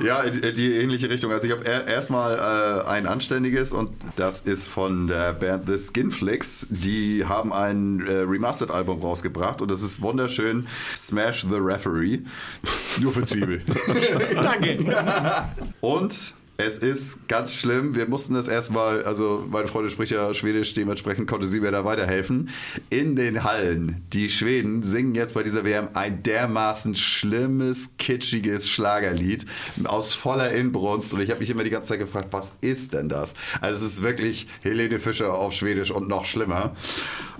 [0.04, 1.32] Ja, die ähnliche Richtung.
[1.32, 2.34] Also ich habe er- erstmal
[2.84, 6.66] äh, ein anständiges und das ist von der Band The Skinflix.
[6.70, 10.66] Die haben ein äh, Remastered-Album rausgebracht und das ist wunderschön.
[10.96, 12.20] Smash the Referee.
[13.00, 13.62] Nur für Zwiebel.
[14.34, 14.78] Danke.
[15.80, 16.34] Und
[16.64, 17.96] es ist ganz schlimm.
[17.96, 21.84] Wir mussten das erstmal, also meine Freundin spricht ja Schwedisch, dementsprechend konnte sie mir da
[21.84, 22.50] weiterhelfen.
[22.88, 29.44] In den Hallen, die Schweden singen jetzt bei dieser WM ein dermaßen schlimmes, kitschiges Schlagerlied
[29.84, 31.12] aus voller Inbrunst.
[31.12, 33.34] Und ich habe mich immer die ganze Zeit gefragt, was ist denn das?
[33.60, 36.76] Also es ist wirklich Helene Fischer auf Schwedisch und noch schlimmer.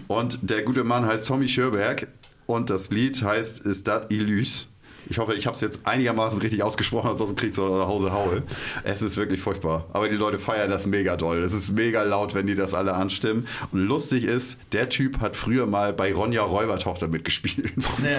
[0.09, 2.09] Und der gute Mann heißt Tommy Schörberg
[2.47, 4.69] und das Lied heißt Ist dat Illys?
[5.13, 8.45] Ich hoffe, ich habe es jetzt einigermaßen richtig ausgesprochen, ansonsten kriege ich zu Hause Haue.
[8.83, 9.85] Es ist wirklich furchtbar.
[9.93, 11.43] Aber die Leute feiern das mega doll.
[11.43, 13.47] Es ist mega laut, wenn die das alle anstimmen.
[13.73, 17.75] Und lustig ist, der Typ hat früher mal bei Ronja Räubertochter mitgespielt.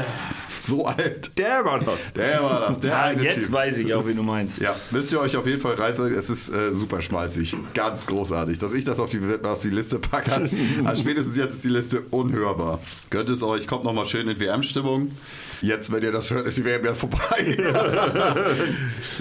[0.61, 1.31] so alt.
[1.35, 2.13] Der war das.
[2.13, 3.51] Der war das, der Ja, eine jetzt Typ.
[3.51, 4.61] weiß ich auch, wie du meinst.
[4.61, 6.13] Ja, müsst ihr euch auf jeden Fall reizen.
[6.13, 7.55] Es ist äh, super schmalzig.
[7.73, 8.59] Ganz großartig.
[8.59, 10.47] Dass ich das auf die, auf die Liste packe,
[10.95, 12.79] spätestens jetzt ist die Liste unhörbar.
[13.09, 15.11] Gönnt es euch, kommt nochmal schön in WM-Stimmung.
[15.63, 17.57] Jetzt, wenn ihr das hört, ist die WM ja vorbei.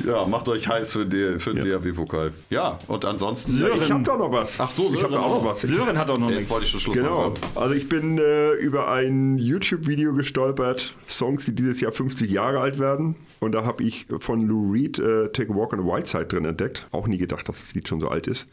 [0.04, 2.32] ja, macht euch heiß für, die, für den DRB-Pokal.
[2.50, 3.56] Ja, und ansonsten.
[3.80, 4.58] Ich habe doch noch was.
[4.58, 5.62] Ach so, ich habe Sören da auch noch was.
[5.62, 7.30] Sören hat auch noch Jetzt wollte ich schon Schluss Genau.
[7.30, 7.34] machen.
[7.54, 12.80] Also ich bin äh, über ein YouTube-Video gestolpert, Songs, die dieses Jahr 50 Jahre alt
[12.80, 13.14] werden.
[13.38, 16.26] Und da habe ich von Lou Reed äh, Take a Walk on the Wild Side
[16.26, 16.88] drin entdeckt.
[16.90, 18.48] Auch nie gedacht, dass das Lied schon so alt ist.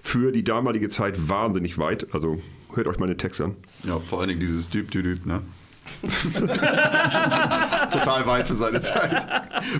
[0.00, 2.06] Für die damalige Zeit wahnsinnig weit.
[2.12, 2.38] Also
[2.74, 3.56] hört euch meine Texte an.
[3.86, 5.42] Ja, vor allen Dingen dieses Düb, Düb, Düb, ne?
[7.90, 9.26] Total weit für seine Zeit.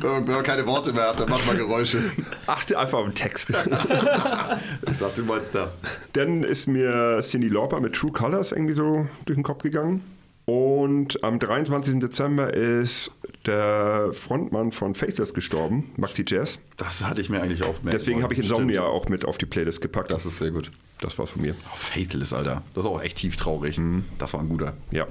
[0.00, 2.02] Wenn man, keine Worte mehr hat, dann macht man Geräusche.
[2.46, 3.50] Achte einfach auf den Text.
[3.50, 5.76] Ich dachte, du meinst das.
[6.12, 10.02] Dann ist mir Cindy Lauper mit True Colors irgendwie so durch den Kopf gegangen.
[10.46, 12.00] Und am 23.
[12.00, 13.10] Dezember ist
[13.46, 16.58] der Frontmann von Faceless gestorben, Maxi Jazz.
[16.76, 18.94] Das hatte ich mir eigentlich auch merken Deswegen habe ich Insomnia Stimmt.
[18.94, 20.10] auch mit auf die Playlist gepackt.
[20.10, 20.70] Das ist sehr gut.
[21.00, 21.54] Das war's von mir.
[21.66, 22.62] Oh, Faithless, Alter.
[22.74, 23.76] Das ist auch echt tief traurig.
[23.78, 24.04] Mhm.
[24.18, 24.72] Das war ein guter.
[24.90, 25.06] Ja.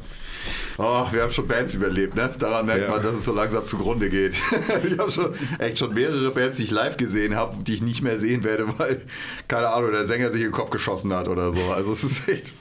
[0.77, 2.33] Oh, wir haben schon Bands überlebt, ne?
[2.39, 2.89] Daran merkt Ja.
[2.89, 4.33] man, dass es so langsam zugrunde geht.
[4.91, 8.01] ich habe schon echt schon mehrere Bands, die ich live gesehen habe, die ich nicht
[8.01, 9.01] mehr sehen werde, weil,
[9.47, 11.61] keine Ahnung, der Sänger sich in den Kopf geschossen hat oder so.
[11.71, 12.53] Also es ist echt.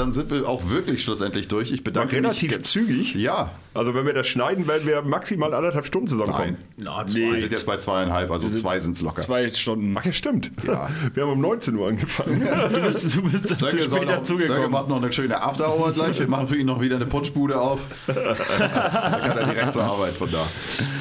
[0.00, 1.70] Dann sind wir auch wirklich schlussendlich durch.
[1.72, 2.52] Ich bedanke War relativ mich.
[2.52, 3.14] jetzt- zügig.
[3.16, 3.50] Ja.
[3.74, 6.56] Also wenn wir das schneiden, werden wir maximal anderthalb Stunden zusammenkommen.
[6.78, 6.86] Nein.
[6.86, 9.22] Na, Wir sind jetzt bei zweieinhalb, also zwei sind es locker.
[9.22, 9.94] Zwei Stunden.
[9.96, 10.50] Ach ja, stimmt.
[10.66, 10.88] Ja.
[11.14, 12.40] Wir haben um 19 Uhr angefangen.
[12.70, 14.70] Du bist, du bist zu Sönke, soll spät noch, Sönke dazugekommen.
[14.70, 16.18] macht noch eine schöne After-Hour gleich.
[16.18, 17.80] Wir machen für ihn noch wieder eine Punschbude auf.
[18.06, 20.46] da kann er direkt zur Arbeit von da.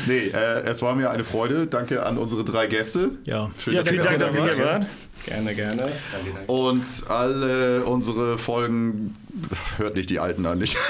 [0.05, 1.67] Nee, äh, es war mir eine Freude.
[1.67, 3.11] Danke an unsere drei Gäste.
[3.23, 3.49] Ja.
[3.57, 4.85] Schön, Ja, dass vielen Dank, da dass ihr hier wart.
[5.29, 5.91] Gerne, gerne.
[6.47, 9.15] Und alle unsere Folgen,
[9.77, 10.75] hört nicht die alten an, nicht?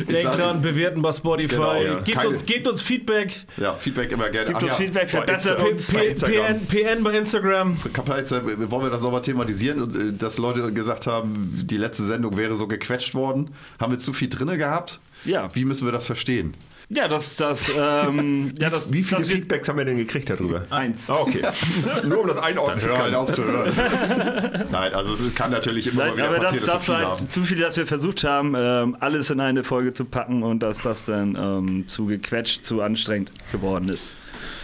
[0.00, 1.54] Ich Denkt sag- dran, bewerten bei Spotify.
[1.56, 1.94] Genau, ja.
[2.00, 3.44] gebt, Keine- uns, gebt uns Feedback.
[3.58, 4.46] Ja, Feedback immer gerne.
[4.46, 5.58] Gibt Ach uns ja, Feedback, verbessert.
[5.58, 7.76] PN, PN bei Instagram.
[7.84, 12.66] Wollen wir das nochmal thematisieren, äh, dass Leute gesagt haben, die letzte Sendung wäre so
[12.66, 13.50] gequetscht worden?
[13.78, 14.98] Haben wir zu viel drinne gehabt?
[15.24, 15.50] Ja.
[15.54, 16.54] Wie müssen wir das verstehen?
[16.88, 20.66] Ja, das, das, ähm, ja, das, Wie viele das Feedbacks haben wir denn gekriegt darüber?
[20.70, 21.10] eins.
[21.10, 21.42] Ah, okay.
[22.04, 23.14] Nur um das einordnen zu halt können.
[23.16, 23.72] auf zu hören.
[24.70, 26.94] Nein, also es kann natürlich immer mal Nein, wieder aber das, passieren, das dass wir
[26.94, 30.04] war viel halt zu viel, dass wir versucht haben, ähm, alles in eine Folge zu
[30.04, 34.14] packen und dass das dann ähm, zu gequetscht, zu anstrengend geworden ist.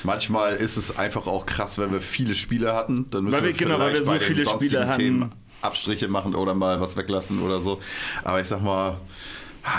[0.04, 3.06] Manchmal ist es einfach auch krass, wenn wir viele Spiele hatten.
[3.10, 4.98] Dann müssen Weil wir- wir genau, weil wir so bei den viele sonstigen Spiele hatten.
[5.00, 5.30] Themen
[5.60, 7.80] Abstriche machen oder mal was weglassen oder so.
[8.22, 8.98] Aber ich sag mal,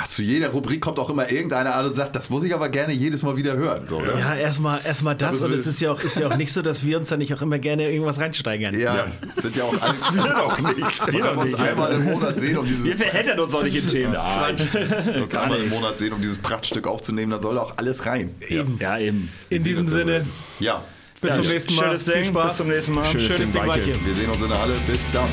[0.08, 2.94] zu jeder Rubrik kommt auch immer irgendeiner an und sagt, das muss ich aber gerne
[2.94, 3.86] jedes Mal wieder hören.
[3.86, 4.14] So, ne?
[4.18, 5.34] Ja, erstmal erstmal das.
[5.42, 7.18] müssen Und es ist ja, auch, ist ja auch nicht so, dass wir uns da
[7.18, 8.80] nicht auch immer gerne irgendwas reinsteigern.
[8.80, 9.94] Ja, sind ja auch alle.
[10.14, 11.12] Wir doch nicht.
[11.12, 14.14] Wir uns einmal im Monat sehen, um dieses, Wir verheddern uns auch nicht in Themen.
[14.14, 14.56] Nein.
[14.72, 15.74] Wenn wir uns einmal im nicht.
[15.74, 18.34] Monat sehen, um dieses Prachtstück aufzunehmen, dann soll da auch alles rein.
[18.48, 18.78] Eben.
[18.80, 19.30] Ja, eben.
[19.50, 20.26] In diesem Sinne,
[20.60, 20.84] Ja,
[21.20, 21.84] bis zum nächsten Mal.
[21.86, 22.26] Schönes Viel Ding.
[22.26, 22.48] Spaß.
[22.48, 23.06] Bis zum nächsten Mal.
[23.06, 24.06] Schönes, Ding, Ding, Weilchen.
[24.06, 24.74] wir sehen uns in der Halle.
[24.88, 25.28] Bis dann.